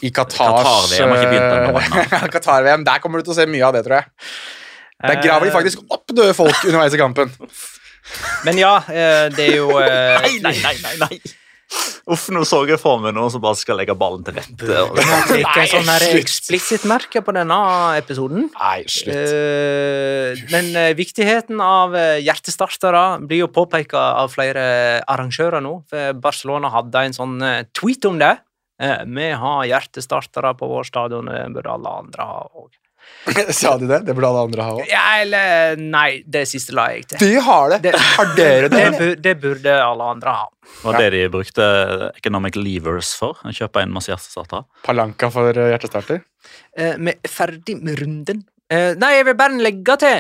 I, 0.06 0.14
Qatar 0.16 0.56
Qatar-VM 0.62 1.10
har 1.10 1.20
ikke 1.20 1.34
begynt 1.34 1.58
ennå, 1.58 1.84
eh, 2.24 2.30
Qatar-VM, 2.38 2.86
Der 2.88 3.04
kommer 3.04 3.20
du 3.20 3.28
til 3.28 3.36
å 3.36 3.40
se 3.42 3.50
mye 3.50 3.66
av 3.68 3.76
det, 3.76 3.84
tror 3.90 4.00
jeg. 4.00 4.08
Der 5.00 5.22
graver 5.24 5.48
de 5.48 5.56
faktisk 5.56 5.84
opp 5.88 6.12
døde 6.12 6.34
folk 6.36 6.66
underveis 6.68 6.96
i 6.96 7.00
kampen. 7.00 7.32
Men 8.48 8.58
ja, 8.60 8.78
eh, 8.90 9.28
det 9.34 9.52
er 9.52 9.60
jo 9.60 9.76
eh, 9.80 10.18
Nei, 10.24 10.40
nei, 10.44 10.56
nei, 10.64 10.76
nei, 10.84 10.96
nei. 11.04 11.20
Uff, 12.10 12.24
nå 12.34 12.42
så 12.50 12.64
jeg 12.66 12.80
for 12.82 12.98
meg 12.98 13.14
noen 13.14 13.30
som 13.30 13.42
bare 13.44 13.60
skal 13.60 13.78
legge 13.78 13.94
ballen 13.94 14.24
til 14.26 14.34
rette. 14.40 14.80
en 14.98 15.68
sånn 15.70 15.92
eksplisitt-merke 16.18 17.22
på 17.22 17.36
denne 17.38 17.60
episoden. 18.00 18.48
Nei, 18.56 18.80
slutt. 18.90 19.14
Eh, 19.14 20.42
men 20.50 20.72
viktigheten 20.98 21.62
av 21.62 21.94
hjertestartere 22.26 23.04
blir 23.22 23.44
jo 23.44 23.52
påpeka 23.54 24.02
av 24.24 24.34
flere 24.34 24.66
arrangører 25.06 25.62
nå. 25.62 25.76
For 25.94 26.18
Barcelona 26.18 26.74
hadde 26.74 27.06
en 27.12 27.18
sånn 27.20 27.38
tweet 27.78 28.10
om 28.10 28.18
det. 28.18 28.34
Vi 28.80 29.32
har 29.44 29.70
hjertestartere 29.70 30.56
på 30.58 30.74
vår 30.74 30.90
stadion, 30.90 31.30
det 31.30 31.46
burde 31.54 31.78
alle 31.78 31.98
andre 32.02 32.30
ha 32.32 32.44
òg. 32.50 32.72
Sa 33.60 33.76
de 33.78 33.88
det? 33.90 34.00
Det 34.08 34.14
burde 34.18 34.30
alle 34.30 34.44
andre 34.48 34.66
ha 34.68 34.74
òg. 34.78 34.86
Ja, 34.90 35.04
eller 35.24 35.76
Nei, 35.82 36.22
det 36.26 36.46
siste 36.52 36.74
la 36.78 36.88
jeg 36.94 37.08
til. 37.12 37.22
De 37.24 37.42
har 37.46 37.70
det. 37.76 37.80
Det- 37.88 37.94
Har 38.16 38.32
dere 38.38 38.70
det? 38.74 38.84
Det, 39.00 39.10
det 39.26 39.36
burde 39.42 39.76
alle 39.84 40.08
andre 40.16 40.34
ha. 40.42 40.48
var 40.84 40.98
det 41.02 41.10
de 41.16 41.22
brukte 41.34 41.66
economic 42.18 42.56
levers 42.60 43.14
for. 43.18 43.38
Kjøpe 43.56 43.82
inn 43.86 43.94
masse 43.94 44.12
hjertestartere. 44.12 44.66
Palanka 44.86 45.30
for 45.34 45.54
hjertestarter? 45.54 46.22
Eh, 46.78 46.96
vi 46.98 47.14
er 47.16 47.32
ferdig 47.32 47.78
med 47.84 48.00
runden. 48.02 48.44
Eh, 48.70 48.94
nei, 49.02 49.16
jeg 49.18 49.26
vil 49.30 49.38
bare 49.40 49.58
legge 49.62 49.96
til 50.02 50.20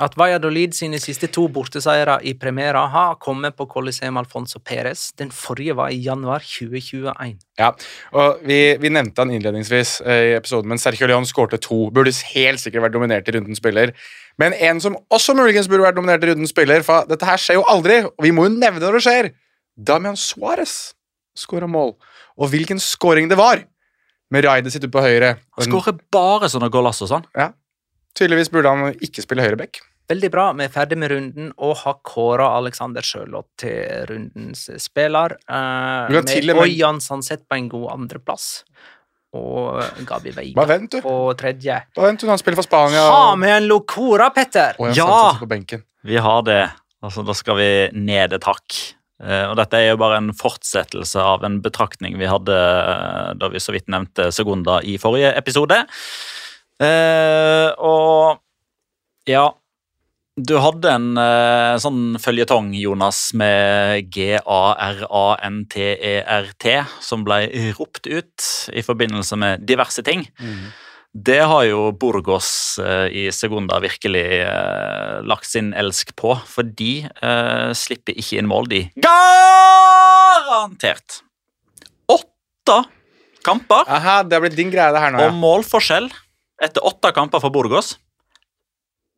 at 0.00 0.14
Valladolid 0.16 0.72
sine 0.72 0.96
siste 1.02 1.28
to 1.28 1.42
borteseiere 1.52 2.14
i 2.24 2.32
Primera 2.40 2.86
har 2.88 3.18
kommet 3.20 3.56
på 3.58 3.66
Coliseum 3.68 4.16
Alfonso 4.16 4.58
Perez. 4.64 5.10
Den 5.20 5.28
forrige 5.30 5.76
var 5.76 5.92
i 5.92 5.98
januar 6.00 6.40
2021. 6.40 7.36
Ja, 7.60 7.74
og 8.16 8.40
vi, 8.48 8.56
vi 8.80 8.92
nevnte 8.94 9.20
han 9.20 9.34
innledningsvis 9.36 9.98
eh, 10.00 10.30
i 10.30 10.32
episoden, 10.38 10.72
men 10.72 10.80
Sergio 10.80 11.10
León 11.10 11.28
skårte 11.28 11.60
to. 11.60 11.90
Burde 11.92 12.14
helt 12.32 12.62
sikkert 12.62 12.86
vært 12.86 12.96
dominert 12.96 13.28
i 13.28 13.36
rundens 13.36 13.60
spiller. 13.60 13.92
Men 14.40 14.56
en 14.56 14.80
som 14.80 14.96
også 15.12 15.36
muligens 15.36 15.68
burde 15.68 15.84
vært 15.84 16.00
dominert 16.00 16.24
i 16.24 16.32
rundens 16.32 16.54
spiller, 16.56 16.80
for 16.86 17.04
dette 17.10 17.28
her 17.28 17.44
skjer 17.44 17.60
jo 17.60 17.68
aldri, 17.68 18.00
og 18.08 18.24
vi 18.24 18.32
må 18.32 18.48
jo 18.48 18.56
nevne 18.56 18.80
når 18.80 18.96
det 18.96 19.06
skjer. 19.10 19.32
Damian 19.76 20.16
Suárez 20.16 20.94
skåra 21.36 21.68
mål. 21.68 21.98
Og 22.40 22.48
hvilken 22.48 22.80
skåring 22.80 23.28
det 23.28 23.36
var! 23.40 23.66
Med 24.32 24.46
raidet 24.48 24.72
sitt 24.72 24.80
ute 24.80 24.88
på 24.88 25.02
høyre. 25.04 25.34
Han 25.58 25.66
skårer 25.68 25.98
bare 26.08 26.48
sånne 26.48 26.72
golasso 26.72 27.04
sånn. 27.04 27.28
Tydeligvis 28.18 28.50
burde 28.52 28.68
han 28.68 28.94
ikke 29.00 29.22
spille 29.24 29.42
høyreback. 29.44 29.80
Veldig 30.10 30.30
bra. 30.34 30.48
Vi 30.58 30.64
er 30.66 30.72
ferdig 30.74 30.98
med 30.98 31.12
runden 31.12 31.52
og 31.62 31.76
har 31.84 31.94
kåra 32.04 32.50
Alexander 32.58 33.04
Sjølott 33.06 33.46
til 33.62 34.02
rundens 34.10 34.66
spiller. 34.82 35.36
Eh, 35.48 36.10
Du 36.12 36.18
til 36.28 36.50
og 36.50 36.56
med 36.56 36.62
med- 36.62 36.62
Oyan 36.66 37.00
Sansett 37.00 37.46
på 37.48 37.56
en 37.56 37.68
god 37.72 37.90
andreplass. 37.94 38.64
Og 39.32 39.80
Gabi 40.04 40.30
Veiga 40.36 40.54
Bare 40.58 40.68
vent, 40.78 40.90
du. 40.90 41.00
på 41.00 41.34
tredje. 41.40 41.78
Bare 41.96 42.10
vent, 42.10 42.20
du. 42.20 42.26
Han 42.28 42.36
spiller 42.38 42.56
for 42.60 42.66
Spania. 42.68 43.00
Ha 43.08 43.34
med 43.36 43.62
en 43.62 43.68
Locora, 43.70 44.28
Petter! 44.34 44.74
og 44.78 44.94
Ja! 44.94 45.32
på. 45.40 45.80
Vi 46.04 46.16
har 46.16 46.42
det. 46.42 46.70
Altså, 47.02 47.24
da 47.24 47.32
skal 47.32 47.56
vi 47.56 47.88
ned 47.98 48.32
et 48.34 48.44
hakk. 48.44 48.94
Eh, 49.22 49.46
og 49.48 49.56
dette 49.56 49.74
er 49.78 49.90
jo 49.92 49.96
bare 49.96 50.16
en 50.18 50.32
fortsettelse 50.34 51.16
av 51.16 51.44
en 51.44 51.60
betraktning 51.62 52.18
vi 52.18 52.26
hadde 52.26 52.50
eh, 52.52 53.32
da 53.38 53.48
vi 53.48 53.58
så 53.62 53.72
vidt 53.72 53.86
nevnte 53.88 54.32
Segunda 54.34 54.80
i 54.82 54.98
forrige 54.98 55.32
episode. 55.38 55.86
Eh, 56.82 57.70
og 57.78 58.42
ja 59.28 59.52
Du 60.34 60.56
hadde 60.58 60.90
en 60.90 61.16
eh, 61.20 61.76
sånn 61.82 62.16
føljetong, 62.18 62.74
Jonas, 62.74 63.34
med 63.36 64.08
G-A-R-A-N-T-E-R-T, 64.14 66.72
E 66.72 66.84
som 67.04 67.24
ble 67.26 67.72
ropt 67.76 68.06
ut 68.08 68.42
i 68.72 68.82
forbindelse 68.82 69.36
med 69.38 69.60
diverse 69.68 70.02
ting. 70.06 70.26
Det 71.12 71.40
har 71.44 71.64
jo 71.68 71.92
Burgos 71.92 72.78
eh, 72.80 73.08
i 73.12 73.30
Segunda 73.36 73.76
virkelig 73.84 74.46
lagt 75.28 75.44
sin 75.50 75.74
elsk 75.76 76.16
på, 76.16 76.32
for 76.48 76.64
de 76.64 77.04
slipper 77.76 78.16
ikke 78.16 78.38
inn 78.40 78.48
mål, 78.48 78.64
de. 78.72 78.88
Garantert! 79.04 81.20
Åtte 82.08 82.88
kamper 83.44 83.84
Aha, 83.90 84.22
det 84.24 84.34
har 84.38 84.42
blitt 84.44 84.56
din 84.56 84.70
greie, 84.72 84.92
det 84.94 85.00
her 85.02 85.10
nå, 85.12 85.18
og 85.20 85.28
ja. 85.28 85.34
målforskjell 85.44 86.08
etter 86.62 86.84
åtte 86.86 87.12
kamper 87.14 87.42
for 87.42 87.54
Burgos 87.54 87.96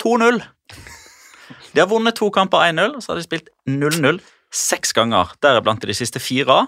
2-0. 0.03 0.40
De 1.74 1.82
har 1.82 1.90
vunnet 1.90 2.16
to 2.16 2.30
kamper 2.34 2.64
1-0, 2.70 2.97
og 2.97 3.03
så 3.03 3.12
har 3.12 3.20
de 3.20 3.26
spilt 3.26 3.51
0-0 3.68 4.20
seks 4.55 4.95
ganger. 4.97 5.32
Deriblant 5.42 5.82
de 5.84 5.97
siste 5.97 6.22
fire. 6.22 6.64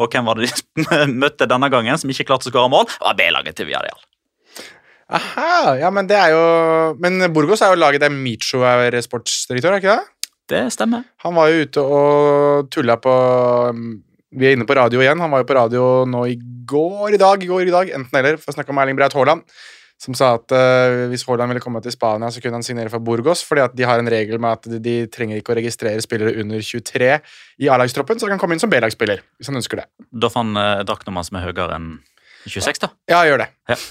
Og 0.00 0.12
hvem 0.12 0.28
var 0.28 0.38
det 0.38 0.50
de 0.50 1.08
møtte 1.22 1.48
denne 1.50 1.68
gangen 1.72 1.98
som 2.00 2.12
ikke 2.12 2.28
klarte 2.30 2.48
å 2.48 2.52
skåre 2.52 2.70
mål? 2.72 2.86
Det 2.92 3.04
var 3.04 3.18
B-laget 3.18 3.58
til 3.58 3.68
Villarreal. 3.68 4.06
Aha, 5.10 5.74
ja, 5.80 5.88
men 5.90 6.06
det 6.06 6.14
er 6.14 6.30
jo 6.30 6.42
Men 7.02 7.32
Burgos 7.34 7.64
er 7.66 7.72
jo 7.72 7.80
laget 7.80 8.04
der 8.04 8.12
Micho 8.14 8.60
er 8.62 8.94
sportsdirektør, 9.02 9.74
er 9.74 9.82
ikke 9.82 9.96
det? 9.96 10.20
Det 10.50 10.60
stemmer. 10.74 11.02
Han 11.24 11.34
var 11.34 11.50
jo 11.50 11.64
ute 11.66 11.82
og 11.82 12.70
tulla 12.70 12.94
på 13.02 13.10
um, 13.74 13.98
Vi 14.30 14.46
er 14.46 14.54
inne 14.54 14.66
på 14.66 14.76
radio 14.78 15.02
igjen. 15.02 15.18
Han 15.22 15.30
var 15.34 15.42
jo 15.42 15.48
på 15.50 15.58
radio 15.58 15.84
nå 16.06 16.24
i 16.30 16.38
går 16.38 17.16
i 17.16 17.20
dag, 17.20 17.42
i 17.42 17.50
går 17.50 17.66
i 17.66 17.74
dag, 17.74 17.90
enten 17.98 18.18
eller, 18.20 18.38
for 18.38 18.52
å 18.52 18.56
snakke 18.56 18.70
om 18.70 18.78
Erling 18.82 18.98
Braut 18.98 19.14
Haaland. 19.18 19.42
Som 20.00 20.14
sa 20.16 20.30
at 20.38 20.48
uh, 20.56 21.06
hvis 21.12 21.26
Haaland 21.28 21.52
ville 21.52 21.60
komme 21.60 21.82
til 21.84 21.92
Spania, 21.92 22.30
så 22.32 22.40
kunne 22.40 22.56
han 22.56 22.64
signere 22.64 22.88
for 22.88 23.02
Burgos, 23.04 23.42
fordi 23.44 23.60
at 23.66 23.74
de 23.76 23.84
har 23.84 24.00
en 24.00 24.08
regel 24.08 24.40
med 24.40 24.56
at 24.56 24.68
de, 24.72 24.78
de 24.80 24.94
trenger 25.12 25.36
ikke 25.42 25.52
å 25.52 25.58
registrere 25.58 26.00
spillere 26.00 26.32
under 26.40 26.62
23 26.64 27.10
i 27.60 27.68
A-lagstroppen, 27.68 28.16
så 28.16 28.24
han 28.24 28.32
kan 28.38 28.40
komme 28.46 28.56
inn 28.56 28.62
som 28.64 28.72
B-lagsspiller 28.72 29.20
hvis 29.36 29.50
han 29.52 29.60
ønsker 29.60 29.82
det. 29.82 29.86
Da 30.08 30.32
fant 30.32 30.56
uh, 30.56 30.80
draktnummeret 30.88 31.28
som 31.28 31.36
er 31.36 31.44
høyere 31.50 31.76
enn 31.76 31.90
26, 32.48 32.80
da. 32.86 32.88
Ja, 33.12 33.20
gjør 33.28 33.44
det. 33.44 33.50
Ja. 33.68 33.76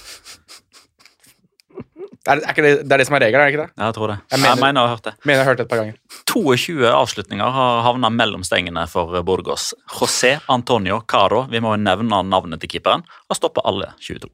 Det 2.20 2.34
er, 2.34 2.40
er 2.44 2.52
det, 2.60 2.70
det 2.84 2.92
er 2.92 3.00
det 3.00 3.04
som 3.08 3.14
er 3.16 3.22
regelen, 3.24 3.40
er 3.40 3.48
det 3.48 3.52
ikke 3.54 3.62
det? 3.64 3.72
Ja, 3.80 3.86
jeg 3.88 3.94
tror 3.96 4.10
det. 4.12 4.16
Jeg 4.28 4.36
Jeg 4.36 4.40
mener- 4.42 4.58
mener, 4.60 4.80
jeg 4.82 4.88
har 4.90 4.92
hørt 4.92 5.06
det. 5.06 5.12
Mener 5.24 5.38
jeg 5.38 5.44
har 5.46 5.48
hørt 5.50 5.56
det 5.60 5.64
et 5.64 5.70
par 5.70 5.78
ganger. 5.80 5.94
22 6.28 6.90
avslutninger 6.90 7.54
har 7.56 7.80
havna 7.86 8.10
mellom 8.12 8.42
stengene 8.44 8.82
for 8.92 9.22
Burgos. 9.24 9.70
José 9.96 10.34
Antonio 10.52 10.98
Caro, 11.08 11.46
vi 11.48 11.62
må 11.64 11.72
jo 11.72 11.80
nevne 11.80 12.20
navnet 12.28 12.60
til 12.60 12.68
keeperen, 12.74 13.06
har 13.08 13.38
stoppa 13.40 13.64
alle 13.64 13.88
22. 14.04 14.28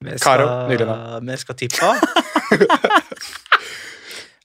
Vi 0.00 0.18
Karo, 0.18 0.48
skal, 0.74 1.20
vi 1.28 1.36
skal 1.40 1.58
tippe. 1.58 1.92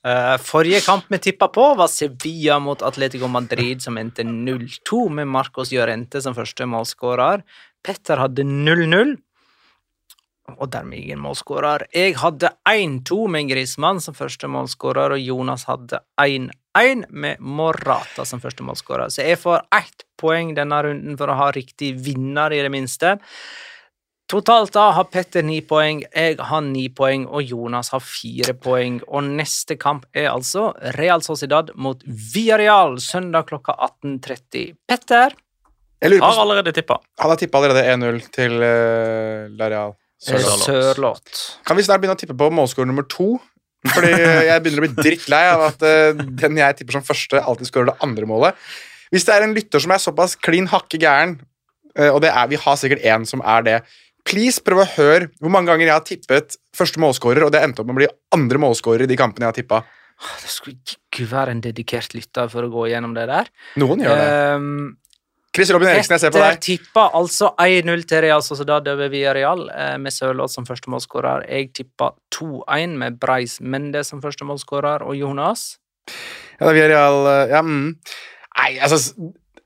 Eh, 0.04 0.38
forrige 0.38 0.80
kamp 0.80 1.10
vi 1.12 1.18
tippa 1.20 1.48
på, 1.52 1.64
var 1.76 1.88
Sevilla 1.92 2.60
mot 2.60 2.82
Atletico 2.82 3.28
Madrid, 3.28 3.82
som 3.82 3.98
endte 3.98 4.24
0-2, 4.24 5.10
med 5.10 5.28
Marcos 5.28 5.74
Llorente 5.76 6.22
som 6.24 6.36
første 6.36 6.68
målskårer. 6.72 7.44
Petter 7.84 8.22
hadde 8.22 8.46
0-0, 8.48 9.18
og 10.56 10.72
dermed 10.72 11.04
ingen 11.04 11.20
målskårer. 11.22 11.90
Jeg 11.94 12.16
hadde 12.22 12.54
1-2 12.70 13.20
med 13.36 13.52
Grismann 13.52 14.00
som 14.02 14.16
første 14.18 14.48
målskårer, 14.48 15.18
og 15.18 15.22
Jonas 15.22 15.68
hadde 15.68 16.00
1-1 16.22 17.06
med 17.10 17.44
Morata 17.44 18.26
som 18.26 18.42
første 18.42 18.64
målskårer. 18.64 19.12
Så 19.12 19.28
jeg 19.28 19.42
får 19.44 19.68
ett 19.76 20.08
poeng 20.20 20.56
denne 20.56 20.80
runden 20.86 21.20
for 21.20 21.32
å 21.32 21.38
ha 21.44 21.52
riktig 21.56 21.94
vinner, 22.08 22.56
i 22.56 22.64
det 22.64 22.72
minste. 22.72 23.18
Totalt 24.30 24.76
da 24.76 24.92
har 24.94 25.08
Petter 25.10 25.42
ni 25.42 25.58
poeng, 25.66 26.04
jeg 26.14 26.36
har 26.38 26.62
ni 26.62 26.84
poeng, 26.94 27.24
og 27.26 27.42
Jonas 27.50 27.88
har 27.90 28.02
fire 28.06 28.54
poeng. 28.62 29.00
Og 29.10 29.26
neste 29.26 29.74
kamp 29.80 30.04
er 30.14 30.28
altså 30.30 30.68
Real 31.00 31.24
Sociedad 31.26 31.72
mot 31.74 32.04
Villarreal 32.06 33.00
søndag 33.02 33.48
klokka 33.50 33.74
18.30. 34.06 34.76
Petter? 34.86 35.34
Jeg 36.00 36.12
lurer 36.14 36.22
på, 36.22 36.28
Har 36.30 36.42
allerede 36.44 36.74
tippa. 36.78 37.00
han 37.20 37.34
har 37.34 37.40
tippa 37.42 37.58
allerede 37.58 37.82
1-0 37.96 38.20
til 38.36 38.54
uh, 38.62 39.50
Lareal. 39.58 39.96
Sørlåt. 40.22 40.62
Sørloth. 40.68 41.40
Kan 41.66 41.80
vi 41.80 41.86
snart 41.88 42.04
begynne 42.04 42.16
å 42.16 42.20
tippe 42.22 42.36
på 42.38 42.50
målskårer 42.54 42.88
nummer 42.88 43.08
to? 43.10 43.40
Fordi 43.96 44.12
jeg 44.14 44.62
begynner 44.62 44.84
å 44.84 44.86
bli 44.86 45.08
drittlei 45.08 45.42
av 45.56 45.64
at 45.72 45.82
uh, 45.82 46.22
den 46.44 46.60
jeg 46.60 46.78
tipper 46.78 47.00
som 47.00 47.08
første, 47.08 47.42
alltid 47.42 47.72
skårer 47.72 47.90
det 47.90 47.98
andre 48.06 48.30
målet. 48.30 48.70
Hvis 49.10 49.26
det 49.26 49.34
er 49.34 49.48
en 49.48 49.58
lytter 49.58 49.82
som 49.82 49.96
er 49.96 50.04
såpass 50.06 50.38
klin 50.38 50.70
hakke 50.70 51.02
gæren, 51.02 51.40
uh, 51.98 52.12
og 52.12 52.22
det 52.22 52.30
er, 52.30 52.46
vi 52.54 52.62
har 52.62 52.78
sikkert 52.78 53.02
én 53.02 53.26
som 53.26 53.42
er 53.42 53.66
det 53.66 53.80
Please, 54.30 54.62
prøv 54.62 54.84
å 54.84 54.90
høre 54.96 55.32
hvor 55.42 55.54
mange 55.54 55.72
ganger 55.72 55.88
jeg 55.88 55.96
har 55.96 56.06
tippet 56.06 56.60
første 56.78 57.02
målskårer, 57.02 57.48
og 57.48 57.54
det 57.54 57.64
endte 57.66 57.82
opp 57.82 57.90
med 57.90 57.98
å 57.98 58.02
bli 58.04 58.10
andre 58.36 58.62
målskårer 58.62 59.08
i 59.08 59.10
de 59.10 59.18
kampene 59.18 59.48
jeg 59.48 59.54
har 59.54 59.58
tippa. 59.58 59.82
Det 60.44 60.52
skulle 60.52 60.78
ikke 60.78 61.26
være 61.32 61.56
en 61.56 61.62
dedikert 61.64 62.14
lytter 62.14 62.50
for 62.52 62.68
å 62.68 62.72
gå 62.74 62.90
gjennom 62.92 63.16
det 63.16 63.26
der. 63.30 63.50
Noen 63.82 64.04
gjør 64.04 64.20
det. 64.20 64.34
Um, 64.60 64.98
Chris 65.56 65.72
Robin 65.74 65.90
Eriksen, 65.90 66.14
jeg 66.14 66.22
ser 66.22 66.34
på 66.34 66.42
deg. 66.44 66.60
deg. 66.60 66.62
tippa 66.62 67.08
altså 67.18 67.50
1-0 67.58 68.04
til 68.08 68.22
Real 68.28 68.44
Sociedad 68.46 68.86
over 68.92 69.10
Villarreal 69.10 69.64
eh, 69.74 69.96
med 70.02 70.14
Sørloth 70.14 70.54
som 70.54 70.68
førstemålsskårer. 70.68 71.48
Jeg 71.50 71.72
tippa 71.80 72.12
2-1 72.36 72.94
med 73.02 73.18
Breis 73.22 73.58
Mende 73.60 74.04
som 74.06 74.22
førstemålsskårer, 74.22 75.08
og 75.08 75.18
Jonas 75.18 75.80
Ja, 76.60 76.68
da, 76.68 76.74
vi 76.76 76.84
er 76.84 76.94
real, 76.94 77.26
eh, 77.32 77.56
ja, 77.56 77.64
mm. 77.66 77.96
Nei, 78.60 78.70
altså 78.84 79.00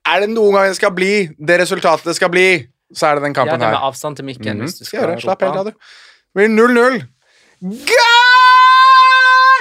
Er 0.07 0.23
det 0.23 0.31
noen 0.31 0.55
gang 0.55 0.71
det 0.71 0.79
skal 0.79 0.95
bli 0.95 1.13
det 1.35 1.59
resultatet 1.65 2.07
det 2.13 2.15
skal 2.15 2.31
bli, 2.31 2.47
så 2.93 3.09
er 3.09 3.19
det 3.19 3.23
den 3.27 3.35
kampen 3.35 3.53
Ja, 3.53 3.57
kampen 3.57 3.67
det 3.67 3.73
med 3.75 3.87
avstand 3.89 4.19
til 4.19 4.25
mikken. 4.29 4.57
Mhm, 4.57 4.63
hvis 4.65 4.79
du 4.79 4.85
skal 4.85 4.99
gjøre. 5.01 5.19
Slapp 5.21 5.41
helt 5.45 5.59
av, 5.59 5.65
du. 5.65 5.71
Det 5.73 6.33
blir 6.39 6.49
0-0. 6.53 7.01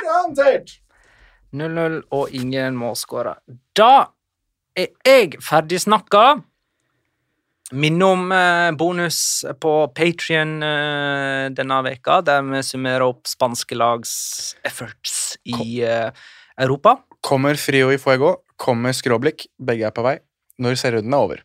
Garantert! 0.03 0.79
0-0 1.53 1.99
og 2.17 2.33
ingen 2.33 2.79
må 2.81 2.95
skåre. 2.97 3.37
Da 3.77 4.09
er 4.79 4.89
jeg 5.05 5.37
ferdig 5.45 5.83
snakka. 5.85 6.43
Minne 7.73 8.05
om 8.05 8.33
eh, 8.37 8.71
bonus 8.77 9.19
på 9.61 9.73
Patrion 9.97 10.59
eh, 10.65 11.47
denne 11.57 11.79
veka, 11.87 12.19
der 12.25 12.43
vi 12.45 12.61
summerer 12.67 13.07
opp 13.07 13.29
spanske 13.31 13.77
lags 13.79 14.13
efforts 14.69 15.39
i 15.49 15.81
eh, 15.81 16.11
Europa. 16.61 16.99
Kommer 17.25 17.57
Frio 17.61 17.89
i 17.95 18.01
Fuego, 18.01 18.43
kommer 18.61 18.93
Skråblikk. 18.97 19.47
Begge 19.57 19.89
er 19.89 19.95
på 19.97 20.05
vei. 20.05 20.19
Når 20.61 20.77
serierunden 20.83 21.17
er 21.17 21.25
over. 21.25 21.41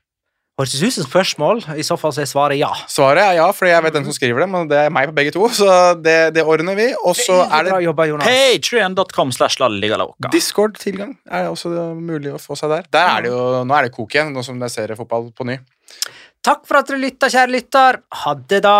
Hørtes 0.58 0.80
ut 0.82 0.94
som 0.96 1.06
spørsmål. 1.06 1.60
I 1.78 1.84
så 1.86 1.94
fall 2.02 2.16
så 2.16 2.24
er 2.24 2.30
svaret 2.30 2.58
ja. 2.58 2.72
Svaret 2.90 3.22
er 3.22 3.36
ja, 3.38 3.46
fordi 3.54 3.76
jeg 3.76 3.84
vet 3.86 3.94
hvem 3.94 4.08
som 4.08 4.16
skriver 4.16 4.42
dem, 4.42 4.56
og 4.58 4.72
det 4.72 4.80
er 4.88 4.94
meg 4.94 5.12
på 5.12 5.14
begge 5.20 5.34
to. 5.36 5.44
Så 5.54 5.68
det, 6.02 6.16
det 6.34 6.42
ordner 6.42 6.74
vi. 6.80 6.88
Og 6.98 7.14
så 7.20 7.44
er 7.46 7.68
det. 7.70 7.76
Patreon.com 8.24 9.36
slash 9.38 9.62
lalligaloca. 9.62 10.32
Discord-tilgang. 10.34 11.14
Er 11.30 11.46
det 11.46 11.54
også 11.54 11.76
mulig 12.00 12.34
å 12.34 12.42
få 12.42 12.58
seg 12.58 12.74
der? 12.74 12.90
Der 12.90 13.12
er 13.12 13.28
det 13.28 13.36
jo, 13.36 13.44
Nå 13.70 13.78
er 13.78 13.86
det 13.86 13.94
kok 14.00 14.18
igjen, 14.18 14.34
nå 14.34 14.42
som 14.46 14.58
jeg 14.66 14.74
ser 14.74 14.96
fotball 14.98 15.30
på 15.38 15.46
ny. 15.46 15.60
Takk 16.42 16.66
for 16.66 16.82
at 16.82 16.90
dere 16.90 17.04
lytta, 17.06 17.30
kjære 17.30 17.54
lytter. 17.54 18.02
Ha 18.24 18.36
det, 18.50 18.64
da. 18.66 18.80